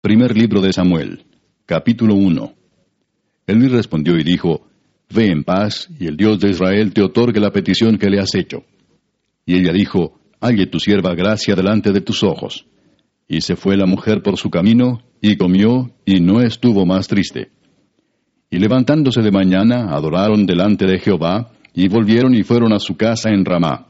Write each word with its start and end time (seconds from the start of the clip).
Primer 0.00 0.36
libro 0.36 0.60
de 0.60 0.72
Samuel, 0.72 1.24
capítulo 1.66 2.14
1. 2.14 2.54
Elí 3.48 3.66
respondió 3.66 4.16
y 4.16 4.22
dijo, 4.22 4.68
Ve 5.12 5.26
en 5.26 5.42
paz, 5.42 5.88
y 5.98 6.06
el 6.06 6.16
Dios 6.16 6.38
de 6.38 6.50
Israel 6.50 6.92
te 6.92 7.02
otorgue 7.02 7.40
la 7.40 7.50
petición 7.50 7.98
que 7.98 8.08
le 8.08 8.20
has 8.20 8.32
hecho. 8.36 8.62
Y 9.44 9.56
ella 9.56 9.72
dijo, 9.72 10.20
Halle 10.40 10.66
tu 10.66 10.78
sierva 10.78 11.16
gracia 11.16 11.56
delante 11.56 11.90
de 11.90 12.00
tus 12.00 12.22
ojos. 12.22 12.66
Y 13.26 13.40
se 13.40 13.56
fue 13.56 13.76
la 13.76 13.86
mujer 13.86 14.22
por 14.22 14.36
su 14.36 14.50
camino, 14.50 15.02
y 15.20 15.36
comió, 15.36 15.90
y 16.06 16.20
no 16.20 16.42
estuvo 16.42 16.86
más 16.86 17.08
triste. 17.08 17.50
Y 18.50 18.58
levantándose 18.60 19.20
de 19.20 19.32
mañana, 19.32 19.96
adoraron 19.96 20.46
delante 20.46 20.86
de 20.86 21.00
Jehová, 21.00 21.50
y 21.74 21.88
volvieron 21.88 22.36
y 22.36 22.44
fueron 22.44 22.72
a 22.72 22.78
su 22.78 22.96
casa 22.96 23.30
en 23.30 23.44
Ramá. 23.44 23.88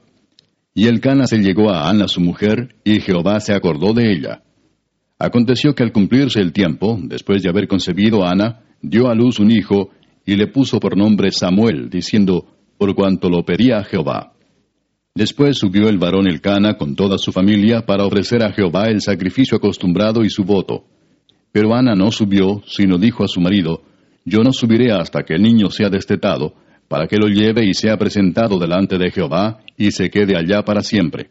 Y 0.72 0.86
el 0.86 1.00
Cana 1.00 1.26
se 1.26 1.36
llegó 1.36 1.68
a 1.68 1.90
Ana 1.90 2.08
su 2.08 2.22
mujer, 2.22 2.76
y 2.82 3.00
Jehová 3.00 3.40
se 3.40 3.52
acordó 3.52 3.92
de 3.92 4.10
ella. 4.10 4.42
Aconteció 5.18 5.74
que 5.74 5.82
al 5.82 5.92
cumplirse 5.92 6.40
el 6.40 6.52
tiempo, 6.52 6.98
después 7.02 7.42
de 7.42 7.48
haber 7.48 7.66
concebido 7.66 8.24
Ana, 8.24 8.60
dio 8.80 9.08
a 9.08 9.14
luz 9.14 9.40
un 9.40 9.50
hijo, 9.50 9.90
y 10.24 10.36
le 10.36 10.46
puso 10.46 10.78
por 10.78 10.96
nombre 10.96 11.32
Samuel, 11.32 11.90
diciendo, 11.90 12.46
por 12.76 12.94
cuanto 12.94 13.28
lo 13.28 13.44
pedía 13.44 13.78
a 13.78 13.84
Jehová. 13.84 14.32
Después 15.14 15.58
subió 15.58 15.88
el 15.88 15.98
varón 15.98 16.28
Elcana 16.28 16.74
con 16.74 16.94
toda 16.94 17.18
su 17.18 17.32
familia 17.32 17.84
para 17.84 18.04
ofrecer 18.04 18.44
a 18.44 18.52
Jehová 18.52 18.84
el 18.88 19.00
sacrificio 19.00 19.56
acostumbrado 19.56 20.22
y 20.22 20.30
su 20.30 20.44
voto. 20.44 20.84
Pero 21.50 21.74
Ana 21.74 21.96
no 21.96 22.12
subió, 22.12 22.62
sino 22.66 22.98
dijo 22.98 23.24
a 23.24 23.28
su 23.28 23.40
marido, 23.40 23.82
Yo 24.24 24.44
no 24.44 24.52
subiré 24.52 24.92
hasta 24.92 25.24
que 25.24 25.34
el 25.34 25.42
niño 25.42 25.70
sea 25.70 25.88
destetado, 25.88 26.54
para 26.86 27.08
que 27.08 27.16
lo 27.16 27.26
lleve 27.26 27.64
y 27.64 27.74
sea 27.74 27.96
presentado 27.96 28.60
delante 28.60 28.96
de 28.96 29.10
Jehová, 29.10 29.58
y 29.76 29.90
se 29.90 30.08
quede 30.08 30.36
allá 30.36 30.62
para 30.62 30.82
siempre. 30.82 31.30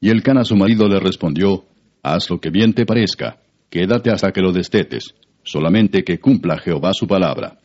Y 0.00 0.08
Elcana 0.08 0.44
su 0.44 0.56
marido 0.56 0.88
le 0.88 0.98
respondió, 0.98 1.64
Haz 2.02 2.28
lo 2.30 2.40
que 2.40 2.50
bien 2.50 2.72
te 2.72 2.84
parezca, 2.84 3.38
quédate 3.70 4.10
hasta 4.10 4.32
que 4.32 4.40
lo 4.40 4.52
destetes, 4.52 5.14
solamente 5.44 6.02
que 6.02 6.18
cumpla 6.18 6.58
Jehová 6.58 6.92
su 6.94 7.06
palabra. 7.06 7.58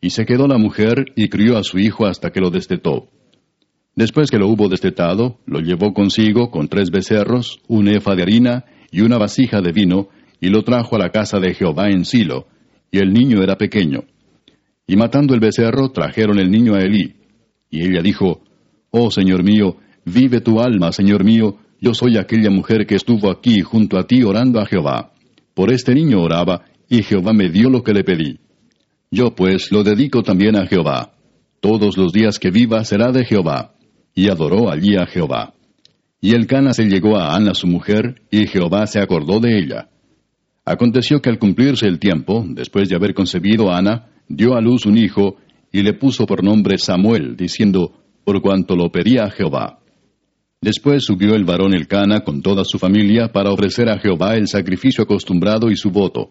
Y 0.00 0.10
se 0.10 0.24
quedó 0.24 0.46
la 0.46 0.58
mujer 0.58 1.06
y 1.16 1.28
crió 1.28 1.56
a 1.56 1.64
su 1.64 1.78
hijo 1.78 2.06
hasta 2.06 2.30
que 2.30 2.40
lo 2.40 2.50
destetó. 2.50 3.08
Después 3.96 4.30
que 4.30 4.38
lo 4.38 4.48
hubo 4.48 4.68
destetado, 4.68 5.38
lo 5.46 5.60
llevó 5.60 5.92
consigo 5.92 6.50
con 6.50 6.68
tres 6.68 6.90
becerros, 6.90 7.60
un 7.68 7.88
efa 7.88 8.14
de 8.14 8.22
harina 8.22 8.64
y 8.90 9.00
una 9.00 9.18
vasija 9.18 9.60
de 9.60 9.72
vino, 9.72 10.08
y 10.40 10.50
lo 10.50 10.62
trajo 10.62 10.96
a 10.96 10.98
la 10.98 11.10
casa 11.10 11.40
de 11.40 11.54
Jehová 11.54 11.88
en 11.90 12.04
Silo, 12.04 12.46
y 12.90 12.98
el 12.98 13.12
niño 13.12 13.42
era 13.42 13.56
pequeño. 13.56 14.04
Y 14.86 14.96
matando 14.96 15.34
el 15.34 15.40
becerro, 15.40 15.90
trajeron 15.90 16.38
el 16.38 16.50
niño 16.50 16.74
a 16.74 16.80
Elí. 16.80 17.14
Y 17.70 17.82
ella 17.82 18.02
dijo, 18.02 18.42
Oh 18.90 19.10
Señor 19.10 19.42
mío, 19.42 19.78
vive 20.04 20.40
tu 20.40 20.60
alma, 20.60 20.92
Señor 20.92 21.24
mío, 21.24 21.58
yo 21.80 21.94
soy 21.94 22.16
aquella 22.16 22.50
mujer 22.50 22.86
que 22.86 22.94
estuvo 22.94 23.30
aquí 23.30 23.60
junto 23.60 23.98
a 23.98 24.06
ti 24.06 24.22
orando 24.22 24.60
a 24.60 24.66
Jehová. 24.66 25.12
Por 25.54 25.72
este 25.72 25.94
niño 25.94 26.22
oraba, 26.22 26.64
y 26.88 27.02
Jehová 27.02 27.32
me 27.32 27.48
dio 27.48 27.70
lo 27.70 27.82
que 27.82 27.92
le 27.92 28.04
pedí. 28.04 28.38
Yo 29.10 29.34
pues 29.34 29.70
lo 29.70 29.82
dedico 29.84 30.22
también 30.22 30.56
a 30.56 30.66
Jehová. 30.66 31.14
Todos 31.60 31.96
los 31.96 32.12
días 32.12 32.38
que 32.38 32.50
viva 32.50 32.84
será 32.84 33.12
de 33.12 33.24
Jehová. 33.24 33.74
Y 34.14 34.28
adoró 34.28 34.70
allí 34.70 34.96
a 34.96 35.06
Jehová. 35.06 35.54
Y 36.20 36.34
el 36.34 36.46
Cana 36.46 36.72
se 36.72 36.84
llegó 36.84 37.18
a 37.18 37.34
Ana 37.34 37.54
su 37.54 37.66
mujer, 37.66 38.22
y 38.30 38.46
Jehová 38.46 38.86
se 38.86 39.00
acordó 39.00 39.40
de 39.40 39.58
ella. 39.58 39.88
Aconteció 40.64 41.20
que 41.20 41.30
al 41.30 41.38
cumplirse 41.38 41.86
el 41.86 41.98
tiempo, 41.98 42.44
después 42.48 42.88
de 42.88 42.96
haber 42.96 43.12
concebido 43.12 43.70
a 43.70 43.78
Ana, 43.78 44.10
dio 44.28 44.54
a 44.54 44.60
luz 44.60 44.86
un 44.86 44.96
hijo, 44.96 45.36
y 45.70 45.82
le 45.82 45.92
puso 45.92 46.24
por 46.24 46.42
nombre 46.42 46.78
Samuel, 46.78 47.36
diciendo, 47.36 47.92
por 48.24 48.40
cuanto 48.40 48.74
lo 48.74 48.90
pedía 48.90 49.30
Jehová. 49.30 49.80
Después 50.64 51.04
subió 51.04 51.34
el 51.34 51.44
varón 51.44 51.74
Elcana 51.74 52.20
con 52.20 52.40
toda 52.40 52.64
su 52.64 52.78
familia 52.78 53.30
para 53.30 53.50
ofrecer 53.50 53.86
a 53.90 53.98
Jehová 53.98 54.36
el 54.36 54.48
sacrificio 54.48 55.04
acostumbrado 55.04 55.70
y 55.70 55.76
su 55.76 55.90
voto. 55.90 56.30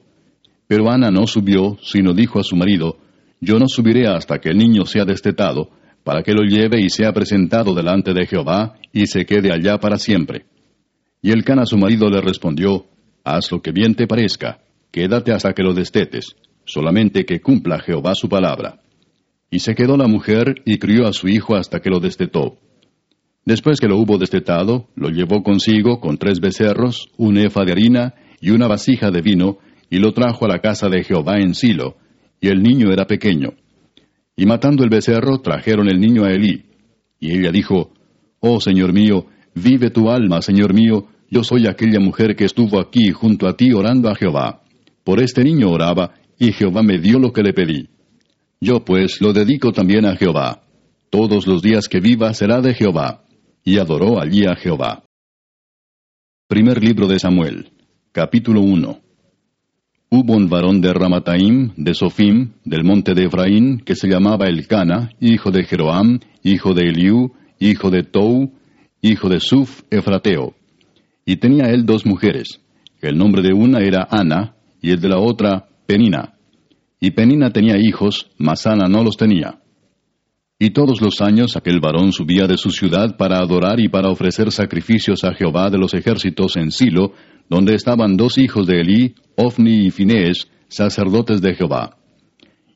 Pero 0.66 0.90
Ana 0.90 1.12
no 1.12 1.28
subió, 1.28 1.78
sino 1.84 2.14
dijo 2.14 2.40
a 2.40 2.44
su 2.44 2.56
marido, 2.56 2.98
Yo 3.40 3.60
no 3.60 3.68
subiré 3.68 4.08
hasta 4.08 4.40
que 4.40 4.50
el 4.50 4.58
niño 4.58 4.86
sea 4.86 5.06
destetado, 5.06 5.70
para 6.04 6.24
que 6.24 6.34
lo 6.34 6.42
lleve 6.42 6.82
y 6.82 6.90
sea 6.90 7.14
presentado 7.14 7.76
delante 7.76 8.12
de 8.12 8.26
Jehová, 8.26 8.74
y 8.92 9.06
se 9.06 9.24
quede 9.24 9.54
allá 9.54 9.78
para 9.78 10.00
siempre. 10.00 10.48
Y 11.22 11.30
Elcana 11.30 11.68
su 11.68 11.78
marido 11.78 12.10
le 12.10 12.20
respondió, 12.20 12.88
Haz 13.24 13.52
lo 13.52 13.62
que 13.62 13.72
bien 13.72 13.94
te 13.94 14.08
parezca, 14.08 14.62
quédate 14.90 15.32
hasta 15.32 15.54
que 15.54 15.62
lo 15.62 15.76
destetes, 15.76 16.36
solamente 16.66 17.24
que 17.24 17.40
cumpla 17.40 17.78
Jehová 17.78 18.16
su 18.16 18.28
palabra. 18.30 18.82
Y 19.52 19.60
se 19.60 19.76
quedó 19.76 19.96
la 19.96 20.08
mujer 20.08 20.56
y 20.66 20.80
crió 20.80 21.06
a 21.06 21.14
su 21.14 21.28
hijo 21.28 21.56
hasta 21.56 21.82
que 21.82 21.92
lo 21.92 22.00
destetó. 22.00 22.58
Después 23.46 23.80
que 23.80 23.88
lo 23.88 23.98
hubo 23.98 24.18
destetado, 24.18 24.88
lo 24.96 25.10
llevó 25.10 25.44
consigo 25.44 26.00
con 26.00 26.18
tres 26.18 26.40
becerros, 26.40 27.10
un 27.18 27.38
efa 27.38 27.66
de 27.66 27.74
harina 27.74 28.14
y 28.40 28.52
una 28.52 28.68
vasija 28.68 29.12
de 29.12 29.22
vino, 29.22 29.58
y 29.90 29.98
lo 29.98 30.14
trajo 30.14 30.46
a 30.46 30.48
la 30.48 30.60
casa 30.60 30.88
de 30.88 31.04
Jehová 31.04 31.40
en 31.40 31.54
Silo, 31.54 31.98
y 32.40 32.48
el 32.48 32.64
niño 32.64 32.92
era 32.92 33.06
pequeño. 33.06 33.54
Y 34.38 34.46
matando 34.46 34.84
el 34.84 34.90
becerro, 34.90 35.40
trajeron 35.40 35.90
el 35.90 36.00
niño 36.00 36.24
a 36.24 36.32
Elí. 36.32 36.64
Y 37.20 37.38
ella 37.38 37.52
dijo, 37.52 37.94
Oh 38.40 38.62
Señor 38.62 38.94
mío, 38.94 39.28
vive 39.54 39.90
tu 39.90 40.10
alma, 40.10 40.42
Señor 40.42 40.74
mío, 40.74 41.08
yo 41.30 41.44
soy 41.44 41.68
aquella 41.68 42.00
mujer 42.00 42.36
que 42.36 42.46
estuvo 42.46 42.80
aquí 42.80 43.12
junto 43.12 43.48
a 43.48 43.58
ti 43.58 43.74
orando 43.74 44.10
a 44.10 44.16
Jehová. 44.16 44.64
Por 45.04 45.22
este 45.22 45.44
niño 45.44 45.70
oraba, 45.70 46.14
y 46.40 46.54
Jehová 46.54 46.82
me 46.82 46.98
dio 46.98 47.20
lo 47.20 47.34
que 47.34 47.44
le 47.44 47.54
pedí. 47.54 47.90
Yo 48.62 48.86
pues 48.86 49.20
lo 49.20 49.34
dedico 49.34 49.74
también 49.74 50.06
a 50.06 50.16
Jehová. 50.16 50.64
Todos 51.10 51.46
los 51.46 51.62
días 51.62 51.90
que 51.90 52.00
viva 52.00 52.34
será 52.34 52.62
de 52.62 52.74
Jehová 52.74 53.24
y 53.64 53.78
adoró 53.78 54.22
allí 54.22 54.46
a 54.46 54.56
Jehová. 54.56 55.04
Primer 56.48 56.84
libro 56.84 57.08
de 57.08 57.20
Samuel, 57.20 57.72
capítulo 58.12 58.62
1. 58.62 59.00
Hubo 60.10 60.34
un 60.34 60.50
varón 60.50 60.82
de 60.82 60.94
Ramataim, 60.94 61.72
de 61.76 61.94
Sofim, 61.94 62.52
del 62.64 62.84
monte 62.84 63.14
de 63.14 63.26
Efraín, 63.26 63.80
que 63.80 63.96
se 63.96 64.08
llamaba 64.08 64.48
Elcana, 64.48 65.10
hijo 65.20 65.50
de 65.50 65.64
Jeroam, 65.64 66.20
hijo 66.44 66.74
de 66.74 66.90
Eliú, 66.90 67.34
hijo 67.60 67.90
de 67.90 68.04
Tou, 68.04 68.52
hijo 69.02 69.30
de 69.30 69.40
Suf, 69.40 69.82
Efrateo. 69.90 70.54
Y 71.26 71.38
tenía 71.38 71.72
él 71.72 71.86
dos 71.86 72.06
mujeres. 72.06 72.60
El 73.02 73.18
nombre 73.18 73.42
de 73.42 73.54
una 73.54 73.80
era 73.80 74.08
Ana, 74.12 74.56
y 74.82 74.92
el 74.92 75.00
de 75.00 75.10
la 75.10 75.20
otra, 75.20 75.68
Penina. 75.88 76.36
Y 77.00 77.12
Penina 77.12 77.52
tenía 77.52 77.78
hijos, 77.78 78.30
mas 78.38 78.68
Ana 78.68 78.88
no 78.88 79.04
los 79.04 79.18
tenía. 79.18 79.63
Y 80.66 80.70
todos 80.70 81.02
los 81.02 81.20
años 81.20 81.58
aquel 81.58 81.82
varón 81.82 82.14
subía 82.14 82.48
de 82.48 82.56
su 82.56 82.70
ciudad 82.70 83.18
para 83.18 83.40
adorar 83.40 83.82
y 83.82 83.90
para 83.90 84.08
ofrecer 84.08 84.50
sacrificios 84.50 85.26
a 85.26 85.34
Jehová 85.34 85.70
de 85.70 85.78
los 85.78 85.94
ejércitos 85.94 86.56
en 86.56 86.72
Silo, 86.72 87.12
donde 87.50 87.76
estaban 87.76 88.16
dos 88.16 88.38
hijos 88.38 88.66
de 88.66 88.80
Elí, 88.80 89.14
Ofni 89.36 89.88
y 89.88 89.92
Finés, 89.92 90.48
sacerdotes 90.70 91.42
de 91.42 91.56
Jehová. 91.56 91.98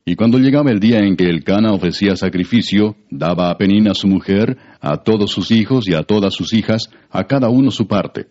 Y 0.03 0.17
cuando 0.17 0.37
llegaba 0.37 0.69
el 0.69 0.81
día 0.81 0.99
en 0.99 1.15
que 1.15 1.29
el 1.29 1.45
Cana 1.45 1.71
ofrecía 1.71 2.17
sacrificio, 2.17 2.97
daba 3.09 3.51
a 3.51 3.57
Penina 3.57 3.93
su 3.93 4.09
mujer, 4.09 4.57
a 4.81 4.97
todos 4.97 5.31
sus 5.31 5.49
hijos 5.51 5.87
y 5.87 5.93
a 5.93 6.03
todas 6.03 6.33
sus 6.33 6.51
hijas, 6.51 6.89
a 7.09 7.23
cada 7.23 7.47
uno 7.47 7.71
su 7.71 7.87
parte. 7.87 8.27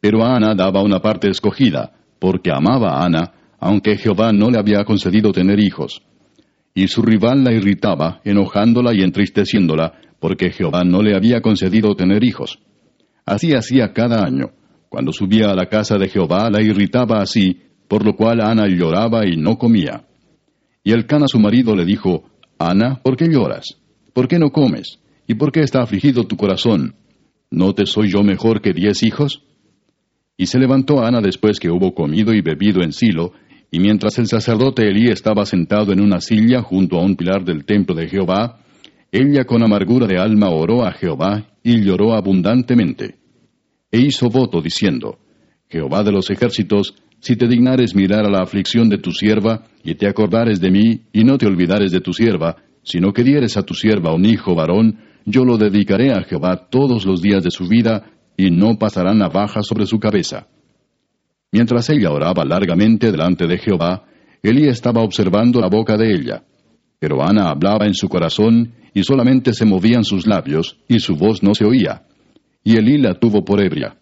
Pero 0.00 0.22
a 0.22 0.36
Ana 0.36 0.54
daba 0.54 0.82
una 0.82 1.00
parte 1.00 1.30
escogida, 1.30 1.92
porque 2.18 2.50
amaba 2.52 2.98
a 2.98 3.06
Ana, 3.06 3.32
aunque 3.58 3.96
Jehová 3.96 4.34
no 4.34 4.50
le 4.50 4.58
había 4.58 4.84
concedido 4.84 5.32
tener 5.32 5.60
hijos 5.60 6.02
y 6.74 6.88
su 6.88 7.02
rival 7.02 7.44
la 7.44 7.52
irritaba, 7.52 8.20
enojándola 8.24 8.94
y 8.94 9.02
entristeciéndola, 9.02 9.92
porque 10.18 10.50
Jehová 10.50 10.84
no 10.84 11.02
le 11.02 11.14
había 11.14 11.40
concedido 11.40 11.94
tener 11.94 12.24
hijos. 12.24 12.58
Así 13.26 13.54
hacía 13.54 13.92
cada 13.92 14.24
año. 14.24 14.52
Cuando 14.88 15.12
subía 15.12 15.50
a 15.50 15.54
la 15.54 15.66
casa 15.66 15.96
de 15.96 16.08
Jehová 16.08 16.50
la 16.50 16.62
irritaba 16.62 17.20
así, 17.20 17.60
por 17.88 18.04
lo 18.04 18.14
cual 18.14 18.40
Ana 18.40 18.66
lloraba 18.68 19.26
y 19.26 19.36
no 19.36 19.58
comía. 19.58 20.04
Y 20.84 20.92
el 20.92 21.06
Cana 21.06 21.28
su 21.28 21.38
marido 21.38 21.76
le 21.76 21.84
dijo, 21.84 22.24
Ana, 22.58 23.00
¿por 23.02 23.16
qué 23.16 23.26
lloras? 23.28 23.78
¿Por 24.12 24.28
qué 24.28 24.38
no 24.38 24.50
comes? 24.50 24.98
¿Y 25.26 25.34
por 25.34 25.52
qué 25.52 25.60
está 25.60 25.82
afligido 25.82 26.24
tu 26.24 26.36
corazón? 26.36 26.96
¿No 27.50 27.74
te 27.74 27.86
soy 27.86 28.10
yo 28.10 28.22
mejor 28.22 28.60
que 28.60 28.72
diez 28.72 29.02
hijos? 29.02 29.44
Y 30.36 30.46
se 30.46 30.58
levantó 30.58 31.04
Ana 31.04 31.20
después 31.20 31.60
que 31.60 31.70
hubo 31.70 31.94
comido 31.94 32.32
y 32.32 32.40
bebido 32.40 32.82
en 32.82 32.92
Silo, 32.92 33.32
y 33.74 33.80
mientras 33.80 34.18
el 34.18 34.26
sacerdote 34.26 34.86
Elí 34.86 35.08
estaba 35.08 35.46
sentado 35.46 35.92
en 35.94 36.00
una 36.00 36.20
silla 36.20 36.60
junto 36.60 36.98
a 36.98 37.02
un 37.02 37.16
pilar 37.16 37.42
del 37.42 37.64
templo 37.64 37.94
de 37.94 38.06
Jehová, 38.06 38.58
ella 39.10 39.44
con 39.44 39.62
amargura 39.62 40.06
de 40.06 40.18
alma 40.18 40.50
oró 40.50 40.84
a 40.84 40.92
Jehová 40.92 41.46
y 41.62 41.80
lloró 41.82 42.12
abundantemente. 42.12 43.16
E 43.90 43.98
hizo 43.98 44.28
voto 44.28 44.60
diciendo, 44.60 45.18
Jehová 45.70 46.02
de 46.02 46.12
los 46.12 46.28
ejércitos, 46.28 46.94
si 47.18 47.34
te 47.36 47.48
dignares 47.48 47.94
mirar 47.94 48.26
a 48.26 48.30
la 48.30 48.42
aflicción 48.42 48.90
de 48.90 48.98
tu 48.98 49.10
sierva, 49.10 49.64
y 49.82 49.94
te 49.94 50.06
acordares 50.06 50.60
de 50.60 50.70
mí, 50.70 51.04
y 51.10 51.24
no 51.24 51.38
te 51.38 51.46
olvidares 51.46 51.92
de 51.92 52.00
tu 52.00 52.12
sierva, 52.12 52.56
sino 52.82 53.14
que 53.14 53.24
dieres 53.24 53.56
a 53.56 53.62
tu 53.62 53.72
sierva 53.72 54.14
un 54.14 54.26
hijo 54.26 54.54
varón, 54.54 54.98
yo 55.24 55.46
lo 55.46 55.56
dedicaré 55.56 56.12
a 56.12 56.24
Jehová 56.24 56.68
todos 56.70 57.06
los 57.06 57.22
días 57.22 57.42
de 57.42 57.50
su 57.50 57.68
vida, 57.68 58.10
y 58.36 58.50
no 58.50 58.76
pasará 58.78 59.14
navaja 59.14 59.62
sobre 59.62 59.86
su 59.86 59.98
cabeza. 59.98 60.48
Mientras 61.52 61.88
ella 61.90 62.10
oraba 62.10 62.44
largamente 62.44 63.12
delante 63.12 63.46
de 63.46 63.58
Jehová, 63.58 64.04
Elí 64.42 64.66
estaba 64.66 65.02
observando 65.02 65.60
la 65.60 65.68
boca 65.68 65.96
de 65.96 66.12
ella. 66.12 66.42
Pero 66.98 67.22
Ana 67.22 67.50
hablaba 67.50 67.86
en 67.86 67.94
su 67.94 68.08
corazón, 68.08 68.72
y 68.94 69.02
solamente 69.04 69.52
se 69.52 69.64
movían 69.64 70.04
sus 70.04 70.26
labios, 70.26 70.78
y 70.88 70.98
su 70.98 71.14
voz 71.14 71.42
no 71.42 71.54
se 71.54 71.64
oía. 71.64 72.02
Y 72.64 72.76
Elí 72.76 72.98
la 72.98 73.14
tuvo 73.14 73.44
por 73.44 73.62
ebria. 73.62 73.96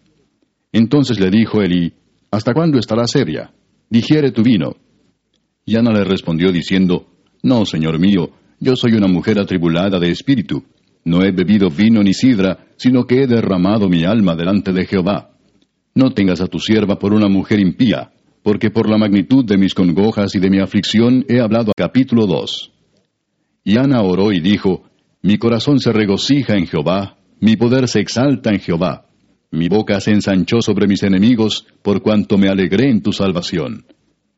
Entonces 0.71 1.19
le 1.19 1.29
dijo 1.29 1.61
Elí, 1.61 1.93
¿Hasta 2.31 2.53
cuándo 2.53 2.79
estarás 2.79 3.13
ebria? 3.15 3.51
digiere 3.89 4.31
tu 4.31 4.41
vino. 4.41 4.77
Y 5.65 5.75
Ana 5.75 5.91
le 5.91 6.05
respondió 6.05 6.51
diciendo, 6.51 7.07
No, 7.43 7.65
señor 7.65 7.99
mío, 7.99 8.29
yo 8.59 8.75
soy 8.77 8.93
una 8.93 9.07
mujer 9.07 9.39
atribulada 9.39 9.99
de 9.99 10.09
espíritu. 10.09 10.63
No 11.03 11.23
he 11.23 11.31
bebido 11.31 11.69
vino 11.69 12.01
ni 12.01 12.13
sidra, 12.13 12.67
sino 12.77 13.05
que 13.05 13.23
he 13.23 13.27
derramado 13.27 13.89
mi 13.89 14.05
alma 14.05 14.35
delante 14.35 14.71
de 14.71 14.85
Jehová. 14.85 15.30
No 15.93 16.11
tengas 16.11 16.41
a 16.41 16.47
tu 16.47 16.59
sierva 16.59 16.97
por 16.97 17.13
una 17.13 17.27
mujer 17.27 17.59
impía, 17.59 18.11
porque 18.43 18.71
por 18.71 18.89
la 18.89 18.97
magnitud 18.97 19.45
de 19.45 19.57
mis 19.57 19.73
congojas 19.73 20.33
y 20.35 20.39
de 20.39 20.49
mi 20.49 20.59
aflicción 20.59 21.25
he 21.27 21.39
hablado. 21.39 21.73
Capítulo 21.75 22.25
2. 22.27 22.71
Y 23.65 23.77
Ana 23.77 24.01
oró 24.01 24.31
y 24.31 24.39
dijo, 24.39 24.83
Mi 25.21 25.37
corazón 25.37 25.79
se 25.79 25.91
regocija 25.91 26.55
en 26.55 26.65
Jehová, 26.65 27.17
mi 27.39 27.57
poder 27.57 27.87
se 27.87 27.99
exalta 27.99 28.51
en 28.51 28.59
Jehová. 28.59 29.07
Mi 29.51 29.67
boca 29.67 29.99
se 29.99 30.11
ensanchó 30.11 30.61
sobre 30.61 30.87
mis 30.87 31.03
enemigos, 31.03 31.67
por 31.81 32.01
cuanto 32.01 32.37
me 32.37 32.47
alegré 32.47 32.89
en 32.89 33.01
tu 33.01 33.11
salvación. 33.11 33.85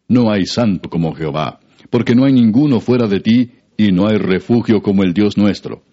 No 0.08 0.32
hay 0.32 0.46
santo 0.46 0.90
como 0.90 1.14
Jehová, 1.14 1.60
porque 1.92 2.16
no 2.16 2.26
hay 2.26 2.34
ninguno 2.34 2.80
fuera 2.80 3.08
de 3.08 3.20
ti, 3.20 3.52
y 3.78 3.92
no 3.92 4.08
hay 4.08 4.18
refugio 4.18 4.82
como 4.82 5.04
el 5.04 5.14
Dios 5.14 5.38
nuestro. 5.38 5.84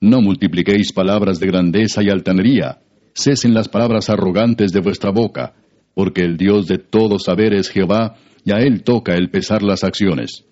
No 0.00 0.20
multipliquéis 0.20 0.92
palabras 0.92 1.40
de 1.40 1.46
grandeza 1.46 2.02
y 2.02 2.10
altanería, 2.10 2.78
cesen 3.14 3.54
las 3.54 3.68
palabras 3.68 4.10
arrogantes 4.10 4.72
de 4.72 4.80
vuestra 4.80 5.10
boca, 5.10 5.54
porque 5.94 6.22
el 6.22 6.36
Dios 6.36 6.66
de 6.66 6.78
todo 6.78 7.18
saber 7.18 7.54
es 7.54 7.68
Jehová, 7.68 8.16
y 8.44 8.52
a 8.52 8.58
él 8.58 8.82
toca 8.82 9.14
el 9.14 9.30
pesar 9.30 9.62
las 9.62 9.84
acciones. 9.84 10.44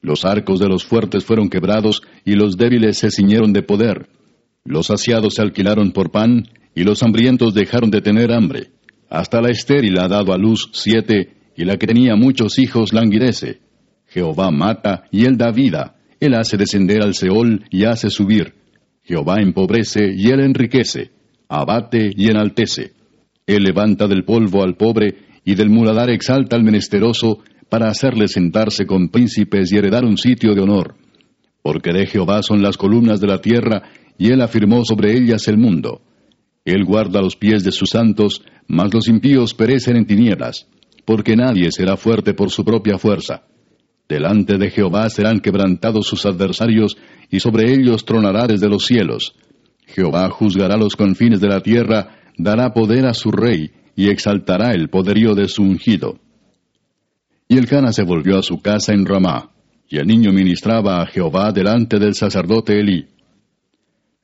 Los 0.00 0.24
arcos 0.24 0.58
de 0.60 0.68
los 0.68 0.84
fuertes 0.84 1.24
fueron 1.24 1.48
quebrados, 1.48 2.02
y 2.24 2.32
los 2.32 2.56
débiles 2.56 2.98
se 2.98 3.10
ciñeron 3.10 3.52
de 3.52 3.62
poder. 3.62 4.08
Los 4.64 4.86
saciados 4.86 5.34
se 5.34 5.42
alquilaron 5.42 5.92
por 5.92 6.10
pan, 6.10 6.48
y 6.74 6.84
los 6.84 7.02
hambrientos 7.02 7.54
dejaron 7.54 7.90
de 7.90 8.00
tener 8.00 8.32
hambre. 8.32 8.70
Hasta 9.08 9.40
la 9.40 9.50
estéril 9.50 9.98
ha 9.98 10.08
dado 10.08 10.32
a 10.32 10.38
luz 10.38 10.70
siete, 10.72 11.34
y 11.56 11.64
la 11.64 11.76
que 11.76 11.86
tenía 11.86 12.16
muchos 12.16 12.58
hijos 12.58 12.92
languidece. 12.92 13.60
Jehová 14.06 14.50
mata, 14.50 15.04
y 15.10 15.24
él 15.24 15.36
da 15.36 15.50
vida. 15.50 15.96
Él 16.20 16.34
hace 16.34 16.56
descender 16.56 17.02
al 17.02 17.14
Seol, 17.14 17.64
y 17.70 17.84
hace 17.84 18.10
subir. 18.10 18.54
Jehová 19.02 19.36
empobrece, 19.40 20.12
y 20.16 20.28
él 20.30 20.40
enriquece. 20.40 21.10
Abate, 21.54 22.10
y 22.16 22.30
enaltece. 22.30 22.92
Él 23.46 23.64
levanta 23.64 24.08
del 24.08 24.24
polvo 24.24 24.62
al 24.62 24.74
pobre, 24.74 25.16
y 25.44 25.54
del 25.54 25.68
muladar 25.68 26.08
exalta 26.08 26.56
al 26.56 26.64
menesteroso, 26.64 27.40
para 27.68 27.88
hacerle 27.88 28.26
sentarse 28.26 28.86
con 28.86 29.10
príncipes 29.10 29.70
y 29.70 29.76
heredar 29.76 30.06
un 30.06 30.16
sitio 30.16 30.54
de 30.54 30.62
honor. 30.62 30.94
Porque 31.62 31.92
de 31.92 32.06
Jehová 32.06 32.42
son 32.42 32.62
las 32.62 32.78
columnas 32.78 33.20
de 33.20 33.26
la 33.26 33.42
tierra, 33.42 33.82
y 34.16 34.30
él 34.30 34.40
afirmó 34.40 34.82
sobre 34.86 35.14
ellas 35.14 35.46
el 35.46 35.58
mundo. 35.58 36.00
Él 36.64 36.84
guarda 36.86 37.20
los 37.20 37.36
pies 37.36 37.64
de 37.64 37.72
sus 37.72 37.90
santos, 37.90 38.42
mas 38.66 38.94
los 38.94 39.06
impíos 39.08 39.52
perecen 39.52 39.96
en 39.96 40.06
tinieblas, 40.06 40.68
porque 41.04 41.36
nadie 41.36 41.70
será 41.70 41.98
fuerte 41.98 42.32
por 42.32 42.50
su 42.50 42.64
propia 42.64 42.96
fuerza. 42.96 43.42
Delante 44.08 44.56
de 44.56 44.70
Jehová 44.70 45.10
serán 45.10 45.40
quebrantados 45.40 46.06
sus 46.06 46.24
adversarios, 46.24 46.96
y 47.30 47.40
sobre 47.40 47.74
ellos 47.74 48.06
tronará 48.06 48.46
desde 48.46 48.70
los 48.70 48.86
cielos. 48.86 49.34
Jehová 49.94 50.28
juzgará 50.30 50.76
los 50.76 50.96
confines 50.96 51.40
de 51.40 51.48
la 51.48 51.60
tierra, 51.60 52.16
dará 52.36 52.72
poder 52.72 53.06
a 53.06 53.14
su 53.14 53.30
rey, 53.30 53.70
y 53.94 54.08
exaltará 54.08 54.72
el 54.72 54.88
poderío 54.88 55.34
de 55.34 55.48
su 55.48 55.62
ungido. 55.62 56.18
Y 57.48 57.58
el 57.58 57.66
Cana 57.66 57.92
se 57.92 58.04
volvió 58.04 58.38
a 58.38 58.42
su 58.42 58.60
casa 58.60 58.94
en 58.94 59.04
Ramá, 59.04 59.50
y 59.88 59.98
el 59.98 60.06
niño 60.06 60.32
ministraba 60.32 61.02
a 61.02 61.06
Jehová 61.06 61.52
delante 61.52 61.98
del 61.98 62.14
sacerdote 62.14 62.80
Elí. 62.80 63.06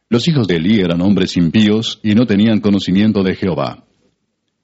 Los 0.08 0.26
hijos 0.26 0.48
de 0.48 0.56
Elí 0.56 0.80
eran 0.80 1.02
hombres 1.02 1.36
impíos 1.36 2.00
y 2.02 2.14
no 2.14 2.24
tenían 2.24 2.60
conocimiento 2.60 3.22
de 3.22 3.34
Jehová. 3.34 3.84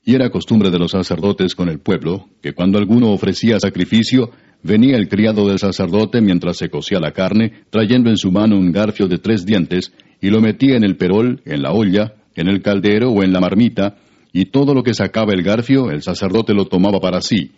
Y 0.02 0.14
era 0.14 0.30
costumbre 0.30 0.70
de 0.70 0.78
los 0.78 0.92
sacerdotes 0.92 1.54
con 1.54 1.68
el 1.68 1.80
pueblo, 1.80 2.28
que 2.42 2.54
cuando 2.54 2.78
alguno 2.78 3.12
ofrecía 3.12 3.60
sacrificio, 3.60 4.30
venía 4.62 4.96
el 4.96 5.08
criado 5.08 5.46
del 5.46 5.58
sacerdote 5.58 6.22
mientras 6.22 6.56
se 6.56 6.70
cocía 6.70 6.98
la 6.98 7.12
carne, 7.12 7.52
trayendo 7.68 8.08
en 8.08 8.16
su 8.16 8.32
mano 8.32 8.56
un 8.56 8.72
garfio 8.72 9.06
de 9.06 9.18
tres 9.18 9.44
dientes, 9.44 9.92
y 10.24 10.30
lo 10.30 10.40
metía 10.40 10.78
en 10.78 10.84
el 10.84 10.96
perol, 10.96 11.42
en 11.44 11.60
la 11.60 11.72
olla, 11.72 12.14
en 12.34 12.48
el 12.48 12.62
caldero 12.62 13.10
o 13.10 13.22
en 13.22 13.30
la 13.30 13.40
marmita, 13.40 13.96
y 14.32 14.46
todo 14.46 14.72
lo 14.72 14.82
que 14.82 14.94
sacaba 14.94 15.34
el 15.34 15.42
garfio 15.42 15.90
el 15.90 16.00
sacerdote 16.00 16.54
lo 16.54 16.64
tomaba 16.64 16.98
para 16.98 17.20
sí. 17.20 17.52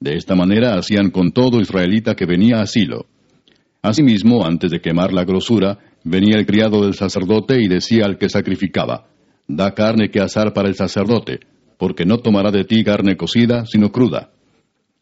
De 0.00 0.16
esta 0.16 0.34
manera 0.34 0.74
hacían 0.74 1.12
con 1.12 1.32
todo 1.32 1.62
israelita 1.62 2.14
que 2.14 2.26
venía 2.26 2.60
a 2.60 2.66
Silo. 2.66 3.06
Asimismo, 3.80 4.44
antes 4.44 4.70
de 4.70 4.82
quemar 4.82 5.14
la 5.14 5.24
grosura, 5.24 5.78
venía 6.04 6.36
el 6.36 6.44
criado 6.44 6.82
del 6.82 6.92
sacerdote 6.92 7.58
y 7.58 7.68
decía 7.68 8.04
al 8.04 8.18
que 8.18 8.28
sacrificaba, 8.28 9.06
Da 9.48 9.72
carne 9.72 10.10
que 10.10 10.20
asar 10.20 10.52
para 10.52 10.68
el 10.68 10.74
sacerdote, 10.74 11.40
porque 11.78 12.04
no 12.04 12.18
tomará 12.18 12.50
de 12.50 12.64
ti 12.64 12.84
carne 12.84 13.16
cocida, 13.16 13.64
sino 13.64 13.92
cruda. 13.92 14.30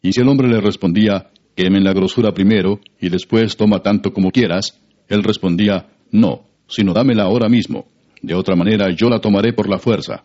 Y 0.01 0.13
si 0.13 0.21
el 0.21 0.29
hombre 0.29 0.47
le 0.47 0.61
respondía, 0.61 1.31
Quemen 1.53 1.83
la 1.83 1.91
grosura 1.91 2.31
primero, 2.31 2.79
y 3.01 3.09
después 3.09 3.57
toma 3.57 3.79
tanto 3.79 4.13
como 4.13 4.31
quieras, 4.31 4.79
él 5.09 5.21
respondía, 5.21 5.89
No, 6.11 6.48
sino 6.69 6.93
dámela 6.93 7.23
ahora 7.23 7.49
mismo, 7.49 7.87
de 8.21 8.35
otra 8.35 8.55
manera 8.55 8.89
yo 8.95 9.09
la 9.09 9.19
tomaré 9.19 9.53
por 9.53 9.69
la 9.69 9.79
fuerza. 9.79 10.23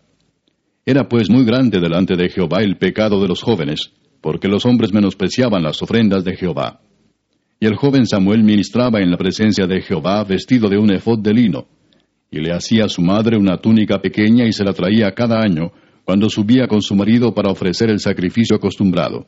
Era 0.87 1.08
pues 1.08 1.31
muy 1.31 1.44
grande 1.44 1.81
delante 1.81 2.14
de 2.14 2.29
Jehová 2.29 2.62
el 2.62 2.76
pecado 2.76 3.20
de 3.20 3.29
los 3.29 3.43
jóvenes, 3.43 3.93
porque 4.20 4.49
los 4.49 4.67
hombres 4.67 4.93
menospreciaban 4.93 5.62
las 5.62 5.82
ofrendas 5.82 6.25
de 6.25 6.37
Jehová. 6.37 6.81
Y 7.58 7.67
el 7.67 7.76
joven 7.76 8.06
Samuel 8.06 8.44
ministraba 8.44 9.00
en 9.00 9.11
la 9.11 9.17
presencia 9.17 9.67
de 9.67 9.81
Jehová 9.81 10.23
vestido 10.25 10.69
de 10.69 10.79
un 10.79 10.93
efod 10.93 11.20
de 11.20 11.32
lino, 11.32 11.67
y 12.31 12.41
le 12.41 12.52
hacía 12.52 12.85
a 12.85 12.88
su 12.88 13.00
madre 13.00 13.38
una 13.38 13.58
túnica 13.58 14.00
pequeña 14.00 14.44
y 14.47 14.52
se 14.52 14.64
la 14.64 14.73
traía 14.73 15.12
cada 15.12 15.40
año, 15.40 15.73
cuando 16.05 16.29
subía 16.29 16.67
con 16.67 16.82
su 16.82 16.94
marido 16.94 17.32
para 17.32 17.50
ofrecer 17.50 17.88
el 17.90 18.00
sacrificio 18.00 18.56
acostumbrado. 18.56 19.26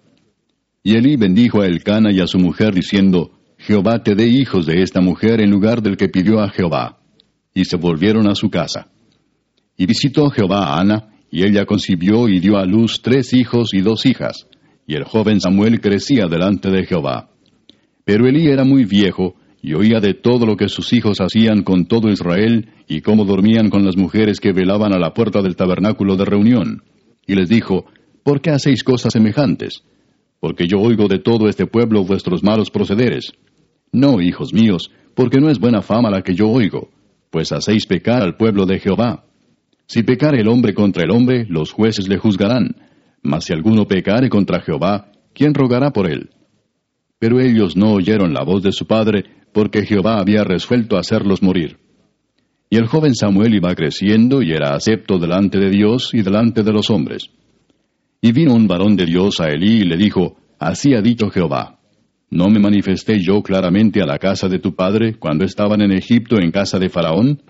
Y 0.83 0.97
Elí 0.97 1.17
bendijo 1.17 1.63
a 1.63 1.67
Elcana 1.67 2.13
y 2.13 2.21
a 2.21 2.27
su 2.27 2.39
mujer, 2.39 2.75
diciendo, 2.75 3.31
Jehová 3.59 4.03
te 4.03 4.15
dé 4.15 4.27
hijos 4.27 4.67
de 4.67 4.83
esta 4.83 5.01
mujer 5.01 5.41
en 5.41 5.51
lugar 5.51 5.83
del 5.83 5.97
que 5.97 6.09
pidió 6.09 6.41
a 6.41 6.51
Jehová. 6.51 6.99
Y 7.57 7.65
se 7.65 7.79
volvieron 7.79 8.29
a 8.29 8.35
su 8.35 8.51
casa. 8.51 8.89
Y 9.79 9.87
visitó 9.87 10.29
Jehová 10.29 10.67
a 10.67 10.81
Ana, 10.81 11.09
y 11.31 11.43
ella 11.43 11.65
concibió 11.65 12.29
y 12.29 12.39
dio 12.39 12.59
a 12.59 12.67
luz 12.67 13.01
tres 13.01 13.33
hijos 13.33 13.73
y 13.73 13.81
dos 13.81 14.05
hijas, 14.05 14.47
y 14.87 14.95
el 14.95 15.05
joven 15.05 15.41
Samuel 15.41 15.81
crecía 15.81 16.27
delante 16.27 16.71
de 16.71 16.85
Jehová. 16.85 17.31
Pero 18.05 18.29
Elí 18.29 18.47
era 18.47 18.65
muy 18.65 18.85
viejo, 18.85 19.37
y 19.63 19.73
oía 19.73 20.01
de 20.01 20.13
todo 20.13 20.45
lo 20.45 20.59
que 20.59 20.69
sus 20.69 20.93
hijos 20.93 21.23
hacían 21.23 21.63
con 21.63 21.87
todo 21.87 22.11
Israel, 22.11 22.69
y 22.87 23.01
cómo 23.01 23.25
dormían 23.25 23.71
con 23.71 23.87
las 23.87 23.97
mujeres 23.97 24.39
que 24.39 24.53
velaban 24.53 24.93
a 24.93 24.99
la 24.99 25.15
puerta 25.15 25.41
del 25.41 25.57
tabernáculo 25.57 26.17
de 26.17 26.27
reunión. 26.27 26.83
Y 27.27 27.37
les 27.37 27.49
dijo, 27.49 27.87
¿Por 28.23 28.43
qué 28.43 28.51
hacéis 28.51 28.85
cosas 28.85 29.15
semejantes? 29.15 29.83
Porque 30.41 30.67
yo 30.67 30.79
oigo 30.79 31.09
de 31.09 31.21
todo 31.21 31.49
este 31.49 31.65
pueblo 31.65 32.05
vuestros 32.05 32.43
malos 32.43 32.71
procederes. 32.71 33.33
No, 33.93 34.21
hijos 34.21 34.53
míos, 34.53 34.91
porque 35.15 35.41
no 35.41 35.49
es 35.49 35.59
buena 35.59 35.81
fama 35.81 36.11
la 36.11 36.21
que 36.21 36.35
yo 36.35 36.49
oigo, 36.49 36.91
pues 37.37 37.53
hacéis 37.53 37.85
pecar 37.85 38.23
al 38.23 38.39
pueblo 38.39 38.65
de 38.65 38.79
Jehová. 38.79 39.27
Si 39.87 40.03
pecare 40.03 40.41
el 40.41 40.49
hombre 40.49 40.73
contra 40.73 41.05
el 41.05 41.11
hombre, 41.11 41.45
los 41.51 41.71
jueces 41.71 42.09
le 42.09 42.17
juzgarán. 42.17 42.77
Mas 43.23 43.45
si 43.45 43.53
alguno 43.53 43.85
pecare 43.85 44.31
contra 44.31 44.63
Jehová, 44.63 45.13
¿quién 45.35 45.53
rogará 45.53 45.91
por 45.91 46.11
él? 46.11 46.31
Pero 47.19 47.39
ellos 47.39 47.77
no 47.77 47.93
oyeron 47.93 48.33
la 48.33 48.43
voz 48.43 48.63
de 48.63 48.73
su 48.73 48.87
padre, 48.87 49.27
porque 49.53 49.85
Jehová 49.85 50.19
había 50.19 50.45
resuelto 50.45 50.97
hacerlos 50.97 51.43
morir. 51.43 51.77
Y 52.71 52.79
el 52.79 52.87
joven 52.87 53.15
Samuel 53.15 53.55
iba 53.55 53.75
creciendo 53.75 54.41
y 54.41 54.53
era 54.53 54.75
acepto 54.75 55.19
delante 55.19 55.59
de 55.59 55.69
Dios 55.69 56.15
y 56.15 56.23
delante 56.23 56.63
de 56.63 56.73
los 56.73 56.89
hombres. 56.89 57.29
Y 58.23 58.33
vino 58.33 58.55
un 58.55 58.67
varón 58.67 58.97
de 58.97 59.05
Dios 59.05 59.43
a 59.43 59.49
Elí 59.49 59.83
y 59.83 59.85
le 59.85 59.99
dijo, 59.99 60.39
Así 60.59 60.95
ha 60.95 61.03
dicho 61.03 61.29
Jehová, 61.29 61.76
¿no 62.31 62.49
me 62.49 62.59
manifesté 62.59 63.21
yo 63.21 63.43
claramente 63.43 64.03
a 64.03 64.07
la 64.07 64.19
casa 64.19 64.49
de 64.49 64.59
tu 64.59 64.75
padre 64.75 65.15
cuando 65.19 65.45
estaban 65.45 65.81
en 65.81 65.93
Egipto 65.93 66.39
en 66.39 66.51
casa 66.51 66.79
de 66.79 66.89
Faraón? 66.89 67.43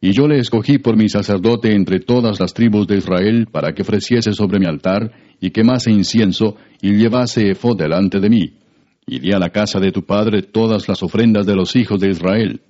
Y 0.00 0.12
yo 0.12 0.28
le 0.28 0.38
escogí 0.38 0.78
por 0.78 0.96
mi 0.96 1.08
sacerdote 1.08 1.72
entre 1.72 2.00
todas 2.00 2.38
las 2.38 2.54
tribus 2.54 2.86
de 2.86 2.98
Israel 2.98 3.48
para 3.50 3.72
que 3.72 3.82
ofreciese 3.82 4.32
sobre 4.32 4.58
mi 4.58 4.66
altar 4.66 5.10
y 5.40 5.50
quemase 5.50 5.90
incienso 5.90 6.56
y 6.80 6.92
llevase 6.92 7.50
efod 7.50 7.76
delante 7.78 8.20
de 8.20 8.28
mí 8.28 8.52
y 9.06 9.20
di 9.20 9.32
a 9.32 9.38
la 9.38 9.50
casa 9.50 9.78
de 9.78 9.92
tu 9.92 10.04
padre 10.04 10.42
todas 10.42 10.88
las 10.88 11.02
ofrendas 11.02 11.46
de 11.46 11.54
los 11.54 11.76
hijos 11.76 12.00
de 12.00 12.10
Israel. 12.10 12.60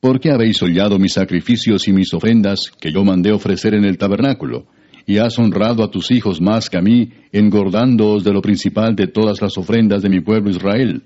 ¿Por 0.00 0.18
qué 0.18 0.30
habéis 0.30 0.60
hollado 0.62 0.98
mis 0.98 1.12
sacrificios 1.12 1.86
y 1.86 1.92
mis 1.92 2.12
ofrendas 2.12 2.72
que 2.80 2.90
yo 2.92 3.04
mandé 3.04 3.32
ofrecer 3.32 3.74
en 3.74 3.84
el 3.84 3.96
tabernáculo? 3.96 4.66
Y 5.06 5.18
has 5.18 5.38
honrado 5.38 5.82
a 5.82 5.90
tus 5.90 6.10
hijos 6.10 6.40
más 6.40 6.68
que 6.70 6.78
a 6.78 6.82
mí, 6.82 7.10
engordándoos 7.32 8.24
de 8.24 8.32
lo 8.32 8.40
principal 8.40 8.94
de 8.94 9.06
todas 9.06 9.40
las 9.40 9.56
ofrendas 9.58 10.02
de 10.02 10.08
mi 10.08 10.20
pueblo 10.20 10.50
Israel. 10.50 11.02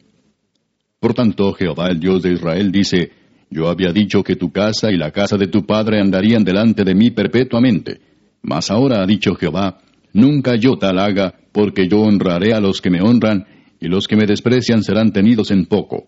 Por 1.01 1.15
tanto, 1.15 1.53
Jehová 1.53 1.89
el 1.89 2.01
Dios 2.01 2.23
de 2.23 2.33
Israel 2.33 2.73
dice, 2.73 3.13
Yo 3.51 3.69
había 3.69 3.93
dicho 3.93 4.23
que 4.23 4.37
tu 4.37 4.51
casa 4.51 4.91
y 4.91 4.97
la 4.97 5.11
casa 5.11 5.37
de 5.37 5.49
tu 5.49 5.67
padre 5.67 6.01
andarían 6.01 6.45
delante 6.45 6.85
de 6.85 6.95
mí 6.95 7.11
perpetuamente. 7.11 8.01
Mas 8.43 8.71
ahora 8.71 9.03
ha 9.03 9.07
dicho 9.07 9.35
Jehová, 9.35 9.79
Nunca 10.15 10.55
yo 10.57 10.77
tal 10.79 10.99
haga, 10.99 11.35
porque 11.53 11.89
yo 11.89 12.01
honraré 12.01 12.55
a 12.55 12.61
los 12.61 12.81
que 12.81 12.89
me 12.91 13.03
honran, 13.03 13.47
y 13.81 13.89
los 13.89 14.07
que 14.07 14.17
me 14.17 14.27
desprecian 14.27 14.83
serán 14.83 15.13
tenidos 15.13 15.51
en 15.51 15.67
poco. 15.67 16.07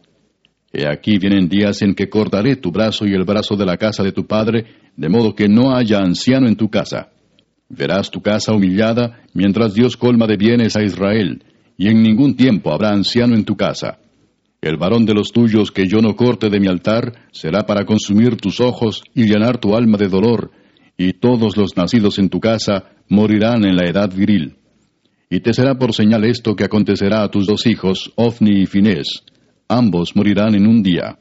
He 0.72 0.86
aquí 0.86 1.18
vienen 1.18 1.48
días 1.48 1.82
en 1.82 1.94
que 1.94 2.08
cortaré 2.08 2.56
tu 2.56 2.70
brazo 2.70 3.06
y 3.06 3.14
el 3.14 3.24
brazo 3.24 3.56
de 3.56 3.66
la 3.66 3.76
casa 3.76 4.02
de 4.02 4.12
tu 4.12 4.26
padre, 4.26 4.64
de 4.96 5.08
modo 5.08 5.34
que 5.34 5.48
no 5.48 5.74
haya 5.76 5.98
anciano 5.98 6.46
en 6.48 6.56
tu 6.56 6.68
casa. 6.68 7.10
Verás 7.68 8.10
tu 8.10 8.20
casa 8.20 8.52
humillada, 8.52 9.20
mientras 9.34 9.74
Dios 9.74 9.96
colma 9.96 10.26
de 10.26 10.36
bienes 10.36 10.76
a 10.76 10.82
Israel, 10.82 11.42
y 11.76 11.88
en 11.88 12.02
ningún 12.02 12.36
tiempo 12.36 12.72
habrá 12.72 12.90
anciano 12.90 13.34
en 13.34 13.44
tu 13.44 13.56
casa. 13.56 13.98
El 14.60 14.76
varón 14.76 15.04
de 15.04 15.14
los 15.14 15.32
tuyos 15.32 15.70
que 15.70 15.86
yo 15.86 16.00
no 16.00 16.16
corte 16.16 16.48
de 16.48 16.60
mi 16.60 16.68
altar 16.68 17.12
será 17.32 17.66
para 17.66 17.84
consumir 17.84 18.36
tus 18.36 18.60
ojos 18.60 19.02
y 19.14 19.24
llenar 19.24 19.58
tu 19.58 19.74
alma 19.74 19.98
de 19.98 20.08
dolor, 20.08 20.50
y 20.96 21.12
todos 21.14 21.56
los 21.56 21.76
nacidos 21.76 22.18
en 22.18 22.28
tu 22.28 22.40
casa 22.40 22.90
morirán 23.08 23.64
en 23.64 23.76
la 23.76 23.88
edad 23.88 24.12
viril. 24.14 24.56
Y 25.28 25.40
te 25.40 25.52
será 25.52 25.76
por 25.76 25.92
señal 25.92 26.24
esto 26.24 26.54
que 26.54 26.64
acontecerá 26.64 27.22
a 27.22 27.30
tus 27.30 27.46
dos 27.46 27.66
hijos, 27.66 28.12
Ofni 28.14 28.62
y 28.62 28.66
Finés. 28.66 29.24
Ambos 29.68 30.14
morirán 30.14 30.54
en 30.54 30.66
un 30.66 30.82
día. 30.82 31.18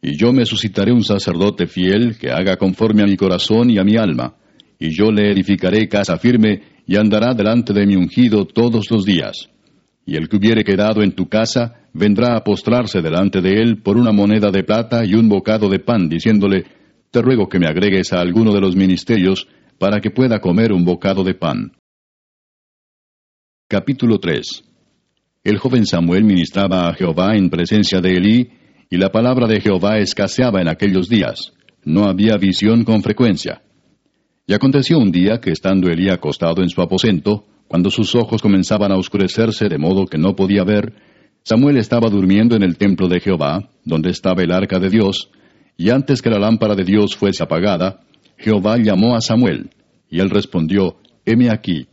Y 0.00 0.18
yo 0.18 0.32
me 0.32 0.46
suscitaré 0.46 0.92
un 0.92 1.04
sacerdote 1.04 1.66
fiel 1.66 2.16
que 2.18 2.30
haga 2.30 2.56
conforme 2.56 3.02
a 3.02 3.06
mi 3.06 3.16
corazón 3.16 3.70
y 3.70 3.78
a 3.78 3.84
mi 3.84 3.96
alma, 3.96 4.34
y 4.82 4.90
yo 4.90 5.12
le 5.12 5.30
edificaré 5.30 5.88
casa 5.88 6.18
firme 6.18 6.60
y 6.88 6.96
andará 6.96 7.34
delante 7.34 7.72
de 7.72 7.86
mi 7.86 7.94
ungido 7.94 8.46
todos 8.46 8.90
los 8.90 9.04
días. 9.04 9.48
Y 10.04 10.16
el 10.16 10.28
que 10.28 10.38
hubiere 10.38 10.64
quedado 10.64 11.04
en 11.04 11.12
tu 11.12 11.28
casa 11.28 11.86
vendrá 11.94 12.36
a 12.36 12.42
postrarse 12.42 13.00
delante 13.00 13.40
de 13.40 13.62
él 13.62 13.80
por 13.80 13.96
una 13.96 14.10
moneda 14.10 14.50
de 14.50 14.64
plata 14.64 15.04
y 15.04 15.14
un 15.14 15.28
bocado 15.28 15.68
de 15.68 15.78
pan, 15.78 16.08
diciéndole, 16.08 16.64
Te 17.12 17.22
ruego 17.22 17.48
que 17.48 17.60
me 17.60 17.68
agregues 17.68 18.12
a 18.12 18.20
alguno 18.20 18.52
de 18.52 18.60
los 18.60 18.74
ministerios 18.74 19.46
para 19.78 20.00
que 20.00 20.10
pueda 20.10 20.40
comer 20.40 20.72
un 20.72 20.84
bocado 20.84 21.22
de 21.22 21.34
pan. 21.34 21.70
Capítulo 23.68 24.18
3 24.18 24.64
El 25.44 25.58
joven 25.58 25.86
Samuel 25.86 26.24
ministraba 26.24 26.88
a 26.88 26.94
Jehová 26.94 27.36
en 27.36 27.50
presencia 27.50 28.00
de 28.00 28.16
Elí, 28.16 28.50
y 28.90 28.96
la 28.96 29.12
palabra 29.12 29.46
de 29.46 29.60
Jehová 29.60 29.98
escaseaba 29.98 30.60
en 30.60 30.68
aquellos 30.68 31.08
días. 31.08 31.52
No 31.84 32.06
había 32.06 32.36
visión 32.36 32.82
con 32.82 33.00
frecuencia. 33.00 33.62
Y 34.52 34.54
aconteció 34.54 34.98
un 34.98 35.10
día 35.10 35.40
que 35.40 35.50
estando 35.50 35.88
Elí 35.88 36.10
acostado 36.10 36.62
en 36.62 36.68
su 36.68 36.82
aposento, 36.82 37.46
cuando 37.68 37.88
sus 37.88 38.14
ojos 38.14 38.42
comenzaban 38.42 38.92
a 38.92 38.98
oscurecerse 38.98 39.66
de 39.70 39.78
modo 39.78 40.04
que 40.04 40.18
no 40.18 40.36
podía 40.36 40.62
ver, 40.62 40.92
Samuel 41.42 41.78
estaba 41.78 42.10
durmiendo 42.10 42.54
en 42.54 42.62
el 42.62 42.76
templo 42.76 43.08
de 43.08 43.20
Jehová, 43.20 43.70
donde 43.82 44.10
estaba 44.10 44.42
el 44.42 44.52
arca 44.52 44.78
de 44.78 44.90
Dios, 44.90 45.30
y 45.78 45.88
antes 45.88 46.20
que 46.20 46.28
la 46.28 46.38
lámpara 46.38 46.74
de 46.74 46.84
Dios 46.84 47.16
fuese 47.16 47.42
apagada, 47.42 48.00
Jehová 48.36 48.76
llamó 48.76 49.16
a 49.16 49.22
Samuel, 49.22 49.70
y 50.10 50.20
él 50.20 50.28
respondió, 50.28 50.98
Heme 51.24 51.48
aquí. 51.48 51.86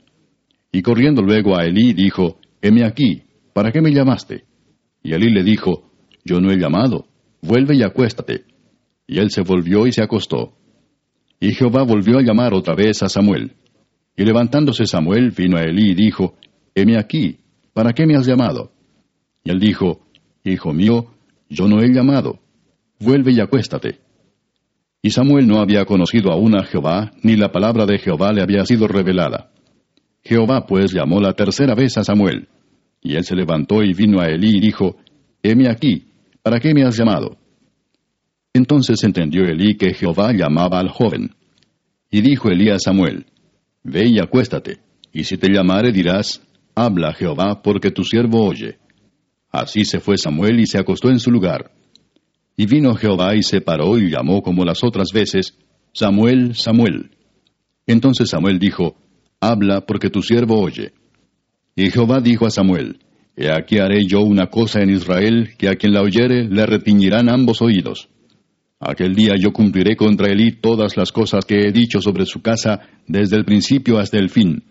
Y 0.69 0.81
corriendo 0.81 1.21
luego 1.21 1.57
a 1.57 1.63
Elí 1.63 1.93
dijo, 1.93 2.41
Heme 2.61 2.83
aquí, 2.83 3.23
¿para 3.53 3.71
qué 3.71 3.79
me 3.79 3.93
llamaste? 3.93 4.43
Y 5.01 5.13
Elí 5.13 5.29
le 5.29 5.43
dijo, 5.43 5.93
yo 6.25 6.41
no 6.41 6.51
he 6.51 6.57
llamado, 6.57 7.07
vuelve 7.41 7.77
y 7.77 7.83
acuéstate. 7.83 8.43
Y 9.07 9.19
él 9.19 9.31
se 9.31 9.43
volvió 9.43 9.87
y 9.87 9.93
se 9.93 10.03
acostó. 10.03 10.58
Y 11.39 11.53
Jehová 11.53 11.83
volvió 11.83 12.19
a 12.19 12.21
llamar 12.21 12.53
otra 12.53 12.75
vez 12.75 13.01
a 13.03 13.09
Samuel. 13.09 13.53
Y 14.15 14.23
levantándose 14.23 14.85
Samuel 14.85 15.31
vino 15.31 15.57
a 15.57 15.61
Elí 15.61 15.91
y 15.91 15.95
dijo, 15.95 16.35
Heme 16.75 16.97
aquí, 16.97 17.37
¿para 17.73 17.93
qué 17.93 18.05
me 18.05 18.15
has 18.15 18.25
llamado? 18.25 18.71
Y 19.43 19.51
él 19.51 19.59
dijo, 19.59 20.01
Hijo 20.43 20.73
mío, 20.73 21.07
yo 21.49 21.67
no 21.67 21.81
he 21.81 21.87
llamado, 21.93 22.39
vuelve 22.99 23.31
y 23.31 23.39
acuéstate. 23.39 23.99
Y 25.01 25.11
Samuel 25.11 25.47
no 25.47 25.61
había 25.61 25.85
conocido 25.85 26.31
aún 26.31 26.57
a 26.57 26.65
Jehová, 26.65 27.11
ni 27.23 27.37
la 27.37 27.51
palabra 27.51 27.85
de 27.85 27.99
Jehová 27.99 28.33
le 28.33 28.41
había 28.41 28.65
sido 28.65 28.87
revelada. 28.87 29.51
Jehová 30.23 30.65
pues 30.65 30.91
llamó 30.93 31.21
la 31.21 31.33
tercera 31.33 31.73
vez 31.73 31.97
a 31.97 32.03
Samuel. 32.03 32.49
Y 33.01 33.15
él 33.15 33.23
se 33.23 33.35
levantó 33.35 33.81
y 33.81 33.93
vino 33.93 34.19
a 34.19 34.27
Elí 34.27 34.57
y 34.57 34.59
dijo, 34.59 34.97
Heme 35.41 35.69
aquí, 35.69 36.09
¿Para 36.41 36.59
qué 36.59 36.73
me 36.73 36.83
has 36.83 36.97
llamado? 36.97 37.37
Entonces 38.59 39.01
entendió 39.05 39.45
Elí 39.45 39.77
que 39.77 39.93
Jehová 39.93 40.33
llamaba 40.33 40.81
al 40.81 40.89
joven. 40.89 41.33
Y 42.11 42.19
dijo 42.19 42.49
Elí 42.49 42.69
a 42.69 42.77
Samuel, 42.77 43.27
Ve 43.85 44.05
y 44.09 44.19
acuéstate, 44.19 44.79
y 45.13 45.23
si 45.23 45.37
te 45.37 45.47
llamare 45.47 45.93
dirás, 45.93 46.41
Habla 46.75 47.13
Jehová, 47.13 47.61
porque 47.63 47.89
tu 47.89 48.03
siervo 48.03 48.45
oye. 48.45 48.77
Así 49.49 49.85
se 49.85 50.01
fue 50.01 50.17
Samuel 50.17 50.59
y 50.59 50.65
se 50.65 50.77
acostó 50.77 51.09
en 51.09 51.21
su 51.21 51.31
lugar. 51.31 51.71
Y 52.57 52.65
vino 52.65 52.95
Jehová 52.95 53.33
y 53.33 53.43
se 53.43 53.61
paró 53.61 53.97
y 53.97 54.11
llamó 54.11 54.41
como 54.41 54.65
las 54.65 54.83
otras 54.83 55.13
veces, 55.13 55.57
Samuel, 55.93 56.53
Samuel. 56.53 57.11
Entonces 57.87 58.29
Samuel 58.29 58.59
dijo, 58.59 58.97
Habla, 59.39 59.85
porque 59.85 60.09
tu 60.09 60.21
siervo 60.21 60.59
oye. 60.59 60.91
Y 61.77 61.91
Jehová 61.91 62.19
dijo 62.19 62.45
a 62.45 62.49
Samuel, 62.49 62.99
He 63.37 63.49
aquí 63.49 63.77
haré 63.77 64.05
yo 64.05 64.19
una 64.19 64.47
cosa 64.47 64.81
en 64.81 64.89
Israel, 64.89 65.51
que 65.57 65.69
a 65.69 65.75
quien 65.75 65.93
la 65.93 66.01
oyere 66.01 66.43
le 66.43 66.65
retiñirán 66.65 67.29
ambos 67.29 67.61
oídos. 67.61 68.09
Aquel 68.79 69.13
día 69.13 69.33
yo 69.37 69.51
cumpliré 69.51 69.97
contra 69.97 70.31
Elí 70.31 70.53
todas 70.53 70.95
las 70.95 71.11
cosas 71.11 71.43
que 71.45 71.67
he 71.67 71.71
dicho 71.73 71.99
sobre 71.99 72.25
su 72.25 72.41
casa 72.41 72.79
desde 73.07 73.35
el 73.35 73.43
principio 73.43 73.99
hasta 73.99 74.17
el 74.17 74.29
fin, 74.29 74.63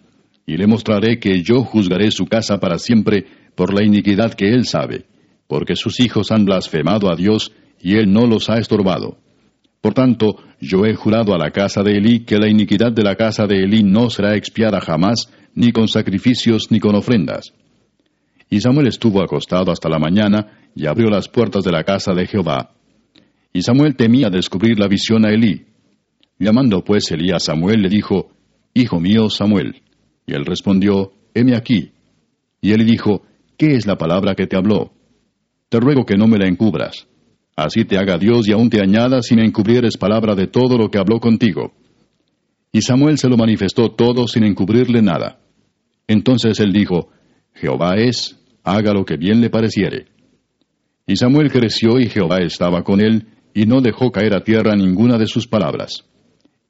y 0.47 0.57
le 0.57 0.67
mostraré 0.67 1.19
que 1.19 1.43
yo 1.43 1.62
juzgaré 1.62 2.11
su 2.11 2.25
casa 2.25 2.59
para 2.59 2.79
siempre 2.79 3.27
por 3.55 3.75
la 3.75 3.85
iniquidad 3.85 4.33
que 4.33 4.49
él 4.49 4.65
sabe, 4.65 5.05
porque 5.47 5.77
sus 5.77 6.00
hijos 6.00 6.33
han 6.33 6.47
blasfemado 6.47 7.11
a 7.11 7.17
Dios 7.17 7.53
y 7.83 7.97
él 7.97 8.11
no 8.11 8.27
los 8.27 8.49
ha 8.49 8.59
estorbado. 8.59 9.19
Por 9.83 9.93
tanto, 9.93 10.37
yo 10.59 10.87
he 10.87 10.95
jurado 10.95 11.35
a 11.35 11.38
la 11.38 11.50
casa 11.50 11.83
de 11.83 11.99
Elí 11.99 12.21
que 12.21 12.38
la 12.38 12.49
iniquidad 12.49 12.93
de 12.93 13.03
la 13.03 13.15
casa 13.15 13.47
de 13.47 13.62
Elí 13.62 13.83
no 13.83 14.09
será 14.09 14.37
expiada 14.37 14.81
jamás, 14.81 15.31
ni 15.55 15.71
con 15.71 15.87
sacrificios 15.87 16.69
ni 16.71 16.81
con 16.81 16.95
ofrendas. 16.95 17.53
Y 18.49 18.61
Samuel 18.61 18.87
estuvo 18.87 19.23
acostado 19.23 19.71
hasta 19.71 19.91
la 19.91 19.99
mañana 19.99 20.71
y 20.75 20.87
abrió 20.87 21.11
las 21.11 21.29
puertas 21.29 21.62
de 21.62 21.73
la 21.73 21.85
casa 21.85 22.15
de 22.15 22.27
Jehová. 22.27 22.71
Y 23.52 23.62
Samuel 23.62 23.97
temía 23.97 24.31
descubrir 24.31 24.78
la 24.78 24.88
visión 24.88 25.25
a 25.26 25.31
Elí. 25.31 25.67
Llamando 26.38 26.85
pues 26.85 27.11
Elí 27.11 27.33
a 27.33 27.40
Samuel 27.40 27.83
le 27.83 27.88
dijo, 27.88 28.31
Hijo 28.75 29.00
mío 29.00 29.31
Samuel. 29.31 29.83
Y 30.26 30.35
él 30.35 30.45
respondió, 30.45 31.12
Heme 31.35 31.57
aquí. 31.57 31.93
Y 32.61 32.73
él 32.73 32.85
dijo, 32.87 33.23
¿qué 33.57 33.75
es 33.75 33.87
la 33.87 33.97
palabra 33.97 34.35
que 34.35 34.47
te 34.47 34.57
habló? 34.57 34.93
Te 35.69 35.81
ruego 35.81 36.05
que 36.05 36.17
no 36.17 36.26
me 36.26 36.38
la 36.38 36.47
encubras. 36.47 37.07
Así 37.57 37.85
te 37.85 37.99
haga 37.99 38.19
Dios 38.19 38.49
y 38.49 38.52
aún 38.52 38.71
te 38.71 38.81
añada 38.81 39.21
si 39.23 39.35
me 39.35 39.45
encubrieres 39.45 39.97
palabra 39.97 40.35
de 40.35 40.47
todo 40.47 40.78
lo 40.78 40.90
que 40.90 40.99
habló 40.99 41.19
contigo. 41.19 41.73
Y 42.73 42.83
Samuel 42.83 43.19
se 43.19 43.28
lo 43.28 43.37
manifestó 43.37 43.90
todo 43.90 44.28
sin 44.28 44.45
encubrirle 44.45 45.02
nada. 45.02 45.40
Entonces 46.07 46.61
él 46.61 46.73
dijo, 46.73 47.11
Jehová 47.55 47.97
es, 47.97 48.38
haga 48.62 48.93
lo 48.93 49.05
que 49.05 49.17
bien 49.17 49.40
le 49.40 49.50
pareciere. 49.50 50.07
Y 51.07 51.17
Samuel 51.17 51.50
creció 51.50 51.99
y 51.99 52.07
Jehová 52.09 52.38
estaba 52.38 52.85
con 52.85 53.00
él, 53.00 53.26
y 53.55 53.67
no 53.67 53.81
dejó 53.81 54.11
caer 54.11 54.35
a 54.35 54.45
tierra 54.45 54.76
ninguna 54.76 55.19
de 55.19 55.26
sus 55.26 55.47
palabras. 55.47 56.05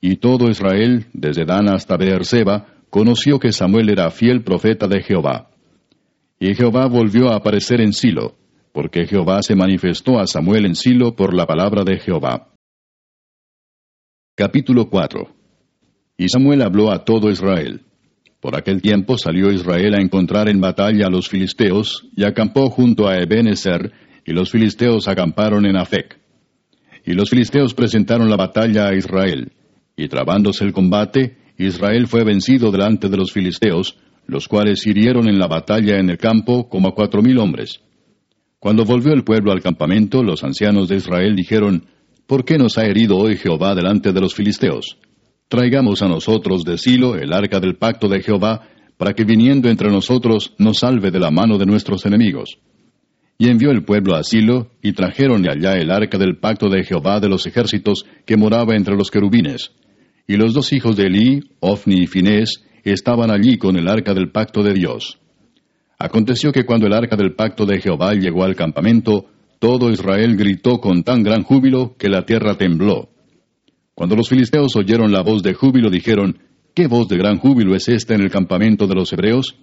Y 0.00 0.16
todo 0.16 0.48
Israel, 0.48 1.06
desde 1.12 1.44
Dan 1.44 1.68
hasta 1.68 1.96
Beerseba, 1.96 2.66
conoció 2.90 3.38
que 3.38 3.52
Samuel 3.52 3.90
era 3.90 4.10
fiel 4.10 4.42
profeta 4.42 4.86
de 4.86 5.02
Jehová. 5.02 5.50
Y 6.40 6.54
Jehová 6.54 6.86
volvió 6.86 7.30
a 7.30 7.36
aparecer 7.36 7.80
en 7.80 7.92
Silo, 7.92 8.36
porque 8.72 9.06
Jehová 9.06 9.42
se 9.42 9.56
manifestó 9.56 10.20
a 10.20 10.26
Samuel 10.26 10.66
en 10.66 10.74
Silo 10.76 11.16
por 11.16 11.34
la 11.34 11.46
palabra 11.46 11.82
de 11.84 11.98
Jehová. 11.98 12.48
Capítulo 14.36 14.88
4 14.88 15.28
Y 16.16 16.28
Samuel 16.28 16.62
habló 16.62 16.92
a 16.92 17.04
todo 17.04 17.28
Israel. 17.28 17.82
Por 18.40 18.56
aquel 18.56 18.80
tiempo 18.80 19.18
salió 19.18 19.50
Israel 19.50 19.94
a 19.96 20.00
encontrar 20.00 20.48
en 20.48 20.60
batalla 20.60 21.06
a 21.06 21.10
los 21.10 21.28
filisteos, 21.28 22.06
y 22.14 22.24
acampó 22.24 22.70
junto 22.70 23.08
a 23.08 23.18
Ebenezer, 23.18 23.92
y 24.24 24.32
los 24.32 24.52
filisteos 24.52 25.08
acamparon 25.08 25.66
en 25.66 25.76
Afec. 25.76 26.20
Y 27.08 27.14
los 27.14 27.30
filisteos 27.30 27.72
presentaron 27.72 28.28
la 28.28 28.36
batalla 28.36 28.86
a 28.86 28.94
Israel, 28.94 29.52
y 29.96 30.08
trabándose 30.08 30.62
el 30.62 30.74
combate, 30.74 31.38
Israel 31.56 32.06
fue 32.06 32.22
vencido 32.22 32.70
delante 32.70 33.08
de 33.08 33.16
los 33.16 33.32
filisteos, 33.32 33.96
los 34.26 34.46
cuales 34.46 34.86
hirieron 34.86 35.26
en 35.26 35.38
la 35.38 35.46
batalla 35.46 35.98
en 35.98 36.10
el 36.10 36.18
campo 36.18 36.68
como 36.68 36.88
a 36.88 36.94
cuatro 36.94 37.22
mil 37.22 37.38
hombres. 37.38 37.80
Cuando 38.58 38.84
volvió 38.84 39.14
el 39.14 39.24
pueblo 39.24 39.52
al 39.52 39.62
campamento, 39.62 40.22
los 40.22 40.44
ancianos 40.44 40.90
de 40.90 40.96
Israel 40.96 41.34
dijeron, 41.34 41.86
¿Por 42.26 42.44
qué 42.44 42.58
nos 42.58 42.76
ha 42.76 42.84
herido 42.84 43.16
hoy 43.16 43.38
Jehová 43.38 43.74
delante 43.74 44.12
de 44.12 44.20
los 44.20 44.34
filisteos? 44.34 44.98
traigamos 45.48 46.02
a 46.02 46.08
nosotros 46.08 46.62
de 46.62 46.76
Silo 46.76 47.16
el 47.16 47.32
arca 47.32 47.58
del 47.58 47.76
pacto 47.76 48.08
de 48.08 48.20
Jehová, 48.20 48.68
para 48.98 49.14
que 49.14 49.24
viniendo 49.24 49.70
entre 49.70 49.90
nosotros 49.90 50.52
nos 50.58 50.80
salve 50.80 51.10
de 51.10 51.20
la 51.20 51.30
mano 51.30 51.56
de 51.56 51.64
nuestros 51.64 52.04
enemigos. 52.04 52.58
Y 53.38 53.48
envió 53.48 53.70
el 53.70 53.84
pueblo 53.84 54.16
a 54.16 54.24
Silo, 54.24 54.72
y 54.82 54.92
trajeron 54.92 55.48
allá 55.48 55.74
el 55.74 55.92
arca 55.92 56.18
del 56.18 56.38
pacto 56.38 56.68
de 56.68 56.82
Jehová 56.82 57.20
de 57.20 57.28
los 57.28 57.46
ejércitos 57.46 58.04
que 58.26 58.36
moraba 58.36 58.74
entre 58.74 58.96
los 58.96 59.12
querubines. 59.12 59.70
Y 60.26 60.36
los 60.36 60.52
dos 60.52 60.72
hijos 60.72 60.96
de 60.96 61.04
Elí, 61.04 61.40
Ofni 61.60 62.02
y 62.02 62.06
Finés, 62.08 62.64
estaban 62.82 63.30
allí 63.30 63.56
con 63.56 63.76
el 63.76 63.88
arca 63.88 64.12
del 64.12 64.32
pacto 64.32 64.64
de 64.64 64.74
Dios. 64.74 65.18
Aconteció 66.00 66.50
que 66.50 66.64
cuando 66.64 66.86
el 66.86 66.92
arca 66.92 67.16
del 67.16 67.34
pacto 67.34 67.64
de 67.64 67.80
Jehová 67.80 68.12
llegó 68.14 68.42
al 68.42 68.56
campamento, 68.56 69.26
todo 69.60 69.90
Israel 69.90 70.36
gritó 70.36 70.80
con 70.80 71.04
tan 71.04 71.22
gran 71.22 71.42
júbilo 71.42 71.96
que 71.96 72.08
la 72.08 72.24
tierra 72.24 72.56
tembló. 72.56 73.08
Cuando 73.94 74.16
los 74.16 74.28
filisteos 74.28 74.76
oyeron 74.76 75.12
la 75.12 75.22
voz 75.22 75.42
de 75.42 75.54
júbilo, 75.54 75.90
dijeron, 75.90 76.38
¿qué 76.74 76.86
voz 76.86 77.08
de 77.08 77.16
gran 77.16 77.38
júbilo 77.38 77.74
es 77.74 77.88
esta 77.88 78.14
en 78.14 78.20
el 78.20 78.30
campamento 78.30 78.86
de 78.86 78.94
los 78.94 79.12
hebreos? 79.12 79.56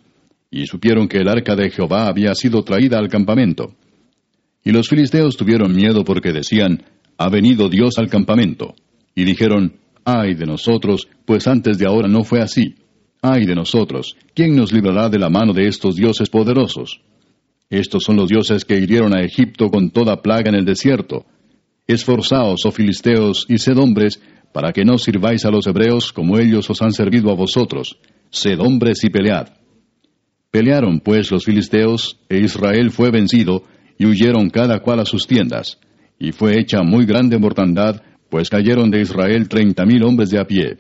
Y 0.52 0.66
supieron 0.68 1.08
que 1.08 1.18
el 1.18 1.28
arca 1.28 1.56
de 1.56 1.70
Jehová 1.70 2.08
había 2.08 2.34
sido 2.36 2.64
traída 2.64 2.98
al 2.98 3.10
campamento. 3.10 3.76
Y 4.64 4.72
los 4.72 4.88
filisteos 4.88 5.38
tuvieron 5.38 5.76
miedo 5.76 6.04
porque 6.04 6.32
decían, 6.32 6.84
ha 7.18 7.30
venido 7.30 7.70
Dios 7.70 7.98
al 7.98 8.10
campamento. 8.10 8.76
Y 9.14 9.24
dijeron, 9.24 9.78
ay 10.04 10.34
de 10.34 10.46
nosotros, 10.46 11.08
pues 11.26 11.48
antes 11.48 11.78
de 11.78 11.86
ahora 11.86 12.08
no 12.08 12.24
fue 12.24 12.42
así. 12.42 12.76
Ay 13.22 13.46
de 13.46 13.56
nosotros, 13.56 14.16
¿quién 14.34 14.56
nos 14.56 14.72
librará 14.72 15.10
de 15.10 15.20
la 15.20 15.30
mano 15.30 15.54
de 15.54 15.68
estos 15.68 15.96
dioses 15.96 16.30
poderosos? 16.30 17.02
Estos 17.70 18.04
son 18.04 18.18
los 18.18 18.30
dioses 18.30 18.64
que 18.66 18.78
hirieron 18.78 19.16
a 19.16 19.24
Egipto 19.24 19.70
con 19.70 19.90
toda 19.90 20.22
plaga 20.22 20.50
en 20.50 20.56
el 20.56 20.66
desierto. 20.66 21.26
Esforzaos, 21.88 22.66
oh 22.66 22.72
filisteos, 22.72 23.46
y 23.50 23.58
sed 23.58 23.78
hombres, 23.78 24.22
para 24.54 24.72
que 24.72 24.86
no 24.86 24.98
sirváis 24.98 25.46
a 25.46 25.52
los 25.52 25.68
hebreos 25.68 26.14
como 26.14 26.38
ellos 26.38 26.70
os 26.70 26.82
han 26.82 26.92
servido 26.92 27.32
a 27.32 27.36
vosotros. 27.36 27.98
Sed 28.30 28.60
hombres 28.60 29.04
y 29.04 29.10
pelead. 29.10 29.48
Pelearon 30.56 31.02
pues 31.02 31.32
los 31.32 31.44
filisteos, 31.44 32.18
e 32.30 32.40
Israel 32.40 32.90
fue 32.90 33.12
vencido, 33.12 33.64
y 34.00 34.06
huyeron 34.06 34.50
cada 34.50 34.80
cual 34.80 35.02
a 35.02 35.06
sus 35.06 35.28
tiendas. 35.28 35.82
Y 36.18 36.32
fue 36.32 36.58
hecha 36.58 36.82
muy 36.82 37.06
grande 37.06 37.38
mortandad, 37.38 38.02
pues 38.30 38.50
cayeron 38.50 38.90
de 38.90 39.02
Israel 39.02 39.50
treinta 39.50 39.86
mil 39.86 40.02
hombres 40.06 40.30
de 40.30 40.40
a 40.40 40.48
pie. 40.48 40.78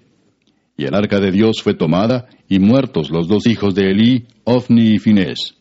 Y 0.77 0.86
el 0.86 0.96
arca 0.96 1.20
de 1.20 1.29
Dios 1.29 1.62
fue 1.62 1.74
tomada, 1.74 2.29
y 2.48 2.60
muertos 2.60 3.10
los 3.10 3.27
dos 3.27 3.48
hijos 3.48 3.75
de 3.75 3.91
Elí, 3.91 4.27
Ofni 4.46 4.94
y 4.94 4.98
Finés. 4.98 5.55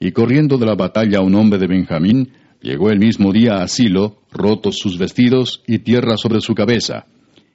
Y 0.00 0.10
corriendo 0.10 0.58
de 0.58 0.66
la 0.66 0.74
batalla 0.74 1.20
un 1.20 1.36
hombre 1.36 1.60
de 1.60 1.68
Benjamín, 1.68 2.32
llegó 2.60 2.90
el 2.90 2.98
mismo 2.98 3.32
día 3.32 3.62
a 3.62 3.68
Silo, 3.68 4.22
rotos 4.32 4.78
sus 4.78 4.98
vestidos 4.98 5.62
y 5.68 5.78
tierra 5.78 6.16
sobre 6.16 6.40
su 6.40 6.52
cabeza. 6.52 7.06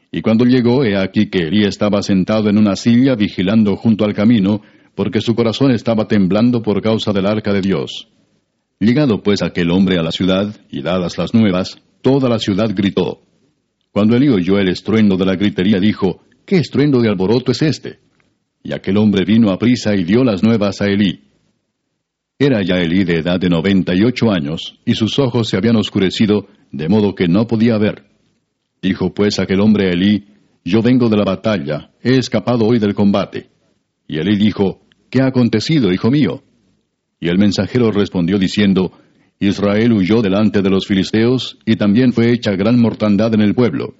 Y 0.10 0.21
cuando 0.21 0.45
llegó, 0.45 0.86
he 0.86 0.95
aquí 0.95 1.29
que 1.29 1.39
Elí 1.39 1.65
estaba 1.65 2.01
sentado 2.01 2.50
en 2.50 2.57
una 2.57 2.77
silla 2.77 3.15
vigilando 3.15 3.75
junto 3.75 4.05
al 4.05 4.13
camino, 4.13 4.62
porque 4.95 5.21
su 5.21 5.36
corazón 5.36 5.71
estaba 5.71 6.07
temblando 6.07 6.62
por 6.62 6.81
causa 6.81 7.13
del 7.13 7.25
arca 7.25 7.53
de 7.53 7.62
Dios. 7.62 8.07
Llegado 8.79 9.21
pues 9.21 9.43
aquel 9.43 9.69
hombre 9.69 10.00
a 10.00 10.01
la 10.01 10.12
ciudad, 10.12 10.55
y 10.71 10.81
dadas 10.81 11.17
las 11.17 11.33
nuevas, 11.33 11.79
toda 12.01 12.27
la 12.27 12.39
ciudad 12.39 12.71
gritó. 12.74 13.21
Cuando 13.91 14.15
Elí 14.15 14.29
oyó 14.29 14.57
el 14.57 14.69
estruendo 14.69 15.17
de 15.17 15.25
la 15.25 15.36
gritería, 15.36 15.79
dijo, 15.79 16.24
¿Qué 16.45 16.57
estruendo 16.57 17.00
de 17.00 17.10
alboroto 17.10 17.51
es 17.51 17.62
este? 17.62 18.00
Y 18.63 18.74
aquel 18.74 18.98
hombre 18.98 19.24
vino 19.24 19.51
a 19.51 19.60
prisa 19.60 19.95
y 19.95 20.03
dio 20.03 20.24
las 20.24 20.41
nuevas 20.41 20.81
a 20.81 20.88
Elí. 20.88 21.21
Era 22.39 22.63
ya 22.63 22.81
Elí 22.81 23.03
de 23.03 23.19
edad 23.19 23.39
de 23.39 23.50
noventa 23.50 23.93
y 23.93 24.03
ocho 24.03 24.31
años, 24.31 24.79
y 24.83 24.95
sus 24.95 25.19
ojos 25.19 25.48
se 25.48 25.57
habían 25.57 25.75
oscurecido, 25.75 26.48
de 26.71 26.89
modo 26.89 27.13
que 27.13 27.27
no 27.27 27.45
podía 27.45 27.77
ver. 27.77 28.05
Dijo 28.81 29.13
pues 29.13 29.38
aquel 29.38 29.60
hombre 29.60 29.89
a 29.89 29.91
Elí, 29.91 30.25
Yo 30.65 30.81
vengo 30.81 31.07
de 31.07 31.17
la 31.17 31.24
batalla, 31.24 31.91
he 32.01 32.17
escapado 32.17 32.65
hoy 32.65 32.79
del 32.79 32.95
combate. 32.95 33.50
Y 34.12 34.18
Elí 34.18 34.36
dijo, 34.36 34.82
¿Qué 35.10 35.22
ha 35.22 35.27
acontecido, 35.27 35.89
hijo 35.94 36.12
mío? 36.12 36.44
Y 37.22 37.30
el 37.30 37.38
mensajero 37.38 37.91
respondió 37.91 38.38
diciendo, 38.38 38.91
Israel 39.39 39.94
huyó 39.94 40.22
delante 40.22 40.62
de 40.62 40.70
los 40.70 40.86
filisteos, 40.86 41.58
y 41.65 41.77
también 41.77 42.12
fue 42.12 42.34
hecha 42.34 42.51
gran 42.51 42.77
mortandad 42.77 43.34
en 43.34 43.39
el 43.39 43.56
pueblo. 43.56 43.96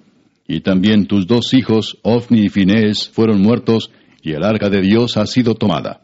Y 0.46 0.60
también 0.60 1.06
tus 1.06 1.26
dos 1.26 1.54
hijos, 1.54 1.98
Ofni 2.02 2.42
y 2.42 2.48
Finés, 2.50 3.08
fueron 3.08 3.40
muertos, 3.40 3.90
y 4.22 4.32
el 4.32 4.44
arca 4.44 4.68
de 4.68 4.82
Dios 4.82 5.16
ha 5.16 5.24
sido 5.24 5.54
tomada. 5.54 6.02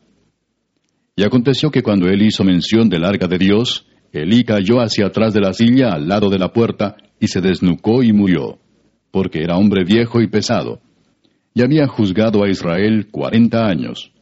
Y 1.14 1.22
aconteció 1.22 1.70
que 1.70 1.82
cuando 1.82 2.06
él 2.08 2.22
hizo 2.22 2.44
mención 2.44 2.88
del 2.88 3.04
arca 3.04 3.26
de 3.26 3.36
Dios, 3.36 3.86
Elí 4.10 4.42
cayó 4.42 4.80
hacia 4.80 5.08
atrás 5.08 5.34
de 5.34 5.42
la 5.42 5.52
silla 5.52 5.92
al 5.92 6.08
lado 6.08 6.30
de 6.30 6.38
la 6.38 6.50
puerta, 6.50 6.96
y 7.20 7.26
se 7.26 7.42
desnucó 7.42 8.02
y 8.02 8.14
murió 8.14 8.58
porque 9.10 9.42
era 9.42 9.56
hombre 9.56 9.84
viejo 9.84 10.20
y 10.20 10.28
pesado, 10.28 10.80
y 11.58 11.62
había 11.62 11.88
juzgado 11.88 12.44
a 12.44 12.48
Israel 12.48 13.08
cuarenta 13.10 13.66
años. 13.66 14.12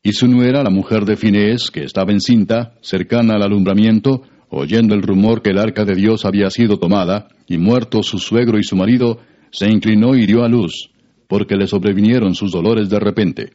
Y 0.00 0.12
su 0.12 0.28
nuera, 0.28 0.62
la 0.62 0.70
mujer 0.70 1.04
de 1.04 1.16
Finés, 1.16 1.72
que 1.72 1.82
estaba 1.82 2.12
encinta, 2.12 2.74
cercana 2.82 3.34
al 3.34 3.42
alumbramiento, 3.42 4.22
oyendo 4.48 4.94
el 4.94 5.02
rumor 5.02 5.42
que 5.42 5.50
el 5.50 5.58
arca 5.58 5.84
de 5.84 5.96
Dios 5.96 6.24
había 6.24 6.50
sido 6.50 6.76
tomada, 6.78 7.26
y 7.48 7.58
muerto 7.58 8.04
su 8.04 8.18
suegro 8.18 8.60
y 8.60 8.62
su 8.62 8.76
marido, 8.76 9.18
se 9.50 9.66
inclinó 9.68 10.14
y 10.14 10.24
dio 10.24 10.44
a 10.44 10.48
luz, 10.48 10.88
porque 11.26 11.56
le 11.56 11.66
sobrevinieron 11.66 12.36
sus 12.36 12.52
dolores 12.52 12.88
de 12.88 13.00
repente. 13.00 13.54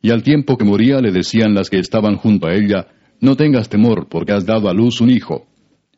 Y 0.00 0.10
al 0.10 0.22
tiempo 0.22 0.56
que 0.56 0.64
moría 0.64 1.00
le 1.00 1.10
decían 1.10 1.54
las 1.54 1.70
que 1.70 1.80
estaban 1.80 2.14
junto 2.14 2.46
a 2.46 2.54
ella, 2.54 2.86
No 3.20 3.34
tengas 3.34 3.68
temor, 3.68 4.06
porque 4.08 4.32
has 4.32 4.46
dado 4.46 4.68
a 4.68 4.72
luz 4.72 5.00
un 5.00 5.10
hijo. 5.10 5.48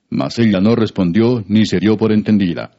Mas 0.08 0.38
ella 0.38 0.60
no 0.60 0.74
respondió 0.74 1.44
ni 1.48 1.66
se 1.66 1.80
dio 1.80 1.98
por 1.98 2.12
entendida. 2.12 2.70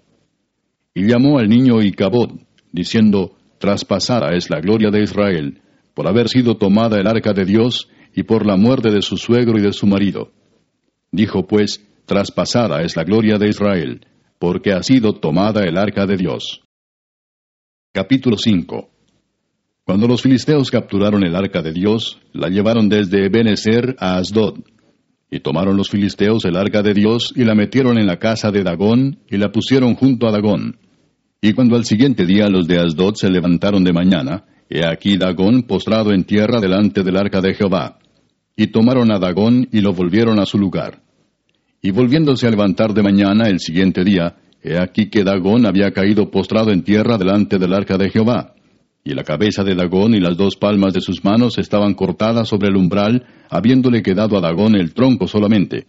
Y 0.96 1.06
llamó 1.06 1.38
al 1.38 1.48
niño 1.48 1.82
Icabod, 1.84 2.32
diciendo, 2.76 3.38
Traspasada 3.60 4.36
es 4.36 4.50
la 4.50 4.60
gloria 4.60 4.91
de 4.91 5.04
Israel, 5.04 5.62
por 5.94 6.08
haber 6.08 6.30
sido 6.30 6.58
tomada 6.58 7.00
el 7.00 7.08
arca 7.08 7.34
de 7.34 7.46
Dios 7.46 7.89
y 8.13 8.24
por 8.24 8.46
la 8.46 8.58
muerte 8.58 8.91
de 8.91 9.02
su 9.02 9.18
suegro 9.18 9.58
y 9.58 9.62
de 9.62 9.74
su 9.74 9.88
marido. 9.88 10.32
Dijo 11.12 11.48
pues, 11.48 11.86
Traspasada 12.06 12.82
es 12.82 12.96
la 12.96 13.04
gloria 13.04 13.38
de 13.38 13.50
Israel, 13.50 14.06
porque 14.38 14.74
ha 14.74 14.84
sido 14.84 15.13
tomada 15.13 15.63
el 15.63 15.78
arca 15.78 16.06
de 16.06 16.18
Dios. 16.18 16.62
Capítulo 17.91 18.38
5 18.38 18.89
Cuando 19.86 20.08
los 20.08 20.22
filisteos 20.22 20.70
capturaron 20.70 21.24
el 21.24 21.36
arca 21.36 21.62
de 21.62 21.72
Dios, 21.72 22.20
la 22.34 22.50
llevaron 22.50 22.89
desde 22.89 23.26
Ebenezer 23.26 23.96
a 24.00 24.18
Asdod 24.18 24.60
y 25.32 25.39
tomaron 25.39 25.76
los 25.78 25.89
filisteos 25.89 26.46
el 26.46 26.58
arca 26.58 26.82
de 26.82 26.94
Dios 26.94 27.34
y 27.36 27.44
la 27.44 27.56
metieron 27.56 27.98
en 27.98 28.06
la 28.06 28.20
casa 28.20 28.52
de 28.52 28.63
Dagón 28.63 29.20
y 29.30 29.38
la 29.38 29.52
pusieron 29.52 29.96
junto 29.96 30.28
a 30.28 30.32
Dagón. 30.32 30.78
Y 31.41 31.54
cuando 31.54 31.76
al 31.76 31.86
siguiente 31.86 32.26
día 32.26 32.48
los 32.48 32.67
de 32.67 32.80
Asdod 32.80 33.15
se 33.15 33.30
levantaron 33.30 33.84
de 33.84 33.93
mañana, 33.93 34.45
he 34.69 34.86
aquí 34.86 35.17
Dagón 35.17 35.63
postrado 35.63 36.12
en 36.12 36.24
tierra 36.24 36.60
delante 36.60 37.04
del 37.04 37.17
arca 37.17 37.41
de 37.41 37.54
Jehová. 37.54 38.00
Y 38.56 38.67
tomaron 38.67 39.12
a 39.12 39.19
Dagón 39.19 39.67
y 39.71 39.82
lo 39.82 39.93
volvieron 39.93 40.39
a 40.39 40.45
su 40.45 40.58
lugar. 40.58 41.02
Y 41.82 41.91
volviéndose 41.91 42.48
a 42.48 42.50
levantar 42.50 42.93
de 42.93 43.04
mañana 43.04 43.48
el 43.48 43.60
siguiente 43.60 44.04
día, 44.04 44.38
he 44.63 44.78
aquí 44.80 45.10
que 45.10 45.24
Dagón 45.24 45.67
había 45.67 45.91
caído 45.91 46.32
postrado 46.32 46.71
en 46.71 46.84
tierra 46.84 47.17
delante 47.17 47.60
del 47.60 47.74
arca 47.74 47.98
de 47.98 48.10
Jehová. 48.10 48.56
Y 49.04 49.13
la 49.13 49.24
cabeza 49.24 49.63
de 49.63 49.76
Dagón 49.76 50.15
y 50.15 50.19
las 50.19 50.36
dos 50.36 50.56
palmas 50.56 50.93
de 50.93 51.02
sus 51.02 51.24
manos 51.24 51.60
estaban 51.60 51.93
cortadas 51.93 52.50
sobre 52.50 52.69
el 52.69 52.76
umbral, 52.76 53.24
habiéndole 53.52 54.02
quedado 54.02 54.36
a 54.36 54.41
Dagón 54.41 54.76
el 54.76 54.95
tronco 54.95 55.28
solamente. 55.28 55.86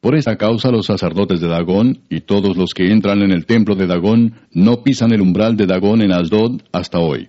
Por 0.00 0.14
esta 0.14 0.36
causa 0.36 0.70
los 0.70 0.86
sacerdotes 0.86 1.40
de 1.40 1.48
Dagón 1.48 2.00
y 2.08 2.20
todos 2.20 2.56
los 2.56 2.74
que 2.74 2.92
entran 2.92 3.22
en 3.22 3.32
el 3.32 3.46
templo 3.46 3.74
de 3.74 3.86
Dagón 3.86 4.34
no 4.52 4.82
pisan 4.82 5.12
el 5.12 5.20
umbral 5.20 5.56
de 5.56 5.66
Dagón 5.66 6.02
en 6.02 6.12
Asdod 6.12 6.60
hasta 6.72 6.98
hoy. 6.98 7.28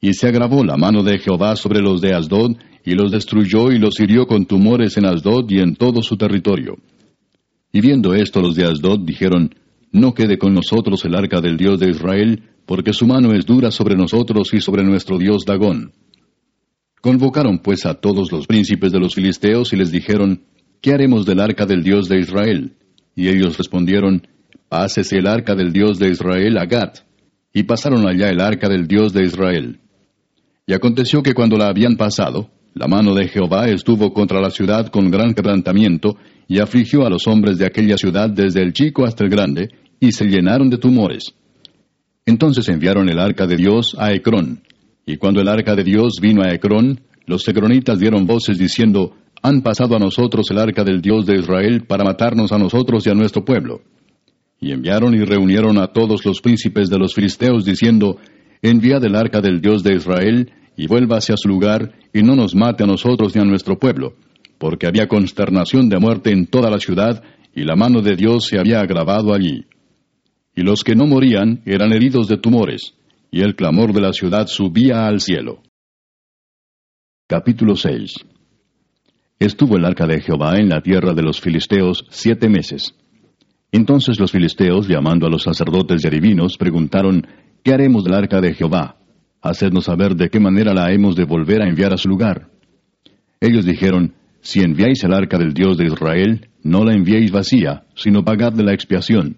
Y 0.00 0.14
se 0.14 0.28
agravó 0.28 0.64
la 0.64 0.76
mano 0.76 1.02
de 1.02 1.18
Jehová 1.18 1.56
sobre 1.56 1.80
los 1.80 2.00
de 2.00 2.14
Asdod, 2.14 2.56
y 2.84 2.94
los 2.94 3.10
destruyó 3.10 3.70
y 3.70 3.78
los 3.78 4.00
hirió 4.00 4.26
con 4.26 4.46
tumores 4.46 4.96
en 4.96 5.04
Asdod 5.04 5.50
y 5.50 5.58
en 5.58 5.74
todo 5.74 6.02
su 6.02 6.16
territorio. 6.16 6.78
Y 7.72 7.80
viendo 7.82 8.14
esto 8.14 8.40
los 8.40 8.54
de 8.54 8.64
Asdod 8.64 9.00
dijeron, 9.00 9.54
No 9.92 10.14
quede 10.14 10.38
con 10.38 10.54
nosotros 10.54 11.04
el 11.04 11.14
arca 11.14 11.40
del 11.40 11.58
Dios 11.58 11.80
de 11.80 11.90
Israel, 11.90 12.44
porque 12.64 12.92
su 12.92 13.06
mano 13.06 13.34
es 13.34 13.44
dura 13.44 13.70
sobre 13.70 13.96
nosotros 13.96 14.54
y 14.54 14.60
sobre 14.60 14.84
nuestro 14.84 15.18
Dios 15.18 15.44
Dagón. 15.44 15.92
Convocaron 17.02 17.58
pues 17.58 17.84
a 17.84 17.94
todos 17.94 18.32
los 18.32 18.46
príncipes 18.46 18.92
de 18.92 19.00
los 19.00 19.14
filisteos 19.14 19.72
y 19.72 19.76
les 19.76 19.90
dijeron, 19.90 20.42
¿qué 20.80 20.92
haremos 20.92 21.26
del 21.26 21.40
arca 21.40 21.66
del 21.66 21.82
Dios 21.82 22.08
de 22.08 22.18
Israel? 22.18 22.76
Y 23.14 23.28
ellos 23.28 23.56
respondieron, 23.58 24.26
Pásese 24.68 25.18
el 25.18 25.26
arca 25.26 25.54
del 25.54 25.72
Dios 25.72 25.98
de 25.98 26.10
Israel 26.10 26.58
a 26.58 26.66
Gat. 26.66 26.98
Y 27.52 27.62
pasaron 27.62 28.06
allá 28.06 28.28
el 28.28 28.40
arca 28.40 28.68
del 28.68 28.86
Dios 28.86 29.12
de 29.12 29.24
Israel. 29.24 29.80
Y 30.66 30.74
aconteció 30.74 31.22
que 31.22 31.32
cuando 31.32 31.56
la 31.56 31.68
habían 31.68 31.96
pasado, 31.96 32.50
la 32.74 32.86
mano 32.86 33.14
de 33.14 33.28
Jehová 33.28 33.68
estuvo 33.68 34.12
contra 34.12 34.40
la 34.40 34.50
ciudad 34.50 34.88
con 34.88 35.10
gran 35.10 35.32
quebrantamiento, 35.32 36.16
y 36.46 36.60
afligió 36.60 37.06
a 37.06 37.10
los 37.10 37.26
hombres 37.26 37.58
de 37.58 37.66
aquella 37.66 37.96
ciudad 37.96 38.30
desde 38.30 38.62
el 38.62 38.72
chico 38.72 39.04
hasta 39.04 39.24
el 39.24 39.30
grande, 39.30 39.70
y 39.98 40.12
se 40.12 40.26
llenaron 40.26 40.70
de 40.70 40.78
tumores. 40.78 41.34
Entonces 42.26 42.68
enviaron 42.68 43.08
el 43.08 43.18
arca 43.18 43.46
de 43.46 43.56
Dios 43.56 43.96
a 43.98 44.12
Ecrón. 44.12 44.62
Y 45.06 45.16
cuando 45.16 45.40
el 45.40 45.48
arca 45.48 45.74
de 45.74 45.84
Dios 45.84 46.18
vino 46.20 46.42
a 46.42 46.52
Ecrón, 46.52 47.00
los 47.26 47.48
ecronitas 47.48 47.98
dieron 47.98 48.26
voces 48.26 48.58
diciendo, 48.58 49.16
han 49.42 49.62
pasado 49.62 49.96
a 49.96 49.98
nosotros 49.98 50.50
el 50.50 50.58
arca 50.58 50.84
del 50.84 51.00
Dios 51.00 51.26
de 51.26 51.36
Israel 51.36 51.84
para 51.86 52.04
matarnos 52.04 52.52
a 52.52 52.58
nosotros 52.58 53.06
y 53.06 53.10
a 53.10 53.14
nuestro 53.14 53.44
pueblo. 53.44 53.82
Y 54.60 54.72
enviaron 54.72 55.14
y 55.14 55.24
reunieron 55.24 55.78
a 55.78 55.88
todos 55.88 56.24
los 56.24 56.40
príncipes 56.40 56.88
de 56.90 56.98
los 56.98 57.14
filisteos, 57.14 57.64
diciendo, 57.64 58.18
Enviad 58.60 59.04
el 59.04 59.14
arca 59.14 59.40
del 59.40 59.60
Dios 59.60 59.84
de 59.84 59.94
Israel, 59.94 60.52
y 60.76 60.86
vuelva 60.86 61.18
hacia 61.18 61.36
su 61.36 61.48
lugar, 61.48 61.92
y 62.12 62.22
no 62.22 62.34
nos 62.34 62.54
mate 62.54 62.82
a 62.82 62.86
nosotros 62.86 63.34
ni 63.34 63.40
a 63.40 63.44
nuestro 63.44 63.78
pueblo, 63.78 64.14
porque 64.58 64.86
había 64.86 65.06
consternación 65.06 65.88
de 65.88 65.98
muerte 65.98 66.32
en 66.32 66.46
toda 66.46 66.70
la 66.70 66.78
ciudad, 66.78 67.22
y 67.54 67.62
la 67.62 67.76
mano 67.76 68.02
de 68.02 68.16
Dios 68.16 68.46
se 68.46 68.58
había 68.58 68.80
agravado 68.80 69.32
allí. 69.32 69.66
Y 70.56 70.62
los 70.62 70.82
que 70.82 70.96
no 70.96 71.06
morían 71.06 71.62
eran 71.64 71.92
heridos 71.92 72.26
de 72.26 72.38
tumores, 72.38 72.94
y 73.30 73.42
el 73.42 73.54
clamor 73.54 73.92
de 73.92 74.00
la 74.00 74.12
ciudad 74.12 74.48
subía 74.48 75.06
al 75.06 75.20
cielo. 75.20 75.62
Capítulo 77.28 77.76
6 77.76 78.37
Estuvo 79.40 79.76
el 79.76 79.84
arca 79.84 80.06
de 80.06 80.20
Jehová 80.20 80.56
en 80.56 80.68
la 80.68 80.80
tierra 80.80 81.14
de 81.14 81.22
los 81.22 81.40
filisteos 81.40 82.04
siete 82.10 82.48
meses. 82.48 82.94
Entonces 83.70 84.18
los 84.18 84.32
filisteos, 84.32 84.88
llamando 84.88 85.26
a 85.26 85.30
los 85.30 85.44
sacerdotes 85.44 86.02
y 86.02 86.08
adivinos, 86.08 86.56
preguntaron, 86.56 87.24
¿Qué 87.62 87.72
haremos 87.72 88.02
del 88.02 88.14
arca 88.14 88.40
de 88.40 88.54
Jehová? 88.54 88.96
Hacednos 89.40 89.84
saber 89.84 90.16
de 90.16 90.28
qué 90.28 90.40
manera 90.40 90.74
la 90.74 90.92
hemos 90.92 91.14
de 91.14 91.24
volver 91.24 91.62
a 91.62 91.68
enviar 91.68 91.92
a 91.92 91.96
su 91.98 92.08
lugar. 92.08 92.48
Ellos 93.40 93.64
dijeron, 93.64 94.14
Si 94.40 94.60
enviáis 94.60 95.04
el 95.04 95.14
arca 95.14 95.38
del 95.38 95.54
Dios 95.54 95.78
de 95.78 95.86
Israel, 95.86 96.48
no 96.64 96.84
la 96.84 96.94
enviéis 96.94 97.30
vacía, 97.30 97.84
sino 97.94 98.24
pagadle 98.24 98.64
la 98.64 98.74
expiación. 98.74 99.36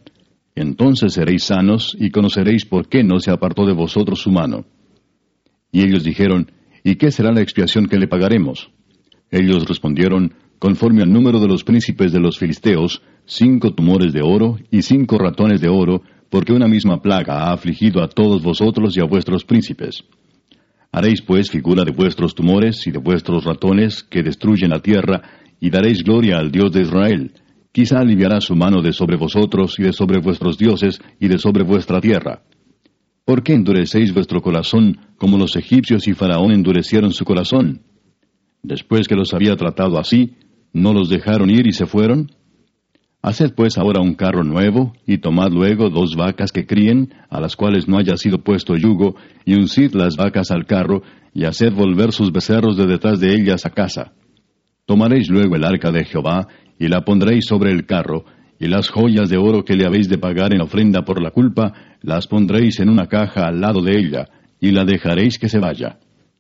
Entonces 0.55 1.13
seréis 1.13 1.45
sanos 1.45 1.95
y 1.99 2.11
conoceréis 2.11 2.65
por 2.65 2.89
qué 2.89 3.05
no 3.05 3.21
se 3.21 3.31
apartó 3.31 3.67
de 3.67 3.75
vosotros 3.75 4.21
su 4.23 4.31
mano. 4.31 4.65
Y 5.71 5.83
ellos 5.83 6.05
dijeron, 6.05 6.53
¿Y 6.83 6.95
qué 6.95 7.11
será 7.11 7.33
la 7.33 7.43
expiación 7.43 7.87
que 7.87 7.99
le 7.99 8.09
pagaremos? 8.09 8.71
Ellos 9.31 9.65
respondieron, 9.67 10.35
conforme 10.59 11.03
al 11.03 11.13
número 11.13 11.39
de 11.41 11.49
los 11.49 11.65
príncipes 11.65 12.13
de 12.13 12.21
los 12.21 12.39
filisteos, 12.39 13.03
cinco 13.25 13.73
tumores 13.75 14.13
de 14.13 14.23
oro 14.23 14.59
y 14.71 14.83
cinco 14.83 15.19
ratones 15.19 15.61
de 15.61 15.69
oro, 15.69 16.03
porque 16.29 16.53
una 16.53 16.69
misma 16.69 17.01
plaga 17.01 17.45
ha 17.45 17.53
afligido 17.53 18.03
a 18.03 18.09
todos 18.09 18.43
vosotros 18.43 18.97
y 18.97 19.01
a 19.01 19.05
vuestros 19.05 19.45
príncipes. 19.45 20.05
Haréis 20.93 21.23
pues 21.23 21.51
figura 21.51 21.85
de 21.85 21.93
vuestros 21.93 22.35
tumores 22.35 22.87
y 22.87 22.91
de 22.91 22.99
vuestros 22.99 23.45
ratones 23.45 24.03
que 24.03 24.23
destruyen 24.23 24.71
la 24.71 24.81
tierra, 24.81 25.23
y 25.61 25.71
daréis 25.71 26.03
gloria 26.03 26.39
al 26.39 26.51
Dios 26.51 26.73
de 26.73 26.83
Israel. 26.83 27.33
Quizá 27.73 28.01
aliviará 28.01 28.41
su 28.41 28.57
mano 28.57 28.83
de 28.83 28.93
sobre 28.93 29.17
vosotros 29.17 29.79
y 29.79 29.85
de 29.85 29.93
sobre 29.93 30.21
vuestros 30.21 30.59
dioses 30.59 31.01
y 31.21 31.29
de 31.29 31.39
sobre 31.39 31.63
vuestra 31.63 32.01
tierra. 32.01 32.43
¿Por 33.25 33.45
qué 33.45 33.55
endurecéis 33.55 34.13
vuestro 34.13 34.41
corazón 34.41 34.99
como 35.17 35.39
los 35.39 35.55
egipcios 35.55 36.09
y 36.09 36.15
Faraón 36.15 36.51
endurecieron 36.51 37.13
su 37.13 37.25
corazón? 37.25 37.83
Después 38.63 39.09
que 39.09 39.17
los 39.17 39.33
había 39.33 39.57
tratado 39.57 39.99
así, 39.99 40.37
¿no 40.73 40.93
los 40.93 41.09
dejaron 41.09 41.51
ir 41.51 41.67
y 41.67 41.73
se 41.73 41.87
fueron? 41.87 42.31
Haced 43.23 43.55
pues 43.55 43.77
ahora 43.77 44.01
un 44.01 44.15
carro 44.15 44.45
nuevo, 44.45 44.95
y 45.07 45.19
tomad 45.19 45.51
luego 45.51 45.91
dos 45.91 46.17
vacas 46.17 46.53
que 46.53 46.67
críen, 46.67 47.13
a 47.29 47.41
las 47.41 47.55
cuales 47.55 47.87
no 47.87 47.99
haya 47.99 48.17
sido 48.17 48.43
puesto 48.43 48.77
yugo, 48.77 49.17
y 49.45 49.55
uncid 49.55 49.95
las 49.95 50.17
vacas 50.17 50.51
al 50.51 50.65
carro, 50.65 51.03
y 51.35 51.45
haced 51.45 51.73
volver 51.73 52.13
sus 52.13 52.33
becerros 52.33 52.77
de 52.77 52.87
detrás 52.87 53.21
de 53.21 53.35
ellas 53.35 53.67
a 53.67 53.71
casa. 53.71 54.13
Tomaréis 54.87 55.29
luego 55.29 55.55
el 55.57 55.65
arca 55.65 55.91
de 55.91 56.05
Jehová, 56.05 56.49
y 56.79 56.89
la 56.89 57.03
pondréis 57.03 57.45
sobre 57.45 57.73
el 57.73 57.85
carro, 57.85 58.25
y 58.59 58.69
las 58.69 58.89
joyas 58.89 59.29
de 59.29 59.37
oro 59.37 59.65
que 59.65 59.77
le 59.77 59.87
habéis 59.87 60.09
de 60.09 60.19
pagar 60.19 60.55
en 60.55 60.63
ofrenda 60.63 61.03
por 61.03 61.23
la 61.23 61.31
culpa, 61.31 61.73
las 62.03 62.27
pondréis 62.27 62.81
en 62.81 62.89
una 62.89 63.07
caja 63.07 63.47
al 63.47 63.61
lado 63.61 63.83
de 63.83 63.99
ella, 63.99 64.29
y 64.61 64.71
la 64.71 64.85
dejaréis 64.85 65.39
que 65.39 65.49
se 65.49 65.59
vaya. 65.59 65.99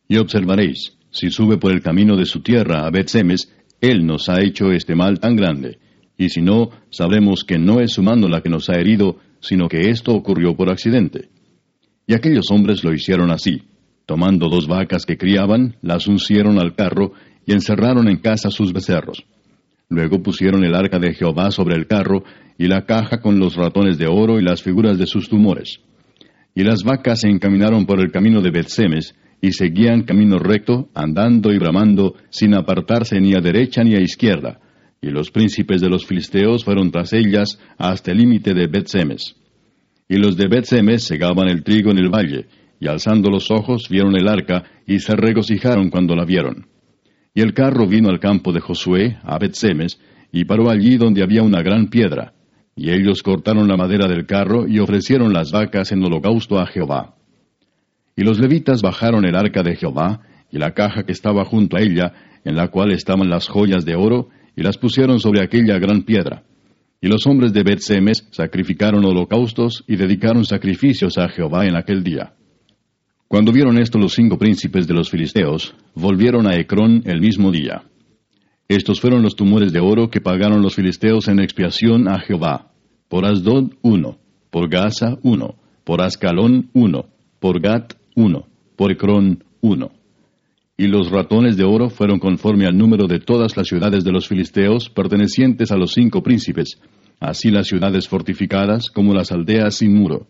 Y 0.09 0.16
observaréis, 0.16 0.96
si 1.11 1.31
sube 1.31 1.59
por 1.59 1.73
el 1.73 1.83
camino 1.83 2.16
de 2.16 2.27
su 2.27 2.40
tierra 2.40 2.87
a 2.87 2.90
Betsemes, 2.90 3.53
él 3.81 4.07
nos 4.07 4.29
ha 4.29 4.40
hecho 4.40 4.73
este 4.73 4.94
mal 4.94 5.20
tan 5.20 5.37
grande 5.37 5.79
y 6.20 6.29
si 6.29 6.42
no, 6.42 6.68
sabremos 6.90 7.44
que 7.44 7.59
no 7.59 7.81
es 7.81 7.92
su 7.92 8.03
mano 8.03 8.29
la 8.29 8.42
que 8.42 8.51
nos 8.51 8.68
ha 8.68 8.75
herido, 8.75 9.16
sino 9.40 9.68
que 9.68 9.88
esto 9.88 10.12
ocurrió 10.12 10.55
por 10.55 10.70
accidente. 10.70 11.31
Y 12.07 12.12
aquellos 12.12 12.51
hombres 12.51 12.85
lo 12.85 12.92
hicieron 12.92 13.31
así. 13.31 13.62
Tomando 14.05 14.51
dos 14.51 14.68
vacas 14.68 15.07
que 15.07 15.16
criaban, 15.16 15.77
las 15.81 16.07
uncieron 16.09 16.59
al 16.59 16.75
carro 16.75 17.14
y 17.46 17.53
encerraron 17.53 18.07
en 18.07 18.18
casa 18.18 18.51
sus 18.51 18.75
becerros. 18.75 19.25
Luego 19.88 20.23
pusieron 20.23 20.62
el 20.62 20.75
arca 20.75 20.99
de 20.99 21.14
Jehová 21.14 21.51
sobre 21.51 21.75
el 21.75 21.87
carro 21.87 22.23
y 22.59 22.66
la 22.66 22.85
caja 22.85 23.23
con 23.23 23.38
los 23.38 23.57
ratones 23.57 23.96
de 23.96 24.07
oro 24.07 24.38
y 24.38 24.42
las 24.42 24.62
figuras 24.62 24.99
de 24.99 25.07
sus 25.07 25.31
tumores. 25.31 25.81
Y 26.55 26.64
las 26.64 26.83
vacas 26.85 27.20
se 27.20 27.31
encaminaron 27.31 27.87
por 27.87 27.99
el 27.99 28.12
camino 28.12 28.42
de 28.42 28.51
Betsemes 28.51 29.14
y 29.40 29.53
seguían 29.53 30.03
camino 30.03 30.38
recto, 30.38 30.88
andando 30.94 31.53
y 31.53 31.59
bramando, 31.59 32.14
sin 32.31 32.55
apartarse 32.55 33.20
ni 33.20 33.35
a 33.35 33.40
derecha 33.40 33.83
ni 33.83 33.94
a 33.94 34.00
izquierda 34.00 34.61
y 35.03 35.09
los 35.09 35.31
príncipes 35.31 35.81
de 35.81 35.88
los 35.88 36.05
filisteos 36.05 36.64
fueron 36.64 36.90
tras 36.90 37.12
ellas 37.12 37.59
hasta 37.79 38.12
el 38.12 38.18
límite 38.18 38.53
de 38.53 38.66
Bet-Semes. 38.66 39.37
Y 40.09 40.16
los 40.16 40.37
de 40.37 40.48
Bet-Semes 40.48 41.05
segaban 41.05 41.48
el 41.48 41.62
trigo 41.62 41.90
en 41.90 41.98
el 41.98 42.11
valle, 42.11 42.46
y 42.79 42.88
alzando 42.88 43.31
los 43.31 43.50
ojos 43.50 43.88
vieron 43.88 44.16
el 44.16 44.29
arca, 44.29 44.64
y 44.87 44.98
se 44.98 45.16
regocijaron 45.16 45.88
cuando 45.88 46.14
la 46.14 46.24
vieron. 46.24 46.66
Y 47.35 47.40
el 47.40 47.55
carro 47.55 47.87
vino 47.87 48.11
al 48.11 48.18
campo 48.18 48.53
de 48.53 48.61
Josué, 48.61 49.18
a 49.22 49.38
Bet-Semes, 49.38 50.00
y 50.33 50.44
paró 50.44 50.70
allí 50.70 50.96
donde 50.96 51.22
había 51.22 51.42
una 51.42 51.62
gran 51.62 51.88
piedra. 51.88 52.35
Y 52.76 52.90
ellos 52.90 53.22
cortaron 53.22 53.68
la 53.68 53.76
madera 53.76 54.07
del 54.07 54.26
carro 54.26 54.66
y 54.68 54.79
ofrecieron 54.81 55.33
las 55.33 55.50
vacas 55.50 55.92
en 55.92 56.05
holocausto 56.05 56.59
a 56.59 56.66
Jehová. 56.66 57.14
Y 58.20 58.22
los 58.22 58.38
levitas 58.38 58.83
bajaron 58.83 59.24
el 59.24 59.35
arca 59.35 59.62
de 59.62 59.76
Jehová, 59.76 60.20
y 60.52 60.59
la 60.59 60.74
caja 60.74 61.04
que 61.04 61.12
estaba 61.12 61.46
junto 61.46 61.78
a 61.78 61.80
ella, 61.80 62.12
en 62.44 62.54
la 62.54 62.68
cual 62.68 62.92
estaban 62.92 63.30
las 63.30 63.48
joyas 63.48 63.87
de 63.87 63.94
oro, 63.94 64.28
y 64.54 64.62
las 64.62 64.76
pusieron 64.76 65.20
sobre 65.20 65.42
aquella 65.42 65.78
gran 65.78 66.02
piedra. 66.02 66.42
Y 67.00 67.09
los 67.09 67.26
hombres 67.26 67.54
de 67.54 67.62
Bet-Semes 67.62 68.28
sacrificaron 68.30 69.06
holocaustos 69.06 69.85
y 69.88 69.96
dedicaron 69.96 70.44
sacrificios 70.44 71.16
a 71.16 71.30
Jehová 71.30 71.64
en 71.64 71.76
aquel 71.76 72.04
día. 72.04 72.35
Cuando 73.26 73.52
vieron 73.52 73.78
esto 73.78 73.98
los 73.98 74.12
cinco 74.12 74.37
príncipes 74.37 74.87
de 74.87 74.92
los 74.92 75.09
filisteos, 75.09 75.74
volvieron 75.94 76.46
a 76.46 76.56
Ecrón 76.56 77.02
el 77.06 77.22
mismo 77.22 77.50
día. 77.50 77.85
Estos 78.68 79.00
fueron 79.00 79.22
los 79.22 79.35
tumores 79.35 79.72
de 79.72 79.80
oro 79.80 80.11
que 80.11 80.20
pagaron 80.20 80.61
los 80.61 80.74
filisteos 80.74 81.26
en 81.28 81.40
expiación 81.40 82.06
a 82.06 82.20
Jehová. 82.20 82.70
Por 83.09 83.24
Asdod 83.24 83.70
uno, 83.80 84.18
por 84.50 84.68
Gaza 84.68 85.16
uno, 85.22 85.54
por 85.85 86.02
Ascalón 86.02 86.68
uno, 86.74 87.06
por 87.38 87.62
Gat 87.62 87.94
uno, 88.14 88.46
por 88.77 88.92
Ecrón 88.92 89.44
uno 89.61 89.92
y 90.81 90.87
los 90.87 91.11
ratones 91.11 91.59
de 91.59 91.64
oro 91.64 91.90
fueron 91.90 92.18
conforme 92.18 92.64
al 92.64 92.75
número 92.75 93.07
de 93.07 93.18
todas 93.18 93.55
las 93.55 93.68
ciudades 93.68 94.03
de 94.03 94.12
los 94.12 94.27
filisteos 94.27 94.88
pertenecientes 94.88 95.70
a 95.73 95.77
los 95.77 95.92
cinco 95.92 96.23
príncipes, 96.23 96.81
así 97.20 97.51
las 97.51 97.66
ciudades 97.66 98.09
fortificadas 98.09 98.88
como 98.88 99.12
las 99.12 99.31
aldeas 99.31 99.75
sin 99.75 99.94
muro. 99.94 100.27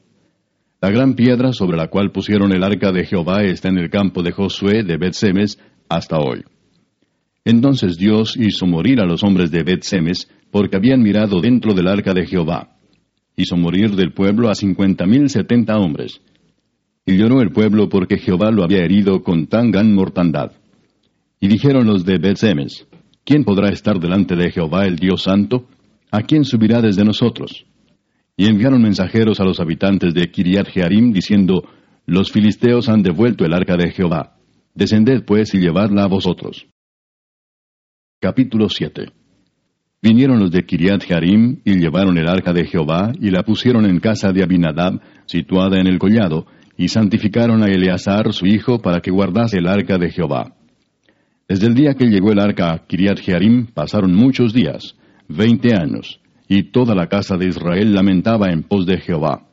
La 0.80 0.90
gran 0.90 1.14
piedra 1.14 1.52
sobre 1.52 1.76
la 1.76 1.86
cual 1.86 2.10
pusieron 2.10 2.50
el 2.52 2.64
arca 2.64 2.90
de 2.90 3.06
Jehová 3.06 3.44
está 3.44 3.68
en 3.68 3.78
el 3.78 3.90
campo 3.90 4.24
de 4.24 4.32
Josué 4.32 4.82
de 4.82 4.96
Bet-Semes 4.96 5.60
hasta 5.88 6.18
hoy. 6.18 6.42
Entonces 7.44 7.96
Dios 7.96 8.36
hizo 8.36 8.66
morir 8.66 9.00
a 9.00 9.06
los 9.06 9.22
hombres 9.22 9.52
de 9.52 9.62
Bet-Semes 9.62 10.28
porque 10.50 10.78
habían 10.78 11.00
mirado 11.00 11.40
dentro 11.40 11.74
del 11.74 11.86
arca 11.86 12.12
de 12.12 12.26
Jehová. 12.26 12.76
Hizo 13.36 13.56
morir 13.56 13.94
del 13.94 14.12
pueblo 14.12 14.50
a 14.50 14.56
cincuenta 14.56 15.06
mil 15.06 15.28
setenta 15.28 15.78
hombres 15.78 16.20
y 17.10 17.16
lloró 17.16 17.42
el 17.42 17.50
pueblo 17.50 17.88
porque 17.88 18.18
Jehová 18.18 18.52
lo 18.52 18.62
había 18.62 18.84
herido 18.84 19.24
con 19.24 19.48
tan 19.48 19.72
gran 19.72 19.92
mortandad. 19.92 20.52
Y 21.40 21.48
dijeron 21.48 21.86
los 21.88 22.04
de 22.04 22.18
Betsemes, 22.18 22.86
¿quién 23.24 23.42
podrá 23.42 23.70
estar 23.70 23.98
delante 23.98 24.36
de 24.36 24.52
Jehová 24.52 24.86
el 24.86 24.94
Dios 24.94 25.22
Santo? 25.22 25.66
¿A 26.12 26.22
quién 26.22 26.44
subirá 26.44 26.80
desde 26.80 27.04
nosotros? 27.04 27.66
Y 28.36 28.46
enviaron 28.46 28.80
mensajeros 28.80 29.40
a 29.40 29.44
los 29.44 29.58
habitantes 29.58 30.14
de 30.14 30.30
Kiriat 30.30 30.68
Jearim 30.68 31.12
diciendo, 31.12 31.64
Los 32.06 32.30
filisteos 32.30 32.88
han 32.88 33.02
devuelto 33.02 33.44
el 33.44 33.54
arca 33.54 33.76
de 33.76 33.90
Jehová. 33.90 34.36
Descended 34.74 35.24
pues 35.24 35.52
y 35.54 35.58
llevadla 35.58 36.04
a 36.04 36.08
vosotros. 36.08 36.68
Capítulo 38.20 38.68
7 38.68 39.06
Vinieron 40.00 40.38
los 40.38 40.52
de 40.52 40.62
Kiriat 40.62 41.02
Jearim 41.02 41.60
y 41.64 41.74
llevaron 41.74 42.16
el 42.18 42.28
arca 42.28 42.52
de 42.52 42.66
Jehová 42.66 43.10
y 43.20 43.30
la 43.30 43.42
pusieron 43.42 43.84
en 43.84 43.98
casa 43.98 44.32
de 44.32 44.44
Abinadab, 44.44 45.00
situada 45.26 45.80
en 45.80 45.88
el 45.88 45.98
collado, 45.98 46.46
y 46.80 46.88
santificaron 46.88 47.62
a 47.62 47.66
Eleazar 47.66 48.32
su 48.32 48.46
hijo 48.46 48.80
para 48.80 49.02
que 49.02 49.10
guardase 49.10 49.58
el 49.58 49.66
arca 49.66 49.98
de 49.98 50.08
Jehová. 50.08 50.54
Desde 51.46 51.66
el 51.66 51.74
día 51.74 51.92
que 51.92 52.06
llegó 52.06 52.32
el 52.32 52.40
arca 52.40 52.72
a 52.72 52.86
Kiriat 52.86 53.20
Jearim 53.20 53.66
pasaron 53.66 54.14
muchos 54.14 54.54
días, 54.54 54.96
veinte 55.28 55.74
años, 55.74 56.20
y 56.48 56.72
toda 56.72 56.94
la 56.94 57.06
casa 57.06 57.36
de 57.36 57.48
Israel 57.48 57.92
lamentaba 57.92 58.50
en 58.50 58.62
pos 58.62 58.86
de 58.86 58.96
Jehová. 58.96 59.46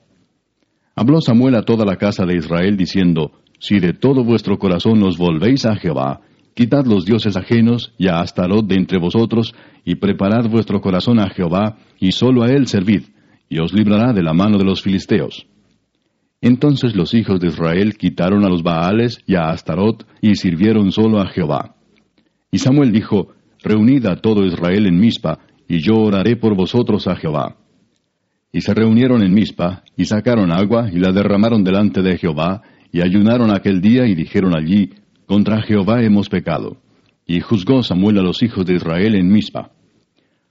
Habló 0.96 1.20
Samuel 1.20 1.56
a 1.56 1.64
toda 1.64 1.84
la 1.84 1.98
casa 1.98 2.26
de 2.26 2.38
Israel 2.38 2.78
diciendo, 2.78 3.34
Si 3.60 3.80
de 3.80 3.92
todo 3.92 4.24
vuestro 4.24 4.58
corazón 4.58 5.04
os 5.04 5.18
volvéis 5.18 5.66
a 5.66 5.76
Jehová, 5.76 6.22
quitad 6.54 6.86
los 6.86 7.04
dioses 7.04 7.36
ajenos 7.36 7.92
y 7.98 8.08
a 8.08 8.22
Astarot 8.22 8.66
de 8.66 8.76
entre 8.76 9.00
vosotros, 9.00 9.54
y 9.84 9.96
preparad 9.96 10.50
vuestro 10.50 10.80
corazón 10.80 11.20
a 11.20 11.30
Jehová, 11.30 11.76
y 12.00 12.14
solo 12.14 12.44
a 12.44 12.48
él 12.48 12.68
servid, 12.68 13.02
y 13.50 13.60
os 13.60 13.74
librará 13.74 14.14
de 14.14 14.24
la 14.24 14.32
mano 14.32 14.58
de 14.58 14.64
los 14.64 14.82
filisteos. 14.82 15.46
Entonces 16.42 16.96
los 16.96 17.14
hijos 17.14 17.40
de 17.40 17.48
Israel 17.48 17.98
quitaron 17.98 18.46
a 18.46 18.50
los 18.50 18.64
Baales 18.64 19.20
y 19.26 19.36
a 19.36 19.50
Astarot 19.50 20.06
y 20.22 20.36
sirvieron 20.36 20.92
solo 20.92 21.20
a 21.20 21.28
Jehová. 21.28 21.76
Y 22.52 22.60
Samuel 22.60 22.92
dijo, 22.92 23.34
Reunid 23.64 24.06
a 24.06 24.18
todo 24.18 24.46
Israel 24.46 24.86
en 24.86 25.00
Mizpa, 25.00 25.40
y 25.68 25.80
yo 25.80 25.96
oraré 25.96 26.38
por 26.38 26.56
vosotros 26.56 27.08
a 27.08 27.16
Jehová. 27.16 27.58
Y 28.52 28.62
se 28.62 28.74
reunieron 28.74 29.24
en 29.24 29.34
Mizpa, 29.34 29.84
y 29.98 30.06
sacaron 30.06 30.52
agua, 30.52 30.90
y 30.92 31.00
la 31.00 31.12
derramaron 31.12 31.64
delante 31.64 32.02
de 32.02 32.18
Jehová, 32.18 32.62
y 32.92 33.02
ayunaron 33.02 33.54
aquel 33.54 33.82
día, 33.82 34.06
y 34.06 34.16
dijeron 34.16 34.56
allí, 34.56 34.92
Contra 35.26 35.62
Jehová 35.62 36.02
hemos 36.04 36.30
pecado. 36.30 36.78
Y 37.26 37.42
juzgó 37.42 37.84
Samuel 37.84 38.20
a 38.20 38.22
los 38.22 38.42
hijos 38.42 38.66
de 38.66 38.76
Israel 38.76 39.16
en 39.16 39.30
Mizpa. 39.30 39.72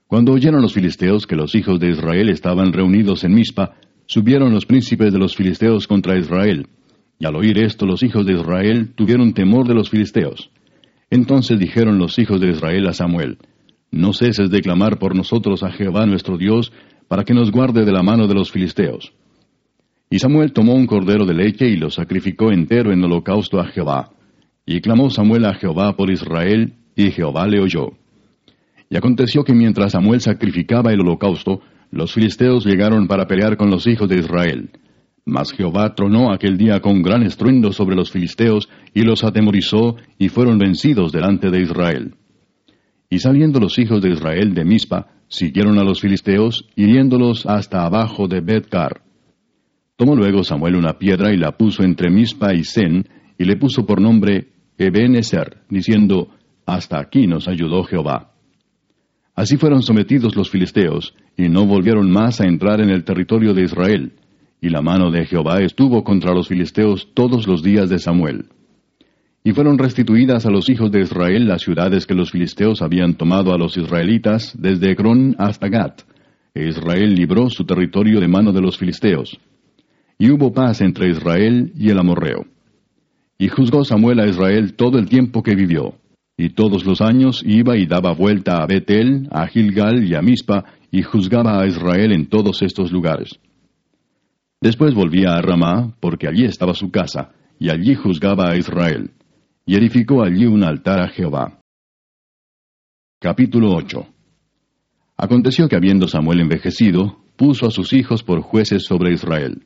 Cuando 0.05 0.33
oyeron 0.33 0.61
los 0.61 0.73
filisteos 0.73 1.25
que 1.25 1.35
los 1.35 1.55
hijos 1.55 1.79
de 1.79 1.89
Israel 1.89 2.29
estaban 2.29 2.71
reunidos 2.71 3.23
en 3.23 3.33
Mizpa, 3.33 3.73
subieron 4.07 4.51
los 4.51 4.65
príncipes 4.65 5.13
de 5.13 5.19
los 5.19 5.35
filisteos 5.35 5.87
contra 5.87 6.17
Israel. 6.17 6.67
Y 7.19 7.25
al 7.25 7.35
oír 7.35 7.59
esto 7.59 7.85
los 7.85 8.03
hijos 8.03 8.25
de 8.25 8.33
Israel 8.33 8.93
tuvieron 8.95 9.33
temor 9.33 9.67
de 9.67 9.73
los 9.73 9.89
filisteos. 9.89 10.49
Entonces 11.09 11.59
dijeron 11.59 11.97
los 11.99 12.17
hijos 12.19 12.41
de 12.41 12.49
Israel 12.49 12.87
a 12.87 12.93
Samuel, 12.93 13.37
No 13.91 14.13
ceses 14.13 14.49
de 14.49 14.61
clamar 14.61 14.99
por 14.99 15.15
nosotros 15.15 15.63
a 15.63 15.71
Jehová 15.71 16.05
nuestro 16.05 16.37
Dios, 16.37 16.71
para 17.07 17.23
que 17.23 17.33
nos 17.33 17.51
guarde 17.51 17.85
de 17.85 17.91
la 17.91 18.03
mano 18.03 18.27
de 18.27 18.33
los 18.33 18.51
filisteos. 18.51 19.13
Y 20.09 20.19
Samuel 20.19 20.53
tomó 20.53 20.73
un 20.73 20.87
cordero 20.87 21.25
de 21.25 21.33
leche 21.33 21.67
y 21.67 21.75
lo 21.75 21.89
sacrificó 21.89 22.51
entero 22.51 22.91
en 22.91 23.03
holocausto 23.03 23.59
a 23.59 23.67
Jehová. 23.67 24.11
Y 24.65 24.81
clamó 24.81 25.09
Samuel 25.09 25.45
a 25.45 25.53
Jehová 25.53 25.95
por 25.95 26.09
Israel, 26.11 26.73
y 26.95 27.11
Jehová 27.11 27.47
le 27.47 27.61
oyó. 27.61 27.91
Y 28.89 28.97
aconteció 28.97 29.43
que 29.43 29.53
mientras 29.53 29.93
Samuel 29.93 30.21
sacrificaba 30.21 30.91
el 30.91 31.01
holocausto, 31.01 31.61
los 31.91 32.13
filisteos 32.13 32.65
llegaron 32.65 33.07
para 33.07 33.27
pelear 33.27 33.57
con 33.57 33.69
los 33.69 33.87
hijos 33.87 34.09
de 34.09 34.19
Israel. 34.19 34.71
Mas 35.25 35.51
Jehová 35.51 35.93
tronó 35.93 36.31
aquel 36.31 36.57
día 36.57 36.79
con 36.79 37.01
gran 37.01 37.23
estruendo 37.23 37.73
sobre 37.73 37.95
los 37.95 38.11
filisteos, 38.11 38.69
y 38.93 39.01
los 39.01 39.23
atemorizó, 39.23 39.97
y 40.17 40.29
fueron 40.29 40.57
vencidos 40.57 41.11
delante 41.11 41.49
de 41.49 41.61
Israel. 41.61 42.15
Y 43.09 43.19
saliendo 43.19 43.59
los 43.59 43.77
hijos 43.77 44.01
de 44.01 44.11
Israel 44.11 44.53
de 44.53 44.65
Mizpa, 44.65 45.07
siguieron 45.27 45.77
a 45.79 45.83
los 45.83 46.01
filisteos, 46.01 46.69
hiriéndolos 46.75 47.45
hasta 47.45 47.85
abajo 47.85 48.27
de 48.27 48.41
Betcar. 48.41 49.01
Tomó 49.97 50.15
luego 50.15 50.43
Samuel 50.43 50.75
una 50.75 50.97
piedra 50.97 51.33
y 51.33 51.37
la 51.37 51.57
puso 51.57 51.83
entre 51.83 52.09
Mizpa 52.09 52.53
y 52.53 52.63
Sen, 52.63 53.07
y 53.37 53.45
le 53.45 53.57
puso 53.57 53.85
por 53.85 54.01
nombre 54.01 54.49
Ebenezer, 54.77 55.63
diciendo, 55.69 56.29
Hasta 56.65 56.99
aquí 56.99 57.27
nos 57.27 57.47
ayudó 57.47 57.83
Jehová. 57.83 58.36
Así 59.37 59.55
fueron 59.55 59.83
sometidos 59.83 60.35
los 60.35 60.49
filisteos, 60.49 61.13
y 61.37 61.47
no 61.47 61.67
volvieron 61.67 62.09
más 62.09 62.41
a 62.41 62.45
entrar 62.45 62.81
en 62.81 62.89
el 62.89 63.03
territorio 63.03 63.53
de 63.53 63.61
Israel, 63.61 64.13
y 64.59 64.69
la 64.69 64.81
mano 64.81 65.11
de 65.11 65.27
Jehová 65.27 65.61
estuvo 65.61 66.03
contra 66.03 66.33
los 66.33 66.47
filisteos 66.47 67.09
todos 67.13 67.45
los 67.45 67.61
días 67.61 67.87
de 67.87 67.99
Samuel. 67.99 68.45
Y 69.43 69.51
fueron 69.51 69.77
restituidas 69.77 70.47
a 70.47 70.49
los 70.49 70.67
hijos 70.69 70.91
de 70.91 71.01
Israel 71.01 71.47
las 71.47 71.61
ciudades 71.61 72.07
que 72.07 72.15
los 72.15 72.31
filisteos 72.31 72.81
habían 72.81 73.13
tomado 73.13 73.53
a 73.53 73.59
los 73.59 73.77
israelitas 73.77 74.55
desde 74.59 74.93
Ecrón 74.93 75.35
hasta 75.37 75.69
Gat. 75.69 76.01
E 76.55 76.69
Israel 76.69 77.13
libró 77.13 77.51
su 77.51 77.63
territorio 77.63 78.19
de 78.19 78.27
mano 78.27 78.51
de 78.51 78.61
los 78.61 78.79
filisteos. 78.79 79.39
Y 80.17 80.31
hubo 80.31 80.51
paz 80.51 80.81
entre 80.81 81.11
Israel 81.11 81.73
y 81.77 81.91
el 81.91 81.99
amorreo. 81.99 82.47
Y 83.37 83.49
juzgó 83.49 83.85
Samuel 83.85 84.19
a 84.19 84.25
Israel 84.25 84.73
todo 84.73 84.97
el 84.97 85.07
tiempo 85.07 85.43
que 85.43 85.53
vivió. 85.53 85.93
Y 86.37 86.49
todos 86.49 86.85
los 86.85 87.01
años 87.01 87.43
iba 87.45 87.75
y 87.77 87.87
daba 87.87 88.13
vuelta 88.13 88.61
a 88.61 88.67
Betel, 88.67 89.27
a 89.31 89.47
Gilgal 89.47 90.05
y 90.05 90.13
a 90.13 90.21
Mispa, 90.21 90.65
y 90.91 91.01
juzgaba 91.01 91.59
a 91.59 91.67
Israel 91.67 92.11
en 92.13 92.29
todos 92.29 92.61
estos 92.61 92.91
lugares. 92.91 93.39
Después 94.61 94.93
volvía 94.93 95.35
a 95.35 95.41
Ramá, 95.41 95.95
porque 95.99 96.27
allí 96.27 96.45
estaba 96.45 96.73
su 96.73 96.91
casa, 96.91 97.31
y 97.59 97.69
allí 97.69 97.95
juzgaba 97.95 98.51
a 98.51 98.55
Israel 98.55 99.11
y 99.67 99.75
edificó 99.75 100.23
allí 100.23 100.45
un 100.45 100.63
altar 100.63 101.01
a 101.01 101.09
Jehová. 101.09 101.59
Capítulo 103.19 103.75
8 103.75 104.07
Aconteció 105.17 105.67
que 105.67 105.75
habiendo 105.75 106.07
Samuel 106.07 106.39
envejecido, 106.39 107.17
puso 107.35 107.67
a 107.67 107.71
sus 107.71 107.91
hijos 107.91 108.23
por 108.23 108.41
jueces 108.41 108.85
sobre 108.85 109.11
Israel. 109.11 109.65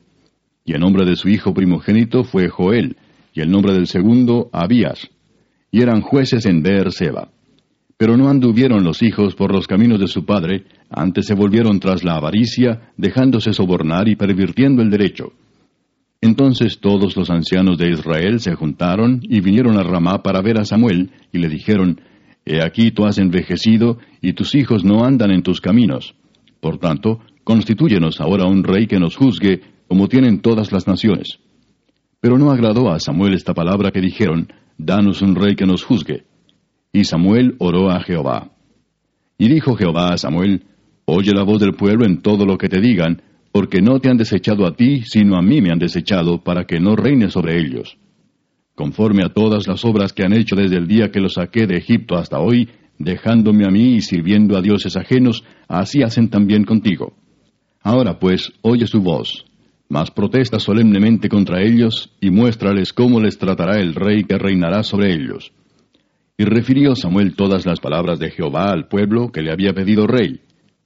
Y 0.64 0.74
el 0.74 0.80
nombre 0.80 1.04
de 1.04 1.14
su 1.14 1.28
hijo 1.28 1.54
primogénito 1.54 2.24
fue 2.24 2.48
Joel, 2.48 2.96
y 3.32 3.42
el 3.42 3.50
nombre 3.50 3.74
del 3.74 3.86
segundo 3.86 4.50
Abías. 4.52 5.08
Y 5.72 5.82
eran 5.82 6.02
jueces 6.02 6.46
en 6.46 6.62
Beer-seba. 6.62 7.30
Pero 7.96 8.16
no 8.16 8.28
anduvieron 8.28 8.84
los 8.84 9.02
hijos 9.02 9.34
por 9.34 9.52
los 9.52 9.66
caminos 9.66 9.98
de 9.98 10.06
su 10.06 10.24
padre, 10.24 10.64
antes 10.90 11.26
se 11.26 11.34
volvieron 11.34 11.80
tras 11.80 12.04
la 12.04 12.14
avaricia, 12.14 12.92
dejándose 12.96 13.52
sobornar 13.52 14.08
y 14.08 14.16
pervirtiendo 14.16 14.82
el 14.82 14.90
derecho. 14.90 15.32
Entonces 16.20 16.78
todos 16.78 17.16
los 17.16 17.30
ancianos 17.30 17.78
de 17.78 17.90
Israel 17.90 18.38
se 18.40 18.54
juntaron 18.54 19.20
y 19.22 19.40
vinieron 19.40 19.76
a 19.76 19.82
Ramá 19.82 20.22
para 20.22 20.40
ver 20.40 20.60
a 20.60 20.64
Samuel, 20.64 21.10
y 21.32 21.38
le 21.38 21.48
dijeron, 21.48 22.00
He 22.44 22.62
aquí 22.62 22.90
tú 22.90 23.06
has 23.06 23.18
envejecido, 23.18 23.98
y 24.20 24.34
tus 24.34 24.54
hijos 24.54 24.84
no 24.84 25.04
andan 25.04 25.30
en 25.30 25.42
tus 25.42 25.60
caminos. 25.60 26.14
Por 26.60 26.78
tanto, 26.78 27.20
constitúyenos 27.44 28.20
ahora 28.20 28.46
un 28.46 28.62
rey 28.62 28.86
que 28.86 29.00
nos 29.00 29.16
juzgue, 29.16 29.62
como 29.88 30.08
tienen 30.08 30.40
todas 30.40 30.70
las 30.70 30.86
naciones. 30.86 31.38
Pero 32.20 32.38
no 32.38 32.50
agradó 32.50 32.90
a 32.90 33.00
Samuel 33.00 33.34
esta 33.34 33.52
palabra 33.52 33.90
que 33.90 34.00
dijeron, 34.00 34.48
Danos 34.78 35.22
un 35.22 35.34
rey 35.34 35.54
que 35.54 35.66
nos 35.66 35.84
juzgue. 35.84 36.24
Y 36.92 37.04
Samuel 37.04 37.56
oró 37.58 37.90
a 37.90 38.00
Jehová. 38.00 38.50
Y 39.38 39.48
dijo 39.48 39.76
Jehová 39.76 40.12
a 40.12 40.18
Samuel, 40.18 40.64
Oye 41.04 41.32
la 41.32 41.42
voz 41.42 41.60
del 41.60 41.74
pueblo 41.74 42.06
en 42.06 42.22
todo 42.22 42.46
lo 42.46 42.56
que 42.56 42.68
te 42.68 42.80
digan, 42.80 43.22
porque 43.50 43.82
no 43.82 43.98
te 43.98 44.08
han 44.08 44.16
desechado 44.16 44.66
a 44.66 44.74
ti, 44.74 45.02
sino 45.02 45.36
a 45.36 45.42
mí 45.42 45.60
me 45.60 45.70
han 45.70 45.78
desechado, 45.78 46.42
para 46.42 46.64
que 46.64 46.80
no 46.80 46.96
reine 46.96 47.28
sobre 47.28 47.58
ellos. 47.58 47.98
Conforme 48.74 49.24
a 49.24 49.28
todas 49.28 49.66
las 49.66 49.84
obras 49.84 50.12
que 50.12 50.24
han 50.24 50.32
hecho 50.32 50.56
desde 50.56 50.76
el 50.76 50.86
día 50.86 51.10
que 51.10 51.20
los 51.20 51.34
saqué 51.34 51.66
de 51.66 51.76
Egipto 51.76 52.16
hasta 52.16 52.38
hoy, 52.38 52.70
dejándome 52.98 53.66
a 53.66 53.70
mí 53.70 53.96
y 53.96 54.00
sirviendo 54.00 54.56
a 54.56 54.62
dioses 54.62 54.96
ajenos, 54.96 55.44
así 55.68 56.02
hacen 56.02 56.30
también 56.30 56.64
contigo. 56.64 57.14
Ahora 57.82 58.18
pues, 58.18 58.52
oye 58.62 58.86
su 58.86 59.02
voz, 59.02 59.44
mas 59.92 60.10
protesta 60.10 60.58
solemnemente 60.58 61.28
contra 61.28 61.60
ellos, 61.60 62.14
y 62.18 62.30
muéstrales 62.30 62.94
cómo 62.94 63.20
les 63.20 63.36
tratará 63.36 63.78
el 63.78 63.94
rey 63.94 64.24
que 64.24 64.38
reinará 64.38 64.82
sobre 64.84 65.12
ellos. 65.12 65.52
Y 66.38 66.44
refirió 66.44 66.96
Samuel 66.96 67.36
todas 67.36 67.66
las 67.66 67.78
palabras 67.78 68.18
de 68.18 68.30
Jehová 68.30 68.70
al 68.70 68.88
pueblo 68.88 69.30
que 69.30 69.42
le 69.42 69.52
había 69.52 69.74
pedido 69.74 70.06
rey. 70.06 70.40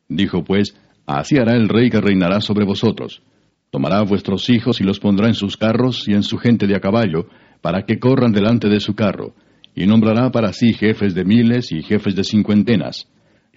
Dijo 0.08 0.42
pues, 0.42 0.76
Así 1.06 1.38
hará 1.38 1.54
el 1.54 1.68
rey 1.68 1.88
que 1.88 2.00
reinará 2.00 2.40
sobre 2.40 2.64
vosotros. 2.64 3.22
Tomará 3.70 4.02
vuestros 4.02 4.50
hijos 4.50 4.80
y 4.80 4.84
los 4.84 4.98
pondrá 4.98 5.28
en 5.28 5.34
sus 5.34 5.56
carros 5.56 6.08
y 6.08 6.12
en 6.12 6.24
su 6.24 6.36
gente 6.38 6.66
de 6.66 6.74
a 6.74 6.80
caballo, 6.80 7.28
para 7.62 7.86
que 7.86 8.00
corran 8.00 8.32
delante 8.32 8.68
de 8.68 8.80
su 8.80 8.96
carro, 8.96 9.36
y 9.76 9.86
nombrará 9.86 10.32
para 10.32 10.52
sí 10.52 10.72
jefes 10.72 11.14
de 11.14 11.24
miles 11.24 11.70
y 11.70 11.80
jefes 11.84 12.16
de 12.16 12.24
cincuentenas. 12.24 13.06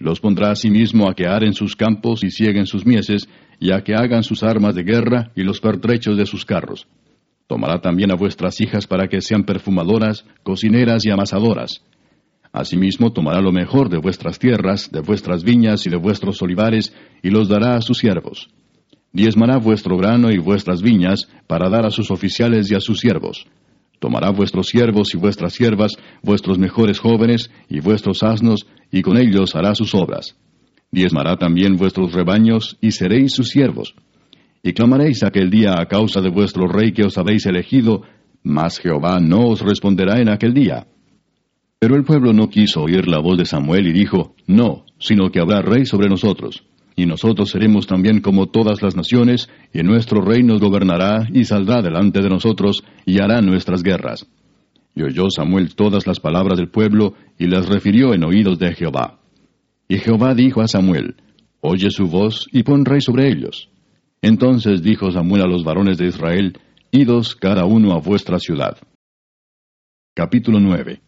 Los 0.00 0.18
pondrá 0.18 0.50
asimismo 0.50 1.08
a 1.08 1.14
que 1.14 1.28
aren 1.28 1.52
sus 1.52 1.76
campos 1.76 2.24
y 2.24 2.30
cieguen 2.30 2.66
sus 2.66 2.84
mieses, 2.84 3.28
y 3.60 3.70
a 3.70 3.82
que 3.82 3.94
hagan 3.94 4.24
sus 4.24 4.42
armas 4.42 4.74
de 4.74 4.82
guerra 4.82 5.30
y 5.36 5.44
los 5.44 5.60
pertrechos 5.60 6.16
de 6.16 6.26
sus 6.26 6.44
carros. 6.44 6.88
Tomará 7.46 7.80
también 7.80 8.10
a 8.10 8.16
vuestras 8.16 8.60
hijas 8.60 8.88
para 8.88 9.06
que 9.06 9.20
sean 9.20 9.44
perfumadoras, 9.44 10.24
cocineras 10.42 11.06
y 11.06 11.10
amasadoras 11.10 11.82
Asimismo 12.52 13.12
tomará 13.12 13.40
lo 13.40 13.52
mejor 13.52 13.88
de 13.88 13.98
vuestras 13.98 14.38
tierras, 14.38 14.90
de 14.90 15.00
vuestras 15.00 15.44
viñas 15.44 15.86
y 15.86 15.90
de 15.90 15.96
vuestros 15.96 16.42
olivares, 16.42 16.92
y 17.22 17.30
los 17.30 17.48
dará 17.48 17.76
a 17.76 17.80
sus 17.80 17.98
siervos. 17.98 18.48
Diezmará 19.12 19.58
vuestro 19.58 19.96
grano 19.96 20.32
y 20.32 20.38
vuestras 20.38 20.82
viñas, 20.82 21.28
para 21.46 21.68
dar 21.68 21.86
a 21.86 21.90
sus 21.90 22.10
oficiales 22.10 22.70
y 22.70 22.74
a 22.74 22.80
sus 22.80 22.98
siervos. 22.98 23.46
Tomará 24.00 24.30
vuestros 24.30 24.66
siervos 24.66 25.14
y 25.14 25.18
vuestras 25.18 25.52
siervas, 25.52 25.92
vuestros 26.22 26.58
mejores 26.58 26.98
jóvenes 26.98 27.52
y 27.68 27.78
vuestros 27.78 28.24
asnos, 28.24 28.66
y 28.90 29.02
con 29.02 29.16
ellos 29.16 29.54
hará 29.54 29.76
sus 29.76 29.94
obras. 29.94 30.36
Diezmará 30.90 31.36
también 31.36 31.76
vuestros 31.76 32.12
rebaños, 32.12 32.76
y 32.80 32.90
seréis 32.90 33.32
sus 33.32 33.50
siervos. 33.50 33.94
Y 34.64 34.72
clamaréis 34.72 35.22
aquel 35.22 35.48
día 35.48 35.76
a 35.78 35.86
causa 35.86 36.20
de 36.20 36.30
vuestro 36.30 36.66
rey 36.66 36.90
que 36.90 37.04
os 37.04 37.16
habéis 37.16 37.46
elegido, 37.46 38.02
mas 38.42 38.80
Jehová 38.80 39.20
no 39.20 39.46
os 39.46 39.60
responderá 39.60 40.20
en 40.20 40.28
aquel 40.28 40.52
día 40.52 40.88
pero 41.80 41.96
el 41.96 42.04
pueblo 42.04 42.34
no 42.34 42.50
quiso 42.50 42.82
oír 42.82 43.08
la 43.08 43.20
voz 43.20 43.38
de 43.38 43.46
Samuel 43.46 43.86
y 43.86 43.92
dijo, 43.92 44.34
No, 44.46 44.84
sino 44.98 45.30
que 45.30 45.40
habrá 45.40 45.62
rey 45.62 45.86
sobre 45.86 46.10
nosotros. 46.10 46.62
Y 47.00 47.06
nosotros 47.06 47.48
seremos 47.48 47.86
también 47.86 48.20
como 48.20 48.50
todas 48.50 48.82
las 48.82 48.94
naciones, 48.94 49.48
y 49.72 49.82
nuestro 49.82 50.20
rey 50.20 50.42
nos 50.42 50.60
gobernará 50.60 51.26
y 51.32 51.46
saldrá 51.46 51.80
delante 51.80 52.20
de 52.20 52.28
nosotros 52.28 52.84
y 53.06 53.20
hará 53.20 53.40
nuestras 53.40 53.82
guerras. 53.82 54.26
Y 54.94 55.04
oyó 55.04 55.30
Samuel 55.30 55.74
todas 55.74 56.06
las 56.06 56.20
palabras 56.20 56.58
del 56.58 56.68
pueblo 56.68 57.14
y 57.38 57.46
las 57.46 57.70
refirió 57.70 58.12
en 58.12 58.22
oídos 58.22 58.58
de 58.58 58.74
Jehová. 58.74 59.18
Y 59.88 59.96
Jehová 59.96 60.34
dijo 60.34 60.60
a 60.60 60.68
Samuel, 60.68 61.14
Oye 61.62 61.88
su 61.88 62.06
voz 62.06 62.46
y 62.52 62.64
pon 62.64 62.84
rey 62.84 63.00
sobre 63.00 63.28
ellos. 63.28 63.70
Entonces 64.20 64.82
dijo 64.82 65.10
Samuel 65.10 65.40
a 65.40 65.46
los 65.46 65.64
varones 65.64 65.96
de 65.96 66.08
Israel, 66.08 66.58
Idos 66.90 67.34
cada 67.34 67.64
uno 67.64 67.94
a 67.94 68.00
vuestra 68.00 68.38
ciudad. 68.38 68.76
Capítulo 70.12 70.60
9 70.60 71.00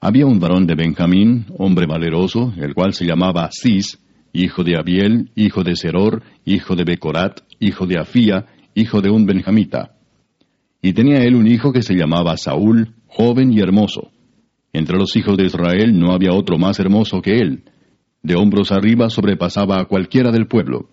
había 0.00 0.26
un 0.26 0.38
varón 0.38 0.64
de 0.64 0.76
Benjamín, 0.76 1.46
hombre 1.58 1.86
valeroso, 1.86 2.52
el 2.56 2.72
cual 2.72 2.94
se 2.94 3.04
llamaba 3.04 3.50
Cis, 3.50 3.98
hijo 4.32 4.64
de 4.64 4.76
Abiel, 4.76 5.30
hijo 5.34 5.62
de 5.62 5.76
Seror, 5.76 6.22
hijo 6.44 6.76
de 6.76 6.84
Becorat, 6.84 7.40
hijo 7.60 7.86
de 7.86 7.98
Afía, 7.98 8.46
hijo 8.74 9.00
de 9.00 9.10
un 9.10 9.26
benjamita. 9.26 9.94
Y 10.80 10.92
tenía 10.92 11.24
él 11.24 11.34
un 11.34 11.46
hijo 11.46 11.72
que 11.72 11.82
se 11.82 11.94
llamaba 11.94 12.36
Saúl, 12.36 12.94
joven 13.06 13.52
y 13.52 13.60
hermoso. 13.60 14.10
Entre 14.72 14.96
los 14.96 15.16
hijos 15.16 15.36
de 15.36 15.46
Israel 15.46 15.98
no 15.98 16.12
había 16.12 16.32
otro 16.32 16.58
más 16.58 16.78
hermoso 16.78 17.20
que 17.20 17.38
él. 17.40 17.64
De 18.22 18.36
hombros 18.36 18.70
arriba 18.70 19.10
sobrepasaba 19.10 19.80
a 19.80 19.86
cualquiera 19.86 20.30
del 20.30 20.46
pueblo. 20.46 20.88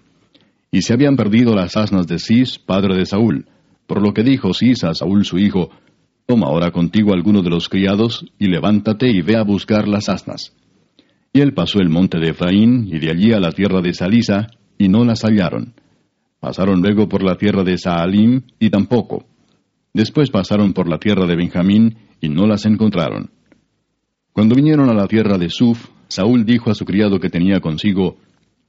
Y 0.71 0.82
se 0.82 0.93
habían 0.93 1.15
perdido 1.15 1.54
las 1.54 1.78
asnas 1.78 2.08
de 2.08 2.19
Cis, 2.19 2.58
padre 2.58 2.95
de 2.95 3.06
Saúl, 3.06 3.48
por 3.88 4.02
lo 4.02 4.13
que 4.13 4.24
dijo 4.24 4.54
Cis 4.54 4.84
a 4.84 4.93
Saúl 4.93 5.26
su 5.26 5.38
hijo, 5.38 5.69
Toma 6.26 6.48
ahora 6.48 6.71
contigo 6.71 7.13
alguno 7.13 7.43
de 7.43 7.52
los 7.52 7.69
criados, 7.69 8.26
y 8.39 8.48
levántate 8.48 9.12
y 9.12 9.21
ve 9.21 9.38
a 9.38 9.43
buscar 9.43 9.88
las 9.88 10.10
asnas. 10.10 10.56
Y 11.36 11.41
él 11.41 11.54
pasó 11.54 11.82
el 11.82 11.89
monte 11.89 12.17
de 12.17 12.30
Efraín, 12.30 12.88
y 12.88 12.98
de 12.98 13.12
allí 13.12 13.34
a 13.34 13.41
la 13.41 13.52
tierra 13.52 13.82
de 13.82 13.93
Salisa, 13.93 14.48
y 14.78 14.88
no 14.88 15.04
las 15.04 15.24
hallaron. 15.26 15.74
Pasaron 16.39 16.82
luego 16.82 17.10
por 17.10 17.24
la 17.24 17.36
tierra 17.36 17.65
de 17.65 17.78
Saalim, 17.78 18.43
y 18.58 18.69
tampoco. 18.69 19.26
Después 19.93 20.30
pasaron 20.30 20.71
por 20.71 20.88
la 20.88 20.98
tierra 20.98 21.26
de 21.26 21.36
Benjamín, 21.36 21.98
y 22.21 22.30
no 22.30 22.48
las 22.48 22.65
encontraron. 22.65 23.32
Cuando 24.32 24.56
vinieron 24.56 24.89
a 24.89 24.93
la 24.93 25.08
tierra 25.10 25.38
de 25.38 25.50
Suf, 25.50 25.89
Saúl 26.08 26.45
dijo 26.45 26.71
a 26.71 26.74
su 26.74 26.86
criado 26.86 27.19
que 27.19 27.30
tenía 27.30 27.60
consigo, 27.60 28.15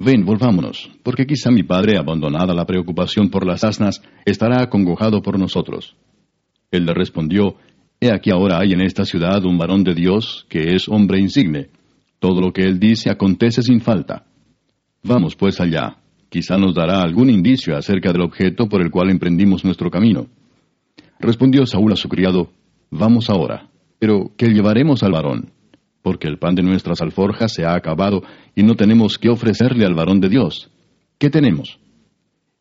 Ven, 0.01 0.25
volvámonos, 0.25 0.91
porque 1.05 1.25
quizá 1.25 1.53
mi 1.53 1.63
padre, 1.63 1.97
abandonada 1.97 2.53
la 2.53 2.67
preocupación 2.67 3.31
por 3.31 3.47
las 3.47 3.63
asnas, 3.63 4.03
estará 4.25 4.61
acongojado 4.61 5.23
por 5.23 5.39
nosotros. 5.39 5.95
Él 6.73 6.85
le 6.85 6.95
respondió, 6.95 7.59
He 8.01 8.11
aquí 8.11 8.33
ahora 8.33 8.59
hay 8.59 8.73
en 8.73 8.81
esta 8.81 9.05
ciudad 9.05 9.45
un 9.45 9.57
varón 9.57 9.85
de 9.85 9.95
Dios 9.95 10.47
que 10.49 10.75
es 10.75 10.89
hombre 10.89 11.21
insigne. 11.21 11.69
Todo 12.19 12.41
lo 12.41 12.53
que 12.53 12.63
él 12.63 12.79
dice 12.79 13.11
acontece 13.11 13.63
sin 13.63 13.81
falta. 13.81 14.25
Vamos 15.03 15.37
pues 15.37 15.61
allá. 15.61 15.99
quizá 16.29 16.59
nos 16.59 16.75
dará 16.75 17.03
algún 17.03 17.31
indicio 17.31 17.77
acerca 17.77 18.13
del 18.13 18.23
objeto 18.23 18.69
por 18.69 18.83
el 18.83 18.91
cual 18.91 19.11
emprendimos 19.11 19.65
nuestro 19.65 19.91
camino. 19.91 20.27
Respondió 21.21 21.65
Saúl 21.67 21.93
a 21.93 21.97
su 21.97 22.09
criado, 22.09 22.51
Vamos 22.91 23.31
ahora, 23.31 23.69
pero 23.99 24.33
¿qué 24.37 24.49
llevaremos 24.49 25.03
al 25.03 25.13
varón? 25.13 25.53
Porque 26.03 26.29
el 26.29 26.39
pan 26.39 26.55
de 26.55 26.63
nuestras 26.63 27.01
alforjas 27.01 27.53
se 27.53 27.65
ha 27.65 27.75
acabado 27.75 28.23
y 28.55 28.63
no 28.63 28.75
tenemos 28.75 29.19
qué 29.19 29.29
ofrecerle 29.29 29.85
al 29.85 29.95
varón 29.95 30.21
de 30.21 30.29
Dios. 30.29 30.71
¿Qué 31.19 31.31
tenemos? 31.31 31.79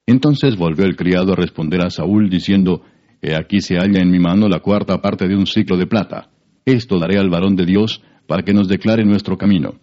Entonces 0.07 0.55
volvió 0.55 0.85
el 0.85 0.95
criado 0.95 1.33
a 1.33 1.35
responder 1.35 1.85
a 1.85 1.89
Saúl 1.89 2.29
diciendo, 2.29 2.83
He 3.21 3.35
aquí 3.35 3.61
se 3.61 3.75
halla 3.75 4.01
en 4.01 4.11
mi 4.11 4.19
mano 4.19 4.47
la 4.47 4.59
cuarta 4.59 5.01
parte 5.01 5.27
de 5.27 5.35
un 5.35 5.47
ciclo 5.47 5.77
de 5.77 5.87
plata. 5.87 6.29
Esto 6.65 6.99
daré 6.99 7.17
al 7.17 7.29
varón 7.29 7.55
de 7.55 7.65
Dios 7.65 8.01
para 8.27 8.43
que 8.43 8.53
nos 8.53 8.67
declare 8.67 9.03
nuestro 9.05 9.38
camino. 9.38 9.75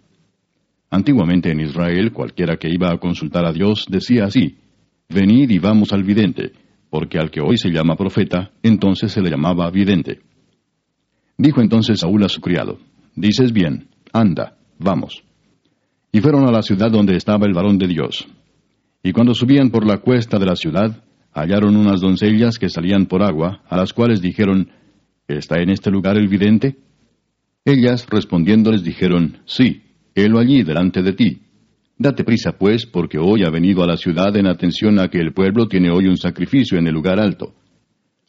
Antiguamente 0.89 1.51
en 1.51 1.59
Israel 1.59 2.11
cualquiera 2.11 2.57
que 2.57 2.69
iba 2.69 2.91
a 2.91 2.97
consultar 2.97 3.45
a 3.45 3.53
Dios 3.53 3.85
decía 3.89 4.25
así, 4.25 4.57
Venid 5.09 5.49
y 5.49 5.59
vamos 5.59 5.91
al 5.91 6.03
vidente, 6.03 6.53
porque 6.89 7.17
al 7.17 7.31
que 7.31 7.41
hoy 7.41 7.57
se 7.57 7.69
llama 7.69 7.95
profeta, 7.95 8.51
entonces 8.61 9.11
se 9.11 9.21
le 9.21 9.29
llamaba 9.29 9.69
vidente. 9.69 10.21
Dijo 11.37 11.61
entonces 11.61 11.99
Saúl 11.99 12.23
a 12.23 12.29
su 12.29 12.41
criado, 12.41 12.79
Dices 13.15 13.51
bien, 13.51 13.89
anda, 14.11 14.57
vamos. 14.79 15.23
Y 16.11 16.21
fueron 16.21 16.47
a 16.47 16.51
la 16.51 16.61
ciudad 16.61 16.91
donde 16.91 17.15
estaba 17.15 17.45
el 17.47 17.53
varón 17.53 17.77
de 17.77 17.87
Dios. 17.87 18.27
Y 19.03 19.11
cuando 19.11 19.33
subían 19.33 19.69
por 19.69 19.85
la 19.85 19.97
cuesta 19.97 20.37
de 20.37 20.45
la 20.45 20.55
ciudad, 20.55 21.03
hallaron 21.33 21.75
unas 21.75 22.01
doncellas 22.01 22.57
que 22.57 22.69
salían 22.69 23.07
por 23.07 23.23
agua, 23.23 23.61
a 23.67 23.77
las 23.77 23.93
cuales 23.93 24.21
dijeron, 24.21 24.69
¿Está 25.27 25.61
en 25.61 25.69
este 25.69 25.89
lugar 25.89 26.17
el 26.17 26.27
vidente? 26.27 26.77
Ellas 27.65 28.05
respondiéndoles 28.09 28.83
dijeron, 28.83 29.37
Sí, 29.45 29.83
helo 30.15 30.39
allí 30.39 30.63
delante 30.63 31.01
de 31.01 31.13
ti. 31.13 31.41
Date 31.97 32.23
prisa, 32.23 32.57
pues, 32.57 32.85
porque 32.85 33.17
hoy 33.17 33.43
ha 33.43 33.49
venido 33.49 33.83
a 33.83 33.87
la 33.87 33.95
ciudad 33.95 34.35
en 34.35 34.47
atención 34.47 34.99
a 34.99 35.07
que 35.07 35.19
el 35.19 35.33
pueblo 35.33 35.67
tiene 35.67 35.89
hoy 35.89 36.07
un 36.07 36.17
sacrificio 36.17 36.77
en 36.77 36.87
el 36.87 36.93
lugar 36.93 37.19
alto. 37.19 37.53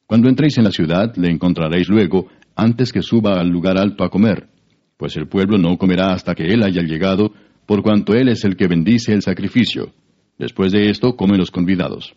Cuando 0.07 0.29
entréis 0.29 0.59
en 0.59 0.64
la 0.64 0.70
ciudad, 0.70 1.16
le 1.16 1.31
encontraréis 1.31 1.88
luego, 1.88 2.29
antes 2.55 2.92
que 2.92 3.03
suba 3.03 3.40
al 3.40 3.49
lugar 3.49 3.79
alto 3.79 4.05
a 4.05 4.11
comer, 4.11 4.49
pues 4.97 5.16
el 5.16 5.27
pueblo 5.27 5.59
no 5.59 5.77
comerá 5.77 6.12
hasta 6.12 6.35
que 6.35 6.44
él 6.44 6.62
haya 6.62 6.83
llegado, 6.83 7.33
por 7.66 7.83
cuanto 7.83 8.14
él 8.14 8.29
es 8.29 8.44
el 8.44 8.57
que 8.57 8.68
bendice 8.68 9.12
el 9.12 9.23
sacrificio. 9.23 9.92
Después 10.38 10.73
de 10.73 10.90
esto 10.90 11.16
comen 11.16 11.38
los 11.38 11.51
convidados. 11.51 12.14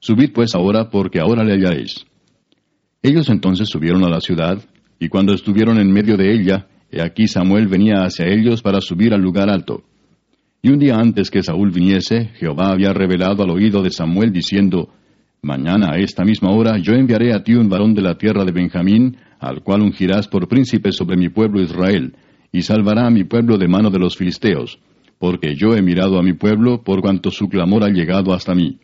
Subid 0.00 0.32
pues 0.32 0.54
ahora, 0.54 0.90
porque 0.90 1.20
ahora 1.20 1.44
le 1.44 1.52
hallaréis. 1.52 2.06
Ellos 3.02 3.28
entonces 3.28 3.68
subieron 3.68 4.04
a 4.04 4.08
la 4.08 4.20
ciudad, 4.20 4.64
y 4.98 5.08
cuando 5.08 5.32
estuvieron 5.32 5.78
en 5.78 5.92
medio 5.92 6.16
de 6.16 6.32
ella, 6.32 6.66
he 6.90 7.00
aquí 7.02 7.28
Samuel 7.28 7.68
venía 7.68 8.02
hacia 8.04 8.26
ellos 8.26 8.62
para 8.62 8.80
subir 8.80 9.14
al 9.14 9.20
lugar 9.20 9.48
alto. 9.48 9.84
Y 10.60 10.70
un 10.70 10.78
día 10.78 10.96
antes 10.96 11.30
que 11.30 11.42
Saúl 11.42 11.70
viniese, 11.70 12.30
Jehová 12.34 12.72
había 12.72 12.92
revelado 12.92 13.44
al 13.44 13.50
oído 13.50 13.82
de 13.82 13.90
Samuel 13.90 14.32
diciendo, 14.32 14.90
Mañana 15.40 15.92
a 15.92 15.98
esta 15.98 16.24
misma 16.24 16.50
hora 16.50 16.78
yo 16.78 16.94
enviaré 16.94 17.32
a 17.32 17.44
ti 17.44 17.54
un 17.54 17.68
varón 17.68 17.94
de 17.94 18.02
la 18.02 18.18
tierra 18.18 18.44
de 18.44 18.50
Benjamín, 18.50 19.16
al 19.38 19.62
cual 19.62 19.82
ungirás 19.82 20.26
por 20.26 20.48
príncipe 20.48 20.90
sobre 20.90 21.16
mi 21.16 21.28
pueblo 21.28 21.60
Israel, 21.62 22.16
y 22.50 22.62
salvará 22.62 23.06
a 23.06 23.10
mi 23.10 23.22
pueblo 23.22 23.56
de 23.56 23.68
mano 23.68 23.90
de 23.90 24.00
los 24.00 24.16
filisteos, 24.16 24.80
porque 25.18 25.54
yo 25.54 25.76
he 25.76 25.82
mirado 25.82 26.18
a 26.18 26.24
mi 26.24 26.32
pueblo 26.32 26.82
por 26.82 27.00
cuanto 27.02 27.30
su 27.30 27.48
clamor 27.48 27.84
ha 27.84 27.88
llegado 27.88 28.32
hasta 28.32 28.54
mí. 28.54 28.80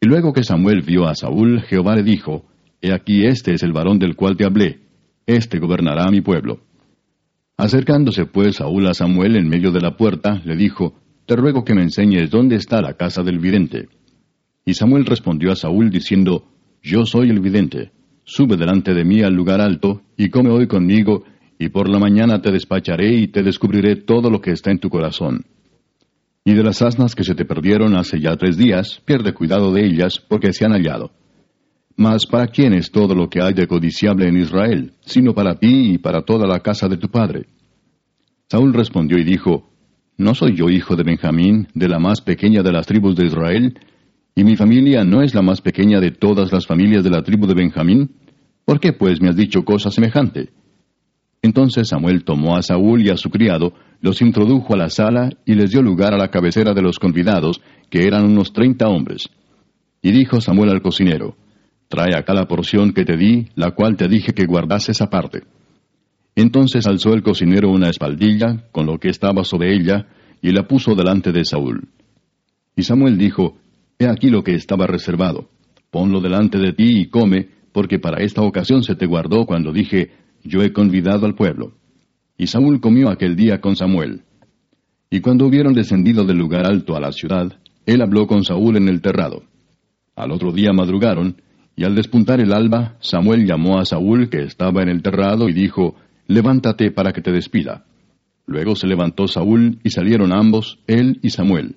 Y 0.00 0.06
luego 0.06 0.32
que 0.32 0.42
Samuel 0.42 0.82
vio 0.82 1.06
a 1.06 1.14
Saúl, 1.14 1.62
Jehová 1.62 1.94
le 1.94 2.02
dijo, 2.02 2.46
He 2.82 2.92
aquí 2.92 3.24
este 3.24 3.54
es 3.54 3.62
el 3.62 3.72
varón 3.72 4.00
del 4.00 4.16
cual 4.16 4.36
te 4.36 4.44
hablé, 4.44 4.80
este 5.26 5.58
gobernará 5.58 6.04
a 6.04 6.10
mi 6.10 6.20
pueblo. 6.20 6.60
Acercándose 7.56 8.26
pues 8.26 8.56
Saúl 8.56 8.86
a 8.88 8.94
Samuel 8.94 9.36
en 9.36 9.48
medio 9.48 9.70
de 9.70 9.80
la 9.80 9.96
puerta, 9.96 10.42
le 10.44 10.56
dijo, 10.56 10.94
Te 11.26 11.36
ruego 11.36 11.64
que 11.64 11.74
me 11.74 11.82
enseñes 11.82 12.30
dónde 12.30 12.56
está 12.56 12.80
la 12.80 12.94
casa 12.94 13.22
del 13.22 13.38
vidente. 13.38 13.88
Y 14.64 14.74
Samuel 14.74 15.06
respondió 15.06 15.52
a 15.52 15.56
Saúl 15.56 15.90
diciendo, 15.90 16.48
Yo 16.82 17.06
soy 17.06 17.30
el 17.30 17.40
vidente, 17.40 17.92
sube 18.24 18.56
delante 18.56 18.92
de 18.92 19.04
mí 19.04 19.22
al 19.22 19.34
lugar 19.34 19.60
alto, 19.60 20.02
y 20.16 20.30
come 20.30 20.50
hoy 20.50 20.66
conmigo, 20.66 21.24
y 21.58 21.68
por 21.68 21.88
la 21.88 21.98
mañana 21.98 22.42
te 22.42 22.50
despacharé 22.50 23.14
y 23.14 23.28
te 23.28 23.42
descubriré 23.42 23.96
todo 23.96 24.30
lo 24.30 24.40
que 24.40 24.50
está 24.50 24.70
en 24.70 24.80
tu 24.80 24.90
corazón. 24.90 25.44
Y 26.44 26.54
de 26.54 26.62
las 26.62 26.82
asnas 26.82 27.14
que 27.14 27.24
se 27.24 27.34
te 27.34 27.44
perdieron 27.44 27.96
hace 27.96 28.20
ya 28.20 28.36
tres 28.36 28.56
días, 28.58 29.00
pierde 29.04 29.32
cuidado 29.32 29.72
de 29.72 29.86
ellas, 29.86 30.18
porque 30.18 30.52
se 30.52 30.66
han 30.66 30.72
hallado. 30.72 31.12
Mas 31.96 32.26
¿para 32.26 32.48
quién 32.48 32.72
es 32.74 32.90
todo 32.90 33.14
lo 33.14 33.28
que 33.28 33.40
hay 33.40 33.54
de 33.54 33.68
codiciable 33.68 34.26
en 34.26 34.36
Israel, 34.36 34.94
sino 35.02 35.32
para 35.32 35.54
ti 35.54 35.92
y 35.94 35.98
para 35.98 36.22
toda 36.22 36.46
la 36.46 36.60
casa 36.60 36.88
de 36.88 36.96
tu 36.96 37.08
padre? 37.08 37.46
Saúl 38.48 38.74
respondió 38.74 39.16
y 39.18 39.24
dijo, 39.24 39.70
¿No 40.16 40.34
soy 40.34 40.56
yo 40.56 40.70
hijo 40.70 40.96
de 40.96 41.04
Benjamín, 41.04 41.68
de 41.74 41.88
la 41.88 41.98
más 41.98 42.20
pequeña 42.20 42.62
de 42.62 42.72
las 42.72 42.86
tribus 42.86 43.16
de 43.16 43.26
Israel? 43.26 43.78
¿Y 44.34 44.42
mi 44.42 44.56
familia 44.56 45.04
no 45.04 45.22
es 45.22 45.34
la 45.34 45.42
más 45.42 45.60
pequeña 45.60 46.00
de 46.00 46.10
todas 46.10 46.52
las 46.52 46.66
familias 46.66 47.04
de 47.04 47.10
la 47.10 47.22
tribu 47.22 47.46
de 47.46 47.54
Benjamín? 47.54 48.10
¿Por 48.64 48.80
qué 48.80 48.92
pues 48.92 49.20
me 49.20 49.28
has 49.28 49.36
dicho 49.36 49.64
cosa 49.64 49.90
semejante? 49.90 50.50
Entonces 51.42 51.88
Samuel 51.88 52.24
tomó 52.24 52.56
a 52.56 52.62
Saúl 52.62 53.06
y 53.06 53.10
a 53.10 53.16
su 53.16 53.30
criado, 53.30 53.74
los 54.00 54.22
introdujo 54.22 54.74
a 54.74 54.78
la 54.78 54.88
sala 54.88 55.30
y 55.44 55.54
les 55.54 55.70
dio 55.70 55.82
lugar 55.82 56.14
a 56.14 56.18
la 56.18 56.28
cabecera 56.28 56.74
de 56.74 56.82
los 56.82 56.98
convidados, 56.98 57.60
que 57.90 58.06
eran 58.06 58.24
unos 58.24 58.52
treinta 58.52 58.88
hombres. 58.88 59.28
Y 60.02 60.10
dijo 60.10 60.40
Samuel 60.40 60.70
al 60.70 60.82
cocinero, 60.82 61.36
Trae 61.94 62.16
acá 62.16 62.34
la 62.34 62.48
porción 62.48 62.92
que 62.92 63.04
te 63.04 63.16
di, 63.16 63.46
la 63.54 63.70
cual 63.70 63.96
te 63.96 64.08
dije 64.08 64.32
que 64.32 64.46
guardases 64.46 65.00
aparte. 65.00 65.44
Entonces 66.34 66.88
alzó 66.88 67.14
el 67.14 67.22
cocinero 67.22 67.70
una 67.70 67.88
espaldilla, 67.88 68.64
con 68.72 68.86
lo 68.86 68.98
que 68.98 69.10
estaba 69.10 69.44
sobre 69.44 69.76
ella, 69.76 70.08
y 70.42 70.50
la 70.50 70.66
puso 70.66 70.96
delante 70.96 71.30
de 71.30 71.44
Saúl. 71.44 71.86
Y 72.74 72.82
Samuel 72.82 73.16
dijo, 73.16 73.58
He 73.96 74.08
aquí 74.08 74.28
lo 74.28 74.42
que 74.42 74.56
estaba 74.56 74.88
reservado. 74.88 75.48
Ponlo 75.92 76.20
delante 76.20 76.58
de 76.58 76.72
ti 76.72 77.02
y 77.02 77.06
come, 77.06 77.48
porque 77.70 78.00
para 78.00 78.24
esta 78.24 78.42
ocasión 78.42 78.82
se 78.82 78.96
te 78.96 79.06
guardó 79.06 79.46
cuando 79.46 79.70
dije, 79.70 80.10
Yo 80.42 80.64
he 80.64 80.72
convidado 80.72 81.26
al 81.26 81.36
pueblo. 81.36 81.74
Y 82.36 82.48
Saúl 82.48 82.80
comió 82.80 83.08
aquel 83.08 83.36
día 83.36 83.60
con 83.60 83.76
Samuel. 83.76 84.22
Y 85.10 85.20
cuando 85.20 85.46
hubieron 85.46 85.74
descendido 85.74 86.24
del 86.24 86.38
lugar 86.38 86.66
alto 86.66 86.96
a 86.96 87.00
la 87.00 87.12
ciudad, 87.12 87.52
él 87.86 88.02
habló 88.02 88.26
con 88.26 88.42
Saúl 88.42 88.78
en 88.78 88.88
el 88.88 89.00
terrado. 89.00 89.44
Al 90.16 90.32
otro 90.32 90.50
día 90.50 90.72
madrugaron, 90.72 91.36
y 91.76 91.84
al 91.84 91.94
despuntar 91.94 92.40
el 92.40 92.52
alba, 92.52 92.96
Samuel 93.00 93.46
llamó 93.46 93.78
a 93.78 93.84
Saúl, 93.84 94.30
que 94.30 94.42
estaba 94.42 94.82
en 94.82 94.88
el 94.88 95.02
terrado, 95.02 95.48
y 95.48 95.52
dijo, 95.52 95.96
Levántate 96.26 96.90
para 96.90 97.12
que 97.12 97.20
te 97.20 97.32
despida. 97.32 97.84
Luego 98.46 98.76
se 98.76 98.86
levantó 98.86 99.26
Saúl, 99.26 99.78
y 99.82 99.90
salieron 99.90 100.32
ambos, 100.32 100.78
él 100.86 101.18
y 101.22 101.30
Samuel. 101.30 101.76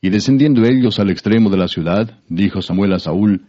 Y 0.00 0.08
descendiendo 0.08 0.64
ellos 0.64 0.98
al 0.98 1.10
extremo 1.10 1.50
de 1.50 1.58
la 1.58 1.68
ciudad, 1.68 2.18
dijo 2.28 2.62
Samuel 2.62 2.94
a 2.94 2.98
Saúl, 2.98 3.42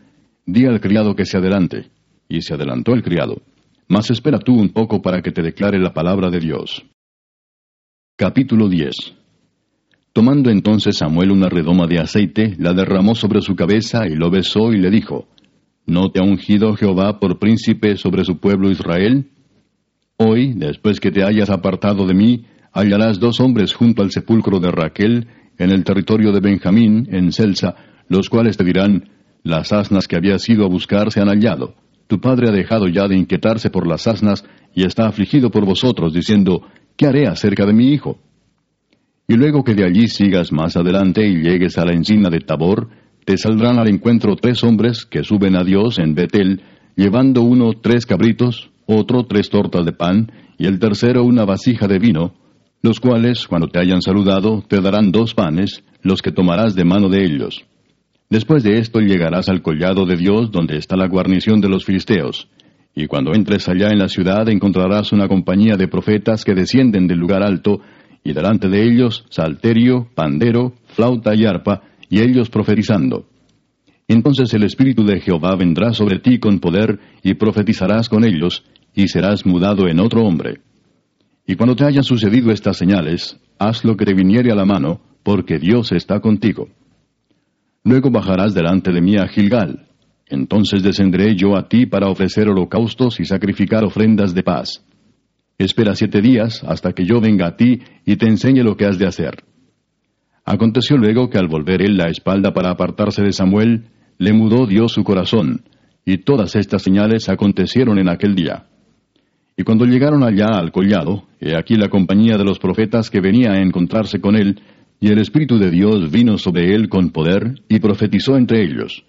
Di 0.46 0.66
al 0.66 0.82
criado 0.82 1.16
que 1.16 1.26
se 1.26 1.38
adelante. 1.38 1.90
Y 2.28 2.42
se 2.42 2.56
adelantó 2.56 2.94
el 2.94 3.04
criado. 3.04 3.42
Mas 3.88 4.10
espera 4.10 4.40
tú 4.40 4.54
un 4.54 4.70
poco 4.70 5.02
para 5.02 5.22
que 5.22 5.32
te 5.32 5.42
declare 5.42 5.80
la 5.80 5.94
palabra 5.94 6.30
de 6.30 6.40
Dios. 6.40 6.84
Capítulo 8.18 8.68
10 8.68 8.96
Tomando 10.14 10.50
entonces 10.50 10.98
Samuel 10.98 11.32
una 11.32 11.48
redoma 11.48 11.88
de 11.88 12.00
aceite, 12.00 12.56
la 12.58 12.74
derramó 12.74 13.16
sobre 13.16 13.42
su 13.42 13.56
cabeza 13.56 14.08
y 14.08 14.16
lo 14.16 14.30
besó 14.30 14.74
y 14.74 14.78
le 14.78 14.90
dijo, 14.90 15.28
¿No 15.92 16.10
te 16.10 16.22
ha 16.22 16.24
ungido 16.24 16.74
Jehová 16.78 17.20
por 17.20 17.38
príncipe 17.38 17.98
sobre 17.98 18.24
su 18.24 18.40
pueblo 18.40 18.72
Israel? 18.72 19.30
Hoy, 20.16 20.54
después 20.54 21.02
que 21.02 21.12
te 21.12 21.22
hayas 21.22 21.50
apartado 21.50 22.08
de 22.08 22.14
mí, 22.14 22.46
hallarás 22.72 23.20
dos 23.20 23.42
hombres 23.42 23.74
junto 23.74 24.02
al 24.02 24.10
sepulcro 24.10 24.62
de 24.62 24.72
Raquel, 24.72 25.28
en 25.58 25.70
el 25.70 25.84
territorio 25.84 26.32
de 26.32 26.40
Benjamín, 26.40 27.10
en 27.12 27.34
Celsa, 27.34 27.76
los 28.08 28.30
cuales 28.30 28.56
te 28.56 28.64
dirán, 28.64 29.10
las 29.44 29.74
asnas 29.74 30.08
que 30.08 30.16
habías 30.16 30.48
ido 30.48 30.64
a 30.64 30.70
buscar 30.70 31.12
se 31.12 31.20
han 31.20 31.28
hallado. 31.28 31.76
Tu 32.08 32.22
padre 32.22 32.48
ha 32.48 32.54
dejado 32.54 32.88
ya 32.88 33.10
de 33.10 33.18
inquietarse 33.18 33.70
por 33.70 33.86
las 33.86 34.08
asnas 34.08 34.46
y 34.74 34.86
está 34.86 35.08
afligido 35.08 35.52
por 35.52 35.66
vosotros, 35.66 36.14
diciendo, 36.14 36.62
¿qué 36.96 37.08
haré 37.08 37.28
acerca 37.28 37.66
de 37.66 37.74
mi 37.74 37.92
hijo? 37.92 38.18
Y 39.28 39.34
luego 39.34 39.66
que 39.66 39.76
de 39.76 39.84
allí 39.84 40.08
sigas 40.08 40.54
más 40.54 40.78
adelante 40.78 41.28
y 41.28 41.42
llegues 41.42 41.78
a 41.78 41.84
la 41.84 41.92
encina 41.92 42.30
de 42.30 42.40
Tabor, 42.40 42.88
te 43.26 43.38
saldrán 43.38 43.80
al 43.80 43.88
encuentro 43.88 44.36
tres 44.36 44.64
hombres 44.64 45.06
que 45.06 45.24
suben 45.24 45.56
a 45.56 45.64
Dios 45.64 46.00
en 46.00 46.16
Betel, 46.16 46.62
llevando 46.96 47.42
uno 47.44 47.74
tres 47.82 48.06
cabritos, 48.06 48.72
otro 48.86 49.26
tres 49.26 49.50
tortas 49.50 49.86
de 49.86 49.94
pan, 49.94 50.32
y 50.58 50.66
el 50.66 50.80
tercero 50.80 51.24
una 51.24 51.46
vasija 51.46 51.88
de 51.88 52.00
vino, 52.00 52.34
los 52.82 53.00
cuales, 53.00 53.48
cuando 53.48 53.68
te 53.68 53.80
hayan 53.80 54.02
saludado, 54.02 54.64
te 54.68 54.82
darán 54.82 55.12
dos 55.12 55.34
panes, 55.34 55.84
los 56.02 56.22
que 56.22 56.32
tomarás 56.32 56.76
de 56.76 56.84
mano 56.84 57.10
de 57.10 57.24
ellos. 57.24 57.64
Después 58.30 58.64
de 58.64 58.80
esto 58.80 59.00
llegarás 59.00 59.50
al 59.50 59.62
collado 59.62 60.06
de 60.06 60.16
Dios, 60.16 60.52
donde 60.52 60.78
está 60.78 60.96
la 60.96 61.08
guarnición 61.08 61.62
de 61.62 61.70
los 61.70 61.86
filisteos. 61.86 62.48
Y 62.96 63.06
cuando 63.08 63.34
entres 63.34 63.70
allá 63.70 63.90
en 63.90 64.00
la 64.00 64.08
ciudad 64.08 64.50
encontrarás 64.50 65.12
una 65.12 65.28
compañía 65.28 65.76
de 65.78 65.88
profetas 65.88 66.44
que 66.44 66.56
descienden 66.56 67.08
del 67.08 67.20
lugar 67.20 67.44
alto, 67.44 67.82
y 68.24 68.34
delante 68.34 68.68
de 68.68 68.84
ellos 68.84 69.26
salterio, 69.30 70.08
pandero, 70.16 70.74
flauta 70.88 71.36
y 71.36 71.46
arpa, 71.46 71.82
y 72.12 72.20
ellos 72.20 72.50
profetizando. 72.50 73.26
Entonces 74.08 74.54
el 74.54 74.64
Espíritu 74.64 75.06
de 75.06 75.22
Jehová 75.22 75.56
vendrá 75.56 75.94
sobre 75.94 76.20
ti 76.20 76.40
con 76.40 76.60
poder, 76.60 77.00
y 77.24 77.36
profetizarás 77.36 78.10
con 78.10 78.26
ellos, 78.26 78.66
y 78.94 79.08
serás 79.08 79.46
mudado 79.46 79.88
en 79.88 80.02
otro 80.02 80.22
hombre. 80.24 80.60
Y 81.48 81.56
cuando 81.56 81.76
te 81.76 81.86
hayan 81.86 82.04
sucedido 82.04 82.52
estas 82.52 82.78
señales, 82.78 83.40
haz 83.58 83.86
lo 83.86 83.96
que 83.96 84.04
te 84.04 84.14
viniere 84.14 84.52
a 84.52 84.56
la 84.56 84.66
mano, 84.66 85.00
porque 85.24 85.58
Dios 85.58 85.94
está 85.94 86.20
contigo. 86.20 86.68
Luego 87.86 88.12
bajarás 88.12 88.54
delante 88.54 88.92
de 88.92 89.02
mí 89.02 89.16
a 89.16 89.28
Gilgal. 89.28 89.88
Entonces 90.28 90.84
descenderé 90.84 91.36
yo 91.38 91.56
a 91.58 91.70
ti 91.70 91.86
para 91.86 92.10
ofrecer 92.10 92.50
holocaustos 92.50 93.22
y 93.22 93.26
sacrificar 93.26 93.86
ofrendas 93.86 94.34
de 94.34 94.44
paz. 94.44 94.84
Espera 95.58 95.96
siete 95.96 96.22
días 96.22 96.62
hasta 96.66 96.92
que 96.92 97.06
yo 97.06 97.22
venga 97.22 97.48
a 97.48 97.56
ti 97.56 97.80
y 98.06 98.18
te 98.18 98.28
enseñe 98.28 98.64
lo 98.64 98.76
que 98.76 98.86
has 98.86 99.00
de 99.00 99.08
hacer. 99.08 99.44
Aconteció 100.52 100.98
luego 100.98 101.30
que 101.30 101.38
al 101.38 101.48
volver 101.48 101.82
él 101.82 101.96
la 101.96 102.10
espalda 102.10 102.54
para 102.54 102.72
apartarse 102.72 103.24
de 103.24 103.32
Samuel, 103.32 103.86
le 104.18 104.34
mudó 104.34 104.68
Dios 104.68 104.92
su 104.92 105.06
corazón, 105.06 105.64
y 106.04 106.18
todas 106.18 106.58
estas 106.58 106.82
señales 106.82 107.30
acontecieron 107.30 107.98
en 108.00 108.10
aquel 108.10 108.36
día. 108.36 108.66
Y 109.56 109.64
cuando 109.64 109.86
llegaron 109.86 110.26
allá 110.26 110.60
al 110.60 110.74
collado, 110.74 111.24
he 111.40 111.56
aquí 111.56 111.76
la 111.76 111.88
compañía 111.88 112.38
de 112.38 112.44
los 112.44 112.60
profetas 112.60 113.10
que 113.10 113.22
venía 113.22 113.54
a 113.54 113.62
encontrarse 113.62 114.20
con 114.20 114.36
él, 114.36 114.60
y 115.00 115.08
el 115.08 115.20
Espíritu 115.20 115.58
de 115.58 115.72
Dios 115.72 116.12
vino 116.12 116.38
sobre 116.38 116.76
él 116.76 116.90
con 116.90 117.12
poder, 117.12 117.62
y 117.70 117.80
profetizó 117.80 118.36
entre 118.36 118.62
ellos. 118.62 119.06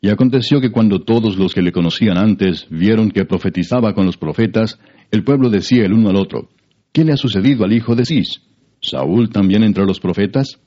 Y 0.00 0.08
aconteció 0.08 0.62
que 0.62 0.70
cuando 0.70 1.02
todos 1.02 1.36
los 1.36 1.52
que 1.52 1.60
le 1.60 1.72
conocían 1.72 2.16
antes 2.16 2.66
vieron 2.70 3.10
que 3.10 3.26
profetizaba 3.26 3.92
con 3.92 4.06
los 4.06 4.16
profetas, 4.16 4.78
el 5.10 5.24
pueblo 5.24 5.50
decía 5.50 5.84
el 5.84 5.92
uno 5.92 6.08
al 6.08 6.16
otro, 6.16 6.48
¿qué 6.90 7.04
le 7.04 7.12
ha 7.12 7.18
sucedido 7.18 7.66
al 7.66 7.74
hijo 7.74 7.94
de 7.94 8.06
Cis? 8.06 8.40
¿Saúl 8.80 9.28
también 9.28 9.62
entre 9.62 9.84
los 9.84 10.00
profetas? 10.00 10.58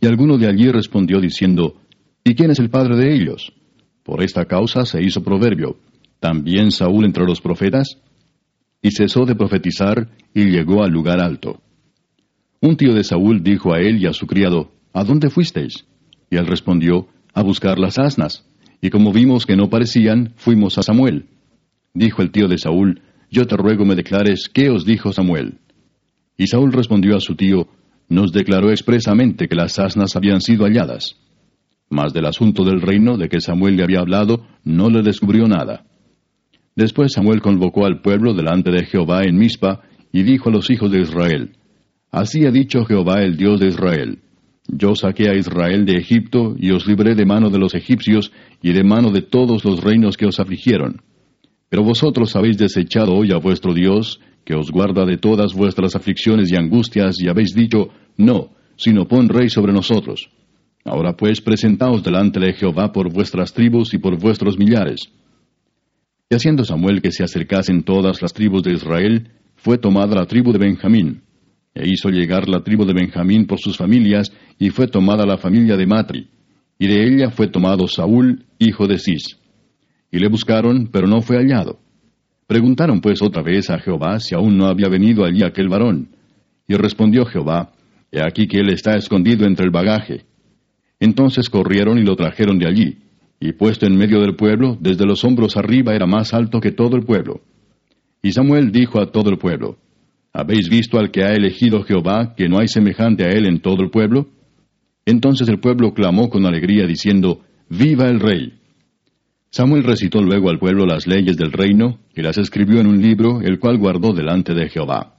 Y 0.00 0.06
alguno 0.06 0.38
de 0.38 0.48
allí 0.48 0.70
respondió 0.70 1.20
diciendo, 1.20 1.76
¿Y 2.24 2.34
quién 2.34 2.50
es 2.50 2.58
el 2.58 2.70
padre 2.70 2.96
de 2.96 3.14
ellos? 3.14 3.52
Por 4.02 4.22
esta 4.22 4.44
causa 4.44 4.84
se 4.84 5.02
hizo 5.02 5.22
proverbio, 5.22 5.78
¿también 6.20 6.70
Saúl 6.70 7.04
entre 7.04 7.24
los 7.24 7.40
profetas? 7.40 7.98
Y 8.80 8.90
cesó 8.90 9.24
de 9.24 9.34
profetizar 9.34 10.08
y 10.34 10.44
llegó 10.44 10.82
al 10.84 10.90
lugar 10.90 11.20
alto. 11.20 11.60
Un 12.60 12.76
tío 12.76 12.94
de 12.94 13.04
Saúl 13.04 13.42
dijo 13.42 13.74
a 13.74 13.80
él 13.80 14.00
y 14.00 14.06
a 14.06 14.12
su 14.12 14.26
criado, 14.26 14.72
¿A 14.92 15.04
dónde 15.04 15.30
fuisteis? 15.30 15.86
Y 16.30 16.36
él 16.36 16.46
respondió, 16.46 17.08
A 17.34 17.42
buscar 17.42 17.78
las 17.78 17.98
asnas 17.98 18.44
y 18.80 18.90
como 18.90 19.12
vimos 19.12 19.44
que 19.46 19.56
no 19.56 19.70
parecían, 19.70 20.32
fuimos 20.36 20.78
a 20.78 20.82
Samuel. 20.82 21.26
Dijo 21.94 22.22
el 22.22 22.30
tío 22.30 22.48
de 22.48 22.58
Saúl, 22.58 23.02
Yo 23.30 23.46
te 23.46 23.56
ruego 23.56 23.84
me 23.84 23.96
declares 23.96 24.48
qué 24.52 24.70
os 24.70 24.84
dijo 24.84 25.12
Samuel. 25.12 25.58
Y 26.36 26.46
Saúl 26.46 26.72
respondió 26.72 27.16
a 27.16 27.20
su 27.20 27.34
tío, 27.34 27.66
Nos 28.08 28.32
declaró 28.32 28.70
expresamente 28.70 29.48
que 29.48 29.54
las 29.54 29.78
asnas 29.78 30.16
habían 30.16 30.40
sido 30.40 30.64
halladas. 30.64 31.16
Mas 31.90 32.12
del 32.12 32.26
asunto 32.26 32.64
del 32.64 32.80
reino 32.80 33.16
de 33.16 33.28
que 33.28 33.40
Samuel 33.40 33.76
le 33.76 33.84
había 33.84 34.00
hablado, 34.00 34.46
no 34.64 34.90
le 34.90 35.02
descubrió 35.02 35.46
nada. 35.46 35.84
Después 36.76 37.12
Samuel 37.12 37.40
convocó 37.40 37.86
al 37.86 38.00
pueblo 38.00 38.34
delante 38.34 38.70
de 38.70 38.84
Jehová 38.84 39.24
en 39.24 39.36
Mizpa, 39.36 39.82
y 40.12 40.22
dijo 40.22 40.48
a 40.48 40.52
los 40.52 40.70
hijos 40.70 40.90
de 40.90 41.00
Israel, 41.00 41.56
Así 42.10 42.46
ha 42.46 42.50
dicho 42.50 42.84
Jehová 42.84 43.22
el 43.22 43.36
Dios 43.36 43.60
de 43.60 43.68
Israel, 43.68 44.20
yo 44.68 44.94
saqué 44.94 45.30
a 45.30 45.34
Israel 45.34 45.86
de 45.86 45.96
Egipto 45.96 46.54
y 46.58 46.72
os 46.72 46.86
libré 46.86 47.14
de 47.14 47.24
mano 47.24 47.48
de 47.48 47.58
los 47.58 47.74
egipcios 47.74 48.32
y 48.62 48.72
de 48.72 48.84
mano 48.84 49.10
de 49.10 49.22
todos 49.22 49.64
los 49.64 49.82
reinos 49.82 50.18
que 50.18 50.26
os 50.26 50.38
afligieron. 50.38 51.00
Pero 51.70 51.82
vosotros 51.82 52.36
habéis 52.36 52.58
desechado 52.58 53.14
hoy 53.14 53.32
a 53.32 53.38
vuestro 53.38 53.72
Dios, 53.72 54.20
que 54.48 54.54
os 54.54 54.70
guarda 54.70 55.04
de 55.04 55.18
todas 55.18 55.52
vuestras 55.52 55.94
aflicciones 55.94 56.50
y 56.50 56.56
angustias, 56.56 57.16
y 57.20 57.28
habéis 57.28 57.54
dicho, 57.54 57.90
No, 58.16 58.48
sino 58.76 59.06
pon 59.06 59.28
rey 59.28 59.50
sobre 59.50 59.74
nosotros. 59.74 60.30
Ahora 60.86 61.14
pues 61.18 61.42
presentaos 61.42 62.02
delante 62.02 62.40
de 62.40 62.54
Jehová 62.54 62.90
por 62.90 63.12
vuestras 63.12 63.52
tribus 63.52 63.92
y 63.92 63.98
por 63.98 64.18
vuestros 64.18 64.58
millares. 64.58 65.12
Y 66.30 66.34
haciendo 66.34 66.64
Samuel 66.64 67.02
que 67.02 67.12
se 67.12 67.24
acercasen 67.24 67.82
todas 67.82 68.22
las 68.22 68.32
tribus 68.32 68.62
de 68.62 68.72
Israel, 68.72 69.32
fue 69.56 69.76
tomada 69.76 70.16
la 70.16 70.24
tribu 70.24 70.50
de 70.50 70.58
Benjamín 70.60 71.20
e 71.74 71.86
hizo 71.86 72.08
llegar 72.08 72.48
la 72.48 72.62
tribu 72.62 72.86
de 72.86 72.94
Benjamín 72.94 73.46
por 73.46 73.58
sus 73.58 73.76
familias, 73.76 74.32
y 74.58 74.70
fue 74.70 74.88
tomada 74.88 75.26
la 75.26 75.36
familia 75.36 75.76
de 75.76 75.86
Matri, 75.86 76.30
y 76.78 76.86
de 76.86 77.06
ella 77.06 77.30
fue 77.30 77.48
tomado 77.48 77.86
Saúl, 77.86 78.46
hijo 78.58 78.86
de 78.86 78.98
Cis. 78.98 79.38
Y 80.10 80.18
le 80.18 80.28
buscaron, 80.28 80.88
pero 80.90 81.06
no 81.06 81.20
fue 81.20 81.36
hallado. 81.36 81.80
Preguntaron 82.48 83.02
pues 83.02 83.20
otra 83.20 83.42
vez 83.42 83.68
a 83.68 83.78
Jehová 83.78 84.18
si 84.20 84.34
aún 84.34 84.56
no 84.56 84.68
había 84.68 84.88
venido 84.88 85.22
allí 85.22 85.44
aquel 85.44 85.68
varón. 85.68 86.08
Y 86.66 86.74
respondió 86.76 87.26
Jehová, 87.26 87.72
He 88.10 88.22
aquí 88.22 88.48
que 88.48 88.60
él 88.60 88.70
está 88.70 88.96
escondido 88.96 89.46
entre 89.46 89.66
el 89.66 89.70
bagaje. 89.70 90.24
Entonces 90.98 91.50
corrieron 91.50 91.98
y 91.98 92.04
lo 92.04 92.16
trajeron 92.16 92.58
de 92.58 92.66
allí, 92.66 92.98
y 93.38 93.52
puesto 93.52 93.86
en 93.86 93.98
medio 93.98 94.20
del 94.20 94.34
pueblo, 94.34 94.78
desde 94.80 95.04
los 95.04 95.24
hombros 95.24 95.58
arriba 95.58 95.94
era 95.94 96.06
más 96.06 96.32
alto 96.32 96.58
que 96.58 96.72
todo 96.72 96.96
el 96.96 97.04
pueblo. 97.04 97.42
Y 98.22 98.32
Samuel 98.32 98.72
dijo 98.72 98.98
a 98.98 99.12
todo 99.12 99.28
el 99.28 99.36
pueblo, 99.36 99.76
¿Habéis 100.32 100.70
visto 100.70 100.98
al 100.98 101.10
que 101.10 101.24
ha 101.24 101.34
elegido 101.34 101.82
Jehová, 101.82 102.34
que 102.34 102.48
no 102.48 102.58
hay 102.58 102.68
semejante 102.68 103.24
a 103.24 103.28
él 103.28 103.46
en 103.46 103.60
todo 103.60 103.82
el 103.82 103.90
pueblo? 103.90 104.28
Entonces 105.04 105.48
el 105.48 105.60
pueblo 105.60 105.92
clamó 105.92 106.30
con 106.30 106.46
alegría, 106.46 106.86
diciendo, 106.86 107.42
Viva 107.68 108.08
el 108.08 108.20
rey. 108.20 108.57
Samuel 109.50 109.82
recitó 109.82 110.20
luego 110.20 110.50
al 110.50 110.58
pueblo 110.58 110.84
las 110.84 111.06
leyes 111.06 111.36
del 111.36 111.52
reino, 111.52 112.00
y 112.14 112.20
las 112.20 112.36
escribió 112.36 112.80
en 112.80 112.86
un 112.86 113.00
libro, 113.00 113.40
el 113.40 113.58
cual 113.58 113.78
guardó 113.78 114.12
delante 114.12 114.54
de 114.54 114.68
Jehová. 114.68 115.16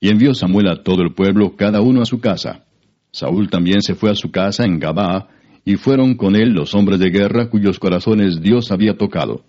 Y 0.00 0.08
envió 0.08 0.34
Samuel 0.34 0.68
a 0.68 0.82
todo 0.82 1.02
el 1.02 1.14
pueblo, 1.14 1.54
cada 1.56 1.80
uno 1.80 2.02
a 2.02 2.06
su 2.06 2.20
casa. 2.20 2.64
Saúl 3.12 3.48
también 3.48 3.82
se 3.82 3.94
fue 3.94 4.10
a 4.10 4.14
su 4.14 4.30
casa 4.30 4.64
en 4.64 4.80
Gabaa, 4.80 5.28
y 5.64 5.76
fueron 5.76 6.14
con 6.14 6.34
él 6.34 6.50
los 6.50 6.74
hombres 6.74 6.98
de 6.98 7.10
guerra 7.10 7.50
cuyos 7.50 7.78
corazones 7.78 8.40
Dios 8.40 8.72
había 8.72 8.96
tocado. 8.96 9.44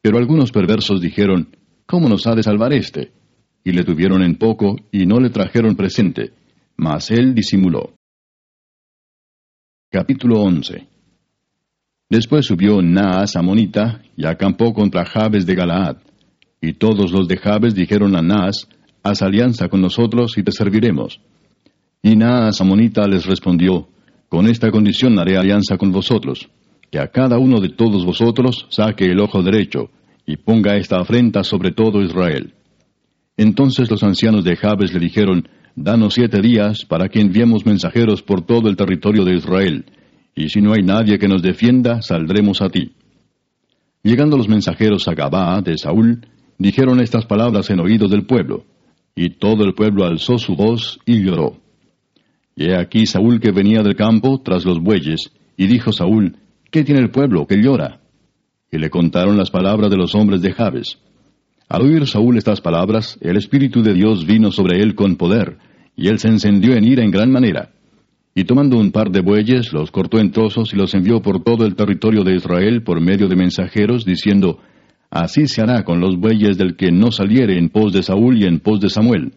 Pero 0.00 0.18
algunos 0.18 0.50
perversos 0.50 1.00
dijeron, 1.00 1.56
¿Cómo 1.86 2.08
nos 2.08 2.26
ha 2.26 2.34
de 2.34 2.42
salvar 2.42 2.72
éste? 2.72 3.12
y 3.64 3.70
le 3.70 3.84
tuvieron 3.84 4.24
en 4.24 4.34
poco, 4.34 4.74
y 4.90 5.06
no 5.06 5.20
le 5.20 5.30
trajeron 5.30 5.76
presente, 5.76 6.32
mas 6.76 7.12
él 7.12 7.32
disimuló. 7.32 7.94
Capítulo 9.88 10.40
11 10.40 10.91
Después 12.12 12.44
subió 12.44 12.82
Naas 12.82 13.36
Amonita, 13.36 14.02
y 14.18 14.26
acampó 14.26 14.74
contra 14.74 15.06
Jabes 15.06 15.46
de 15.46 15.54
Galaad. 15.54 15.96
Y 16.60 16.74
todos 16.74 17.10
los 17.10 17.26
de 17.26 17.38
Jabes 17.38 17.74
dijeron 17.74 18.14
a 18.14 18.20
Naas, 18.20 18.68
Haz 19.02 19.22
alianza 19.22 19.70
con 19.70 19.80
nosotros 19.80 20.36
y 20.36 20.42
te 20.42 20.52
serviremos. 20.52 21.22
Y 22.02 22.14
Naas 22.14 22.60
Amonita 22.60 23.08
les 23.08 23.24
respondió, 23.24 23.88
Con 24.28 24.46
esta 24.46 24.70
condición 24.70 25.18
haré 25.18 25.38
alianza 25.38 25.78
con 25.78 25.90
vosotros, 25.90 26.50
que 26.90 26.98
a 26.98 27.06
cada 27.06 27.38
uno 27.38 27.62
de 27.62 27.70
todos 27.70 28.04
vosotros 28.04 28.66
saque 28.68 29.06
el 29.06 29.18
ojo 29.18 29.42
derecho, 29.42 29.88
y 30.26 30.36
ponga 30.36 30.76
esta 30.76 31.00
afrenta 31.00 31.42
sobre 31.42 31.70
todo 31.70 32.02
Israel. 32.02 32.52
Entonces 33.38 33.90
los 33.90 34.02
ancianos 34.02 34.44
de 34.44 34.56
Jabes 34.56 34.92
le 34.92 35.00
dijeron, 35.00 35.48
Danos 35.76 36.12
siete 36.12 36.42
días 36.42 36.84
para 36.84 37.08
que 37.08 37.22
enviemos 37.22 37.64
mensajeros 37.64 38.22
por 38.22 38.44
todo 38.44 38.68
el 38.68 38.76
territorio 38.76 39.24
de 39.24 39.36
Israel, 39.36 39.86
y 40.34 40.48
si 40.48 40.60
no 40.60 40.72
hay 40.72 40.82
nadie 40.82 41.18
que 41.18 41.28
nos 41.28 41.42
defienda, 41.42 42.02
saldremos 42.02 42.62
a 42.62 42.68
ti. 42.68 42.92
Llegando 44.02 44.36
los 44.36 44.48
mensajeros 44.48 45.06
a 45.08 45.14
Gabaa 45.14 45.60
de 45.60 45.78
Saúl, 45.78 46.26
dijeron 46.58 47.00
estas 47.00 47.26
palabras 47.26 47.70
en 47.70 47.80
oídos 47.80 48.10
del 48.10 48.26
pueblo, 48.26 48.64
y 49.14 49.30
todo 49.30 49.64
el 49.64 49.74
pueblo 49.74 50.04
alzó 50.04 50.38
su 50.38 50.56
voz 50.56 50.98
y 51.04 51.22
lloró. 51.22 51.58
Y 52.56 52.70
he 52.70 52.76
aquí 52.76 53.06
Saúl 53.06 53.40
que 53.40 53.52
venía 53.52 53.82
del 53.82 53.94
campo 53.94 54.40
tras 54.42 54.64
los 54.64 54.80
bueyes, 54.80 55.32
y 55.56 55.66
dijo 55.66 55.92
Saúl, 55.92 56.36
¿qué 56.70 56.82
tiene 56.82 57.00
el 57.00 57.10
pueblo 57.10 57.46
que 57.46 57.62
llora? 57.62 58.00
Y 58.70 58.78
le 58.78 58.90
contaron 58.90 59.36
las 59.36 59.50
palabras 59.50 59.90
de 59.90 59.96
los 59.96 60.14
hombres 60.14 60.40
de 60.40 60.52
Jabes. 60.52 60.98
Al 61.68 61.82
oír 61.82 62.06
Saúl 62.06 62.36
estas 62.38 62.60
palabras, 62.60 63.18
el 63.20 63.36
Espíritu 63.36 63.82
de 63.82 63.94
Dios 63.94 64.26
vino 64.26 64.50
sobre 64.50 64.82
él 64.82 64.94
con 64.94 65.16
poder, 65.16 65.58
y 65.94 66.08
él 66.08 66.18
se 66.18 66.28
encendió 66.28 66.74
en 66.74 66.84
ira 66.84 67.04
en 67.04 67.10
gran 67.10 67.30
manera. 67.30 67.70
Y 68.34 68.44
tomando 68.44 68.78
un 68.78 68.92
par 68.92 69.10
de 69.10 69.20
bueyes, 69.20 69.72
los 69.72 69.90
cortó 69.90 70.18
en 70.18 70.30
trozos 70.30 70.72
y 70.72 70.76
los 70.76 70.94
envió 70.94 71.20
por 71.20 71.42
todo 71.42 71.66
el 71.66 71.74
territorio 71.74 72.24
de 72.24 72.34
Israel 72.34 72.82
por 72.82 73.00
medio 73.00 73.28
de 73.28 73.36
mensajeros, 73.36 74.06
diciendo, 74.06 74.58
Así 75.10 75.46
se 75.46 75.60
hará 75.60 75.84
con 75.84 76.00
los 76.00 76.16
bueyes 76.16 76.56
del 76.56 76.74
que 76.74 76.90
no 76.90 77.12
saliere 77.12 77.58
en 77.58 77.68
pos 77.68 77.92
de 77.92 78.02
Saúl 78.02 78.38
y 78.38 78.46
en 78.46 78.60
pos 78.60 78.80
de 78.80 78.88
Samuel. 78.88 79.34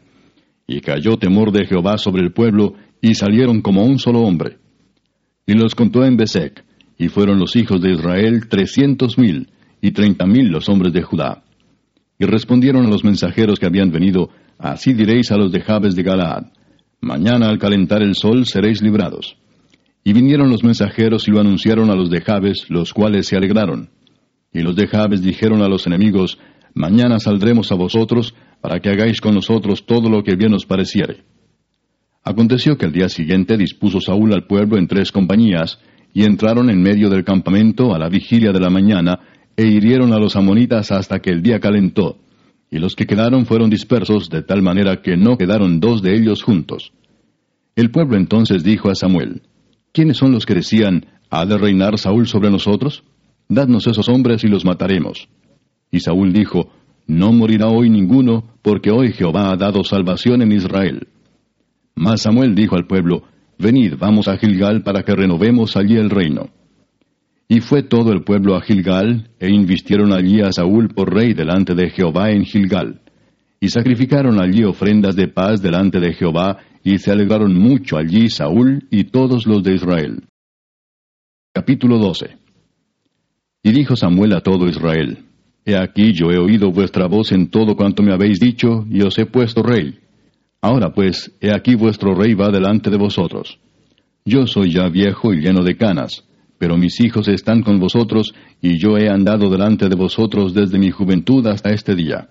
Y 0.65 0.79
cayó 0.79 1.17
temor 1.17 1.51
de 1.51 1.65
Jehová 1.65 1.97
sobre 1.97 2.23
el 2.23 2.31
pueblo, 2.31 2.75
y 3.01 3.15
salieron 3.15 3.61
como 3.61 3.83
un 3.83 3.99
solo 3.99 4.21
hombre. 4.21 4.57
Y 5.45 5.53
los 5.53 5.75
contó 5.75 6.05
en 6.05 6.15
Besec, 6.15 6.63
y 6.97 7.09
fueron 7.09 7.37
los 7.37 7.57
hijos 7.57 7.81
de 7.81 7.91
Israel 7.91 8.47
trescientos 8.47 9.17
mil, 9.17 9.49
y 9.81 9.91
treinta 9.91 10.25
mil 10.25 10.47
los 10.47 10.69
hombres 10.69 10.93
de 10.93 11.01
Judá. 11.01 11.43
Y 12.17 12.25
respondieron 12.25 12.85
a 12.85 12.89
los 12.89 13.03
mensajeros 13.03 13.59
que 13.59 13.65
habían 13.65 13.91
venido, 13.91 14.29
Así 14.57 14.93
diréis 14.93 15.33
a 15.33 15.37
los 15.37 15.51
de 15.51 15.59
Jabes 15.59 15.95
de 15.95 16.03
Galaad, 16.03 16.45
Mañana 17.05 17.49
al 17.49 17.59
calentar 17.59 18.01
el 18.01 18.15
sol 18.15 18.47
seréis 18.47 18.81
librados. 18.81 19.37
Y 20.03 20.11
vinieron 20.11 20.49
los 20.49 20.63
mensajeros 20.63 21.27
y 21.27 21.31
lo 21.31 21.39
anunciaron 21.39 21.91
a 21.91 21.95
los 21.95 22.09
de 22.09 22.19
Jabes, 22.19 22.65
los 22.69 22.93
cuales 22.93 23.27
se 23.27 23.37
alegraron. 23.37 23.91
Y 24.51 24.61
los 24.61 24.75
de 24.75 24.87
Jabes 24.87 25.21
dijeron 25.21 25.61
a 25.61 25.67
los 25.67 25.85
enemigos, 25.85 26.39
Mañana 26.73 27.19
saldremos 27.19 27.71
a 27.71 27.75
vosotros, 27.75 28.33
para 28.59 28.79
que 28.79 28.89
hagáis 28.89 29.21
con 29.21 29.35
nosotros 29.35 29.85
todo 29.85 30.09
lo 30.09 30.23
que 30.23 30.35
bien 30.35 30.55
os 30.55 30.65
pareciere. 30.65 31.17
Aconteció 32.23 32.75
que 32.75 32.87
el 32.87 32.91
día 32.91 33.07
siguiente 33.07 33.55
dispuso 33.55 34.01
Saúl 34.01 34.33
al 34.33 34.47
pueblo 34.47 34.79
en 34.79 34.87
tres 34.87 35.11
compañías, 35.11 35.77
y 36.11 36.23
entraron 36.23 36.71
en 36.71 36.81
medio 36.81 37.11
del 37.11 37.23
campamento 37.23 37.93
a 37.93 37.99
la 37.99 38.09
vigilia 38.09 38.51
de 38.51 38.59
la 38.59 38.71
mañana, 38.71 39.19
e 39.55 39.67
hirieron 39.67 40.11
a 40.11 40.17
los 40.17 40.35
amonitas 40.35 40.91
hasta 40.91 41.19
que 41.19 41.29
el 41.29 41.43
día 41.43 41.59
calentó, 41.59 42.17
y 42.69 42.79
los 42.79 42.95
que 42.95 43.05
quedaron 43.05 43.45
fueron 43.45 43.69
dispersos 43.69 44.29
de 44.29 44.41
tal 44.41 44.61
manera 44.61 45.01
que 45.01 45.17
no 45.17 45.37
quedaron 45.37 45.79
dos 45.79 46.01
de 46.01 46.15
ellos 46.15 46.43
juntos. 46.43 46.91
El 47.75 47.91
pueblo 47.91 48.17
entonces 48.17 48.63
dijo 48.63 48.89
a 48.89 48.95
Samuel, 48.95 49.43
¿quiénes 49.91 50.17
son 50.17 50.31
los 50.31 50.45
que 50.45 50.55
decían, 50.55 51.05
¿ha 51.29 51.45
de 51.45 51.57
reinar 51.57 51.97
Saúl 51.97 52.27
sobre 52.27 52.49
nosotros? 52.49 53.03
Dadnos 53.47 53.87
esos 53.87 54.09
hombres 54.09 54.43
y 54.43 54.47
los 54.47 54.65
mataremos. 54.65 55.27
Y 55.91 55.99
Saúl 55.99 56.33
dijo, 56.33 56.71
No 57.05 57.31
morirá 57.31 57.67
hoy 57.67 57.89
ninguno, 57.89 58.43
porque 58.61 58.91
hoy 58.91 59.13
Jehová 59.13 59.51
ha 59.51 59.55
dado 59.55 59.83
salvación 59.83 60.41
en 60.41 60.51
Israel. 60.51 61.07
Mas 61.93 62.23
Samuel 62.23 62.55
dijo 62.55 62.75
al 62.75 62.87
pueblo, 62.87 63.23
Venid, 63.57 63.93
vamos 63.97 64.27
a 64.27 64.37
Gilgal 64.37 64.83
para 64.83 65.03
que 65.03 65.15
renovemos 65.15 65.77
allí 65.77 65.95
el 65.95 66.09
reino. 66.09 66.49
Y 67.47 67.61
fue 67.61 67.83
todo 67.83 68.11
el 68.11 68.23
pueblo 68.23 68.55
a 68.55 68.61
Gilgal, 68.61 69.29
e 69.39 69.49
invistieron 69.49 70.13
allí 70.13 70.41
a 70.41 70.51
Saúl 70.51 70.89
por 70.89 71.13
rey 71.13 71.33
delante 71.33 71.75
de 71.75 71.91
Jehová 71.91 72.31
en 72.31 72.43
Gilgal. 72.43 73.01
Y 73.59 73.69
sacrificaron 73.69 74.41
allí 74.41 74.63
ofrendas 74.63 75.15
de 75.15 75.27
paz 75.27 75.61
delante 75.61 75.99
de 75.99 76.13
Jehová, 76.13 76.57
y 76.83 76.97
se 76.97 77.11
alegraron 77.11 77.55
mucho 77.55 77.97
allí 77.97 78.29
Saúl 78.29 78.87
y 78.89 79.05
todos 79.05 79.45
los 79.45 79.63
de 79.63 79.75
Israel. 79.75 80.23
Capítulo 81.53 81.99
12 81.99 82.37
Y 83.63 83.71
dijo 83.71 83.95
Samuel 83.95 84.33
a 84.33 84.41
todo 84.41 84.67
Israel, 84.67 85.19
He 85.65 85.75
aquí 85.75 86.13
yo 86.13 86.31
he 86.31 86.37
oído 86.37 86.71
vuestra 86.71 87.07
voz 87.07 87.31
en 87.31 87.49
todo 87.49 87.75
cuanto 87.75 88.01
me 88.01 88.13
habéis 88.13 88.39
dicho, 88.39 88.85
y 88.89 89.03
os 89.03 89.17
he 89.19 89.25
puesto 89.27 89.61
rey. 89.61 89.99
Ahora 90.61 90.93
pues, 90.93 91.31
he 91.41 91.53
aquí 91.53 91.75
vuestro 91.75 92.15
rey 92.15 92.33
va 92.33 92.49
delante 92.49 92.89
de 92.89 92.97
vosotros. 92.97 93.59
Yo 94.25 94.47
soy 94.47 94.73
ya 94.73 94.89
viejo 94.89 95.31
y 95.31 95.41
lleno 95.41 95.63
de 95.63 95.77
canas 95.77 96.23
pero 96.57 96.77
mis 96.77 96.99
hijos 96.99 97.27
están 97.27 97.61
con 97.61 97.79
vosotros, 97.79 98.33
y 98.61 98.77
yo 98.77 98.97
he 98.97 99.09
andado 99.09 99.49
delante 99.49 99.89
de 99.89 99.95
vosotros 99.95 100.53
desde 100.53 100.79
mi 100.79 100.91
juventud 100.91 101.45
hasta 101.47 101.71
este 101.71 101.95
día. 101.95 102.29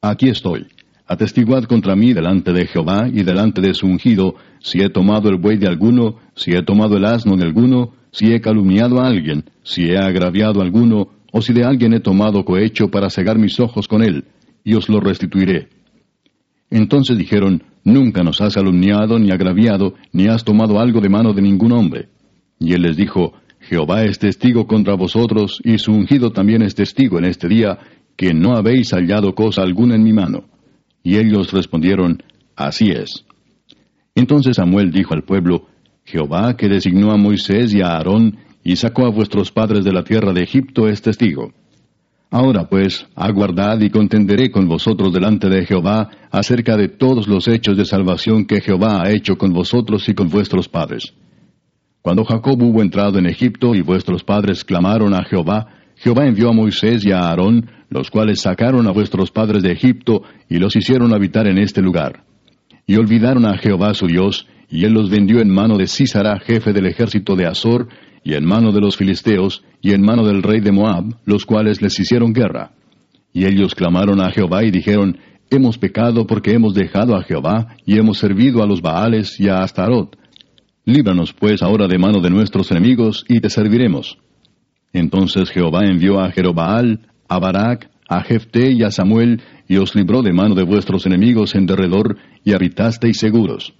Aquí 0.00 0.28
estoy. 0.28 0.66
Atestiguad 1.06 1.64
contra 1.64 1.94
mí 1.94 2.12
delante 2.12 2.52
de 2.52 2.66
Jehová 2.66 3.08
y 3.12 3.22
delante 3.22 3.60
de 3.60 3.74
su 3.74 3.86
ungido, 3.86 4.34
si 4.60 4.80
he 4.80 4.88
tomado 4.88 5.28
el 5.28 5.36
buey 5.36 5.58
de 5.58 5.68
alguno, 5.68 6.16
si 6.34 6.52
he 6.52 6.62
tomado 6.62 6.96
el 6.96 7.04
asno 7.04 7.36
de 7.36 7.44
alguno, 7.44 7.94
si 8.12 8.32
he 8.32 8.40
calumniado 8.40 9.00
a 9.00 9.08
alguien, 9.08 9.44
si 9.62 9.90
he 9.90 9.98
agraviado 9.98 10.60
a 10.60 10.64
alguno, 10.64 11.08
o 11.32 11.42
si 11.42 11.52
de 11.52 11.64
alguien 11.64 11.92
he 11.94 12.00
tomado 12.00 12.44
cohecho 12.44 12.88
para 12.88 13.10
cegar 13.10 13.38
mis 13.38 13.58
ojos 13.60 13.88
con 13.88 14.02
él, 14.02 14.24
y 14.64 14.74
os 14.74 14.88
lo 14.88 15.00
restituiré. 15.00 15.68
Entonces 16.70 17.18
dijeron, 17.18 17.62
Nunca 17.84 18.22
nos 18.22 18.40
has 18.40 18.54
calumniado 18.54 19.18
ni 19.18 19.30
agraviado, 19.30 19.94
ni 20.12 20.28
has 20.28 20.44
tomado 20.44 20.78
algo 20.78 21.00
de 21.00 21.08
mano 21.08 21.32
de 21.32 21.42
ningún 21.42 21.72
hombre. 21.72 22.08
Y 22.62 22.74
él 22.74 22.82
les 22.82 22.96
dijo, 22.96 23.32
Jehová 23.58 24.04
es 24.04 24.18
testigo 24.18 24.66
contra 24.66 24.94
vosotros, 24.94 25.60
y 25.64 25.78
su 25.78 25.92
ungido 25.92 26.30
también 26.30 26.62
es 26.62 26.74
testigo 26.74 27.18
en 27.18 27.24
este 27.24 27.48
día, 27.48 27.78
que 28.16 28.32
no 28.32 28.54
habéis 28.54 28.92
hallado 28.92 29.34
cosa 29.34 29.62
alguna 29.62 29.96
en 29.96 30.04
mi 30.04 30.12
mano. 30.12 30.44
Y 31.02 31.16
ellos 31.16 31.52
respondieron, 31.52 32.22
Así 32.54 32.90
es. 32.90 33.24
Entonces 34.14 34.56
Samuel 34.56 34.92
dijo 34.92 35.14
al 35.14 35.24
pueblo, 35.24 35.66
Jehová 36.04 36.56
que 36.56 36.68
designó 36.68 37.10
a 37.10 37.16
Moisés 37.16 37.74
y 37.74 37.80
a 37.80 37.96
Aarón, 37.96 38.38
y 38.62 38.76
sacó 38.76 39.06
a 39.06 39.10
vuestros 39.10 39.50
padres 39.50 39.84
de 39.84 39.92
la 39.92 40.04
tierra 40.04 40.32
de 40.32 40.42
Egipto, 40.42 40.86
es 40.86 41.02
testigo. 41.02 41.52
Ahora 42.30 42.68
pues, 42.68 43.06
aguardad 43.16 43.80
y 43.80 43.90
contenderé 43.90 44.50
con 44.50 44.68
vosotros 44.68 45.12
delante 45.12 45.48
de 45.48 45.66
Jehová 45.66 46.08
acerca 46.30 46.76
de 46.76 46.88
todos 46.88 47.26
los 47.26 47.48
hechos 47.48 47.76
de 47.76 47.84
salvación 47.84 48.46
que 48.46 48.60
Jehová 48.60 49.02
ha 49.02 49.10
hecho 49.10 49.36
con 49.36 49.52
vosotros 49.52 50.08
y 50.08 50.14
con 50.14 50.30
vuestros 50.30 50.68
padres. 50.68 51.12
Cuando 52.02 52.24
Jacob 52.24 52.60
hubo 52.60 52.82
entrado 52.82 53.20
en 53.20 53.26
Egipto 53.26 53.76
y 53.76 53.80
vuestros 53.80 54.24
padres 54.24 54.64
clamaron 54.64 55.14
a 55.14 55.22
Jehová, 55.22 55.68
Jehová 55.94 56.26
envió 56.26 56.48
a 56.50 56.52
Moisés 56.52 57.06
y 57.06 57.12
a 57.12 57.20
Aarón, 57.20 57.70
los 57.90 58.10
cuales 58.10 58.40
sacaron 58.40 58.88
a 58.88 58.90
vuestros 58.90 59.30
padres 59.30 59.62
de 59.62 59.70
Egipto 59.70 60.24
y 60.48 60.58
los 60.58 60.74
hicieron 60.74 61.14
habitar 61.14 61.46
en 61.46 61.58
este 61.58 61.80
lugar. 61.80 62.24
Y 62.88 62.96
olvidaron 62.96 63.46
a 63.46 63.56
Jehová 63.56 63.94
su 63.94 64.08
Dios, 64.08 64.48
y 64.68 64.84
él 64.84 64.94
los 64.94 65.10
vendió 65.10 65.40
en 65.40 65.48
mano 65.48 65.76
de 65.76 65.86
Císara, 65.86 66.40
jefe 66.40 66.72
del 66.72 66.86
ejército 66.86 67.36
de 67.36 67.46
Azor, 67.46 67.86
y 68.24 68.34
en 68.34 68.44
mano 68.44 68.72
de 68.72 68.80
los 68.80 68.96
filisteos, 68.96 69.62
y 69.80 69.92
en 69.92 70.02
mano 70.02 70.26
del 70.26 70.42
rey 70.42 70.58
de 70.58 70.72
Moab, 70.72 71.04
los 71.24 71.46
cuales 71.46 71.80
les 71.82 72.00
hicieron 72.00 72.32
guerra. 72.32 72.72
Y 73.32 73.44
ellos 73.44 73.76
clamaron 73.76 74.20
a 74.20 74.32
Jehová 74.32 74.64
y 74.64 74.72
dijeron, 74.72 75.18
Hemos 75.50 75.78
pecado 75.78 76.26
porque 76.26 76.52
hemos 76.52 76.74
dejado 76.74 77.14
a 77.14 77.22
Jehová, 77.22 77.76
y 77.86 77.96
hemos 77.96 78.18
servido 78.18 78.60
a 78.60 78.66
los 78.66 78.82
Baales 78.82 79.38
y 79.38 79.48
a 79.48 79.58
Astarot 79.58 80.16
Líbranos 80.84 81.32
pues 81.32 81.62
ahora 81.62 81.86
de 81.86 81.96
mano 81.96 82.20
de 82.20 82.30
nuestros 82.30 82.70
enemigos, 82.72 83.24
y 83.28 83.38
te 83.40 83.50
serviremos. 83.50 84.18
Entonces 84.92 85.50
Jehová 85.50 85.82
envió 85.84 86.20
a 86.20 86.32
Jerobaal, 86.32 87.08
a 87.28 87.38
Barak, 87.38 87.88
a 88.08 88.22
Jefté 88.22 88.72
y 88.72 88.82
a 88.82 88.90
Samuel, 88.90 89.40
y 89.68 89.76
os 89.76 89.94
libró 89.94 90.22
de 90.22 90.32
mano 90.32 90.56
de 90.56 90.64
vuestros 90.64 91.06
enemigos 91.06 91.54
en 91.54 91.66
derredor, 91.66 92.18
y 92.44 92.52
habitasteis 92.52 93.18
seguros. 93.18 93.74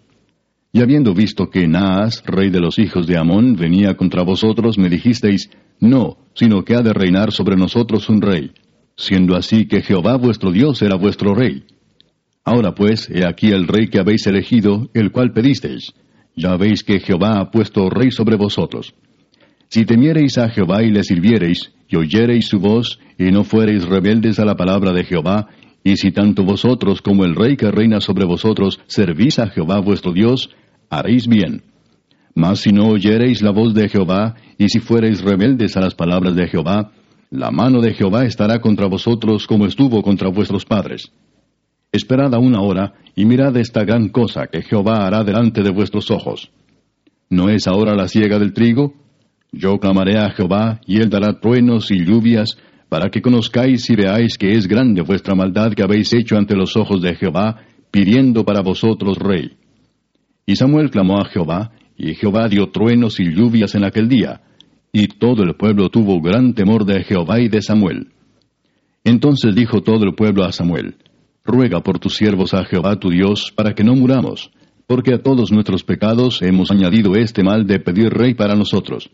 Y 0.72 0.80
habiendo 0.80 1.12
visto 1.12 1.50
que 1.50 1.66
Naas, 1.66 2.22
rey 2.24 2.50
de 2.50 2.60
los 2.60 2.78
hijos 2.78 3.08
de 3.08 3.18
Amón, 3.18 3.56
venía 3.56 3.96
contra 3.96 4.22
vosotros, 4.22 4.78
me 4.78 4.88
dijisteis, 4.88 5.50
No, 5.80 6.18
sino 6.34 6.64
que 6.64 6.76
ha 6.76 6.82
de 6.82 6.92
reinar 6.92 7.32
sobre 7.32 7.56
nosotros 7.56 8.08
un 8.08 8.22
rey, 8.22 8.52
siendo 8.96 9.34
así 9.34 9.66
que 9.66 9.82
Jehová 9.82 10.16
vuestro 10.16 10.52
Dios 10.52 10.80
era 10.82 10.94
vuestro 10.94 11.34
rey. 11.34 11.64
Ahora 12.44 12.76
pues, 12.76 13.10
he 13.10 13.26
aquí 13.26 13.48
el 13.48 13.66
rey 13.66 13.88
que 13.88 13.98
habéis 13.98 14.26
elegido, 14.28 14.88
el 14.94 15.10
cual 15.10 15.32
pedisteis 15.32 15.92
ya 16.36 16.56
veis 16.56 16.82
que 16.82 17.00
Jehová 17.00 17.38
ha 17.38 17.50
puesto 17.50 17.88
rey 17.90 18.10
sobre 18.10 18.36
vosotros. 18.36 18.94
Si 19.68 19.84
temiereis 19.84 20.38
a 20.38 20.48
Jehová 20.48 20.82
y 20.82 20.90
le 20.90 21.02
sirviereis, 21.02 21.72
y 21.88 21.96
oyereis 21.96 22.46
su 22.46 22.58
voz, 22.58 22.98
y 23.18 23.30
no 23.30 23.44
fuereis 23.44 23.84
rebeldes 23.84 24.38
a 24.38 24.44
la 24.44 24.56
palabra 24.56 24.92
de 24.92 25.04
Jehová, 25.04 25.48
y 25.84 25.96
si 25.96 26.12
tanto 26.12 26.44
vosotros 26.44 27.02
como 27.02 27.24
el 27.24 27.34
rey 27.34 27.56
que 27.56 27.70
reina 27.70 28.00
sobre 28.00 28.24
vosotros 28.24 28.80
servís 28.86 29.38
a 29.38 29.48
Jehová 29.48 29.80
vuestro 29.80 30.12
Dios, 30.12 30.50
haréis 30.90 31.26
bien. 31.26 31.62
Mas 32.34 32.60
si 32.60 32.72
no 32.72 32.88
oyereis 32.88 33.42
la 33.42 33.50
voz 33.50 33.74
de 33.74 33.88
Jehová, 33.88 34.36
y 34.58 34.68
si 34.68 34.80
fuereis 34.80 35.22
rebeldes 35.22 35.76
a 35.76 35.80
las 35.80 35.94
palabras 35.94 36.34
de 36.34 36.48
Jehová, 36.48 36.92
la 37.30 37.50
mano 37.50 37.80
de 37.80 37.94
Jehová 37.94 38.24
estará 38.24 38.60
contra 38.60 38.86
vosotros 38.86 39.46
como 39.46 39.66
estuvo 39.66 40.02
contra 40.02 40.28
vuestros 40.28 40.64
padres. 40.64 41.12
Esperad 41.92 42.34
aún 42.34 42.56
ahora, 42.56 42.94
y 43.14 43.26
mirad 43.26 43.54
esta 43.58 43.84
gran 43.84 44.08
cosa 44.08 44.46
que 44.46 44.62
Jehová 44.62 45.06
hará 45.06 45.24
delante 45.24 45.62
de 45.62 45.70
vuestros 45.70 46.10
ojos. 46.10 46.50
¿No 47.28 47.50
es 47.50 47.68
ahora 47.68 47.94
la 47.94 48.08
siega 48.08 48.38
del 48.38 48.54
trigo? 48.54 48.94
Yo 49.52 49.78
clamaré 49.78 50.18
a 50.18 50.30
Jehová, 50.30 50.80
y 50.86 50.96
él 51.00 51.10
dará 51.10 51.38
truenos 51.38 51.90
y 51.90 52.02
lluvias, 52.02 52.56
para 52.88 53.10
que 53.10 53.20
conozcáis 53.20 53.88
y 53.90 53.96
veáis 53.96 54.38
que 54.38 54.52
es 54.54 54.66
grande 54.66 55.02
vuestra 55.02 55.34
maldad 55.34 55.72
que 55.72 55.82
habéis 55.82 56.12
hecho 56.14 56.36
ante 56.36 56.56
los 56.56 56.76
ojos 56.76 57.02
de 57.02 57.14
Jehová, 57.14 57.60
pidiendo 57.90 58.44
para 58.44 58.62
vosotros 58.62 59.18
rey. 59.18 59.52
Y 60.46 60.56
Samuel 60.56 60.90
clamó 60.90 61.20
a 61.20 61.26
Jehová, 61.26 61.72
y 61.98 62.14
Jehová 62.14 62.48
dio 62.48 62.70
truenos 62.70 63.20
y 63.20 63.24
lluvias 63.24 63.74
en 63.74 63.84
aquel 63.84 64.08
día, 64.08 64.40
y 64.92 65.08
todo 65.08 65.42
el 65.42 65.54
pueblo 65.56 65.90
tuvo 65.90 66.20
gran 66.22 66.54
temor 66.54 66.86
de 66.86 67.04
Jehová 67.04 67.38
y 67.40 67.48
de 67.48 67.60
Samuel. 67.60 68.08
Entonces 69.04 69.54
dijo 69.54 69.82
todo 69.82 70.04
el 70.04 70.14
pueblo 70.14 70.44
a 70.44 70.52
Samuel, 70.52 70.96
Ruega 71.44 71.82
por 71.82 71.98
tus 71.98 72.14
siervos 72.14 72.54
a 72.54 72.64
Jehová 72.64 72.96
tu 73.00 73.10
Dios, 73.10 73.52
para 73.54 73.74
que 73.74 73.82
no 73.82 73.96
muramos, 73.96 74.50
porque 74.86 75.14
a 75.14 75.22
todos 75.22 75.50
nuestros 75.50 75.82
pecados 75.82 76.40
hemos 76.42 76.70
añadido 76.70 77.16
este 77.16 77.42
mal 77.42 77.66
de 77.66 77.80
pedir 77.80 78.10
rey 78.10 78.34
para 78.34 78.54
nosotros. 78.54 79.10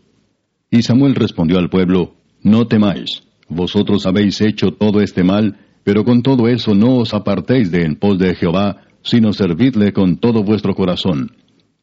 Y 0.69 0.83
Samuel 0.83 1.15
respondió 1.15 1.57
al 1.57 1.69
pueblo, 1.69 2.13
No 2.43 2.67
temáis, 2.67 3.23
vosotros 3.47 4.05
habéis 4.05 4.41
hecho 4.41 4.71
todo 4.71 5.01
este 5.01 5.23
mal, 5.23 5.57
pero 5.83 6.03
con 6.03 6.21
todo 6.21 6.47
eso 6.47 6.75
no 6.75 6.97
os 6.97 7.15
apartéis 7.15 7.71
de 7.71 7.83
en 7.83 7.95
pos 7.95 8.19
de 8.19 8.35
Jehová, 8.35 8.83
sino 9.01 9.33
servidle 9.33 9.91
con 9.91 10.17
todo 10.17 10.43
vuestro 10.43 10.75
corazón. 10.75 11.31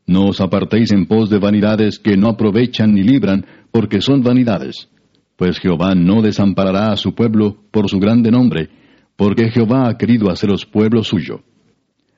No 0.06 0.26
os 0.28 0.40
apartéis 0.40 0.92
en 0.92 1.06
pos 1.06 1.28
de 1.28 1.38
vanidades 1.38 1.98
que 1.98 2.16
no 2.16 2.28
aprovechan 2.28 2.94
ni 2.94 3.02
libran, 3.02 3.44
porque 3.72 4.00
son 4.00 4.22
vanidades. 4.22 4.88
Pues 5.34 5.58
Jehová 5.58 5.96
no 5.96 6.22
desamparará 6.22 6.92
a 6.92 6.96
su 6.96 7.14
pueblo 7.14 7.56
por 7.72 7.90
su 7.90 7.98
grande 7.98 8.30
nombre, 8.30 8.70
porque 9.16 9.50
Jehová 9.50 9.88
ha 9.88 9.96
querido 9.96 10.30
haceros 10.30 10.66
pueblo 10.66 11.02
suyo. 11.02 11.42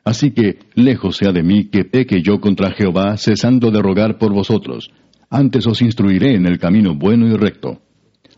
Así 0.05 0.31
que 0.31 0.59
lejos 0.75 1.17
sea 1.17 1.33
de 1.33 1.43
mí 1.43 1.67
que 1.67 1.85
peque 1.85 2.23
yo 2.23 2.41
contra 2.41 2.73
Jehová, 2.73 3.17
cesando 3.17 3.71
de 3.71 3.83
rogar 3.83 4.19
por 4.19 4.33
vosotros. 4.33 4.91
Antes 5.31 5.67
os 5.67 5.83
instruiré 5.83 6.35
en 6.35 6.47
el 6.47 6.59
camino 6.59 6.95
bueno 6.95 7.27
y 7.29 7.37
recto. 7.37 7.83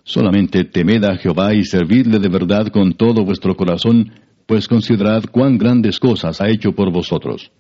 Solamente 0.03 0.65
temed 0.65 1.05
a 1.05 1.17
Jehová 1.17 1.55
y 1.55 1.65
servidle 1.65 2.19
de 2.19 2.29
verdad 2.29 2.69
con 2.69 2.95
todo 2.95 3.25
vuestro 3.25 3.57
corazón, 3.57 4.13
pues 4.47 4.67
considerad 4.67 5.23
cuán 5.31 5.59
grandes 5.59 6.01
cosas 6.01 6.41
ha 6.41 6.49
hecho 6.49 6.73
por 6.73 6.91
vosotros. 6.93 7.53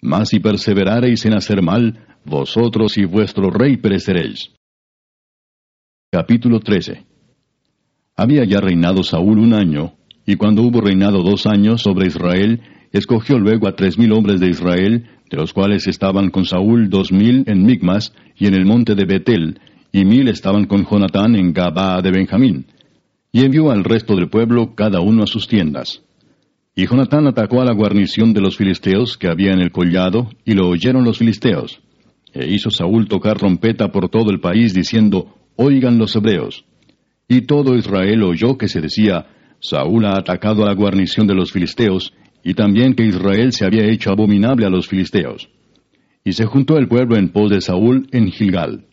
Mas 0.00 0.30
si 0.30 0.40
perseverareis 0.40 1.26
en 1.26 1.34
hacer 1.34 1.60
mal, 1.60 2.06
vosotros 2.24 2.96
y 2.96 3.04
vuestro 3.04 3.50
rey 3.50 3.76
pereceréis. 3.76 4.50
Capítulo 6.10 6.60
13 6.60 7.04
Había 8.16 8.44
ya 8.44 8.60
reinado 8.60 9.02
Saúl 9.02 9.38
un 9.38 9.52
año, 9.52 9.99
y 10.26 10.36
cuando 10.36 10.62
hubo 10.62 10.80
reinado 10.80 11.22
dos 11.22 11.46
años 11.46 11.82
sobre 11.82 12.06
Israel, 12.06 12.60
escogió 12.92 13.38
luego 13.38 13.68
a 13.68 13.76
tres 13.76 13.98
mil 13.98 14.12
hombres 14.12 14.40
de 14.40 14.48
Israel, 14.48 15.06
de 15.30 15.36
los 15.36 15.52
cuales 15.52 15.86
estaban 15.86 16.30
con 16.30 16.44
Saúl 16.44 16.88
dos 16.88 17.12
mil 17.12 17.44
en 17.46 17.64
Migmas 17.64 18.12
y 18.36 18.46
en 18.46 18.54
el 18.54 18.66
monte 18.66 18.94
de 18.94 19.04
Betel, 19.04 19.60
y 19.92 20.04
mil 20.04 20.28
estaban 20.28 20.66
con 20.66 20.86
Jonatán 20.86 21.34
en 21.36 21.52
Gabaa 21.52 22.02
de 22.02 22.10
Benjamín. 22.10 22.66
Y 23.32 23.44
envió 23.44 23.70
al 23.70 23.84
resto 23.84 24.16
del 24.16 24.28
pueblo 24.28 24.74
cada 24.74 25.00
uno 25.00 25.22
a 25.22 25.26
sus 25.26 25.46
tiendas. 25.46 26.02
Y 26.74 26.86
Jonatán 26.86 27.26
atacó 27.26 27.60
a 27.60 27.64
la 27.64 27.72
guarnición 27.72 28.32
de 28.32 28.40
los 28.40 28.56
filisteos 28.56 29.16
que 29.16 29.28
había 29.28 29.52
en 29.52 29.60
el 29.60 29.70
collado, 29.70 30.30
y 30.44 30.54
lo 30.54 30.68
oyeron 30.68 31.04
los 31.04 31.18
filisteos. 31.18 31.80
E 32.32 32.48
hizo 32.48 32.70
Saúl 32.70 33.08
tocar 33.08 33.38
trompeta 33.38 33.90
por 33.90 34.08
todo 34.08 34.30
el 34.30 34.40
país, 34.40 34.72
diciendo, 34.72 35.34
Oigan 35.56 35.98
los 35.98 36.14
hebreos. 36.16 36.64
Y 37.28 37.42
todo 37.42 37.76
Israel 37.76 38.22
oyó 38.22 38.56
que 38.56 38.68
se 38.68 38.80
decía, 38.80 39.26
Saúl 39.60 40.06
ha 40.06 40.18
atacado 40.18 40.62
a 40.62 40.66
la 40.66 40.74
guarnición 40.74 41.26
de 41.26 41.34
los 41.34 41.52
filisteos, 41.52 42.12
y 42.42 42.54
también 42.54 42.94
que 42.94 43.04
Israel 43.04 43.52
se 43.52 43.66
había 43.66 43.84
hecho 43.84 44.10
abominable 44.10 44.66
a 44.66 44.70
los 44.70 44.88
filisteos. 44.88 45.50
Y 46.24 46.32
se 46.32 46.46
juntó 46.46 46.78
el 46.78 46.88
pueblo 46.88 47.16
en 47.16 47.28
pos 47.28 47.50
de 47.50 47.60
Saúl 47.60 48.08
en 48.12 48.30
Gilgal. 48.30 48.86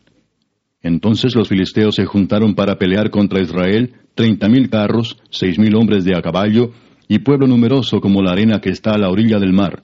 Entonces 0.82 1.36
los 1.36 1.48
filisteos 1.48 1.96
se 1.96 2.06
juntaron 2.06 2.56
para 2.56 2.78
pelear 2.78 3.10
contra 3.10 3.42
Israel, 3.42 3.94
treinta 4.16 4.48
mil 4.48 4.70
carros, 4.70 5.18
seis 5.30 5.58
mil 5.58 5.76
hombres 5.76 6.04
de 6.04 6.16
a 6.16 6.22
caballo, 6.22 6.72
y 7.08 7.20
pueblo 7.20 7.48
numeroso 7.48 8.02
como 8.02 8.22
la 8.22 8.32
arena 8.32 8.60
que 8.60 8.70
está 8.70 8.92
a 8.92 8.98
la 8.98 9.10
orilla 9.10 9.40
del 9.40 9.54
mar, 9.54 9.84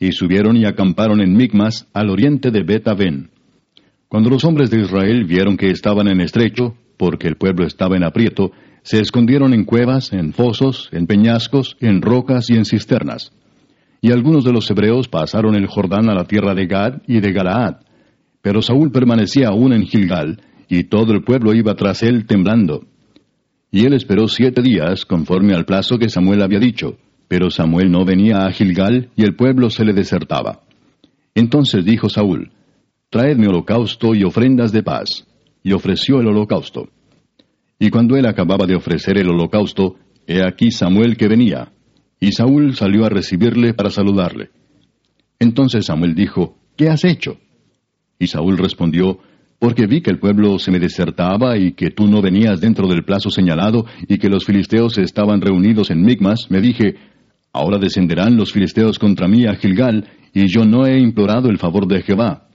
y 0.00 0.12
subieron 0.12 0.56
y 0.56 0.64
acamparon 0.64 1.20
en 1.20 1.36
Micmas, 1.36 1.86
al 1.92 2.10
oriente 2.10 2.50
de 2.50 2.62
Bet-Aven. 2.62 3.30
Cuando 4.08 4.30
los 4.30 4.44
hombres 4.44 4.70
de 4.70 4.80
Israel 4.80 5.24
vieron 5.24 5.56
que 5.56 5.68
estaban 5.68 6.08
en 6.08 6.20
estrecho, 6.20 6.74
porque 6.96 7.28
el 7.28 7.36
pueblo 7.36 7.66
estaba 7.66 7.96
en 7.96 8.04
aprieto, 8.04 8.52
se 8.82 9.00
escondieron 9.00 9.54
en 9.54 9.64
cuevas, 9.64 10.12
en 10.12 10.32
fosos, 10.32 10.88
en 10.92 11.06
peñascos, 11.06 11.76
en 11.80 12.02
rocas 12.02 12.50
y 12.50 12.54
en 12.54 12.64
cisternas. 12.64 13.32
Y 14.00 14.10
algunos 14.10 14.44
de 14.44 14.52
los 14.52 14.68
hebreos 14.70 15.08
pasaron 15.08 15.54
el 15.54 15.66
Jordán 15.66 16.10
a 16.10 16.14
la 16.14 16.24
tierra 16.24 16.54
de 16.54 16.66
Gad 16.66 17.02
y 17.06 17.20
de 17.20 17.32
Galaad. 17.32 17.76
Pero 18.42 18.60
Saúl 18.60 18.90
permanecía 18.90 19.48
aún 19.48 19.72
en 19.72 19.86
Gilgal, 19.86 20.40
y 20.68 20.84
todo 20.84 21.12
el 21.12 21.22
pueblo 21.22 21.54
iba 21.54 21.74
tras 21.74 22.02
él 22.02 22.26
temblando. 22.26 22.84
Y 23.70 23.86
él 23.86 23.94
esperó 23.94 24.26
siete 24.26 24.60
días, 24.62 25.06
conforme 25.06 25.54
al 25.54 25.64
plazo 25.64 25.98
que 25.98 26.08
Samuel 26.08 26.42
había 26.42 26.58
dicho, 26.58 26.98
pero 27.28 27.50
Samuel 27.50 27.90
no 27.90 28.04
venía 28.04 28.44
a 28.44 28.50
Gilgal, 28.50 29.10
y 29.16 29.22
el 29.22 29.36
pueblo 29.36 29.70
se 29.70 29.84
le 29.84 29.92
desertaba. 29.92 30.62
Entonces 31.34 31.84
dijo 31.84 32.08
Saúl, 32.08 32.50
Traedme 33.12 33.46
holocausto 33.46 34.14
y 34.14 34.24
ofrendas 34.24 34.72
de 34.72 34.82
paz. 34.82 35.26
Y 35.62 35.72
ofreció 35.72 36.20
el 36.20 36.28
holocausto. 36.28 36.88
Y 37.82 37.90
cuando 37.90 38.16
él 38.16 38.26
acababa 38.26 38.64
de 38.64 38.76
ofrecer 38.76 39.18
el 39.18 39.28
holocausto, 39.28 39.96
he 40.28 40.40
aquí 40.46 40.70
Samuel 40.70 41.16
que 41.16 41.26
venía, 41.26 41.72
y 42.20 42.30
Saúl 42.30 42.76
salió 42.76 43.04
a 43.04 43.08
recibirle 43.08 43.74
para 43.74 43.90
saludarle. 43.90 44.50
Entonces 45.40 45.86
Samuel 45.86 46.14
dijo, 46.14 46.56
¿Qué 46.76 46.88
has 46.88 47.04
hecho? 47.04 47.38
Y 48.20 48.28
Saúl 48.28 48.56
respondió, 48.56 49.18
Porque 49.58 49.88
vi 49.88 50.00
que 50.00 50.10
el 50.10 50.20
pueblo 50.20 50.60
se 50.60 50.70
me 50.70 50.78
desertaba 50.78 51.58
y 51.58 51.72
que 51.72 51.90
tú 51.90 52.06
no 52.06 52.22
venías 52.22 52.60
dentro 52.60 52.86
del 52.86 53.02
plazo 53.02 53.30
señalado 53.30 53.84
y 54.06 54.18
que 54.18 54.28
los 54.28 54.44
filisteos 54.44 54.96
estaban 54.98 55.40
reunidos 55.40 55.90
en 55.90 56.02
Migmas, 56.02 56.46
me 56.50 56.60
dije, 56.60 56.94
Ahora 57.52 57.78
descenderán 57.78 58.36
los 58.36 58.52
filisteos 58.52 59.00
contra 59.00 59.26
mí 59.26 59.44
a 59.46 59.56
Gilgal, 59.56 60.08
y 60.32 60.46
yo 60.46 60.64
no 60.64 60.86
he 60.86 61.00
implorado 61.00 61.48
el 61.48 61.58
favor 61.58 61.88
de 61.88 62.00
Jehová. 62.02 62.46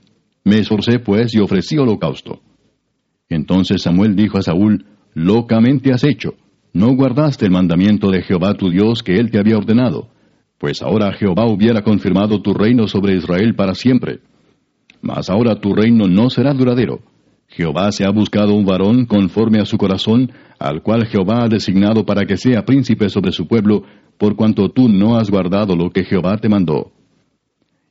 Me 0.44 0.56
esforcé 0.60 1.00
pues 1.00 1.34
y 1.34 1.40
ofrecí 1.40 1.76
holocausto. 1.76 2.40
Entonces 3.28 3.82
Samuel 3.82 4.16
dijo 4.16 4.38
a 4.38 4.42
Saúl, 4.42 4.86
locamente 5.18 5.92
has 5.92 6.04
hecho. 6.04 6.34
No 6.72 6.94
guardaste 6.94 7.44
el 7.44 7.50
mandamiento 7.50 8.10
de 8.10 8.22
Jehová 8.22 8.54
tu 8.54 8.70
Dios 8.70 9.02
que 9.02 9.18
él 9.18 9.30
te 9.30 9.38
había 9.38 9.56
ordenado, 9.56 10.08
pues 10.58 10.80
ahora 10.80 11.12
Jehová 11.12 11.46
hubiera 11.46 11.82
confirmado 11.82 12.40
tu 12.40 12.54
reino 12.54 12.86
sobre 12.86 13.16
Israel 13.16 13.54
para 13.56 13.74
siempre. 13.74 14.20
Mas 15.02 15.28
ahora 15.28 15.56
tu 15.56 15.74
reino 15.74 16.06
no 16.06 16.30
será 16.30 16.54
duradero. 16.54 17.00
Jehová 17.48 17.90
se 17.90 18.04
ha 18.04 18.10
buscado 18.10 18.54
un 18.54 18.64
varón 18.64 19.06
conforme 19.06 19.58
a 19.58 19.64
su 19.64 19.76
corazón, 19.76 20.30
al 20.58 20.82
cual 20.82 21.06
Jehová 21.06 21.44
ha 21.44 21.48
designado 21.48 22.04
para 22.04 22.24
que 22.24 22.36
sea 22.36 22.64
príncipe 22.64 23.08
sobre 23.08 23.32
su 23.32 23.48
pueblo, 23.48 23.82
por 24.18 24.36
cuanto 24.36 24.68
tú 24.68 24.88
no 24.88 25.16
has 25.16 25.30
guardado 25.30 25.74
lo 25.74 25.90
que 25.90 26.04
Jehová 26.04 26.36
te 26.36 26.48
mandó. 26.48 26.92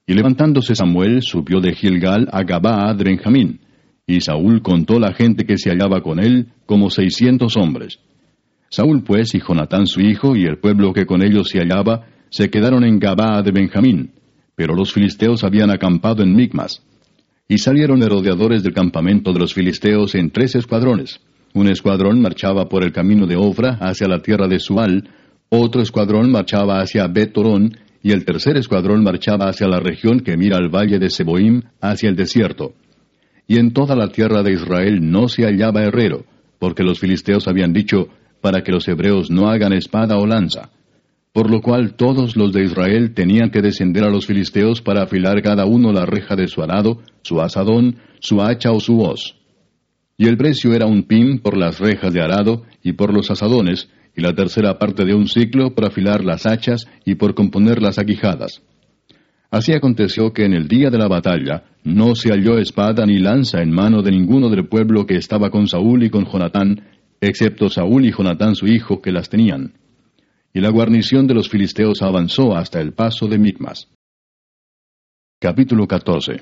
Y 0.05 0.13
levantándose 0.13 0.75
Samuel, 0.75 1.21
subió 1.23 1.59
de 1.59 1.73
Gilgal 1.73 2.29
a 2.31 2.43
Gabaa 2.43 2.93
de 2.93 3.03
Benjamín, 3.03 3.59
y 4.09 4.21
Saúl 4.21 4.61
contó 4.61 4.99
la 4.99 5.13
gente 5.13 5.45
que 5.45 5.57
se 5.57 5.69
hallaba 5.69 6.01
con 6.01 6.19
él, 6.19 6.47
como 6.65 6.89
seiscientos 6.89 7.57
hombres. 7.57 7.99
Saúl 8.69 9.03
pues 9.03 9.35
y 9.35 9.41
Jonatán 9.41 9.85
su 9.85 9.99
hijo 9.99 10.35
y 10.35 10.45
el 10.45 10.59
pueblo 10.59 10.93
que 10.93 11.05
con 11.05 11.21
ellos 11.21 11.49
se 11.49 11.59
hallaba, 11.59 12.07
se 12.29 12.49
quedaron 12.49 12.85
en 12.85 12.99
Gabaa 12.99 13.41
de 13.41 13.51
Benjamín, 13.51 14.11
pero 14.55 14.75
los 14.75 14.93
filisteos 14.93 15.43
habían 15.43 15.71
acampado 15.71 16.23
en 16.23 16.33
Micmas. 16.33 16.81
Y 17.49 17.57
salieron 17.57 18.01
rodeadores 18.01 18.63
del 18.63 18.73
campamento 18.73 19.33
de 19.33 19.39
los 19.39 19.53
filisteos 19.53 20.15
en 20.15 20.31
tres 20.31 20.55
escuadrones. 20.55 21.19
Un 21.53 21.67
escuadrón 21.67 22.21
marchaba 22.21 22.69
por 22.69 22.83
el 22.83 22.93
camino 22.93 23.25
de 23.25 23.35
Ofra 23.35 23.77
hacia 23.81 24.07
la 24.07 24.21
tierra 24.21 24.47
de 24.47 24.59
Sual, 24.59 25.09
otro 25.49 25.81
escuadrón 25.81 26.31
marchaba 26.31 26.79
hacia 26.79 27.07
Betorón, 27.07 27.77
y 28.03 28.11
el 28.11 28.23
tercer 28.23 28.55
escuadrón 28.55 29.03
marchaba 29.03 29.49
hacia 29.49 29.67
la 29.67 29.79
región 29.79 30.21
que 30.21 30.37
mira 30.37 30.57
al 30.57 30.69
valle 30.69 30.97
de 30.97 31.09
Seboim, 31.09 31.63
hacia 31.81 32.09
el 32.09 32.15
desierto 32.15 32.73
y 33.47 33.57
en 33.57 33.71
toda 33.71 33.95
la 33.95 34.09
tierra 34.09 34.43
de 34.43 34.53
Israel 34.53 35.09
no 35.09 35.29
se 35.29 35.43
hallaba 35.43 35.83
herrero, 35.83 36.25
porque 36.59 36.83
los 36.83 36.99
filisteos 36.99 37.47
habían 37.47 37.73
dicho, 37.73 38.09
para 38.41 38.61
que 38.63 38.71
los 38.71 38.87
hebreos 38.87 39.31
no 39.31 39.49
hagan 39.49 39.73
espada 39.73 40.17
o 40.17 40.27
lanza. 40.27 40.69
Por 41.33 41.49
lo 41.49 41.61
cual 41.61 41.95
todos 41.95 42.35
los 42.35 42.51
de 42.51 42.65
Israel 42.65 43.13
tenían 43.13 43.49
que 43.49 43.61
descender 43.61 44.03
a 44.03 44.09
los 44.09 44.25
filisteos 44.25 44.81
para 44.81 45.03
afilar 45.03 45.41
cada 45.41 45.65
uno 45.65 45.93
la 45.93 46.05
reja 46.05 46.35
de 46.35 46.47
su 46.47 46.61
arado, 46.61 47.01
su 47.21 47.41
asadón, 47.41 47.97
su 48.19 48.41
hacha 48.41 48.71
o 48.71 48.79
su 48.79 48.99
hoz. 49.01 49.35
Y 50.17 50.27
el 50.27 50.37
precio 50.37 50.73
era 50.73 50.87
un 50.87 51.03
pin 51.03 51.39
por 51.39 51.55
las 51.55 51.79
rejas 51.79 52.11
de 52.11 52.21
arado 52.21 52.63
y 52.83 52.93
por 52.93 53.13
los 53.13 53.29
asadones, 53.29 53.89
y 54.15 54.21
la 54.21 54.33
tercera 54.33 54.79
parte 54.79 55.05
de 55.05 55.13
un 55.13 55.27
ciclo 55.27 55.75
por 55.75 55.85
afilar 55.85 56.23
las 56.23 56.47
hachas 56.47 56.87
y 57.05 57.15
por 57.15 57.35
componer 57.35 57.83
las 57.83 57.99
aguijadas. 57.99 58.63
Así 59.49 59.73
aconteció 59.73 60.33
que 60.33 60.45
en 60.45 60.53
el 60.53 60.67
día 60.67 60.89
de 60.89 60.97
la 60.97 61.07
batalla 61.07 61.63
no 61.83 62.15
se 62.15 62.29
halló 62.29 62.57
espada 62.57 63.05
ni 63.05 63.17
lanza 63.19 63.61
en 63.61 63.71
mano 63.71 64.01
de 64.01 64.11
ninguno 64.11 64.49
del 64.49 64.67
pueblo 64.67 65.05
que 65.05 65.15
estaba 65.15 65.49
con 65.49 65.67
Saúl 65.67 66.03
y 66.03 66.09
con 66.09 66.25
Jonatán, 66.25 66.83
excepto 67.21 67.69
Saúl 67.69 68.05
y 68.05 68.11
Jonatán 68.11 68.55
su 68.55 68.67
hijo 68.67 69.01
que 69.01 69.11
las 69.11 69.29
tenían. 69.29 69.73
Y 70.53 70.59
la 70.59 70.69
guarnición 70.69 71.27
de 71.27 71.33
los 71.33 71.49
filisteos 71.49 72.01
avanzó 72.01 72.55
hasta 72.55 72.81
el 72.81 72.93
paso 72.93 73.27
de 73.27 73.37
Micmas. 73.37 73.87
Capítulo 75.39 75.87
14 75.87 76.41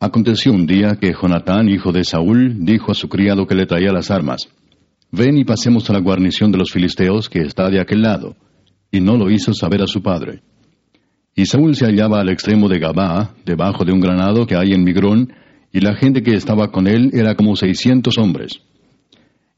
Aconteció 0.00 0.52
un 0.52 0.66
día 0.66 0.96
que 1.00 1.12
Jonatán, 1.12 1.68
hijo 1.68 1.92
de 1.92 2.04
Saúl, 2.04 2.64
dijo 2.64 2.90
a 2.90 2.94
su 2.94 3.08
criado 3.08 3.46
que 3.46 3.54
le 3.54 3.66
traía 3.66 3.92
las 3.92 4.10
armas, 4.10 4.48
Ven 5.14 5.36
y 5.36 5.44
pasemos 5.44 5.88
a 5.90 5.92
la 5.92 6.00
guarnición 6.00 6.50
de 6.50 6.58
los 6.58 6.72
filisteos 6.72 7.28
que 7.28 7.40
está 7.40 7.68
de 7.68 7.80
aquel 7.80 8.00
lado. 8.00 8.34
Y 8.90 9.00
no 9.00 9.16
lo 9.16 9.30
hizo 9.30 9.52
saber 9.52 9.82
a 9.82 9.86
su 9.86 10.02
padre. 10.02 10.42
Y 11.34 11.46
Saúl 11.46 11.74
se 11.74 11.86
hallaba 11.86 12.20
al 12.20 12.28
extremo 12.28 12.68
de 12.68 12.78
Gabaa, 12.78 13.34
debajo 13.46 13.84
de 13.84 13.92
un 13.92 14.00
granado 14.00 14.46
que 14.46 14.56
hay 14.56 14.72
en 14.72 14.84
Migrón, 14.84 15.32
y 15.72 15.80
la 15.80 15.94
gente 15.94 16.22
que 16.22 16.34
estaba 16.34 16.70
con 16.70 16.86
él 16.86 17.10
era 17.14 17.34
como 17.34 17.56
seiscientos 17.56 18.18
hombres. 18.18 18.60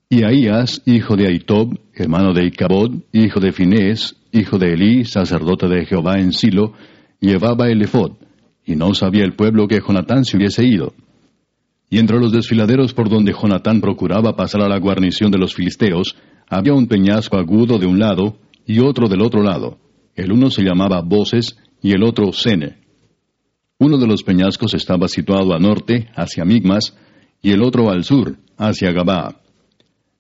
Y 0.09 0.23
Ahías, 0.23 0.83
hijo 0.87 1.17
de 1.17 1.27
Aitob, 1.27 1.77
hermano 1.93 2.33
de 2.33 2.47
Icabod, 2.47 2.93
hijo 3.13 3.41
de 3.41 3.53
Finés, 3.53 4.15
hijo 4.31 4.59
de 4.59 4.75
Elí, 4.75 5.05
sacerdote 5.05 5.67
de 5.67 5.87
Jehová 5.87 6.21
en 6.21 6.33
Silo, 6.33 6.75
llevaba 7.21 7.69
el 7.69 7.83
efod, 7.83 8.13
y 8.65 8.77
no 8.77 8.95
sabía 8.95 9.25
el 9.25 9.35
pueblo 9.35 9.67
que 9.67 9.81
Jonatán 9.81 10.25
se 10.25 10.37
hubiese 10.37 10.65
ido. 10.65 10.95
Y 11.91 11.99
entre 11.99 12.21
los 12.21 12.33
desfiladeros 12.33 12.95
por 12.95 13.09
donde 13.09 13.33
Jonatán 13.33 13.81
procuraba 13.81 14.37
pasar 14.37 14.63
a 14.63 14.69
la 14.69 14.79
guarnición 14.79 15.33
de 15.33 15.39
los 15.39 15.55
filisteos, 15.55 16.17
había 16.49 16.75
un 16.75 16.87
peñasco 16.87 17.37
agudo 17.37 17.79
de 17.79 17.87
un 17.87 17.99
lado 17.99 18.37
y 18.67 18.79
otro 18.79 19.09
del 19.09 19.23
otro 19.23 19.43
lado. 19.43 19.79
El 20.15 20.33
uno 20.33 20.51
se 20.51 20.63
llamaba 20.63 21.03
Voces 21.03 21.57
y 21.83 21.93
el 21.93 22.05
otro 22.05 22.33
Sene. 22.33 22.79
Uno 23.79 23.99
de 23.99 24.07
los 24.07 24.23
peñascos 24.23 24.75
estaba 24.75 25.09
situado 25.09 25.53
al 25.53 25.63
norte, 25.63 26.09
hacia 26.15 26.45
Migmas, 26.45 26.97
y 27.43 27.51
el 27.51 27.63
otro 27.63 27.91
al 27.91 28.05
sur, 28.05 28.37
hacia 28.57 28.93
Gabaa. 28.93 29.41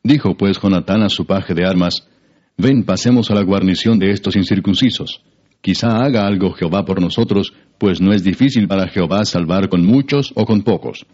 Dijo 0.02 0.36
pues 0.36 0.60
Jonatán 0.60 1.02
a 1.02 1.08
su 1.08 1.24
paje 1.24 1.54
de 1.54 1.64
armas, 1.64 2.08
Ven, 2.56 2.84
pasemos 2.84 3.30
a 3.30 3.34
la 3.34 3.42
guarnición 3.42 3.98
de 3.98 4.10
estos 4.10 4.36
incircuncisos. 4.36 5.22
Quizá 5.60 5.96
haga 6.04 6.26
algo 6.26 6.52
Jehová 6.52 6.84
por 6.84 7.00
nosotros, 7.00 7.54
pues 7.78 8.00
no 8.00 8.12
es 8.12 8.22
difícil 8.22 8.68
para 8.68 8.88
Jehová 8.88 9.24
salvar 9.24 9.68
con 9.68 9.84
muchos 9.84 10.32
o 10.34 10.44
con 10.44 10.62
pocos. 10.62 11.06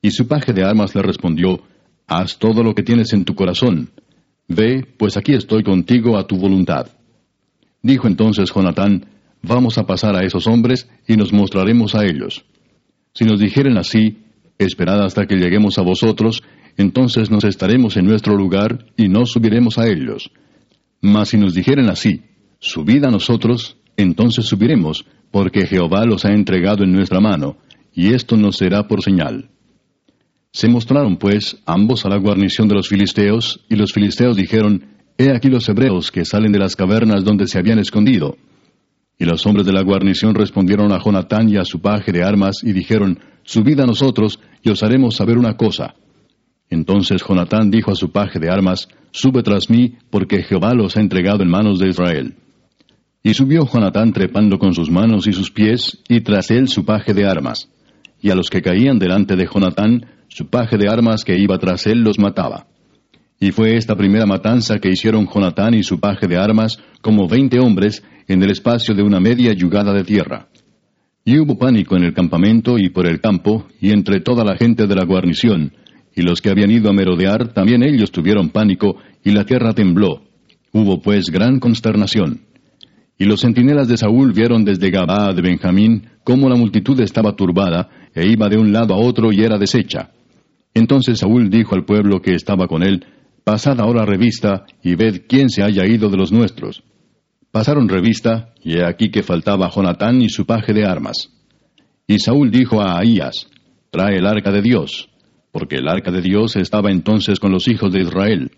Y 0.00 0.12
su 0.12 0.28
paje 0.28 0.52
de 0.52 0.64
armas 0.64 0.94
le 0.94 1.02
respondió, 1.02 1.62
Haz 2.06 2.38
todo 2.38 2.62
lo 2.62 2.74
que 2.74 2.82
tienes 2.82 3.12
en 3.12 3.24
tu 3.24 3.34
corazón. 3.34 3.90
Ve, 4.48 4.86
pues 4.98 5.16
aquí 5.16 5.34
estoy 5.34 5.62
contigo 5.62 6.16
a 6.16 6.26
tu 6.26 6.36
voluntad. 6.36 6.88
Dijo 7.82 8.06
entonces 8.06 8.52
Jonatán, 8.54 9.06
Vamos 9.42 9.76
a 9.76 9.86
pasar 9.86 10.14
a 10.14 10.24
esos 10.24 10.46
hombres 10.46 10.88
y 11.06 11.16
nos 11.16 11.32
mostraremos 11.32 11.96
a 11.96 12.04
ellos. 12.04 12.44
Si 13.12 13.24
nos 13.24 13.40
dijeren 13.40 13.76
así, 13.76 14.18
esperad 14.56 15.02
hasta 15.04 15.26
que 15.26 15.34
lleguemos 15.34 15.78
a 15.78 15.82
vosotros, 15.82 16.42
entonces 16.76 17.30
nos 17.30 17.42
estaremos 17.42 17.96
en 17.96 18.06
nuestro 18.06 18.36
lugar 18.36 18.86
y 18.96 19.08
no 19.08 19.26
subiremos 19.26 19.78
a 19.78 19.88
ellos. 19.88 20.30
Mas 21.00 21.30
si 21.30 21.38
nos 21.38 21.54
dijeren 21.54 21.90
así, 21.90 22.22
subid 22.60 23.04
a 23.04 23.10
nosotros, 23.10 23.76
entonces 23.96 24.46
subiremos, 24.46 25.04
porque 25.32 25.66
Jehová 25.66 26.06
los 26.06 26.24
ha 26.24 26.32
entregado 26.32 26.84
en 26.84 26.92
nuestra 26.92 27.20
mano, 27.20 27.56
y 27.92 28.14
esto 28.14 28.36
nos 28.36 28.56
será 28.56 28.86
por 28.86 29.02
señal. 29.02 29.50
Se 30.52 30.68
mostraron, 30.68 31.16
pues, 31.16 31.60
ambos 31.66 32.06
a 32.06 32.08
la 32.08 32.18
guarnición 32.18 32.68
de 32.68 32.76
los 32.76 32.88
filisteos, 32.88 33.64
y 33.68 33.74
los 33.74 33.92
filisteos 33.92 34.36
dijeron, 34.36 34.91
He 35.18 35.30
aquí 35.30 35.48
los 35.48 35.68
hebreos 35.68 36.10
que 36.10 36.24
salen 36.24 36.52
de 36.52 36.58
las 36.58 36.76
cavernas 36.76 37.24
donde 37.24 37.46
se 37.46 37.58
habían 37.58 37.78
escondido. 37.78 38.36
Y 39.18 39.24
los 39.24 39.46
hombres 39.46 39.66
de 39.66 39.72
la 39.72 39.82
guarnición 39.82 40.34
respondieron 40.34 40.92
a 40.92 40.98
Jonatán 40.98 41.48
y 41.48 41.56
a 41.56 41.64
su 41.64 41.80
paje 41.80 42.12
de 42.12 42.24
armas 42.24 42.62
y 42.62 42.72
dijeron, 42.72 43.18
Subid 43.44 43.80
a 43.80 43.86
nosotros 43.86 44.40
y 44.62 44.70
os 44.70 44.82
haremos 44.82 45.16
saber 45.16 45.38
una 45.38 45.56
cosa. 45.56 45.94
Entonces 46.70 47.22
Jonatán 47.26 47.70
dijo 47.70 47.90
a 47.90 47.94
su 47.94 48.10
paje 48.10 48.38
de 48.38 48.50
armas, 48.50 48.88
Sube 49.10 49.42
tras 49.42 49.68
mí, 49.68 49.98
porque 50.10 50.42
Jehová 50.42 50.72
los 50.74 50.96
ha 50.96 51.00
entregado 51.00 51.42
en 51.42 51.50
manos 51.50 51.78
de 51.78 51.88
Israel. 51.88 52.34
Y 53.22 53.34
subió 53.34 53.66
Jonatán 53.66 54.12
trepando 54.12 54.58
con 54.58 54.74
sus 54.74 54.90
manos 54.90 55.26
y 55.26 55.32
sus 55.32 55.50
pies, 55.50 55.98
y 56.08 56.22
tras 56.22 56.50
él 56.50 56.68
su 56.68 56.84
paje 56.84 57.12
de 57.12 57.26
armas. 57.26 57.68
Y 58.20 58.30
a 58.30 58.34
los 58.34 58.48
que 58.48 58.62
caían 58.62 58.98
delante 58.98 59.36
de 59.36 59.46
Jonatán, 59.46 60.06
su 60.28 60.48
paje 60.48 60.78
de 60.78 60.88
armas 60.88 61.24
que 61.24 61.38
iba 61.38 61.58
tras 61.58 61.86
él 61.86 62.00
los 62.00 62.18
mataba. 62.18 62.66
Y 63.42 63.50
fue 63.50 63.76
esta 63.76 63.96
primera 63.96 64.24
matanza 64.24 64.78
que 64.78 64.88
hicieron 64.88 65.26
Jonatán 65.26 65.74
y 65.74 65.82
su 65.82 65.98
paje 65.98 66.28
de 66.28 66.36
armas, 66.36 66.78
como 67.00 67.26
veinte 67.26 67.58
hombres, 67.58 68.04
en 68.28 68.40
el 68.40 68.52
espacio 68.52 68.94
de 68.94 69.02
una 69.02 69.18
media 69.18 69.52
yugada 69.52 69.92
de 69.92 70.04
tierra. 70.04 70.46
Y 71.24 71.40
hubo 71.40 71.58
pánico 71.58 71.96
en 71.96 72.04
el 72.04 72.14
campamento 72.14 72.78
y 72.78 72.90
por 72.90 73.04
el 73.08 73.20
campo, 73.20 73.66
y 73.80 73.90
entre 73.90 74.20
toda 74.20 74.44
la 74.44 74.54
gente 74.56 74.86
de 74.86 74.94
la 74.94 75.04
guarnición, 75.04 75.72
y 76.14 76.22
los 76.22 76.40
que 76.40 76.50
habían 76.50 76.70
ido 76.70 76.88
a 76.88 76.92
merodear, 76.92 77.52
también 77.52 77.82
ellos 77.82 78.12
tuvieron 78.12 78.50
pánico, 78.50 78.98
y 79.24 79.32
la 79.32 79.44
tierra 79.44 79.72
tembló. 79.72 80.22
Hubo 80.72 81.02
pues 81.02 81.28
gran 81.28 81.58
consternación. 81.58 82.42
Y 83.18 83.24
los 83.24 83.40
centinelas 83.40 83.88
de 83.88 83.96
Saúl 83.96 84.32
vieron 84.32 84.64
desde 84.64 84.90
Gabaa 84.90 85.32
de 85.32 85.42
Benjamín 85.42 86.04
cómo 86.22 86.48
la 86.48 86.54
multitud 86.54 87.00
estaba 87.00 87.34
turbada, 87.34 87.90
e 88.14 88.24
iba 88.24 88.48
de 88.48 88.58
un 88.58 88.72
lado 88.72 88.94
a 88.94 88.98
otro 88.98 89.32
y 89.32 89.42
era 89.42 89.58
deshecha. 89.58 90.10
Entonces 90.74 91.18
Saúl 91.18 91.50
dijo 91.50 91.74
al 91.74 91.84
pueblo 91.84 92.22
que 92.22 92.36
estaba 92.36 92.68
con 92.68 92.84
él, 92.84 93.04
Pasad 93.44 93.80
ahora 93.80 94.04
revista 94.04 94.64
y 94.82 94.94
ved 94.94 95.22
quién 95.28 95.48
se 95.50 95.62
haya 95.62 95.86
ido 95.86 96.08
de 96.08 96.16
los 96.16 96.32
nuestros. 96.32 96.82
Pasaron 97.50 97.88
revista, 97.88 98.54
y 98.62 98.78
he 98.78 98.84
aquí 98.84 99.10
que 99.10 99.22
faltaba 99.22 99.70
Jonatán 99.70 100.22
y 100.22 100.28
su 100.28 100.46
paje 100.46 100.72
de 100.72 100.86
armas. 100.86 101.30
Y 102.06 102.18
Saúl 102.18 102.50
dijo 102.50 102.80
a 102.80 102.98
Ahías, 102.98 103.48
Trae 103.90 104.16
el 104.16 104.26
arca 104.26 104.50
de 104.50 104.62
Dios 104.62 105.12
porque 105.52 105.76
el 105.76 105.88
arca 105.88 106.10
de 106.10 106.22
Dios 106.22 106.56
estaba 106.56 106.90
entonces 106.90 107.38
con 107.38 107.52
los 107.52 107.68
hijos 107.68 107.92
de 107.92 108.00
Israel. 108.00 108.50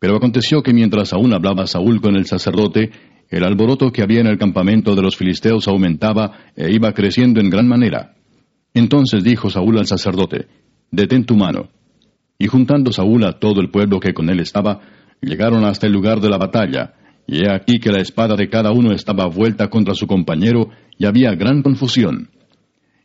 Pero 0.00 0.16
aconteció 0.16 0.62
que 0.62 0.72
mientras 0.72 1.12
aún 1.12 1.34
hablaba 1.34 1.66
Saúl 1.66 2.00
con 2.00 2.16
el 2.16 2.24
sacerdote, 2.24 2.90
el 3.28 3.44
alboroto 3.44 3.92
que 3.92 4.02
había 4.02 4.20
en 4.20 4.26
el 4.26 4.38
campamento 4.38 4.94
de 4.96 5.02
los 5.02 5.16
filisteos 5.16 5.68
aumentaba 5.68 6.32
e 6.56 6.72
iba 6.72 6.92
creciendo 6.92 7.40
en 7.40 7.50
gran 7.50 7.68
manera. 7.68 8.14
Entonces 8.72 9.22
dijo 9.22 9.50
Saúl 9.50 9.78
al 9.78 9.86
sacerdote, 9.86 10.48
Detén 10.90 11.24
tu 11.24 11.36
mano. 11.36 11.68
Y 12.44 12.46
juntando 12.46 12.92
Saúl 12.92 13.24
a 13.24 13.38
todo 13.38 13.62
el 13.62 13.70
pueblo 13.70 14.00
que 14.00 14.12
con 14.12 14.28
él 14.28 14.38
estaba, 14.38 14.82
llegaron 15.22 15.64
hasta 15.64 15.86
el 15.86 15.94
lugar 15.94 16.20
de 16.20 16.28
la 16.28 16.36
batalla, 16.36 16.92
y 17.26 17.38
he 17.38 17.50
aquí 17.50 17.78
que 17.78 17.90
la 17.90 18.02
espada 18.02 18.36
de 18.36 18.50
cada 18.50 18.70
uno 18.70 18.92
estaba 18.92 19.24
vuelta 19.28 19.70
contra 19.70 19.94
su 19.94 20.06
compañero, 20.06 20.68
y 20.98 21.06
había 21.06 21.34
gran 21.36 21.62
confusión. 21.62 22.28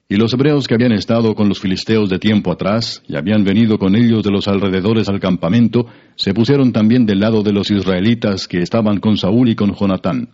Y 0.10 0.18
los 0.18 0.34
hebreos 0.34 0.68
que 0.68 0.74
habían 0.74 0.92
estado 0.92 1.36
con 1.36 1.48
los 1.48 1.62
filisteos 1.62 2.10
de 2.10 2.20
tiempo 2.20 2.52
atrás 2.52 3.02
y 3.08 3.16
habían 3.16 3.46
venido 3.46 3.78
con 3.78 3.96
ellos 3.96 4.26
de 4.26 4.32
los 4.32 4.50
alrededores 4.50 5.08
al 5.08 5.22
campamento, 5.22 5.86
se 6.18 6.34
pusieron 6.34 6.74
también 6.74 7.06
del 7.06 7.22
lado 7.22 7.42
de 7.42 7.54
los 7.54 7.72
israelitas 7.72 8.46
que 8.46 8.58
estaban 8.58 9.00
con 9.00 9.16
Saúl 9.16 9.48
y 9.48 9.56
con 9.56 9.74
Jonatán. 9.74 10.32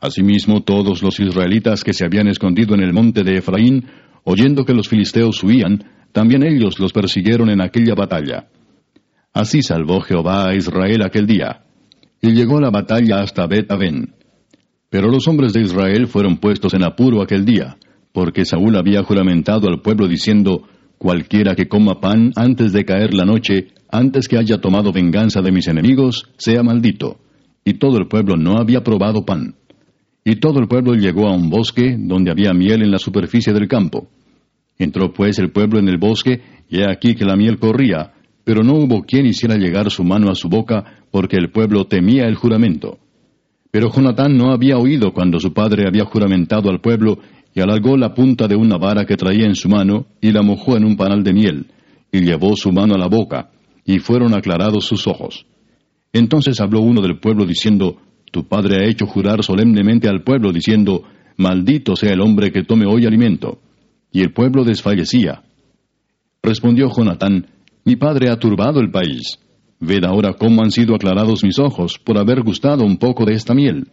Asimismo, 0.00 0.62
todos 0.62 1.02
los 1.02 1.18
israelitas 1.18 1.82
que 1.82 1.94
se 1.94 2.04
habían 2.04 2.28
escondido 2.28 2.76
en 2.76 2.82
el 2.82 2.92
monte 2.92 3.24
de 3.24 3.38
Efraín, 3.38 3.86
oyendo 4.22 4.64
que 4.64 4.74
los 4.74 4.88
filisteos 4.88 5.42
huían, 5.42 5.82
también 6.12 6.42
ellos 6.42 6.78
los 6.78 6.92
persiguieron 6.92 7.50
en 7.50 7.60
aquella 7.60 7.94
batalla. 7.94 8.48
Así 9.32 9.62
salvó 9.62 10.00
Jehová 10.00 10.48
a 10.48 10.54
Israel 10.54 11.02
aquel 11.02 11.26
día. 11.26 11.64
Y 12.20 12.32
llegó 12.32 12.60
la 12.60 12.70
batalla 12.70 13.20
hasta 13.20 13.46
bet 13.46 13.68
-Aven. 13.68 14.14
Pero 14.90 15.08
los 15.08 15.26
hombres 15.28 15.52
de 15.52 15.62
Israel 15.62 16.06
fueron 16.08 16.38
puestos 16.38 16.74
en 16.74 16.84
apuro 16.84 17.22
aquel 17.22 17.44
día 17.44 17.76
porque 18.12 18.44
Saúl 18.44 18.76
había 18.76 19.02
juramentado 19.02 19.68
al 19.68 19.80
pueblo 19.80 20.08
diciendo, 20.08 20.62
Cualquiera 20.98 21.54
que 21.54 21.68
coma 21.68 22.00
pan 22.00 22.32
antes 22.36 22.72
de 22.72 22.84
caer 22.84 23.14
la 23.14 23.24
noche, 23.24 23.68
antes 23.90 24.28
que 24.28 24.36
haya 24.36 24.60
tomado 24.60 24.92
venganza 24.92 25.40
de 25.40 25.52
mis 25.52 25.66
enemigos, 25.68 26.28
sea 26.36 26.62
maldito. 26.62 27.20
Y 27.64 27.74
todo 27.74 27.96
el 27.98 28.06
pueblo 28.06 28.36
no 28.36 28.58
había 28.58 28.82
probado 28.82 29.24
pan. 29.24 29.54
Y 30.24 30.36
todo 30.36 30.60
el 30.60 30.68
pueblo 30.68 30.94
llegó 30.94 31.28
a 31.28 31.34
un 31.34 31.48
bosque 31.48 31.96
donde 31.98 32.30
había 32.30 32.52
miel 32.52 32.82
en 32.82 32.90
la 32.90 32.98
superficie 32.98 33.54
del 33.54 33.68
campo. 33.68 34.08
Entró 34.80 35.12
pues 35.12 35.38
el 35.38 35.50
pueblo 35.52 35.78
en 35.78 35.88
el 35.90 35.98
bosque, 35.98 36.40
y 36.70 36.80
he 36.80 36.90
aquí 36.90 37.14
que 37.14 37.26
la 37.26 37.36
miel 37.36 37.58
corría, 37.58 38.14
pero 38.44 38.62
no 38.62 38.76
hubo 38.76 39.02
quien 39.02 39.26
hiciera 39.26 39.56
llegar 39.56 39.90
su 39.90 40.02
mano 40.04 40.30
a 40.30 40.34
su 40.34 40.48
boca, 40.48 41.04
porque 41.10 41.36
el 41.36 41.50
pueblo 41.50 41.84
temía 41.84 42.24
el 42.24 42.34
juramento. 42.34 42.98
Pero 43.70 43.92
Jonatán 43.92 44.38
no 44.38 44.52
había 44.52 44.78
oído 44.78 45.12
cuando 45.12 45.38
su 45.38 45.52
padre 45.52 45.86
había 45.86 46.06
juramentado 46.06 46.70
al 46.70 46.80
pueblo, 46.80 47.18
y 47.54 47.60
alargó 47.60 47.98
la 47.98 48.14
punta 48.14 48.48
de 48.48 48.56
una 48.56 48.78
vara 48.78 49.04
que 49.04 49.16
traía 49.16 49.44
en 49.44 49.54
su 49.54 49.68
mano, 49.68 50.06
y 50.18 50.32
la 50.32 50.40
mojó 50.40 50.78
en 50.78 50.86
un 50.86 50.96
panal 50.96 51.22
de 51.24 51.34
miel, 51.34 51.66
y 52.10 52.22
llevó 52.22 52.56
su 52.56 52.72
mano 52.72 52.94
a 52.94 52.98
la 52.98 53.08
boca, 53.08 53.50
y 53.84 53.98
fueron 53.98 54.32
aclarados 54.32 54.86
sus 54.86 55.06
ojos. 55.06 55.44
Entonces 56.14 56.58
habló 56.58 56.80
uno 56.80 57.02
del 57.02 57.20
pueblo 57.20 57.44
diciendo, 57.44 57.98
Tu 58.32 58.48
padre 58.48 58.78
ha 58.78 58.88
hecho 58.88 59.04
jurar 59.04 59.44
solemnemente 59.44 60.08
al 60.08 60.22
pueblo, 60.22 60.52
diciendo, 60.52 61.02
Maldito 61.36 61.96
sea 61.96 62.14
el 62.14 62.22
hombre 62.22 62.50
que 62.50 62.62
tome 62.62 62.86
hoy 62.86 63.04
alimento. 63.04 63.58
Y 64.12 64.22
el 64.22 64.32
pueblo 64.32 64.64
desfallecía. 64.64 65.42
Respondió 66.42 66.90
Jonatán, 66.94 67.46
Mi 67.84 67.96
padre 67.96 68.30
ha 68.30 68.38
turbado 68.38 68.80
el 68.80 68.90
país. 68.90 69.38
Ved 69.78 70.04
ahora 70.04 70.34
cómo 70.34 70.62
han 70.62 70.70
sido 70.70 70.94
aclarados 70.94 71.42
mis 71.42 71.58
ojos 71.58 71.98
por 71.98 72.18
haber 72.18 72.42
gustado 72.42 72.84
un 72.84 72.98
poco 72.98 73.24
de 73.24 73.34
esta 73.34 73.54
miel. 73.54 73.88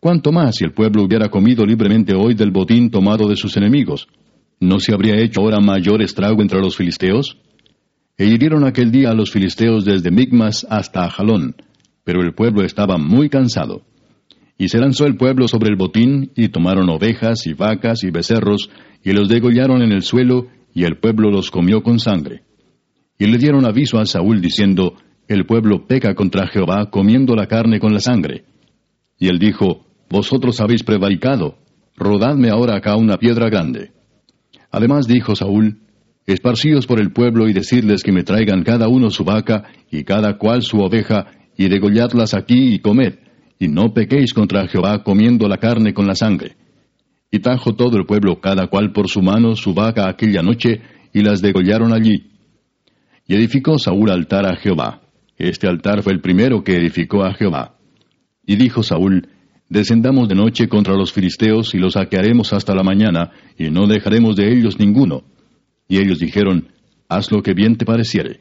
¿Cuánto 0.00 0.30
más 0.30 0.56
si 0.56 0.64
el 0.64 0.72
pueblo 0.72 1.02
hubiera 1.02 1.28
comido 1.30 1.66
libremente 1.66 2.14
hoy 2.14 2.34
del 2.34 2.52
botín 2.52 2.90
tomado 2.90 3.28
de 3.28 3.36
sus 3.36 3.56
enemigos? 3.56 4.06
¿No 4.60 4.78
se 4.78 4.94
habría 4.94 5.16
hecho 5.16 5.40
ahora 5.40 5.58
mayor 5.58 6.00
estrago 6.00 6.42
entre 6.42 6.60
los 6.60 6.76
filisteos? 6.76 7.38
E 8.16 8.26
hirieron 8.26 8.64
aquel 8.64 8.90
día 8.90 9.10
a 9.10 9.14
los 9.14 9.30
filisteos 9.30 9.84
desde 9.84 10.10
Migmas 10.10 10.66
hasta 10.70 11.04
Ajalón, 11.04 11.56
pero 12.04 12.22
el 12.22 12.34
pueblo 12.34 12.62
estaba 12.62 12.96
muy 12.96 13.28
cansado. 13.28 13.82
Y 14.58 14.68
se 14.68 14.78
lanzó 14.78 15.06
el 15.06 15.16
pueblo 15.16 15.48
sobre 15.48 15.68
el 15.68 15.76
botín, 15.76 16.32
y 16.34 16.48
tomaron 16.48 16.88
ovejas 16.88 17.46
y 17.46 17.52
vacas 17.52 18.04
y 18.04 18.10
becerros, 18.10 18.70
y 19.04 19.12
los 19.12 19.28
degollaron 19.28 19.82
en 19.82 19.92
el 19.92 20.02
suelo, 20.02 20.48
y 20.74 20.84
el 20.84 20.98
pueblo 20.98 21.30
los 21.30 21.50
comió 21.50 21.82
con 21.82 21.98
sangre. 21.98 22.42
Y 23.18 23.26
le 23.26 23.38
dieron 23.38 23.66
aviso 23.66 23.98
a 23.98 24.06
Saúl 24.06 24.40
diciendo, 24.40 24.94
El 25.28 25.46
pueblo 25.46 25.86
peca 25.86 26.14
contra 26.14 26.46
Jehová 26.46 26.90
comiendo 26.90 27.34
la 27.34 27.46
carne 27.46 27.80
con 27.80 27.92
la 27.92 28.00
sangre. 28.00 28.44
Y 29.18 29.28
él 29.28 29.38
dijo, 29.38 29.86
vosotros 30.08 30.60
habéis 30.60 30.82
prevaricado, 30.82 31.58
rodadme 31.96 32.50
ahora 32.50 32.76
acá 32.76 32.96
una 32.96 33.16
piedra 33.16 33.48
grande. 33.48 33.92
Además 34.70 35.06
dijo 35.06 35.34
Saúl, 35.34 35.80
Esparcíos 36.26 36.86
por 36.86 37.00
el 37.00 37.12
pueblo 37.12 37.48
y 37.48 37.52
decirles 37.52 38.02
que 38.02 38.10
me 38.10 38.24
traigan 38.24 38.64
cada 38.64 38.88
uno 38.88 39.10
su 39.10 39.22
vaca 39.22 39.64
y 39.90 40.02
cada 40.02 40.38
cual 40.38 40.62
su 40.62 40.80
oveja, 40.80 41.26
y 41.56 41.68
degolladlas 41.68 42.34
aquí 42.34 42.74
y 42.74 42.80
comed, 42.80 43.14
y 43.58 43.68
no 43.68 43.92
pequéis 43.94 44.34
contra 44.34 44.68
Jehová 44.68 45.02
comiendo 45.02 45.48
la 45.48 45.58
carne 45.58 45.94
con 45.94 46.06
la 46.06 46.14
sangre. 46.14 46.56
Y 47.30 47.38
trajo 47.40 47.74
todo 47.74 47.96
el 47.96 48.06
pueblo 48.06 48.40
cada 48.40 48.66
cual 48.68 48.92
por 48.92 49.08
su 49.08 49.22
mano 49.22 49.56
su 49.56 49.74
vaca 49.74 50.08
aquella 50.08 50.42
noche, 50.42 50.80
y 51.12 51.22
las 51.22 51.40
degollaron 51.40 51.94
allí. 51.94 52.30
Y 53.26 53.34
edificó 53.34 53.78
Saúl 53.78 54.10
altar 54.10 54.46
a 54.46 54.56
Jehová. 54.56 55.00
Este 55.38 55.66
altar 55.66 56.02
fue 56.02 56.12
el 56.12 56.20
primero 56.20 56.62
que 56.62 56.76
edificó 56.76 57.24
a 57.24 57.32
Jehová. 57.32 57.76
Y 58.44 58.56
dijo 58.56 58.82
Saúl, 58.82 59.28
Descendamos 59.68 60.28
de 60.28 60.36
noche 60.36 60.68
contra 60.68 60.94
los 60.94 61.12
filisteos 61.12 61.74
y 61.74 61.78
los 61.78 61.94
saquearemos 61.94 62.52
hasta 62.52 62.74
la 62.74 62.84
mañana, 62.84 63.32
y 63.58 63.70
no 63.70 63.86
dejaremos 63.86 64.36
de 64.36 64.52
ellos 64.52 64.78
ninguno. 64.78 65.24
Y 65.88 65.98
ellos 65.98 66.18
dijeron, 66.18 66.68
Haz 67.08 67.32
lo 67.32 67.42
que 67.42 67.54
bien 67.54 67.76
te 67.76 67.84
pareciere. 67.84 68.40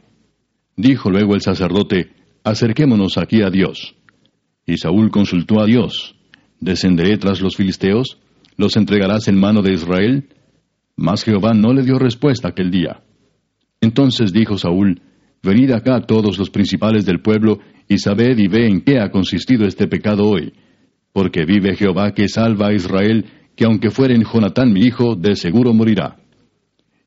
Dijo 0.75 1.09
luego 1.09 1.33
el 1.33 1.41
sacerdote, 1.41 2.11
Acerquémonos 2.43 3.17
aquí 3.17 3.41
a 3.41 3.49
Dios. 3.49 3.95
Y 4.65 4.77
Saúl 4.77 5.11
consultó 5.11 5.61
a 5.61 5.65
Dios, 5.65 6.15
¿Descenderé 6.59 7.17
tras 7.17 7.41
los 7.41 7.55
filisteos? 7.55 8.17
¿Los 8.57 8.77
entregarás 8.77 9.27
en 9.27 9.39
mano 9.39 9.61
de 9.61 9.73
Israel? 9.73 10.29
Mas 10.95 11.23
Jehová 11.23 11.53
no 11.53 11.73
le 11.73 11.83
dio 11.83 11.99
respuesta 11.99 12.49
aquel 12.49 12.71
día. 12.71 13.01
Entonces 13.81 14.31
dijo 14.31 14.57
Saúl, 14.57 15.01
Venid 15.43 15.71
acá 15.71 16.01
todos 16.01 16.37
los 16.39 16.49
principales 16.49 17.05
del 17.05 17.21
pueblo, 17.21 17.59
y 17.87 17.99
sabed 17.99 18.37
y 18.37 18.47
ve 18.47 18.67
en 18.67 18.81
qué 18.81 18.99
ha 18.99 19.11
consistido 19.11 19.65
este 19.65 19.87
pecado 19.87 20.25
hoy 20.27 20.53
porque 21.15 21.45
vive 21.45 21.77
Jehová 21.77 22.11
que 22.11 22.27
salva 22.27 22.67
a 22.67 22.73
Israel, 22.73 23.23
que 23.55 23.63
aunque 23.63 23.89
fuere 23.89 24.15
en 24.15 24.25
Jonatán 24.25 24.73
mi 24.73 24.81
hijo, 24.81 25.15
de 25.15 25.37
seguro 25.37 25.73
morirá. 25.73 26.17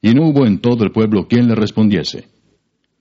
Y 0.01 0.15
no 0.15 0.31
hubo 0.31 0.47
en 0.47 0.61
todo 0.61 0.83
el 0.83 0.93
pueblo 0.93 1.29
quien 1.29 1.47
le 1.47 1.55
respondiese. 1.55 2.25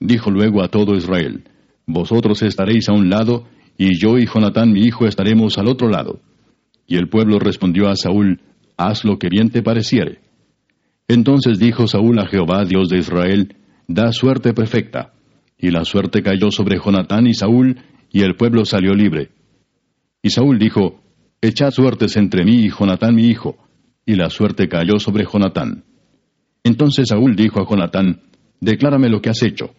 Dijo 0.02 0.30
luego 0.30 0.62
a 0.62 0.68
todo 0.68 0.98
Israel, 0.98 1.46
Vosotros 1.86 2.42
estaréis 2.44 2.90
a 2.90 2.92
un 2.92 3.10
lado, 3.10 3.46
y 3.78 4.00
yo 4.00 4.18
y 4.18 4.26
Jonatán 4.26 4.72
mi 4.72 4.82
hijo 4.82 5.06
estaremos 5.06 5.58
al 5.58 5.68
otro 5.68 5.90
lado. 5.90 6.20
Y 6.88 6.96
el 6.98 7.10
pueblo 7.10 7.40
respondió 7.40 7.90
a 7.90 7.96
Saúl, 7.96 8.42
Haz 8.78 9.06
lo 9.06 9.18
que 9.18 9.30
bien 9.30 9.50
te 9.50 9.62
pareciere. 9.62 10.20
Entonces 11.08 11.60
dijo 11.60 11.88
Saúl 11.88 12.20
a 12.20 12.28
Jehová, 12.28 12.64
Dios 12.66 12.90
de 12.90 12.98
Israel, 12.98 13.56
Da 13.88 14.12
suerte 14.12 14.54
perfecta. 14.54 15.14
Y 15.58 15.72
la 15.72 15.86
suerte 15.86 16.22
cayó 16.22 16.52
sobre 16.52 16.80
Jonatán 16.80 17.26
y 17.28 17.34
Saúl, 17.34 17.78
y 18.12 18.22
el 18.22 18.36
pueblo 18.36 18.66
salió 18.66 18.94
libre. 18.94 19.30
Y 20.22 20.30
Saúl 20.30 20.60
dijo, 20.60 21.02
Echad 21.42 21.72
suertes 21.72 22.18
entre 22.18 22.44
mí 22.44 22.66
y 22.66 22.70
Jonatán 22.70 23.16
mi 23.16 23.28
hijo. 23.28 23.58
Y 24.06 24.16
la 24.16 24.30
suerte 24.30 24.68
cayó 24.68 25.00
sobre 25.00 25.26
Jonatán. 25.26 25.84
Entonces 26.64 27.08
Saúl 27.10 27.36
dijo 27.36 27.62
a 27.62 27.70
Jonatán, 27.70 28.22
Declárame 28.60 29.10
lo 29.10 29.22
que 29.22 29.30
has 29.30 29.42
hecho. 29.44 29.74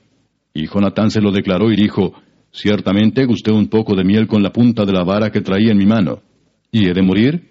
Y 0.54 0.66
Jonatán 0.66 1.10
se 1.10 1.20
lo 1.20 1.30
declaró 1.32 1.70
y 1.70 1.76
dijo, 1.76 2.14
Ciertamente 2.50 3.24
gusté 3.24 3.52
un 3.52 3.68
poco 3.68 3.94
de 3.94 4.04
miel 4.04 4.26
con 4.26 4.42
la 4.42 4.52
punta 4.52 4.84
de 4.84 4.92
la 4.92 5.04
vara 5.04 5.30
que 5.30 5.40
traía 5.40 5.72
en 5.72 5.78
mi 5.78 5.86
mano. 5.86 6.22
¿Y 6.70 6.88
he 6.88 6.92
de 6.92 7.02
morir? 7.02 7.50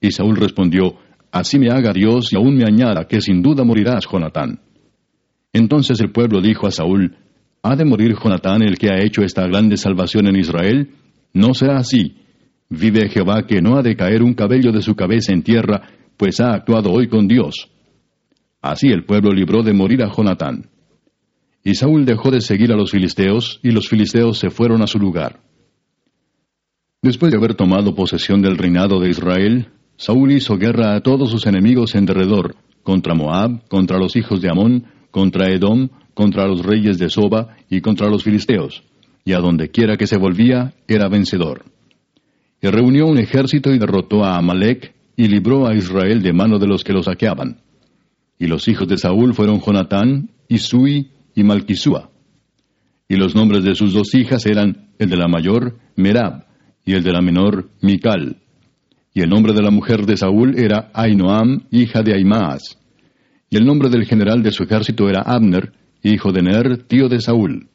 Y 0.00 0.10
Saúl 0.10 0.36
respondió, 0.36 0.96
Así 1.30 1.58
me 1.58 1.70
haga 1.70 1.92
Dios 1.92 2.32
y 2.32 2.36
aún 2.36 2.56
me 2.56 2.64
añada 2.64 3.06
que 3.06 3.20
sin 3.20 3.42
duda 3.42 3.64
morirás, 3.64 4.06
Jonatán. 4.10 4.60
Entonces 5.52 6.00
el 6.00 6.10
pueblo 6.12 6.40
dijo 6.40 6.66
a 6.66 6.70
Saúl, 6.70 7.16
¿Ha 7.62 7.76
de 7.76 7.84
morir 7.84 8.14
Jonatán 8.22 8.62
el 8.62 8.76
que 8.76 8.90
ha 8.90 9.02
hecho 9.02 9.22
esta 9.22 9.46
grande 9.46 9.76
salvación 9.76 10.28
en 10.28 10.36
Israel? 10.36 10.90
No 11.32 11.54
será 11.54 11.78
así. 11.78 12.18
Vive 12.68 13.08
Jehová 13.08 13.46
que 13.46 13.62
no 13.62 13.76
ha 13.76 13.82
de 13.82 13.96
caer 13.96 14.22
un 14.22 14.34
cabello 14.34 14.70
de 14.70 14.82
su 14.82 14.94
cabeza 14.94 15.32
en 15.32 15.42
tierra, 15.42 15.82
pues 16.16 16.40
ha 16.40 16.52
actuado 16.52 16.90
hoy 16.92 17.08
con 17.08 17.26
Dios. 17.26 17.70
Así 18.60 18.88
el 18.88 19.04
pueblo 19.04 19.30
libró 19.32 19.62
de 19.62 19.72
morir 19.72 20.02
a 20.02 20.10
Jonatán. 20.14 20.66
Y 21.66 21.76
Saúl 21.76 22.04
dejó 22.04 22.30
de 22.30 22.42
seguir 22.42 22.72
a 22.72 22.76
los 22.76 22.90
filisteos, 22.90 23.58
y 23.62 23.70
los 23.70 23.88
filisteos 23.88 24.38
se 24.38 24.50
fueron 24.50 24.82
a 24.82 24.86
su 24.86 24.98
lugar. 24.98 25.40
Después 27.00 27.32
de 27.32 27.38
haber 27.38 27.54
tomado 27.54 27.94
posesión 27.94 28.42
del 28.42 28.58
reinado 28.58 29.00
de 29.00 29.08
Israel, 29.08 29.68
Saúl 29.96 30.32
hizo 30.32 30.58
guerra 30.58 30.94
a 30.94 31.00
todos 31.00 31.30
sus 31.30 31.46
enemigos 31.46 31.94
en 31.94 32.04
derredor, 32.04 32.54
contra 32.82 33.14
Moab, 33.14 33.66
contra 33.68 33.98
los 33.98 34.14
hijos 34.14 34.42
de 34.42 34.50
Amón, 34.50 34.84
contra 35.10 35.50
Edom, 35.50 35.88
contra 36.12 36.46
los 36.46 36.62
reyes 36.62 36.98
de 36.98 37.08
Soba 37.08 37.56
y 37.70 37.80
contra 37.80 38.10
los 38.10 38.24
filisteos, 38.24 38.82
y 39.24 39.32
a 39.32 39.38
donde 39.38 39.70
quiera 39.70 39.96
que 39.96 40.06
se 40.06 40.18
volvía, 40.18 40.74
era 40.86 41.08
vencedor. 41.08 41.64
Y 42.60 42.68
reunió 42.68 43.06
un 43.06 43.18
ejército 43.18 43.72
y 43.72 43.78
derrotó 43.78 44.22
a 44.22 44.36
Amalek, 44.36 44.94
y 45.16 45.28
libró 45.28 45.66
a 45.66 45.74
Israel 45.74 46.22
de 46.22 46.32
mano 46.34 46.58
de 46.58 46.66
los 46.66 46.84
que 46.84 46.92
lo 46.92 47.02
saqueaban. 47.02 47.62
Y 48.38 48.48
los 48.48 48.68
hijos 48.68 48.86
de 48.86 48.98
Saúl 48.98 49.32
fueron 49.32 49.60
Jonatán, 49.60 50.28
Isui 50.48 51.10
y 51.34 51.42
Malquisúa. 51.42 52.10
Y 53.08 53.16
los 53.16 53.34
nombres 53.34 53.64
de 53.64 53.74
sus 53.74 53.92
dos 53.92 54.14
hijas 54.14 54.46
eran 54.46 54.88
el 54.98 55.10
de 55.10 55.16
la 55.16 55.28
mayor, 55.28 55.78
Merab, 55.96 56.46
y 56.84 56.94
el 56.94 57.02
de 57.02 57.12
la 57.12 57.20
menor, 57.20 57.70
Mical. 57.80 58.38
Y 59.12 59.20
el 59.20 59.28
nombre 59.28 59.52
de 59.52 59.62
la 59.62 59.70
mujer 59.70 60.06
de 60.06 60.16
Saúl 60.16 60.58
era 60.58 60.90
Ainoam, 60.92 61.66
hija 61.70 62.02
de 62.02 62.14
Aimaas. 62.14 62.78
Y 63.50 63.56
el 63.56 63.64
nombre 63.64 63.88
del 63.88 64.04
general 64.04 64.42
de 64.42 64.50
su 64.50 64.64
ejército 64.64 65.08
era 65.08 65.22
Abner, 65.22 65.72
hijo 66.02 66.32
de 66.32 66.42
Ner, 66.42 66.82
tío 66.84 67.08
de 67.08 67.20
Saúl. 67.20 67.68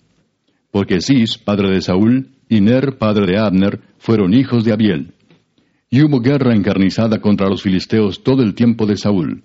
Porque 0.72 1.02
Cis, 1.02 1.38
padre 1.38 1.72
de 1.72 1.82
Saúl, 1.82 2.30
y 2.50 2.62
Ner, 2.62 2.98
padre 2.98 3.26
de 3.26 3.40
Abner, 3.40 3.80
fueron 3.98 4.34
hijos 4.34 4.66
de 4.66 4.74
Abiel. 4.74 5.14
Y 5.90 6.04
hubo 6.04 6.20
guerra 6.20 6.54
encarnizada 6.54 7.20
contra 7.20 7.48
los 7.48 7.62
filisteos 7.62 8.24
todo 8.24 8.44
el 8.44 8.54
tiempo 8.54 8.86
de 8.86 8.98
Saúl 8.98 9.44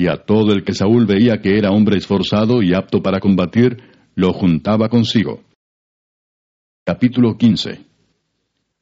y 0.00 0.08
a 0.08 0.16
todo 0.16 0.54
el 0.54 0.64
que 0.64 0.72
Saúl 0.72 1.04
veía 1.04 1.42
que 1.42 1.58
era 1.58 1.72
hombre 1.72 1.98
esforzado 1.98 2.62
y 2.62 2.72
apto 2.72 3.02
para 3.02 3.20
combatir, 3.20 3.76
lo 4.14 4.32
juntaba 4.32 4.88
consigo. 4.88 5.42
Capítulo 6.86 7.36
15 7.36 7.80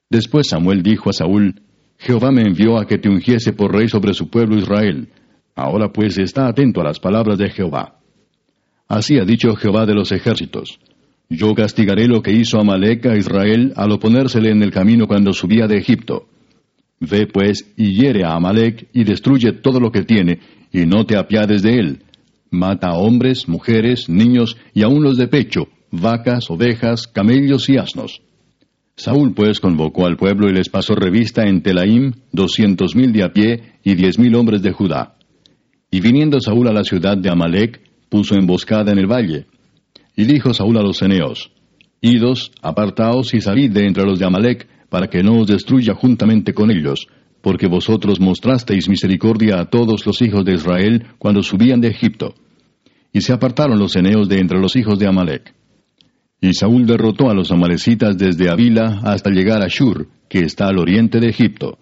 Después 0.09 0.47
Samuel 0.49 0.81
dijo 0.85 1.11
a 1.11 1.13
Saúl, 1.13 1.61
Jehová 1.99 2.31
me 2.31 2.43
envió 2.43 2.79
a 2.79 2.87
que 2.87 2.99
te 2.99 3.09
ungiese 3.09 3.53
por 3.53 3.75
rey 3.75 3.89
sobre 3.89 4.15
su 4.15 4.31
pueblo 4.31 4.59
Israel. 4.59 5.09
Ahora 5.57 5.93
pues 5.93 6.19
está 6.19 6.47
atento 6.47 6.83
a 6.83 6.85
las 6.85 7.01
palabras 7.01 7.37
de 7.37 7.51
Jehová. 7.51 7.99
Así 8.87 9.19
ha 9.19 9.25
dicho 9.25 9.57
Jehová 9.57 9.87
de 9.87 9.95
los 9.95 10.13
ejércitos. 10.13 10.79
Yo 11.29 11.53
castigaré 11.57 12.07
lo 12.07 12.23
que 12.23 12.31
hizo 12.31 12.61
Amalek 12.61 13.07
a 13.07 13.17
Israel 13.17 13.73
al 13.75 13.91
oponérsele 13.91 14.53
en 14.53 14.63
el 14.63 14.71
camino 14.71 15.09
cuando 15.09 15.33
subía 15.33 15.67
de 15.67 15.79
Egipto. 15.79 16.29
Ve 17.01 17.27
pues 17.27 17.73
y 17.77 17.93
hiere 17.93 18.25
a 18.25 18.35
Amalek 18.35 18.89
y 18.93 19.05
destruye 19.05 19.53
todo 19.53 19.81
lo 19.81 19.93
que 19.93 20.03
tiene, 20.03 20.41
y 20.73 20.87
no 20.87 21.05
te 21.07 21.17
apiades 21.17 21.63
de 21.63 21.79
él. 21.79 22.03
Mata 22.51 22.89
a 22.89 22.99
hombres, 22.99 23.49
mujeres, 23.49 24.09
niños 24.09 24.57
y 24.75 24.83
aun 24.83 25.03
los 25.03 25.17
de 25.17 25.29
pecho, 25.29 25.69
vacas, 25.91 26.51
ovejas, 26.51 27.07
camellos 27.07 27.69
y 27.69 27.77
asnos. 27.77 28.23
Saúl 28.97 29.33
pues 29.33 29.61
convocó 29.61 30.07
al 30.07 30.17
pueblo 30.17 30.49
y 30.49 30.53
les 30.53 30.69
pasó 30.69 30.97
revista 30.97 31.47
en 31.47 31.63
Telaim 31.63 32.15
doscientos 32.33 32.97
mil 32.97 33.13
de 33.13 33.23
a 33.23 33.33
pie 33.33 33.75
y 33.85 33.95
diez 33.95 34.19
mil 34.19 34.35
hombres 34.35 34.61
de 34.61 34.73
Judá. 34.73 35.15
Y 35.91 36.01
viniendo 36.01 36.41
Saúl 36.41 36.67
a 36.69 36.73
la 36.73 36.83
ciudad 36.83 37.17
de 37.17 37.31
Amalek, 37.31 37.81
puso 38.09 38.35
emboscada 38.35 38.91
en 38.91 38.99
el 38.99 39.07
valle. 39.07 39.47
Y 40.17 40.25
dijo 40.25 40.53
Saúl 40.53 40.79
a 40.79 40.83
los 40.83 40.99
ceneos, 40.99 41.53
Idos, 42.01 42.51
apartaos 42.61 43.35
y 43.35 43.41
salid 43.41 43.71
de 43.71 43.87
entre 43.87 44.05
los 44.05 44.19
de 44.19 44.27
Amalek, 44.27 44.69
para 44.89 45.09
que 45.09 45.23
no 45.23 45.39
os 45.39 45.47
destruya 45.47 45.95
juntamente 45.95 46.55
con 46.55 46.71
ellos, 46.71 47.07
porque 47.41 47.67
vosotros 47.67 48.21
mostrasteis 48.21 48.89
misericordia 48.89 49.61
a 49.61 49.67
todos 49.67 50.07
los 50.07 50.21
hijos 50.23 50.45
de 50.45 50.55
Israel 50.55 51.07
cuando 51.19 51.43
subían 51.43 51.81
de 51.81 51.89
Egipto. 51.89 52.35
Y 53.13 53.21
se 53.21 53.33
apartaron 53.33 53.79
los 53.79 53.97
eneos 53.97 54.29
de 54.29 54.39
entre 54.39 54.61
los 54.61 54.77
hijos 54.77 54.99
de 54.99 55.07
Amalek. 55.07 55.55
Y 56.41 56.55
Saúl 56.55 56.87
derrotó 56.87 57.31
a 57.31 57.35
los 57.35 57.51
amalecitas 57.51 58.17
desde 58.17 58.51
Avila 58.51 59.01
hasta 59.03 59.31
llegar 59.31 59.63
a 59.63 59.69
Shur, 59.69 60.09
que 60.29 60.41
está 60.41 60.69
al 60.69 60.79
oriente 60.79 61.21
de 61.21 61.29
Egipto. 61.29 61.79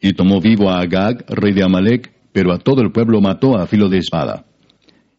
Y 0.00 0.12
tomó 0.12 0.40
vivo 0.40 0.70
a 0.70 0.80
Agag, 0.80 1.24
rey 1.28 1.52
de 1.52 1.64
Amalek, 1.64 2.12
pero 2.32 2.52
a 2.52 2.58
todo 2.58 2.82
el 2.82 2.92
pueblo 2.92 3.20
mató 3.20 3.56
a 3.56 3.66
filo 3.66 3.88
de 3.88 3.98
espada. 3.98 4.46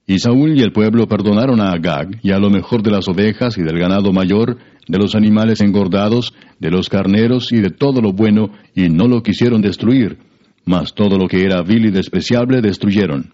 Y 0.08 0.20
Saúl 0.20 0.58
y 0.58 0.62
el 0.62 0.72
pueblo 0.72 1.08
perdonaron 1.08 1.60
a 1.60 1.72
Agag 1.72 2.20
y 2.22 2.32
a 2.32 2.38
lo 2.38 2.49
mejor 2.49 2.84
de 2.84 2.91
las 2.91 3.08
ovejas 3.08 3.58
y 3.58 3.64
del 3.64 3.80
ganado 3.80 4.12
mayor, 4.12 4.58
de 4.88 4.99
los 4.99 5.16
animales 5.16 5.62
engordados, 5.62 6.34
de 6.60 6.70
los 6.70 6.89
carneros 6.89 7.51
y 7.51 7.58
de 7.58 7.72
todo 7.72 8.01
lo 8.01 8.14
bueno, 8.14 8.51
y 8.76 8.89
no 8.89 9.08
lo 9.08 9.24
quisieron 9.24 9.62
destruir, 9.62 10.20
mas 10.64 10.93
todo 10.93 11.18
lo 11.18 11.28
que 11.28 11.43
era 11.43 11.64
vil 11.64 11.88
y 11.88 11.91
despreciable 11.91 12.62
destruyeron. 12.62 13.34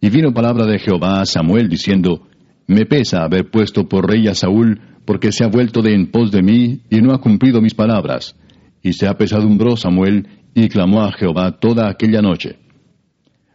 Y 0.00 0.08
vino 0.08 0.32
palabra 0.32 0.66
de 0.66 0.78
Jehová 0.78 1.20
a 1.20 1.26
Samuel 1.26 1.68
diciendo, 1.68 2.28
Me 2.66 2.86
pesa 2.86 3.22
haber 3.22 3.50
puesto 3.50 3.86
por 3.86 4.10
rey 4.10 4.26
a 4.28 4.34
Saúl, 4.34 4.80
porque 5.04 5.32
se 5.32 5.44
ha 5.44 5.48
vuelto 5.48 5.82
de 5.82 5.94
en 5.94 6.10
pos 6.10 6.30
de 6.30 6.42
mí 6.42 6.80
y 6.88 7.02
no 7.02 7.12
ha 7.12 7.20
cumplido 7.20 7.60
mis 7.60 7.74
palabras. 7.74 8.36
Y 8.82 8.94
se 8.94 9.06
apesadumbró 9.06 9.76
Samuel 9.76 10.28
y 10.54 10.68
clamó 10.68 11.02
a 11.02 11.12
Jehová 11.12 11.58
toda 11.58 11.90
aquella 11.90 12.22
noche. 12.22 12.63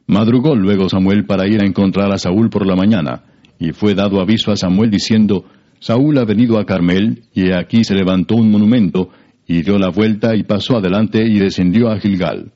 Madrugó 0.10 0.56
luego 0.56 0.90
Samuel 0.90 1.28
para 1.28 1.48
ir 1.48 1.62
a 1.62 1.68
encontrar 1.68 2.12
a 2.12 2.18
Saúl 2.18 2.50
por 2.50 2.66
la 2.66 2.76
mañana, 2.76 3.26
y 3.60 3.74
fue 3.74 3.94
dado 3.94 4.20
aviso 4.20 4.52
a 4.52 4.56
Samuel 4.56 4.90
diciendo, 4.90 5.46
Saúl 5.80 6.18
ha 6.18 6.26
venido 6.26 6.58
a 6.58 6.66
Carmel, 6.66 7.26
y 7.32 7.52
aquí 7.52 7.84
se 7.84 7.94
levantó 7.94 8.34
un 8.34 8.50
monumento, 8.50 9.12
y 9.46 9.62
dio 9.62 9.78
la 9.78 9.90
vuelta 9.90 10.36
y 10.36 10.42
pasó 10.42 10.78
adelante 10.78 11.24
y 11.24 11.38
descendió 11.38 11.92
a 11.92 12.00
Gilgal. 12.00 12.52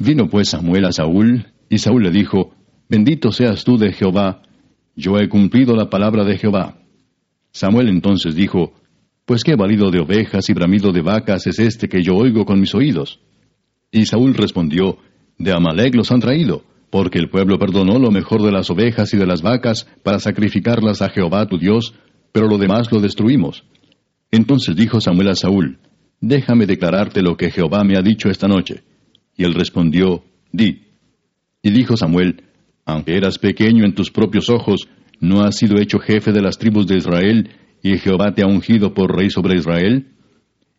Vino 0.00 0.28
pues 0.28 0.48
Samuel 0.48 0.86
a 0.86 0.90
Saúl, 0.90 1.46
y 1.70 1.78
Saúl 1.78 2.02
le 2.02 2.10
dijo, 2.10 2.52
Bendito 2.88 3.30
seas 3.30 3.62
tú 3.62 3.78
de 3.78 3.92
Jehová, 3.92 4.42
yo 4.96 5.20
he 5.20 5.28
cumplido 5.28 5.76
la 5.76 5.88
palabra 5.88 6.24
de 6.24 6.36
Jehová. 6.36 6.78
Samuel 7.52 7.90
entonces 7.90 8.34
dijo, 8.34 8.72
Pues 9.24 9.44
qué 9.44 9.54
valido 9.54 9.92
de 9.92 10.00
ovejas 10.00 10.50
y 10.50 10.52
bramido 10.52 10.90
de 10.90 11.02
vacas 11.02 11.46
es 11.46 11.60
este 11.60 11.88
que 11.88 12.02
yo 12.02 12.16
oigo 12.16 12.44
con 12.44 12.58
mis 12.58 12.74
oídos. 12.74 13.20
Y 13.92 14.06
Saúl 14.06 14.34
respondió, 14.34 14.98
de 15.38 15.52
Amalek 15.52 15.94
los 15.94 16.10
han 16.10 16.20
traído, 16.20 16.64
porque 16.90 17.18
el 17.18 17.28
pueblo 17.28 17.58
perdonó 17.58 17.98
lo 17.98 18.10
mejor 18.10 18.42
de 18.42 18.52
las 18.52 18.70
ovejas 18.70 19.12
y 19.12 19.16
de 19.16 19.26
las 19.26 19.42
vacas 19.42 19.86
para 20.02 20.18
sacrificarlas 20.18 21.02
a 21.02 21.08
Jehová 21.08 21.46
tu 21.46 21.58
Dios, 21.58 21.94
pero 22.32 22.48
lo 22.48 22.58
demás 22.58 22.90
lo 22.90 23.00
destruimos. 23.00 23.64
Entonces 24.30 24.76
dijo 24.76 25.00
Samuel 25.00 25.28
a 25.28 25.34
Saúl, 25.34 25.78
Déjame 26.20 26.66
declararte 26.66 27.22
lo 27.22 27.36
que 27.36 27.50
Jehová 27.50 27.84
me 27.84 27.96
ha 27.96 28.02
dicho 28.02 28.30
esta 28.30 28.48
noche. 28.48 28.82
Y 29.36 29.44
él 29.44 29.54
respondió, 29.54 30.24
Di. 30.50 30.82
Y 31.62 31.70
dijo 31.70 31.96
Samuel, 31.96 32.42
Aunque 32.84 33.16
eras 33.16 33.38
pequeño 33.38 33.84
en 33.84 33.94
tus 33.94 34.10
propios 34.10 34.48
ojos, 34.48 34.88
¿no 35.20 35.42
has 35.42 35.56
sido 35.56 35.78
hecho 35.78 35.98
jefe 35.98 36.32
de 36.32 36.40
las 36.40 36.58
tribus 36.58 36.86
de 36.86 36.96
Israel, 36.96 37.50
y 37.82 37.98
Jehová 37.98 38.34
te 38.34 38.42
ha 38.42 38.46
ungido 38.46 38.94
por 38.94 39.14
rey 39.14 39.30
sobre 39.30 39.56
Israel? 39.56 40.06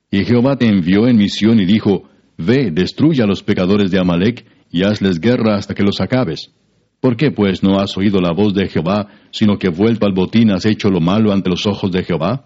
Y 0.09 0.25
Jehová 0.25 0.57
te 0.57 0.67
envió 0.67 1.07
en 1.07 1.17
misión 1.17 1.59
y 1.59 1.65
dijo, 1.65 2.09
Ve, 2.37 2.71
destruye 2.71 3.23
a 3.23 3.27
los 3.27 3.43
pecadores 3.43 3.91
de 3.91 3.99
Amalek, 3.99 4.45
y 4.71 4.83
hazles 4.83 5.19
guerra 5.19 5.55
hasta 5.55 5.73
que 5.73 5.83
los 5.83 6.01
acabes. 6.01 6.51
¿Por 6.99 7.15
qué 7.15 7.31
pues 7.31 7.63
no 7.63 7.79
has 7.79 7.95
oído 7.97 8.19
la 8.19 8.31
voz 8.31 8.53
de 8.53 8.67
Jehová, 8.67 9.07
sino 9.31 9.57
que 9.57 9.69
vuelto 9.69 10.05
al 10.05 10.13
botín 10.13 10.51
has 10.51 10.65
hecho 10.65 10.89
lo 10.89 10.99
malo 10.99 11.31
ante 11.31 11.49
los 11.49 11.65
ojos 11.65 11.91
de 11.91 12.03
Jehová? 12.03 12.45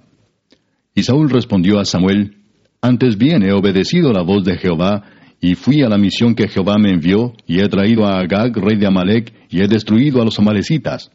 Y 0.94 1.04
Saúl 1.04 1.30
respondió 1.30 1.80
a 1.80 1.86
Samuel, 1.86 2.38
Antes 2.82 3.18
bien 3.18 3.44
he 3.44 3.54
obedecido 3.54 4.12
la 4.12 4.24
voz 4.24 4.44
de 4.44 4.58
Jehová, 4.58 5.04
y 5.40 5.56
fui 5.56 5.82
a 5.82 5.90
la 5.90 5.98
misión 5.98 6.36
que 6.36 6.48
Jehová 6.48 6.78
me 6.78 6.92
envió, 6.92 7.34
y 7.48 7.60
he 7.60 7.68
traído 7.68 8.06
a 8.06 8.20
Agag, 8.20 8.56
rey 8.58 8.78
de 8.78 8.88
Amalek, 8.88 9.34
y 9.50 9.62
he 9.62 9.68
destruido 9.68 10.22
a 10.22 10.26
los 10.26 10.38
amalecitas. 10.38 11.12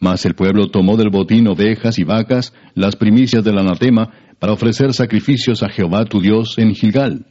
Mas 0.00 0.24
el 0.24 0.34
pueblo 0.34 0.68
tomó 0.68 0.96
del 0.96 1.10
botín 1.10 1.48
ovejas 1.48 1.98
y 1.98 2.04
vacas, 2.04 2.54
las 2.74 2.96
primicias 2.96 3.42
del 3.42 3.58
anatema, 3.58 4.10
para 4.38 4.52
ofrecer 4.52 4.92
sacrificios 4.92 5.62
a 5.62 5.68
Jehová 5.68 6.04
tu 6.04 6.20
Dios 6.20 6.56
en 6.58 6.74
Gilgal. 6.74 7.26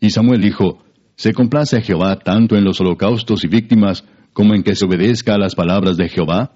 Y 0.00 0.10
Samuel 0.10 0.40
dijo, 0.40 0.82
¿Se 1.14 1.34
complace 1.34 1.76
a 1.76 1.82
Jehová 1.82 2.18
tanto 2.18 2.56
en 2.56 2.64
los 2.64 2.80
holocaustos 2.80 3.44
y 3.44 3.48
víctimas 3.48 4.04
como 4.32 4.54
en 4.54 4.62
que 4.62 4.74
se 4.74 4.86
obedezca 4.86 5.34
a 5.34 5.38
las 5.38 5.54
palabras 5.54 5.98
de 5.98 6.08
Jehová? 6.08 6.52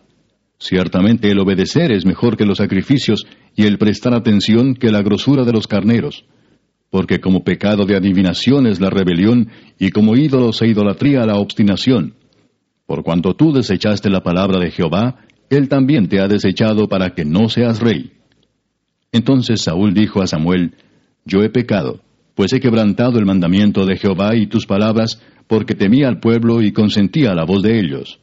Ciertamente 0.59 1.31
el 1.31 1.39
obedecer 1.39 1.93
es 1.93 2.07
mejor 2.07 2.39
que 2.39 2.47
los 2.47 2.59
sacrificios 2.59 3.27
y 3.55 3.67
el 3.67 3.77
prestar 3.77 4.15
atención 4.15 4.75
que 4.75 4.91
la 4.91 5.03
grosura 5.03 5.45
de 5.45 5.53
los 5.53 5.67
carneros. 5.67 6.25
porque 6.91 7.19
como 7.19 7.43
pecado 7.43 7.87
de 7.87 7.97
adivinación 7.97 8.69
es 8.69 8.81
la 8.81 8.89
rebelión, 8.89 9.49
y 9.81 9.91
como 9.91 10.15
ídolos 10.15 10.63
e 10.63 10.69
idolatría 10.69 11.27
la 11.27 11.39
obstinación. 11.39 12.15
Por 12.87 13.03
cuanto 13.03 13.35
tú 13.35 13.53
desechaste 13.53 14.11
la 14.11 14.23
palabra 14.23 14.61
de 14.61 14.71
Jehová, 14.71 15.17
él 15.51 15.69
también 15.69 16.09
te 16.09 16.21
ha 16.21 16.29
desechado 16.29 16.87
para 16.87 17.11
que 17.11 17.25
no 17.25 17.49
seas 17.49 17.81
rey. 17.81 18.13
Entonces 19.11 19.63
Saúl 19.63 19.93
dijo 19.93 20.23
a 20.23 20.29
Samuel, 20.29 20.77
Yo 21.25 21.43
he 21.43 21.51
pecado, 21.51 22.04
pues 22.35 22.53
he 22.53 22.61
quebrantado 22.61 23.19
el 23.19 23.27
mandamiento 23.27 23.87
de 23.87 23.97
Jehová 23.97 24.35
y 24.35 24.47
tus 24.47 24.67
palabras, 24.67 25.21
porque 25.47 25.75
temía 25.75 26.09
al 26.09 26.21
pueblo 26.21 26.63
y 26.63 26.73
consentía 26.73 27.31
a 27.31 27.35
la 27.35 27.45
voz 27.45 27.63
de 27.63 27.79
ellos. 27.79 28.21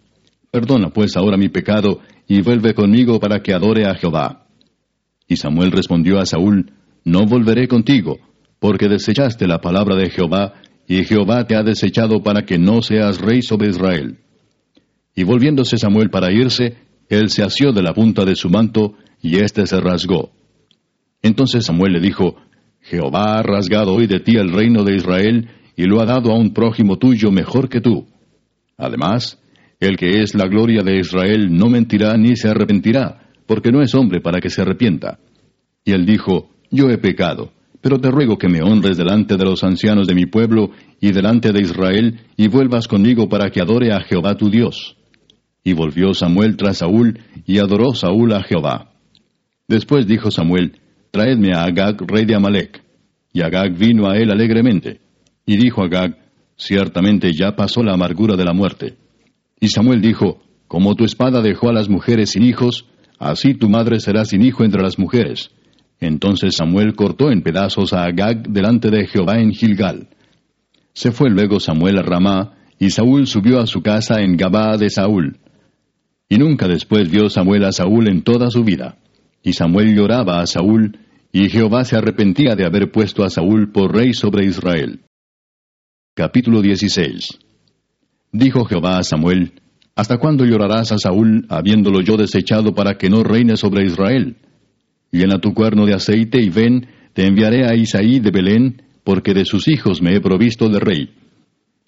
Perdona 0.51 0.89
pues 0.89 1.16
ahora 1.16 1.38
mi 1.38 1.49
pecado, 1.49 2.01
y 2.28 2.41
vuelve 2.41 2.74
conmigo 2.74 3.20
para 3.20 3.41
que 3.41 3.53
adore 3.53 3.86
a 3.86 3.95
Jehová. 3.95 4.47
Y 5.28 5.38
Samuel 5.38 5.72
respondió 5.72 6.20
a 6.20 6.26
Saúl, 6.26 6.74
No 7.05 7.26
volveré 7.26 7.68
contigo, 7.68 8.20
porque 8.59 8.88
desechaste 8.88 9.47
la 9.47 9.59
palabra 9.59 9.95
de 9.95 10.09
Jehová, 10.09 10.53
y 10.88 11.03
Jehová 11.05 11.45
te 11.47 11.55
ha 11.55 11.64
desechado 11.64 12.22
para 12.22 12.45
que 12.45 12.57
no 12.57 12.82
seas 12.82 13.20
rey 13.20 13.41
sobre 13.41 13.70
Israel. 13.70 14.18
Y 15.16 15.24
volviéndose 15.24 15.78
Samuel 15.78 16.09
para 16.09 16.32
irse, 16.32 16.76
él 17.09 17.30
se 17.30 17.43
asió 17.43 17.72
de 17.72 17.82
la 17.82 17.93
punta 17.93 18.26
de 18.26 18.36
su 18.36 18.49
manto, 18.49 18.95
y 19.22 19.38
éste 19.38 19.66
se 19.68 19.80
rasgó. 19.80 20.32
Entonces 21.22 21.66
Samuel 21.66 21.93
le 21.93 21.99
dijo, 22.01 22.36
Jehová 22.92 23.39
ha 23.39 23.42
rasgado 23.42 23.96
hoy 23.96 24.06
de 24.06 24.20
ti 24.20 24.36
el 24.36 24.52
reino 24.52 24.84
de 24.84 24.96
Israel, 24.96 25.50
y 25.76 25.86
lo 25.86 26.02
ha 26.02 26.06
dado 26.06 26.32
a 26.32 26.38
un 26.38 26.54
prójimo 26.54 26.98
tuyo 26.98 27.32
mejor 27.32 27.70
que 27.70 27.82
tú. 27.82 28.06
Además, 28.78 29.39
el 29.80 29.96
que 29.96 30.22
es 30.22 30.36
la 30.36 30.48
gloria 30.48 30.84
de 30.84 31.00
Israel 31.00 31.48
no 31.50 31.70
mentirá 31.70 32.18
ni 32.18 32.36
se 32.36 32.50
arrepentirá, 32.50 33.32
porque 33.48 33.72
no 33.72 33.82
es 33.82 33.96
hombre 33.96 34.20
para 34.20 34.39
que 34.42 34.50
se 34.50 34.62
arrepienta. 34.62 35.18
Y 35.86 35.94
él 35.94 36.06
dijo, 36.06 36.50
Yo 36.70 36.89
he 36.89 36.98
pecado 36.98 37.52
pero 37.82 38.00
te 38.00 38.12
ruego 38.12 38.38
que 38.38 38.48
me 38.48 38.62
honres 38.62 38.96
delante 38.96 39.36
de 39.36 39.44
los 39.44 39.64
ancianos 39.64 40.08
de 40.08 40.14
mi 40.14 40.28
pueblo 40.28 40.70
y 41.02 41.12
delante 41.12 41.52
de 41.52 41.62
Israel, 41.62 42.20
y 42.38 42.48
vuelvas 42.48 42.88
conmigo 42.88 43.28
para 43.28 43.50
que 43.50 43.60
adore 43.60 43.92
a 43.92 44.02
Jehová 44.02 44.36
tu 44.36 44.50
Dios. 44.50 44.96
Y 45.64 45.74
volvió 45.74 46.14
Samuel 46.14 46.58
tras 46.58 46.78
Saúl, 46.78 47.20
y 47.46 47.58
adoró 47.58 47.94
Saúl 47.96 48.34
a 48.34 48.44
Jehová. 48.44 48.92
Después 49.68 50.06
dijo 50.06 50.30
Samuel, 50.30 50.80
Traedme 51.12 51.53
a 51.53 51.64
Agag, 51.64 52.01
rey 52.07 52.26
de 52.26 52.36
Amalek. 52.36 52.84
Y 53.34 53.41
Agag 53.41 53.78
vino 53.78 54.09
a 54.09 54.18
él 54.18 54.32
alegremente. 54.32 55.01
Y 55.45 55.57
dijo 55.57 55.84
Agag, 55.84 56.18
Ciertamente 56.55 57.32
ya 57.34 57.55
pasó 57.55 57.84
la 57.84 57.93
amargura 57.93 58.36
de 58.36 58.45
la 58.45 58.53
muerte. 58.53 58.97
Y 59.59 59.70
Samuel 59.70 60.01
dijo, 60.01 60.41
Como 60.68 60.95
tu 60.95 61.05
espada 61.05 61.41
dejó 61.41 61.70
a 61.70 61.74
las 61.74 61.89
mujeres 61.89 62.32
sin 62.32 62.43
hijos, 62.43 62.86
así 63.20 63.53
tu 63.53 63.70
madre 63.70 63.99
será 63.99 64.26
sin 64.26 64.43
hijo 64.43 64.64
entre 64.64 64.82
las 64.82 64.97
mujeres 64.99 65.51
entonces 66.01 66.55
Samuel 66.55 66.95
cortó 66.95 67.32
en 67.32 67.43
pedazos 67.43 67.93
a 67.93 68.03
Agag 68.03 68.49
delante 68.49 68.89
de 68.89 69.05
Jehová 69.05 69.39
en 69.39 69.53
Gilgal. 69.53 70.09
Se 70.93 71.12
fue 71.12 71.30
luego 71.30 71.59
Samuel 71.59 71.99
a 71.99 72.01
Ramá, 72.01 72.55
y 72.80 72.89
Saúl 72.89 73.28
subió 73.28 73.59
a 73.59 73.68
su 73.68 73.82
casa 73.82 74.22
en 74.22 74.36
Gabá 74.36 74.76
de 74.78 74.89
Saúl. 74.89 75.38
Y 76.28 76.38
nunca 76.38 76.68
después 76.68 77.09
vio 77.12 77.30
Samuel 77.30 77.66
a 77.66 77.72
Saúl 77.72 78.07
en 78.07 78.24
toda 78.24 78.49
su 78.49 78.64
vida. 78.64 78.97
Y 79.44 79.54
Samuel 79.54 79.96
lloraba 79.96 80.42
a 80.42 80.46
Saúl, 80.46 81.00
y 81.32 81.50
Jehová 81.50 81.86
se 81.86 81.96
arrepentía 81.96 82.56
de 82.56 82.66
haber 82.66 82.92
puesto 82.92 83.24
a 83.24 83.30
Saúl 83.30 83.72
por 83.72 83.96
rey 83.96 84.14
sobre 84.14 84.46
Israel. 84.46 85.02
Capítulo 86.14 86.62
16 86.62 87.39
Dijo 88.32 88.66
Jehová 88.66 88.98
a 88.98 89.04
Samuel, 89.04 89.54
¿Hasta 89.96 90.18
cuándo 90.18 90.46
llorarás 90.46 90.92
a 90.92 90.98
Saúl, 90.98 91.46
habiéndolo 91.50 92.02
yo 92.02 92.18
desechado 92.18 92.74
para 92.74 92.98
que 92.98 93.10
no 93.10 93.24
reine 93.24 93.58
sobre 93.58 93.86
Israel? 93.86 94.38
llena 95.12 95.39
tu 95.39 95.54
cuerno 95.54 95.86
de 95.86 95.94
aceite 95.94 96.42
y 96.42 96.50
ven, 96.50 96.88
te 97.14 97.28
enviaré 97.28 97.66
a 97.66 97.76
Isaí 97.76 98.20
de 98.20 98.32
Belén, 98.32 98.82
porque 99.04 99.34
de 99.34 99.46
sus 99.46 99.68
hijos 99.68 100.02
me 100.02 100.16
he 100.16 100.22
provisto 100.22 100.70
de 100.70 100.80
rey. 100.80 101.10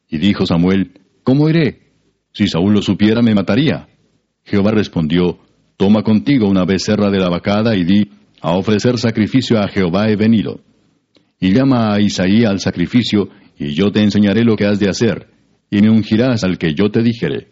Y 0.10 0.18
dijo 0.18 0.46
Samuel, 0.46 1.00
¿Cómo 1.24 1.50
iré? 1.50 1.94
Si 2.34 2.48
Saúl 2.48 2.74
lo 2.74 2.82
supiera, 2.82 3.22
me 3.22 3.34
mataría. 3.34 3.88
Jehová 4.44 4.72
respondió, 4.72 5.40
Toma 5.78 6.04
contigo 6.04 6.48
una 6.48 6.66
becerra 6.66 7.10
de 7.10 7.20
la 7.20 7.30
vacada 7.30 7.76
y 7.76 7.84
di, 7.84 8.10
A 8.42 8.52
ofrecer 8.52 8.98
sacrificio 8.98 9.60
a 9.60 9.68
Jehová 9.68 10.10
he 10.10 10.16
venido. 10.16 10.62
Y 11.40 11.54
llama 11.54 11.94
a 11.94 12.02
Isaí 12.02 12.46
al 12.46 12.60
sacrificio, 12.60 13.30
y 13.58 13.74
yo 13.74 13.92
te 13.92 14.02
enseñaré 14.02 14.44
lo 14.44 14.56
que 14.56 14.66
has 14.66 14.80
de 14.80 14.90
hacer, 14.90 15.28
y 15.70 15.82
me 15.82 15.90
ungirás 15.90 16.44
al 16.44 16.58
que 16.58 16.74
yo 16.74 16.90
te 16.90 17.02
dijere. 17.02 17.50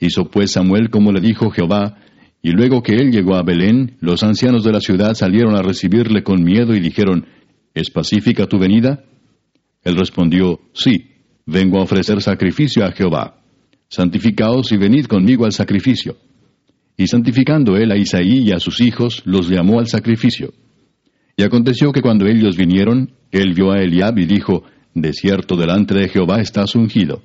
Hizo 0.00 0.24
pues 0.24 0.52
Samuel 0.52 0.90
como 0.90 1.12
le 1.12 1.20
dijo 1.20 1.50
Jehová, 1.50 1.98
y 2.42 2.50
luego 2.50 2.82
que 2.82 2.94
él 2.96 3.12
llegó 3.12 3.36
a 3.36 3.42
Belén, 3.42 3.96
los 4.00 4.24
ancianos 4.24 4.64
de 4.64 4.72
la 4.72 4.80
ciudad 4.80 5.14
salieron 5.14 5.54
a 5.54 5.62
recibirle 5.62 6.24
con 6.24 6.42
miedo 6.42 6.74
y 6.74 6.80
dijeron, 6.80 7.26
¿Es 7.72 7.90
pacífica 7.90 8.46
tu 8.46 8.58
venida? 8.58 9.04
Él 9.84 9.96
respondió, 9.96 10.60
Sí, 10.74 11.06
vengo 11.46 11.78
a 11.78 11.84
ofrecer 11.84 12.20
sacrificio 12.20 12.84
a 12.84 12.90
Jehová. 12.90 13.38
Santificaos 13.88 14.72
y 14.72 14.76
venid 14.76 15.06
conmigo 15.06 15.44
al 15.44 15.52
sacrificio. 15.52 16.16
Y 16.96 17.06
santificando 17.06 17.76
él 17.76 17.90
a 17.90 17.96
Isaí 17.96 18.40
y 18.44 18.52
a 18.52 18.60
sus 18.60 18.80
hijos, 18.80 19.22
los 19.24 19.48
llamó 19.48 19.78
al 19.78 19.88
sacrificio. 19.88 20.52
Y 21.36 21.42
aconteció 21.42 21.92
que 21.92 22.02
cuando 22.02 22.26
ellos 22.26 22.56
vinieron, 22.56 23.12
él 23.30 23.54
vio 23.54 23.72
a 23.72 23.80
Eliab 23.80 24.18
y 24.18 24.26
dijo, 24.26 24.64
De 24.94 25.12
cierto 25.12 25.56
delante 25.56 25.94
de 25.94 26.08
Jehová 26.08 26.40
estás 26.40 26.74
ungido. 26.74 27.22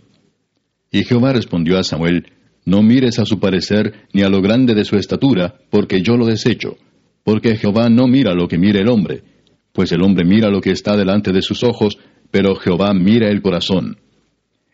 Y 0.92 1.04
Jehová 1.04 1.34
respondió 1.34 1.78
a 1.78 1.84
Samuel, 1.84 2.26
no 2.68 2.82
mires 2.82 3.18
a 3.18 3.26
su 3.26 3.40
parecer 3.40 4.08
ni 4.12 4.24
a 4.24 4.30
lo 4.30 4.42
grande 4.42 4.74
de 4.74 4.84
su 4.84 4.98
estatura, 4.98 5.56
porque 5.70 6.02
yo 6.02 6.18
lo 6.18 6.26
desecho. 6.26 6.76
Porque 7.24 7.56
Jehová 7.56 7.90
no 7.90 8.08
mira 8.08 8.34
lo 8.34 8.50
que 8.50 8.58
mira 8.58 8.82
el 8.82 8.90
hombre, 8.90 9.24
pues 9.72 9.92
el 9.94 10.02
hombre 10.02 10.26
mira 10.26 10.50
lo 10.50 10.60
que 10.60 10.72
está 10.72 10.98
delante 10.98 11.32
de 11.32 11.42
sus 11.42 11.64
ojos, 11.64 11.98
pero 12.30 12.56
Jehová 12.56 12.94
mira 12.94 13.30
el 13.30 13.42
corazón. 13.42 13.98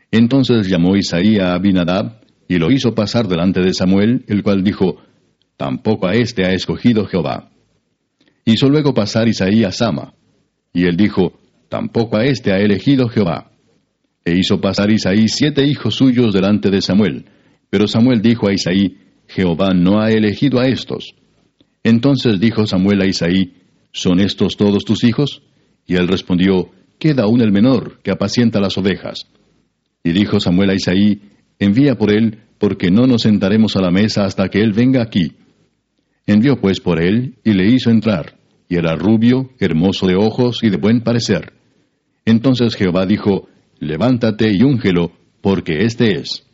Entonces 0.09 0.67
llamó 0.67 0.95
Isaí 0.95 1.37
a 1.37 1.53
Abinadab, 1.53 2.22
y 2.47 2.57
lo 2.57 2.71
hizo 2.71 2.93
pasar 2.93 3.27
delante 3.27 3.61
de 3.61 3.73
Samuel, 3.73 4.23
el 4.27 4.43
cual 4.43 4.63
dijo, 4.63 4.97
Tampoco 5.57 6.07
a 6.07 6.13
éste 6.13 6.45
ha 6.45 6.51
escogido 6.51 7.05
Jehová. 7.05 7.49
Hizo 8.45 8.69
luego 8.69 8.93
pasar 8.93 9.27
Isaí 9.27 9.63
a 9.63 9.71
Sama, 9.71 10.13
y 10.73 10.85
él 10.85 10.97
dijo, 10.97 11.39
Tampoco 11.69 12.17
a 12.17 12.25
éste 12.25 12.51
ha 12.51 12.59
elegido 12.59 13.07
Jehová. 13.07 13.51
E 14.25 14.37
hizo 14.37 14.59
pasar 14.61 14.91
Isaí 14.91 15.27
siete 15.27 15.65
hijos 15.65 15.95
suyos 15.95 16.33
delante 16.33 16.69
de 16.69 16.81
Samuel, 16.81 17.25
pero 17.69 17.87
Samuel 17.87 18.21
dijo 18.21 18.47
a 18.47 18.53
Isaí, 18.53 18.97
Jehová 19.27 19.73
no 19.73 19.99
ha 19.99 20.11
elegido 20.11 20.59
a 20.59 20.67
estos. 20.67 21.15
Entonces 21.83 22.39
dijo 22.39 22.67
Samuel 22.67 23.01
a 23.01 23.07
Isaí, 23.07 23.55
¿son 23.91 24.19
estos 24.19 24.55
todos 24.57 24.85
tus 24.85 25.03
hijos? 25.03 25.41
Y 25.85 25.95
él 25.95 26.07
respondió, 26.07 26.69
Queda 26.99 27.23
aún 27.23 27.41
el 27.41 27.51
menor, 27.51 27.99
que 28.03 28.11
apacienta 28.11 28.59
las 28.61 28.77
ovejas. 28.77 29.23
Y 30.03 30.11
dijo 30.11 30.39
Samuel 30.39 30.69
a 30.69 30.75
Isaí, 30.75 31.21
Envía 31.59 31.95
por 31.95 32.11
él, 32.11 32.39
porque 32.57 32.91
no 32.91 33.07
nos 33.07 33.23
sentaremos 33.23 33.75
a 33.75 33.81
la 33.81 33.91
mesa 33.91 34.25
hasta 34.25 34.49
que 34.49 34.61
él 34.61 34.73
venga 34.73 35.01
aquí. 35.01 35.33
Envió 36.25 36.59
pues 36.59 36.79
por 36.79 37.01
él, 37.01 37.35
y 37.43 37.53
le 37.53 37.67
hizo 37.67 37.89
entrar, 37.89 38.37
y 38.69 38.75
era 38.75 38.95
rubio, 38.95 39.51
hermoso 39.59 40.07
de 40.07 40.15
ojos 40.15 40.59
y 40.63 40.69
de 40.69 40.77
buen 40.77 41.01
parecer. 41.01 41.53
Entonces 42.25 42.75
Jehová 42.75 43.05
dijo, 43.05 43.49
Levántate 43.79 44.49
y 44.51 44.63
úngelo, 44.63 45.11
porque 45.41 45.83
éste 45.83 46.19
es. 46.19 46.47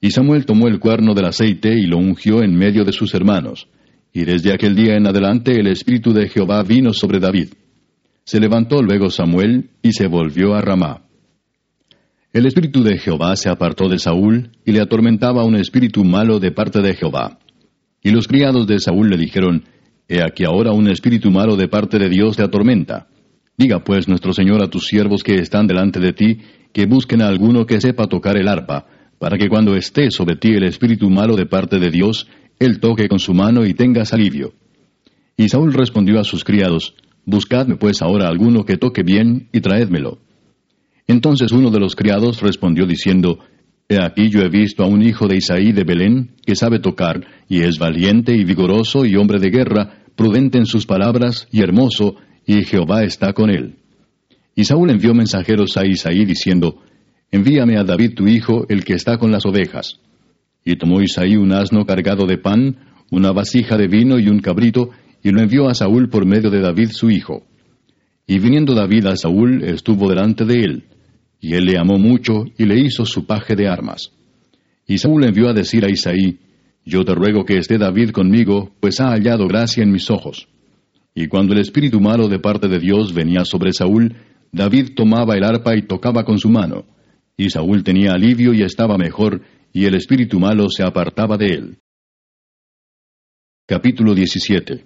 Y 0.00 0.10
Samuel 0.10 0.46
tomó 0.46 0.68
el 0.68 0.78
cuerno 0.78 1.14
del 1.14 1.26
aceite 1.26 1.74
y 1.74 1.86
lo 1.86 1.98
ungió 1.98 2.42
en 2.42 2.56
medio 2.56 2.84
de 2.84 2.92
sus 2.92 3.14
hermanos. 3.14 3.68
Y 4.12 4.24
desde 4.24 4.52
aquel 4.52 4.76
día 4.76 4.96
en 4.96 5.06
adelante 5.06 5.52
el 5.58 5.66
Espíritu 5.66 6.12
de 6.12 6.28
Jehová 6.28 6.62
vino 6.62 6.92
sobre 6.92 7.18
David. 7.18 7.48
Se 8.24 8.38
levantó 8.38 8.82
luego 8.82 9.10
Samuel 9.10 9.70
y 9.82 9.92
se 9.92 10.06
volvió 10.06 10.54
a 10.54 10.60
Ramá. 10.60 11.02
El 12.32 12.46
Espíritu 12.46 12.82
de 12.82 12.96
Jehová 12.96 13.36
se 13.36 13.50
apartó 13.50 13.90
de 13.90 13.98
Saúl 13.98 14.52
y 14.64 14.72
le 14.72 14.80
atormentaba 14.80 15.44
un 15.44 15.54
espíritu 15.54 16.02
malo 16.02 16.40
de 16.40 16.50
parte 16.50 16.80
de 16.80 16.94
Jehová. 16.94 17.38
Y 18.02 18.10
los 18.10 18.26
criados 18.26 18.66
de 18.66 18.78
Saúl 18.78 19.10
le 19.10 19.18
dijeron, 19.18 19.64
He 20.08 20.22
aquí 20.22 20.44
ahora 20.44 20.72
un 20.72 20.88
espíritu 20.88 21.30
malo 21.30 21.56
de 21.56 21.68
parte 21.68 21.98
de 21.98 22.08
Dios 22.08 22.38
te 22.38 22.42
atormenta. 22.42 23.06
Diga 23.58 23.84
pues 23.84 24.08
nuestro 24.08 24.32
Señor 24.32 24.62
a 24.62 24.70
tus 24.70 24.86
siervos 24.86 25.22
que 25.22 25.34
están 25.34 25.66
delante 25.66 26.00
de 26.00 26.14
ti, 26.14 26.38
que 26.72 26.86
busquen 26.86 27.20
a 27.20 27.28
alguno 27.28 27.66
que 27.66 27.82
sepa 27.82 28.06
tocar 28.06 28.38
el 28.38 28.48
arpa, 28.48 28.86
para 29.18 29.36
que 29.36 29.50
cuando 29.50 29.76
esté 29.76 30.10
sobre 30.10 30.36
ti 30.36 30.54
el 30.54 30.64
espíritu 30.64 31.10
malo 31.10 31.36
de 31.36 31.44
parte 31.44 31.78
de 31.78 31.90
Dios, 31.90 32.28
él 32.58 32.80
toque 32.80 33.08
con 33.08 33.18
su 33.18 33.34
mano 33.34 33.66
y 33.66 33.74
tengas 33.74 34.14
alivio. 34.14 34.54
Y 35.36 35.50
Saúl 35.50 35.74
respondió 35.74 36.18
a 36.18 36.24
sus 36.24 36.44
criados, 36.44 36.94
Buscadme 37.26 37.76
pues 37.76 38.00
ahora 38.00 38.26
alguno 38.26 38.64
que 38.64 38.78
toque 38.78 39.02
bien 39.02 39.50
y 39.52 39.60
traédmelo. 39.60 40.18
Entonces 41.06 41.52
uno 41.52 41.70
de 41.70 41.80
los 41.80 41.96
criados 41.96 42.40
respondió 42.40 42.86
diciendo, 42.86 43.38
He 43.88 44.02
aquí 44.02 44.30
yo 44.30 44.40
he 44.40 44.48
visto 44.48 44.84
a 44.84 44.86
un 44.86 45.02
hijo 45.02 45.26
de 45.26 45.36
Isaí 45.36 45.72
de 45.72 45.84
Belén, 45.84 46.36
que 46.46 46.56
sabe 46.56 46.78
tocar, 46.78 47.26
y 47.48 47.60
es 47.60 47.78
valiente 47.78 48.34
y 48.34 48.44
vigoroso 48.44 49.04
y 49.04 49.16
hombre 49.16 49.38
de 49.38 49.50
guerra, 49.50 50.04
prudente 50.16 50.58
en 50.58 50.66
sus 50.66 50.86
palabras 50.86 51.48
y 51.50 51.62
hermoso, 51.62 52.16
y 52.46 52.64
Jehová 52.64 53.04
está 53.04 53.32
con 53.32 53.50
él. 53.50 53.76
Y 54.54 54.64
Saúl 54.64 54.90
envió 54.90 55.14
mensajeros 55.14 55.76
a 55.76 55.86
Isaí 55.86 56.24
diciendo, 56.24 56.82
Envíame 57.30 57.78
a 57.78 57.84
David 57.84 58.14
tu 58.14 58.26
hijo, 58.28 58.66
el 58.68 58.84
que 58.84 58.94
está 58.94 59.16
con 59.16 59.32
las 59.32 59.46
ovejas. 59.46 60.00
Y 60.64 60.76
tomó 60.76 61.00
Isaí 61.00 61.36
un 61.36 61.52
asno 61.52 61.86
cargado 61.86 62.26
de 62.26 62.38
pan, 62.38 62.76
una 63.10 63.32
vasija 63.32 63.76
de 63.76 63.88
vino 63.88 64.18
y 64.18 64.28
un 64.28 64.40
cabrito, 64.40 64.90
y 65.22 65.30
lo 65.30 65.40
envió 65.40 65.68
a 65.68 65.74
Saúl 65.74 66.08
por 66.08 66.26
medio 66.26 66.50
de 66.50 66.60
David 66.60 66.90
su 66.92 67.10
hijo. 67.10 67.44
Y 68.26 68.38
viniendo 68.38 68.74
David 68.74 69.06
a 69.06 69.16
Saúl, 69.16 69.64
estuvo 69.64 70.08
delante 70.08 70.44
de 70.44 70.60
él. 70.60 70.84
Y 71.42 71.54
él 71.54 71.64
le 71.64 71.76
amó 71.76 71.98
mucho 71.98 72.44
y 72.56 72.64
le 72.64 72.78
hizo 72.78 73.04
su 73.04 73.26
paje 73.26 73.56
de 73.56 73.68
armas. 73.68 74.12
Y 74.86 74.98
Saúl 74.98 75.24
envió 75.24 75.48
a 75.48 75.52
decir 75.52 75.84
a 75.84 75.90
Isaí, 75.90 76.38
Yo 76.86 77.04
te 77.04 77.14
ruego 77.14 77.44
que 77.44 77.58
esté 77.58 77.78
David 77.78 78.10
conmigo, 78.10 78.70
pues 78.78 79.00
ha 79.00 79.10
hallado 79.10 79.48
gracia 79.48 79.82
en 79.82 79.90
mis 79.90 80.08
ojos. 80.08 80.46
Y 81.16 81.26
cuando 81.26 81.52
el 81.52 81.60
espíritu 81.60 82.00
malo 82.00 82.28
de 82.28 82.38
parte 82.38 82.68
de 82.68 82.78
Dios 82.78 83.12
venía 83.12 83.44
sobre 83.44 83.72
Saúl, 83.72 84.14
David 84.52 84.90
tomaba 84.94 85.34
el 85.34 85.42
arpa 85.42 85.76
y 85.76 85.82
tocaba 85.82 86.24
con 86.24 86.38
su 86.38 86.48
mano. 86.48 86.84
Y 87.36 87.50
Saúl 87.50 87.82
tenía 87.82 88.12
alivio 88.12 88.54
y 88.54 88.62
estaba 88.62 88.96
mejor, 88.96 89.42
y 89.72 89.86
el 89.86 89.96
espíritu 89.96 90.38
malo 90.38 90.68
se 90.70 90.84
apartaba 90.84 91.36
de 91.36 91.46
él. 91.46 91.78
Capítulo 93.66 94.14
17 94.14 94.84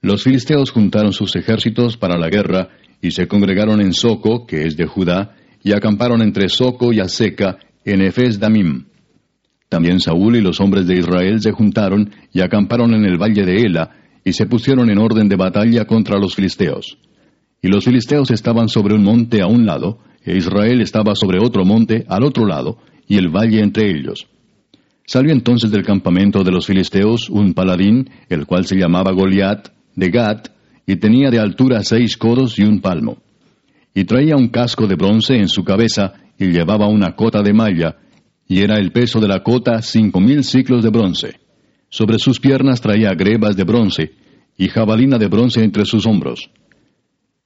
Los 0.00 0.22
filisteos 0.22 0.70
juntaron 0.70 1.12
sus 1.12 1.34
ejércitos 1.34 1.96
para 1.96 2.16
la 2.16 2.28
guerra, 2.28 2.68
y 3.02 3.10
se 3.10 3.26
congregaron 3.26 3.80
en 3.80 3.92
Soco, 3.92 4.46
que 4.46 4.62
es 4.62 4.76
de 4.76 4.86
Judá, 4.86 5.34
y 5.66 5.72
acamparon 5.72 6.22
entre 6.22 6.48
Soco 6.48 6.92
y 6.92 7.00
Aseca, 7.00 7.58
en 7.84 8.00
Efes 8.00 8.38
Damim. 8.38 8.84
También 9.68 9.98
Saúl 9.98 10.36
y 10.36 10.40
los 10.40 10.60
hombres 10.60 10.86
de 10.86 10.96
Israel 10.96 11.40
se 11.40 11.50
juntaron 11.50 12.08
y 12.32 12.40
acamparon 12.40 12.94
en 12.94 13.04
el 13.04 13.20
valle 13.20 13.44
de 13.44 13.62
Ela, 13.62 13.90
y 14.24 14.32
se 14.32 14.46
pusieron 14.46 14.90
en 14.90 14.98
orden 14.98 15.28
de 15.28 15.34
batalla 15.34 15.84
contra 15.84 16.20
los 16.20 16.36
filisteos. 16.36 16.98
Y 17.60 17.66
los 17.66 17.84
filisteos 17.84 18.30
estaban 18.30 18.68
sobre 18.68 18.94
un 18.94 19.02
monte 19.02 19.42
a 19.42 19.48
un 19.48 19.66
lado, 19.66 19.98
e 20.24 20.36
Israel 20.36 20.80
estaba 20.82 21.16
sobre 21.16 21.40
otro 21.40 21.64
monte 21.64 22.04
al 22.08 22.22
otro 22.22 22.46
lado, 22.46 22.78
y 23.08 23.16
el 23.16 23.28
valle 23.28 23.60
entre 23.60 23.90
ellos. 23.90 24.28
Salió 25.04 25.32
entonces 25.32 25.72
del 25.72 25.82
campamento 25.82 26.44
de 26.44 26.52
los 26.52 26.64
filisteos 26.64 27.28
un 27.28 27.54
paladín, 27.54 28.08
el 28.28 28.46
cual 28.46 28.66
se 28.66 28.76
llamaba 28.76 29.10
Goliat, 29.10 29.70
de 29.96 30.10
Gat, 30.10 30.48
y 30.86 30.94
tenía 30.94 31.30
de 31.30 31.40
altura 31.40 31.82
seis 31.82 32.16
codos 32.16 32.56
y 32.56 32.62
un 32.62 32.80
palmo. 32.80 33.25
Y 33.96 34.04
traía 34.04 34.36
un 34.36 34.48
casco 34.48 34.86
de 34.86 34.94
bronce 34.94 35.36
en 35.36 35.48
su 35.48 35.64
cabeza, 35.64 36.12
y 36.38 36.48
llevaba 36.48 36.86
una 36.86 37.16
cota 37.16 37.40
de 37.40 37.54
malla, 37.54 37.96
y 38.46 38.60
era 38.60 38.76
el 38.76 38.92
peso 38.92 39.20
de 39.20 39.26
la 39.26 39.42
cota 39.42 39.80
cinco 39.80 40.20
mil 40.20 40.44
ciclos 40.44 40.84
de 40.84 40.90
bronce. 40.90 41.40
Sobre 41.88 42.18
sus 42.18 42.38
piernas 42.38 42.82
traía 42.82 43.14
grebas 43.14 43.56
de 43.56 43.64
bronce, 43.64 44.12
y 44.58 44.68
jabalina 44.68 45.16
de 45.16 45.28
bronce 45.28 45.64
entre 45.64 45.86
sus 45.86 46.06
hombros. 46.06 46.50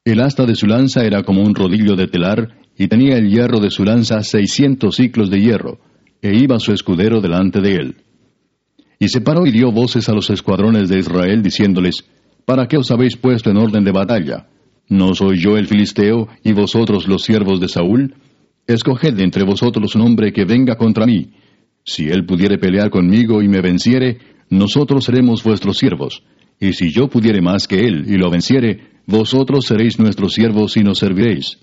El 0.05 0.21
asta 0.21 0.45
de 0.45 0.57
su 0.57 0.67
lanza 0.67 1.05
era 1.05 1.23
como 1.23 1.41
un 1.41 1.55
rodillo 1.55 1.95
de 1.95 2.09
telar, 2.09 2.49
y 2.77 2.89
tenía 2.89 3.17
el 3.17 3.31
hierro 3.31 3.61
de 3.61 3.71
su 3.71 3.85
lanza 3.85 4.21
seiscientos 4.25 4.97
ciclos 4.97 5.31
de 5.31 5.41
hierro, 5.41 5.79
e 6.21 6.35
iba 6.35 6.59
su 6.59 6.73
escudero 6.73 7.21
delante 7.21 7.61
de 7.61 7.75
él. 7.77 7.97
Y 8.99 9.07
se 9.07 9.21
paró 9.21 9.47
y 9.47 9.53
dio 9.53 9.71
voces 9.71 10.09
a 10.09 10.15
los 10.15 10.29
escuadrones 10.31 10.89
de 10.89 10.99
Israel, 10.99 11.45
diciéndoles, 11.45 12.05
¿Para 12.45 12.67
qué 12.67 12.77
os 12.77 12.91
habéis 12.91 13.17
puesto 13.17 13.51
en 13.51 13.57
orden 13.57 13.85
de 13.85 13.93
batalla? 13.93 14.49
¿No 14.91 15.14
soy 15.14 15.38
yo 15.38 15.57
el 15.57 15.68
filisteo 15.68 16.26
y 16.43 16.53
vosotros 16.53 17.07
los 17.07 17.22
siervos 17.22 17.61
de 17.61 17.68
Saúl? 17.68 18.16
Escoged 18.66 19.20
entre 19.20 19.45
vosotros 19.45 19.95
un 19.95 20.03
hombre 20.03 20.32
que 20.32 20.45
venga 20.45 20.74
contra 20.74 21.07
mí. 21.07 21.30
Si 21.84 22.09
él 22.09 22.26
pudiere 22.26 22.59
pelear 22.59 22.91
conmigo 22.91 23.41
y 23.41 23.47
me 23.47 23.61
venciere, 23.61 24.18
nosotros 24.51 25.05
seremos 25.05 25.45
vuestros 25.45 25.78
siervos. 25.78 26.24
Y 26.59 26.72
si 26.72 26.91
yo 26.91 27.09
pudiere 27.09 27.41
más 27.41 27.68
que 27.68 27.78
él 27.78 28.05
y 28.09 28.16
lo 28.16 28.30
venciere, 28.30 28.80
vosotros 29.07 29.64
seréis 29.64 30.01
nuestros 30.01 30.32
siervos 30.34 30.76
y 30.76 30.80
nos 30.80 30.99
serviréis. 30.99 31.59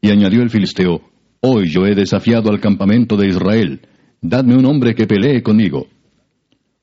Y 0.00 0.10
añadió 0.10 0.40
el 0.40 0.48
filisteo, 0.48 1.02
Hoy 1.42 1.68
yo 1.68 1.84
he 1.84 1.94
desafiado 1.94 2.50
al 2.50 2.60
campamento 2.60 3.18
de 3.18 3.28
Israel, 3.28 3.82
dadme 4.22 4.56
un 4.56 4.64
hombre 4.64 4.94
que 4.94 5.06
pelee 5.06 5.42
conmigo. 5.42 5.86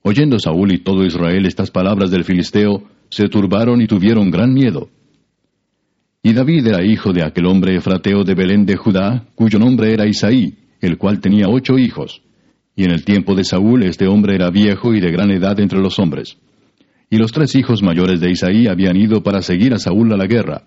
Oyendo 0.03 0.37
Saúl 0.37 0.73
y 0.73 0.83
todo 0.83 1.03
Israel 1.03 1.47
estas 1.47 1.71
palabras 1.71 2.11
del 2.11 2.23
filisteo, 2.23 2.83
se 3.09 3.29
turbaron 3.29 3.81
y 3.81 3.87
tuvieron 3.87 4.29
gran 4.29 4.53
miedo. 4.53 4.89
Y 6.22 6.34
David 6.34 6.67
era 6.67 6.84
hijo 6.84 7.13
de 7.13 7.24
aquel 7.24 7.45
hombre 7.45 7.76
efrateo 7.76 8.24
de 8.24 8.36
Belén 8.36 8.65
de 8.65 8.76
Judá, 8.76 9.26
cuyo 9.36 9.57
nombre 9.57 9.93
era 9.93 10.05
Isaí, 10.05 10.57
el 10.82 10.97
cual 10.97 11.22
tenía 11.22 11.47
ocho 11.47 11.78
hijos. 11.78 12.22
Y 12.76 12.84
en 12.84 12.91
el 12.91 13.05
tiempo 13.05 13.36
de 13.36 13.43
Saúl 13.43 13.84
este 13.84 14.07
hombre 14.07 14.36
era 14.36 14.49
viejo 14.49 14.93
y 14.93 14.99
de 14.99 15.11
gran 15.11 15.32
edad 15.32 15.59
entre 15.59 15.80
los 15.80 15.97
hombres. 15.97 16.38
Y 17.09 17.17
los 17.17 17.32
tres 17.32 17.55
hijos 17.55 17.82
mayores 17.82 18.20
de 18.20 18.32
Isaí 18.32 18.67
habían 18.67 18.97
ido 18.97 19.24
para 19.24 19.41
seguir 19.41 19.74
a 19.74 19.80
Saúl 19.80 20.11
a 20.13 20.17
la 20.17 20.28
guerra. 20.28 20.63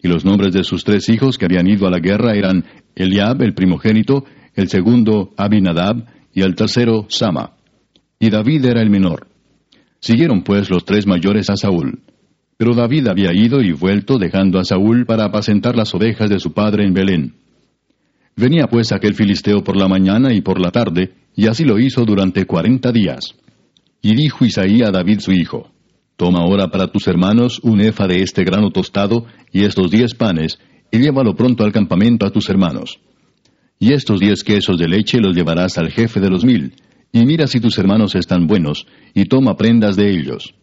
Y 0.00 0.08
los 0.08 0.24
nombres 0.24 0.52
de 0.52 0.64
sus 0.64 0.84
tres 0.84 1.08
hijos 1.08 1.38
que 1.38 1.46
habían 1.46 1.66
ido 1.66 1.86
a 1.86 1.90
la 1.90 1.98
guerra 1.98 2.34
eran 2.34 2.64
Eliab, 2.94 3.42
el 3.42 3.54
primogénito, 3.54 4.24
el 4.54 4.68
segundo 4.68 5.32
Abinadab, 5.36 6.04
y 6.32 6.42
el 6.42 6.54
tercero 6.54 7.06
Sama. 7.08 7.54
Y 8.18 8.28
David 8.28 8.66
era 8.66 8.82
el 8.82 8.90
menor. 8.90 9.28
Siguieron 10.00 10.42
pues 10.42 10.68
los 10.68 10.84
tres 10.84 11.06
mayores 11.06 11.48
a 11.48 11.56
Saúl. 11.56 12.00
Pero 12.56 12.74
David 12.74 13.08
había 13.08 13.32
ido 13.32 13.60
y 13.60 13.72
vuelto 13.72 14.18
dejando 14.18 14.58
a 14.58 14.64
Saúl 14.64 15.06
para 15.06 15.24
apacentar 15.24 15.76
las 15.76 15.94
ovejas 15.94 16.30
de 16.30 16.38
su 16.38 16.52
padre 16.52 16.84
en 16.84 16.94
Belén. 16.94 17.34
Venía 18.36 18.66
pues 18.66 18.92
aquel 18.92 19.14
filisteo 19.14 19.62
por 19.62 19.76
la 19.76 19.88
mañana 19.88 20.32
y 20.32 20.40
por 20.40 20.60
la 20.60 20.70
tarde, 20.70 21.12
y 21.36 21.46
así 21.46 21.64
lo 21.64 21.78
hizo 21.78 22.04
durante 22.04 22.46
cuarenta 22.46 22.92
días. 22.92 23.34
Y 24.02 24.14
dijo 24.14 24.44
Isaí 24.44 24.82
a 24.82 24.90
David 24.90 25.20
su 25.20 25.32
hijo, 25.32 25.70
Toma 26.16 26.40
ahora 26.40 26.68
para 26.68 26.88
tus 26.88 27.08
hermanos 27.08 27.58
un 27.62 27.80
efa 27.80 28.06
de 28.06 28.22
este 28.22 28.44
grano 28.44 28.70
tostado 28.70 29.26
y 29.52 29.64
estos 29.64 29.90
diez 29.90 30.14
panes, 30.14 30.58
y 30.92 30.98
llévalo 30.98 31.34
pronto 31.34 31.64
al 31.64 31.72
campamento 31.72 32.24
a 32.24 32.30
tus 32.30 32.48
hermanos. 32.48 33.00
Y 33.80 33.92
estos 33.92 34.20
diez 34.20 34.44
quesos 34.44 34.78
de 34.78 34.86
leche 34.86 35.18
los 35.18 35.34
llevarás 35.34 35.76
al 35.78 35.90
jefe 35.90 36.20
de 36.20 36.30
los 36.30 36.44
mil, 36.44 36.74
y 37.12 37.24
mira 37.24 37.48
si 37.48 37.60
tus 37.60 37.78
hermanos 37.78 38.14
están 38.14 38.46
buenos, 38.46 38.86
y 39.12 39.24
toma 39.24 39.56
prendas 39.56 39.96
de 39.96 40.10
ellos. 40.10 40.54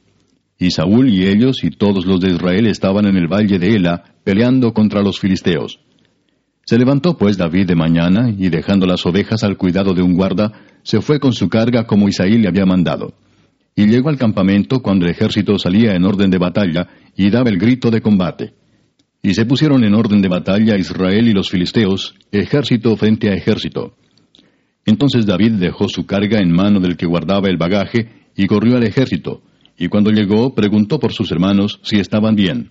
Y 0.62 0.70
Saúl 0.70 1.09
y 1.09 1.26
ellos 1.26 1.64
y 1.64 1.72
todos 1.72 2.05
los 2.05 2.20
de 2.20 2.30
Israel 2.30 2.68
estaban 2.68 3.07
en 3.07 3.18
el 3.18 3.26
valle 3.26 3.57
de 3.57 3.76
Ela, 3.76 4.03
peleando 4.24 4.76
contra 4.76 5.01
los 5.01 5.20
filisteos. 5.20 5.80
Se 6.68 6.78
levantó 6.78 7.18
pues 7.18 7.36
David 7.36 7.66
de 7.66 7.76
mañana, 7.76 8.30
y 8.30 8.49
dejando 8.49 8.86
las 8.86 9.03
ovejas 9.07 9.43
al 9.43 9.57
cuidado 9.57 9.95
de 9.95 10.03
un 10.03 10.14
guarda, 10.14 10.51
se 10.84 11.01
fue 11.01 11.20
con 11.20 11.34
su 11.34 11.49
carga 11.49 11.88
como 11.88 12.07
Isaí 12.07 12.38
le 12.38 12.47
había 12.47 12.68
mandado. 12.68 13.16
Y 13.76 13.88
llegó 13.88 14.09
al 14.09 14.20
campamento 14.20 14.84
cuando 14.84 15.05
el 15.05 15.12
ejército 15.14 15.57
salía 15.57 15.95
en 15.95 16.05
orden 16.05 16.30
de 16.30 16.38
batalla 16.38 16.88
y 17.18 17.32
daba 17.32 17.49
el 17.49 17.57
grito 17.57 17.89
de 17.89 18.01
combate. 18.01 18.53
Y 19.24 19.34
se 19.34 19.47
pusieron 19.47 19.84
en 19.84 19.95
orden 19.95 20.22
de 20.22 20.30
batalla 20.30 20.78
Israel 20.78 21.28
y 21.28 21.34
los 21.34 21.49
filisteos, 21.49 22.14
ejército 22.32 22.95
frente 22.97 23.32
a 23.32 23.34
ejército. 23.34 23.95
Entonces 24.86 25.26
David 25.26 25.53
dejó 25.53 25.89
su 25.89 26.05
carga 26.05 26.38
en 26.38 26.51
mano 26.51 26.80
del 26.80 26.97
que 26.97 27.07
guardaba 27.07 27.49
el 27.49 27.57
bagaje 27.57 28.09
y 28.36 28.45
corrió 28.45 28.78
al 28.78 28.84
ejército, 28.84 29.41
y 29.82 29.88
cuando 29.88 30.11
llegó 30.11 30.53
preguntó 30.53 30.99
por 30.99 31.11
sus 31.11 31.32
hermanos 31.32 31.79
si 31.82 31.95
estaban 31.95 32.36
bien. 32.36 32.69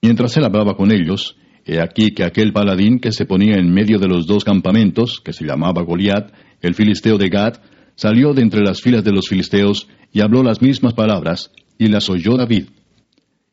Mientras 0.00 0.34
él 0.38 0.44
hablaba 0.46 0.74
con 0.74 0.90
ellos, 0.90 1.36
he 1.66 1.82
aquí 1.82 2.12
que 2.12 2.24
aquel 2.24 2.54
paladín 2.54 2.98
que 2.98 3.12
se 3.12 3.26
ponía 3.26 3.56
en 3.56 3.70
medio 3.70 3.98
de 3.98 4.08
los 4.08 4.26
dos 4.26 4.42
campamentos, 4.42 5.20
que 5.20 5.34
se 5.34 5.44
llamaba 5.44 5.82
Goliat, 5.82 6.32
el 6.62 6.74
filisteo 6.74 7.18
de 7.18 7.28
Gad, 7.28 7.60
salió 7.94 8.32
de 8.32 8.40
entre 8.40 8.62
las 8.62 8.80
filas 8.80 9.04
de 9.04 9.12
los 9.12 9.28
filisteos 9.28 9.86
y 10.14 10.22
habló 10.22 10.42
las 10.42 10.62
mismas 10.62 10.94
palabras, 10.94 11.50
y 11.76 11.88
las 11.88 12.08
oyó 12.08 12.38
David. 12.38 12.68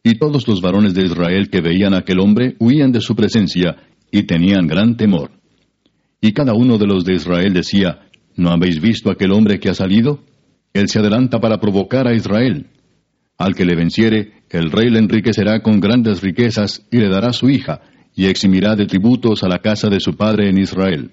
Y 0.02 0.16
todos 0.16 0.48
los 0.48 0.62
varones 0.62 0.94
de 0.94 1.08
Israel 1.08 1.50
que 1.50 1.60
veían 1.60 1.94
a 1.94 1.98
aquel 1.98 2.22
hombre 2.22 2.56
huían 2.58 2.94
de 2.94 3.02
su 3.02 3.18
presencia, 3.18 3.76
y 4.14 4.24
tenían 4.24 4.66
gran 4.66 4.96
temor. 4.96 5.32
Y 6.22 6.32
cada 6.32 6.54
uno 6.54 6.78
de 6.78 6.88
los 6.88 7.04
de 7.04 7.16
Israel 7.16 7.52
decía, 7.52 8.08
¿No 8.38 8.50
habéis 8.50 8.80
visto 8.80 9.12
aquel 9.12 9.34
hombre 9.34 9.60
que 9.60 9.68
ha 9.68 9.74
salido? 9.74 10.24
Él 10.72 10.88
se 10.88 11.00
adelanta 11.00 11.42
para 11.42 11.60
provocar 11.60 12.08
a 12.08 12.16
Israel. 12.16 12.68
Al 13.38 13.56
que 13.56 13.66
le 13.66 13.76
venciere, 13.76 14.34
el 14.50 14.72
rey 14.72 14.90
le 14.90 15.00
enriquecerá 15.00 15.62
con 15.62 15.80
grandes 15.80 16.22
riquezas 16.22 16.88
y 16.92 16.98
le 16.98 17.10
dará 17.10 17.34
su 17.34 17.50
hija, 17.50 17.82
y 18.16 18.26
eximirá 18.26 18.76
de 18.76 18.88
tributos 18.88 19.44
a 19.44 19.48
la 19.48 19.60
casa 19.60 19.90
de 19.90 20.00
su 20.00 20.16
padre 20.16 20.50
en 20.50 20.58
Israel. 20.58 21.12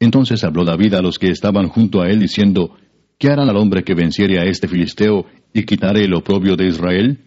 Entonces 0.00 0.42
habló 0.42 0.64
David 0.64 0.94
a 0.94 1.02
los 1.02 1.18
que 1.18 1.28
estaban 1.28 1.68
junto 1.68 2.02
a 2.02 2.08
él, 2.08 2.18
diciendo, 2.18 2.76
¿Qué 3.18 3.28
harán 3.28 3.48
al 3.48 3.56
hombre 3.56 3.82
que 3.82 3.94
venciere 3.94 4.38
a 4.38 4.44
este 4.44 4.68
filisteo 4.68 5.26
y 5.54 5.62
quitare 5.64 6.04
el 6.04 6.14
oprobio 6.14 6.56
de 6.56 6.66
Israel? 6.66 7.20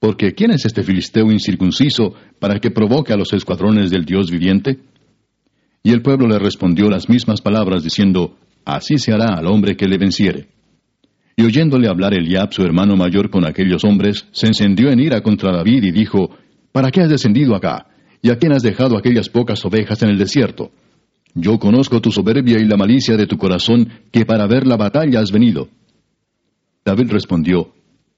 Porque 0.00 0.32
¿quién 0.32 0.50
es 0.50 0.64
este 0.64 0.82
filisteo 0.82 1.30
incircunciso 1.30 2.14
para 2.40 2.58
que 2.58 2.70
provoque 2.70 3.12
a 3.12 3.16
los 3.16 3.32
escuadrones 3.32 3.90
del 3.90 4.06
Dios 4.06 4.30
viviente? 4.30 4.78
Y 5.82 5.92
el 5.92 6.02
pueblo 6.02 6.26
le 6.26 6.38
respondió 6.38 6.88
las 6.88 7.08
mismas 7.08 7.42
palabras, 7.42 7.84
diciendo, 7.84 8.38
Así 8.64 8.98
se 8.98 9.12
hará 9.12 9.34
al 9.34 9.46
hombre 9.46 9.76
que 9.76 9.86
le 9.86 9.98
venciere. 9.98 10.48
Y 11.40 11.42
oyéndole 11.42 11.88
hablar 11.88 12.12
Eliab, 12.12 12.52
su 12.52 12.62
hermano 12.62 12.96
mayor, 12.96 13.30
con 13.30 13.46
aquellos 13.46 13.82
hombres, 13.84 14.26
se 14.30 14.48
encendió 14.48 14.90
en 14.90 15.00
ira 15.00 15.22
contra 15.22 15.50
David 15.50 15.84
y 15.84 15.90
dijo, 15.90 16.36
¿Para 16.70 16.90
qué 16.90 17.00
has 17.00 17.08
descendido 17.08 17.54
acá? 17.56 17.86
¿Y 18.20 18.28
a 18.28 18.36
quién 18.36 18.52
has 18.52 18.62
dejado 18.62 18.98
aquellas 18.98 19.30
pocas 19.30 19.64
ovejas 19.64 20.02
en 20.02 20.10
el 20.10 20.18
desierto? 20.18 20.70
Yo 21.34 21.58
conozco 21.58 22.02
tu 22.02 22.12
soberbia 22.12 22.58
y 22.58 22.66
la 22.66 22.76
malicia 22.76 23.16
de 23.16 23.26
tu 23.26 23.38
corazón, 23.38 23.88
que 24.12 24.26
para 24.26 24.46
ver 24.46 24.66
la 24.66 24.76
batalla 24.76 25.20
has 25.20 25.32
venido. 25.32 25.70
David 26.84 27.10
respondió, 27.10 27.72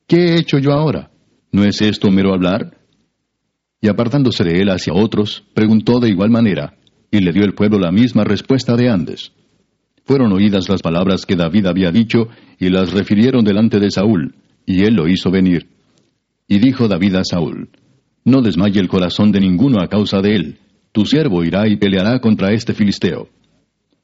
¿Qué 0.08 0.16
he 0.16 0.40
hecho 0.40 0.58
yo 0.58 0.72
ahora? 0.72 1.12
¿No 1.52 1.62
es 1.62 1.80
esto 1.80 2.10
mero 2.10 2.34
hablar? 2.34 2.76
Y 3.80 3.86
apartándose 3.86 4.42
de 4.42 4.62
él 4.62 4.68
hacia 4.68 4.94
otros, 4.94 5.44
preguntó 5.54 6.00
de 6.00 6.08
igual 6.08 6.30
manera, 6.30 6.76
y 7.08 7.20
le 7.20 7.30
dio 7.30 7.44
el 7.44 7.54
pueblo 7.54 7.78
la 7.78 7.92
misma 7.92 8.24
respuesta 8.24 8.74
de 8.74 8.90
antes. 8.90 9.30
Fueron 10.04 10.32
oídas 10.32 10.68
las 10.68 10.82
palabras 10.82 11.26
que 11.26 11.36
David 11.36 11.66
había 11.66 11.90
dicho, 11.90 12.28
y 12.58 12.68
las 12.70 12.92
refirieron 12.92 13.44
delante 13.44 13.78
de 13.78 13.90
Saúl, 13.90 14.34
y 14.66 14.84
él 14.84 14.94
lo 14.94 15.08
hizo 15.08 15.30
venir. 15.30 15.68
Y 16.48 16.58
dijo 16.58 16.88
David 16.88 17.16
a 17.16 17.24
Saúl, 17.24 17.70
No 18.24 18.42
desmaye 18.42 18.80
el 18.80 18.88
corazón 18.88 19.32
de 19.32 19.40
ninguno 19.40 19.80
a 19.80 19.88
causa 19.88 20.20
de 20.20 20.34
él. 20.34 20.58
Tu 20.92 21.06
siervo 21.06 21.44
irá 21.44 21.68
y 21.68 21.76
peleará 21.76 22.20
contra 22.20 22.52
este 22.52 22.74
filisteo. 22.74 23.28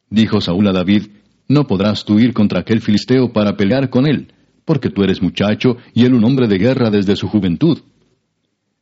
Dijo 0.09 0.41
Saúl 0.41 0.69
a 0.69 0.73
David, 0.73 1.09
No 1.49 1.67
podrás 1.67 2.05
tú 2.05 2.19
ir 2.19 2.33
contra 2.33 2.61
aquel 2.61 2.81
filisteo 2.81 3.33
para 3.33 3.57
pelear 3.57 3.91
con 3.91 4.07
él, 4.07 4.33
porque 4.65 4.91
tú 4.91 5.03
eres 5.03 5.21
muchacho 5.21 5.77
y 5.95 6.05
él 6.05 6.15
un 6.15 6.25
hombre 6.25 6.47
de 6.47 6.59
guerra 6.59 6.91
desde 6.91 7.17
su 7.17 7.29
juventud. 7.29 7.79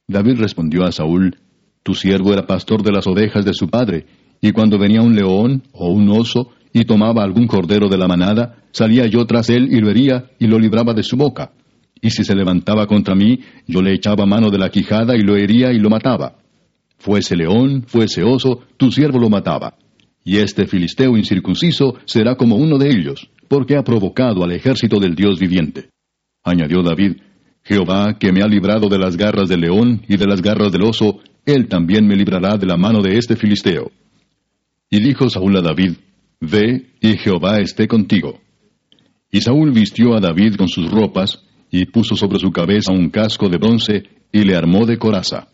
David 0.07 0.39
respondió 0.39 0.85
a 0.85 0.93
Saúl, 0.93 1.39
Tu 1.83 1.95
siervo 1.95 2.33
era 2.33 2.47
pastor 2.47 2.83
de 2.83 2.93
las 2.93 3.07
ovejas 3.07 3.45
de 3.45 3.55
su 3.55 3.69
padre, 3.69 4.07
y 4.41 4.53
cuando 4.53 4.79
venía 4.79 5.03
un 5.03 5.17
león 5.17 5.63
o 5.73 5.89
un 5.89 6.09
oso 6.11 6.53
y 6.77 6.85
tomaba 6.85 7.25
algún 7.25 7.47
cordero 7.47 7.89
de 7.89 7.97
la 7.97 8.07
manada, 8.07 8.57
salía 8.71 9.07
yo 9.07 9.25
tras 9.25 9.49
él 9.49 9.73
y 9.73 9.81
lo 9.81 9.89
hería 9.89 10.27
y 10.39 10.47
lo 10.47 10.59
libraba 10.59 10.93
de 10.93 11.03
su 11.03 11.17
boca. 11.17 11.53
Y 12.03 12.11
si 12.11 12.23
se 12.23 12.35
levantaba 12.35 12.87
contra 12.87 13.15
mí, 13.15 13.41
yo 13.67 13.81
le 13.81 13.95
echaba 13.95 14.27
mano 14.27 14.51
de 14.51 14.59
la 14.59 14.69
quijada 14.69 15.17
y 15.17 15.23
lo 15.23 15.37
hería 15.37 15.73
y 15.73 15.79
lo 15.79 15.89
mataba. 15.89 16.37
Fuese 16.99 17.35
león, 17.35 17.85
fuese 17.87 18.23
oso, 18.25 18.61
tu 18.77 18.93
siervo 18.93 19.19
lo 19.19 19.31
mataba. 19.31 19.79
Y 20.23 20.37
este 20.37 20.67
filisteo 20.67 21.17
incircunciso 21.17 21.95
será 22.05 22.35
como 22.35 22.57
uno 22.57 22.77
de 22.77 22.91
ellos, 22.91 23.31
porque 23.49 23.75
ha 23.75 23.83
provocado 23.83 24.45
al 24.45 24.53
ejército 24.53 25.01
del 25.01 25.15
Dios 25.15 25.41
viviente. 25.41 25.89
Añadió 26.45 26.83
David, 26.83 27.17
Jehová, 27.63 28.19
que 28.21 28.33
me 28.33 28.43
ha 28.43 28.47
librado 28.47 28.91
de 28.91 28.99
las 28.99 29.17
garras 29.17 29.49
del 29.49 29.63
león 29.63 30.03
y 30.07 30.19
de 30.19 30.27
las 30.27 30.43
garras 30.43 30.73
del 30.73 30.83
oso, 30.83 31.21
él 31.47 31.69
también 31.69 32.07
me 32.07 32.17
librará 32.17 32.59
de 32.59 32.67
la 32.67 32.77
mano 32.77 33.01
de 33.01 33.17
este 33.17 33.35
filisteo. 33.35 33.91
Y 34.91 35.01
dijo 35.01 35.31
Saúl 35.31 35.57
a 35.57 35.63
David, 35.63 35.95
Ve, 36.41 36.93
y 37.01 37.17
Jehová 37.17 37.61
esté 37.61 37.89
contigo. 37.89 38.41
Y 39.31 39.41
Saúl 39.41 39.73
vistió 39.73 40.15
a 40.15 40.21
David 40.21 40.57
con 40.57 40.69
sus 40.69 40.91
ropas, 40.91 41.43
y 41.71 41.87
puso 41.87 42.17
sobre 42.17 42.39
su 42.39 42.51
cabeza 42.51 42.93
un 42.93 43.11
casco 43.11 43.49
de 43.49 43.59
bronce, 43.59 44.05
y 44.33 44.45
le 44.45 44.57
armó 44.57 44.87
de 44.87 44.99
coraza. 44.99 45.49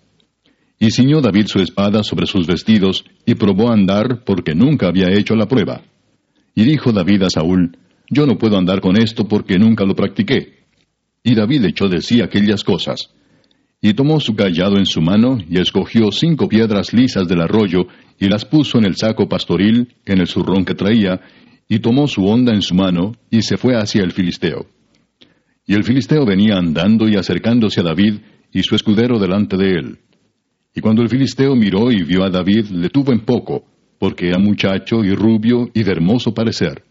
Y 0.78 0.90
ciñó 0.90 1.20
David 1.20 1.46
su 1.46 1.60
espada 1.60 2.02
sobre 2.02 2.26
sus 2.26 2.46
vestidos, 2.46 3.04
y 3.24 3.34
probó 3.34 3.70
a 3.70 3.74
andar, 3.74 4.24
porque 4.24 4.54
nunca 4.54 4.88
había 4.88 5.10
hecho 5.12 5.36
la 5.36 5.46
prueba. 5.46 5.82
Y 6.54 6.64
dijo 6.64 6.92
David 6.92 7.22
a 7.22 7.30
Saúl, 7.30 7.76
Yo 8.10 8.26
no 8.26 8.36
puedo 8.36 8.59
andar 8.59 8.80
con 8.80 8.96
esto 8.98 9.26
porque 9.26 9.59
nunca 9.59 9.84
lo 9.84 9.94
practiqué. 9.94 10.64
Y 11.22 11.34
David 11.34 11.64
echó 11.66 11.88
de 11.88 12.02
sí 12.02 12.20
aquellas 12.20 12.64
cosas. 12.64 13.10
Y 13.84 13.94
tomó 13.94 14.20
su 14.20 14.36
callado 14.36 14.78
en 14.78 14.86
su 14.86 15.02
mano, 15.02 15.38
y 15.50 15.59
escogió 15.59 16.12
cinco 16.12 16.48
piedras 16.48 16.92
lisas 16.94 17.26
del 17.26 17.42
arroyo, 17.42 17.88
y 18.18 18.28
las 18.28 18.44
puso 18.44 18.78
en 18.78 18.84
el 18.84 18.96
saco 18.96 19.28
pastoril, 19.28 19.96
en 20.06 20.20
el 20.20 20.28
zurrón 20.28 20.64
que 20.64 20.74
traía, 20.74 21.20
y 21.68 21.80
tomó 21.80 22.06
su 22.06 22.24
honda 22.24 22.54
en 22.54 22.62
su 22.62 22.76
mano, 22.76 23.16
y 23.28 23.42
se 23.42 23.56
fue 23.56 23.74
hacia 23.76 24.04
el 24.04 24.12
filisteo. 24.12 24.66
Y 25.66 25.74
el 25.74 25.82
filisteo 25.82 26.24
venía 26.24 26.59
andando 26.59 27.09
y 27.09 27.16
acercándose 27.16 27.80
a 27.80 27.82
David, 27.82 28.20
y 28.52 28.62
su 28.62 28.76
escudero 28.76 29.18
delante 29.18 29.56
de 29.56 29.72
él. 29.72 29.98
Y 30.74 30.80
cuando 30.80 31.02
el 31.02 31.09
filisteo 31.09 31.56
miró 31.56 31.90
y 31.90 32.04
vio 32.04 32.22
a 32.22 32.30
David, 32.30 32.66
le 32.66 32.88
tuvo 32.88 33.12
en 33.12 33.20
poco, 33.20 33.64
porque 33.98 34.28
era 34.28 34.38
muchacho 34.38 35.04
y 35.04 35.12
rubio 35.12 35.70
y 35.74 35.82
de 35.82 35.90
hermoso 35.90 36.32
parecer. 36.32 36.84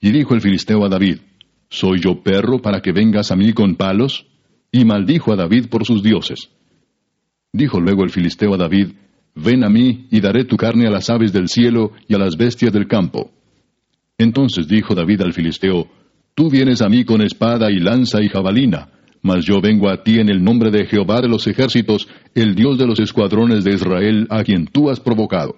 Y 0.00 0.12
dijo 0.12 0.34
el 0.34 0.40
filisteo 0.40 0.84
a 0.84 0.88
David, 0.88 1.18
¿Soy 1.68 1.98
yo 2.00 2.22
perro 2.22 2.60
para 2.62 2.80
que 2.80 2.92
vengas 2.92 3.32
a 3.32 3.36
mí 3.36 3.52
con 3.52 3.74
palos? 3.74 4.26
Y 4.76 4.84
maldijo 4.84 5.32
a 5.32 5.36
David 5.36 5.68
por 5.70 5.86
sus 5.86 6.02
dioses. 6.02 6.50
Dijo 7.50 7.80
luego 7.80 8.04
el 8.04 8.10
filisteo 8.10 8.52
a 8.52 8.58
David, 8.58 8.88
Ven 9.34 9.64
a 9.64 9.70
mí 9.70 10.06
y 10.10 10.20
daré 10.20 10.44
tu 10.44 10.58
carne 10.58 10.86
a 10.86 10.90
las 10.90 11.08
aves 11.08 11.32
del 11.32 11.48
cielo 11.48 11.92
y 12.06 12.14
a 12.14 12.18
las 12.18 12.36
bestias 12.36 12.74
del 12.74 12.86
campo. 12.86 13.30
Entonces 14.18 14.68
dijo 14.68 14.94
David 14.94 15.22
al 15.22 15.32
filisteo, 15.32 15.88
Tú 16.34 16.50
vienes 16.50 16.82
a 16.82 16.90
mí 16.90 17.06
con 17.06 17.22
espada 17.22 17.70
y 17.70 17.78
lanza 17.78 18.20
y 18.20 18.28
jabalina, 18.28 18.90
mas 19.22 19.46
yo 19.46 19.62
vengo 19.62 19.88
a 19.88 20.02
ti 20.02 20.20
en 20.20 20.28
el 20.28 20.44
nombre 20.44 20.70
de 20.70 20.84
Jehová 20.84 21.22
de 21.22 21.28
los 21.28 21.46
ejércitos, 21.46 22.06
el 22.34 22.54
Dios 22.54 22.76
de 22.76 22.86
los 22.86 23.00
escuadrones 23.00 23.64
de 23.64 23.76
Israel, 23.76 24.26
a 24.28 24.44
quien 24.44 24.66
tú 24.66 24.90
has 24.90 25.00
provocado. 25.00 25.56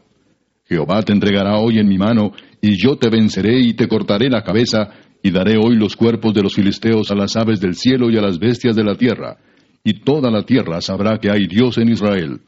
Jehová 0.65 1.03
te 1.03 1.13
entregará 1.13 1.59
hoy 1.59 1.81
en 1.81 1.89
mi 1.89 1.99
mano, 1.99 2.31
y 2.61 2.77
yo 2.81 2.97
te 2.99 3.11
venceré 3.11 3.59
y 3.59 3.75
te 3.75 3.89
cortaré 3.89 4.31
la 4.31 4.45
cabeza, 4.45 4.93
y 5.23 5.31
daré 5.31 5.57
hoy 5.57 5.77
los 5.77 5.97
cuerpos 5.97 6.35
de 6.35 6.43
los 6.43 6.55
filisteos 6.55 7.11
a 7.11 7.15
las 7.15 7.37
aves 7.37 7.61
del 7.61 7.75
cielo 7.75 8.11
y 8.11 8.17
a 8.17 8.23
las 8.23 8.39
bestias 8.39 8.77
de 8.77 8.85
la 8.85 8.95
tierra, 8.95 9.39
y 9.85 10.01
toda 10.01 10.31
la 10.31 10.43
tierra 10.43 10.81
sabrá 10.81 11.19
que 11.19 11.31
hay 11.31 11.47
Dios 11.47 11.79
en 11.79 11.89
Israel. 11.89 12.41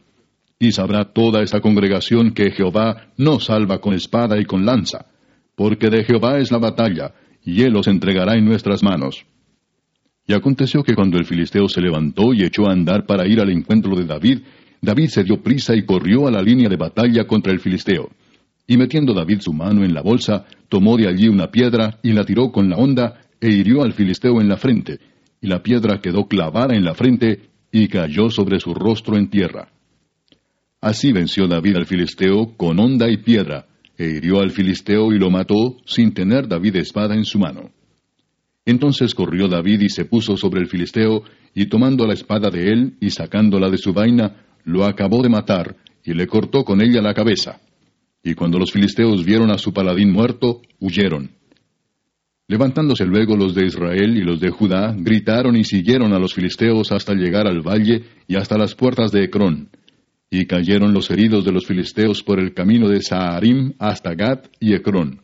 Y 0.58 0.72
sabrá 0.72 1.12
toda 1.12 1.42
esta 1.42 1.60
congregación 1.60 2.32
que 2.32 2.50
Jehová 2.50 3.08
no 3.16 3.40
salva 3.40 3.80
con 3.80 3.94
espada 3.94 4.38
y 4.38 4.44
con 4.44 4.66
lanza, 4.66 5.06
porque 5.56 5.88
de 5.88 6.04
Jehová 6.04 6.38
es 6.38 6.50
la 6.52 6.58
batalla, 6.58 7.14
y 7.42 7.62
él 7.62 7.72
los 7.72 7.86
entregará 7.86 8.34
en 8.36 8.44
nuestras 8.44 8.82
manos. 8.82 9.24
Y 10.26 10.34
aconteció 10.34 10.82
que 10.82 10.94
cuando 10.94 11.18
el 11.18 11.24
filisteo 11.24 11.66
se 11.68 11.80
levantó 11.80 12.34
y 12.34 12.44
echó 12.44 12.68
a 12.68 12.72
andar 12.72 13.06
para 13.06 13.26
ir 13.26 13.40
al 13.40 13.50
encuentro 13.50 13.96
de 13.96 14.04
David, 14.04 14.40
David 14.80 15.08
se 15.08 15.24
dio 15.24 15.42
prisa 15.42 15.74
y 15.74 15.84
corrió 15.84 16.28
a 16.28 16.30
la 16.30 16.42
línea 16.42 16.68
de 16.68 16.76
batalla 16.76 17.26
contra 17.26 17.52
el 17.52 17.60
filisteo. 17.60 18.10
Y 18.70 18.76
metiendo 18.76 19.14
David 19.14 19.40
su 19.40 19.52
mano 19.52 19.84
en 19.84 19.92
la 19.92 20.00
bolsa, 20.00 20.46
tomó 20.68 20.96
de 20.96 21.08
allí 21.08 21.26
una 21.26 21.50
piedra 21.50 21.98
y 22.04 22.12
la 22.12 22.24
tiró 22.24 22.52
con 22.52 22.70
la 22.70 22.76
honda 22.76 23.20
e 23.40 23.48
hirió 23.48 23.82
al 23.82 23.94
filisteo 23.94 24.40
en 24.40 24.48
la 24.48 24.56
frente, 24.56 25.00
y 25.40 25.48
la 25.48 25.60
piedra 25.60 26.00
quedó 26.00 26.28
clavada 26.28 26.76
en 26.76 26.84
la 26.84 26.94
frente 26.94 27.50
y 27.72 27.88
cayó 27.88 28.30
sobre 28.30 28.60
su 28.60 28.72
rostro 28.72 29.16
en 29.16 29.28
tierra. 29.28 29.72
Así 30.80 31.10
venció 31.10 31.48
David 31.48 31.78
al 31.78 31.86
filisteo 31.86 32.56
con 32.56 32.78
honda 32.78 33.10
y 33.10 33.16
piedra, 33.16 33.66
e 33.98 34.06
hirió 34.06 34.38
al 34.38 34.52
filisteo 34.52 35.12
y 35.12 35.18
lo 35.18 35.30
mató 35.30 35.78
sin 35.84 36.14
tener 36.14 36.46
David 36.46 36.76
espada 36.76 37.16
en 37.16 37.24
su 37.24 37.40
mano. 37.40 37.72
Entonces 38.64 39.16
corrió 39.16 39.48
David 39.48 39.80
y 39.80 39.88
se 39.88 40.04
puso 40.04 40.36
sobre 40.36 40.60
el 40.60 40.68
filisteo, 40.68 41.24
y 41.56 41.66
tomando 41.66 42.06
la 42.06 42.14
espada 42.14 42.50
de 42.50 42.68
él 42.68 42.94
y 43.00 43.10
sacándola 43.10 43.68
de 43.68 43.78
su 43.78 43.92
vaina, 43.92 44.44
lo 44.62 44.84
acabó 44.84 45.24
de 45.24 45.28
matar, 45.28 45.74
y 46.04 46.14
le 46.14 46.28
cortó 46.28 46.62
con 46.62 46.80
ella 46.80 47.02
la 47.02 47.14
cabeza. 47.14 47.60
Y 48.22 48.34
cuando 48.34 48.58
los 48.58 48.72
filisteos 48.72 49.24
vieron 49.24 49.50
a 49.50 49.58
su 49.58 49.72
paladín 49.72 50.12
muerto, 50.12 50.60
huyeron. 50.78 51.30
Levantándose 52.48 53.06
luego 53.06 53.36
los 53.36 53.54
de 53.54 53.66
Israel 53.66 54.16
y 54.16 54.22
los 54.22 54.40
de 54.40 54.50
Judá, 54.50 54.94
gritaron 54.96 55.56
y 55.56 55.64
siguieron 55.64 56.12
a 56.12 56.18
los 56.18 56.34
filisteos 56.34 56.92
hasta 56.92 57.14
llegar 57.14 57.46
al 57.46 57.62
valle 57.62 58.02
y 58.26 58.36
hasta 58.36 58.58
las 58.58 58.74
puertas 58.74 59.12
de 59.12 59.24
Ecrón 59.24 59.70
y 60.30 60.46
cayeron 60.46 60.94
los 60.94 61.10
heridos 61.10 61.44
de 61.44 61.50
los 61.50 61.66
filisteos 61.66 62.22
por 62.22 62.38
el 62.38 62.54
camino 62.54 62.88
de 62.88 63.02
Saharim 63.02 63.72
hasta 63.80 64.14
Gat 64.14 64.46
y 64.60 64.74
Ecrón. 64.74 65.22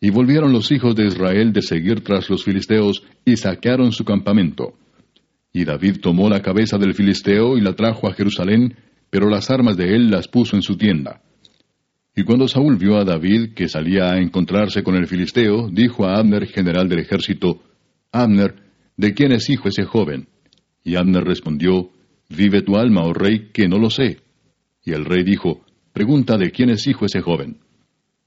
Y 0.00 0.10
volvieron 0.10 0.52
los 0.52 0.72
hijos 0.72 0.96
de 0.96 1.06
Israel 1.06 1.52
de 1.52 1.62
seguir 1.62 2.02
tras 2.02 2.28
los 2.28 2.44
filisteos 2.44 3.04
y 3.24 3.36
saquearon 3.36 3.92
su 3.92 4.04
campamento. 4.04 4.74
Y 5.52 5.64
David 5.64 6.00
tomó 6.02 6.28
la 6.28 6.42
cabeza 6.42 6.76
del 6.76 6.94
filisteo 6.94 7.56
y 7.56 7.60
la 7.60 7.74
trajo 7.74 8.08
a 8.08 8.14
Jerusalén, 8.14 8.74
pero 9.10 9.30
las 9.30 9.50
armas 9.50 9.76
de 9.76 9.94
él 9.94 10.10
las 10.10 10.26
puso 10.26 10.56
en 10.56 10.62
su 10.62 10.76
tienda. 10.76 11.22
Y 12.18 12.24
cuando 12.24 12.48
Saúl 12.48 12.76
vio 12.76 12.96
a 12.96 13.04
David 13.04 13.52
que 13.54 13.68
salía 13.68 14.10
a 14.12 14.18
encontrarse 14.18 14.82
con 14.82 14.96
el 14.96 15.06
filisteo, 15.06 15.68
dijo 15.70 16.06
a 16.06 16.18
Abner, 16.18 16.46
general 16.46 16.88
del 16.88 17.00
ejército, 17.00 17.62
Abner, 18.10 18.54
¿de 18.96 19.12
quién 19.12 19.32
es 19.32 19.50
hijo 19.50 19.68
ese 19.68 19.84
joven? 19.84 20.26
Y 20.82 20.96
Abner 20.96 21.22
respondió, 21.22 21.90
Vive 22.30 22.62
tu 22.62 22.76
alma, 22.76 23.02
oh 23.04 23.12
rey, 23.12 23.50
que 23.52 23.68
no 23.68 23.78
lo 23.78 23.90
sé. 23.90 24.20
Y 24.82 24.92
el 24.92 25.04
rey 25.04 25.24
dijo, 25.24 25.66
Pregunta 25.92 26.38
de 26.38 26.50
quién 26.50 26.70
es 26.70 26.86
hijo 26.86 27.04
ese 27.04 27.20
joven. 27.20 27.58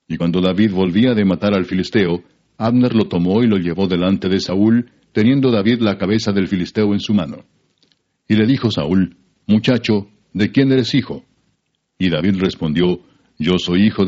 Y 0.07 0.17
cuando 0.17 0.39
David 0.39 0.71
volvía 0.71 1.15
de 1.15 1.25
matar 1.25 1.55
al 1.55 1.65
filisteo, 1.65 2.23
Abner 2.59 2.93
lo 2.93 3.07
tomó 3.07 3.41
y 3.41 3.47
lo 3.47 3.57
llevó 3.57 3.87
delante 3.87 4.29
de 4.29 4.39
Saúl, 4.39 4.91
teniendo 5.13 5.49
David 5.49 5.81
la 5.81 5.97
cabeza 5.97 6.31
del 6.31 6.47
filisteo 6.47 6.93
en 6.93 6.99
su 6.99 7.15
mano. 7.15 7.43
Y 8.27 8.35
le 8.35 8.45
dijo 8.45 8.69
Saúl, 8.69 9.17
Muchacho, 9.47 10.09
¿de 10.31 10.51
quién 10.51 10.71
eres 10.71 10.93
hijo? 10.93 11.25
Y 11.97 12.09
David 12.09 12.35
respondió, 12.39 13.09
Yo 13.41 13.57
soy 13.57 13.87
hijo 13.87 14.03
de 14.03 14.07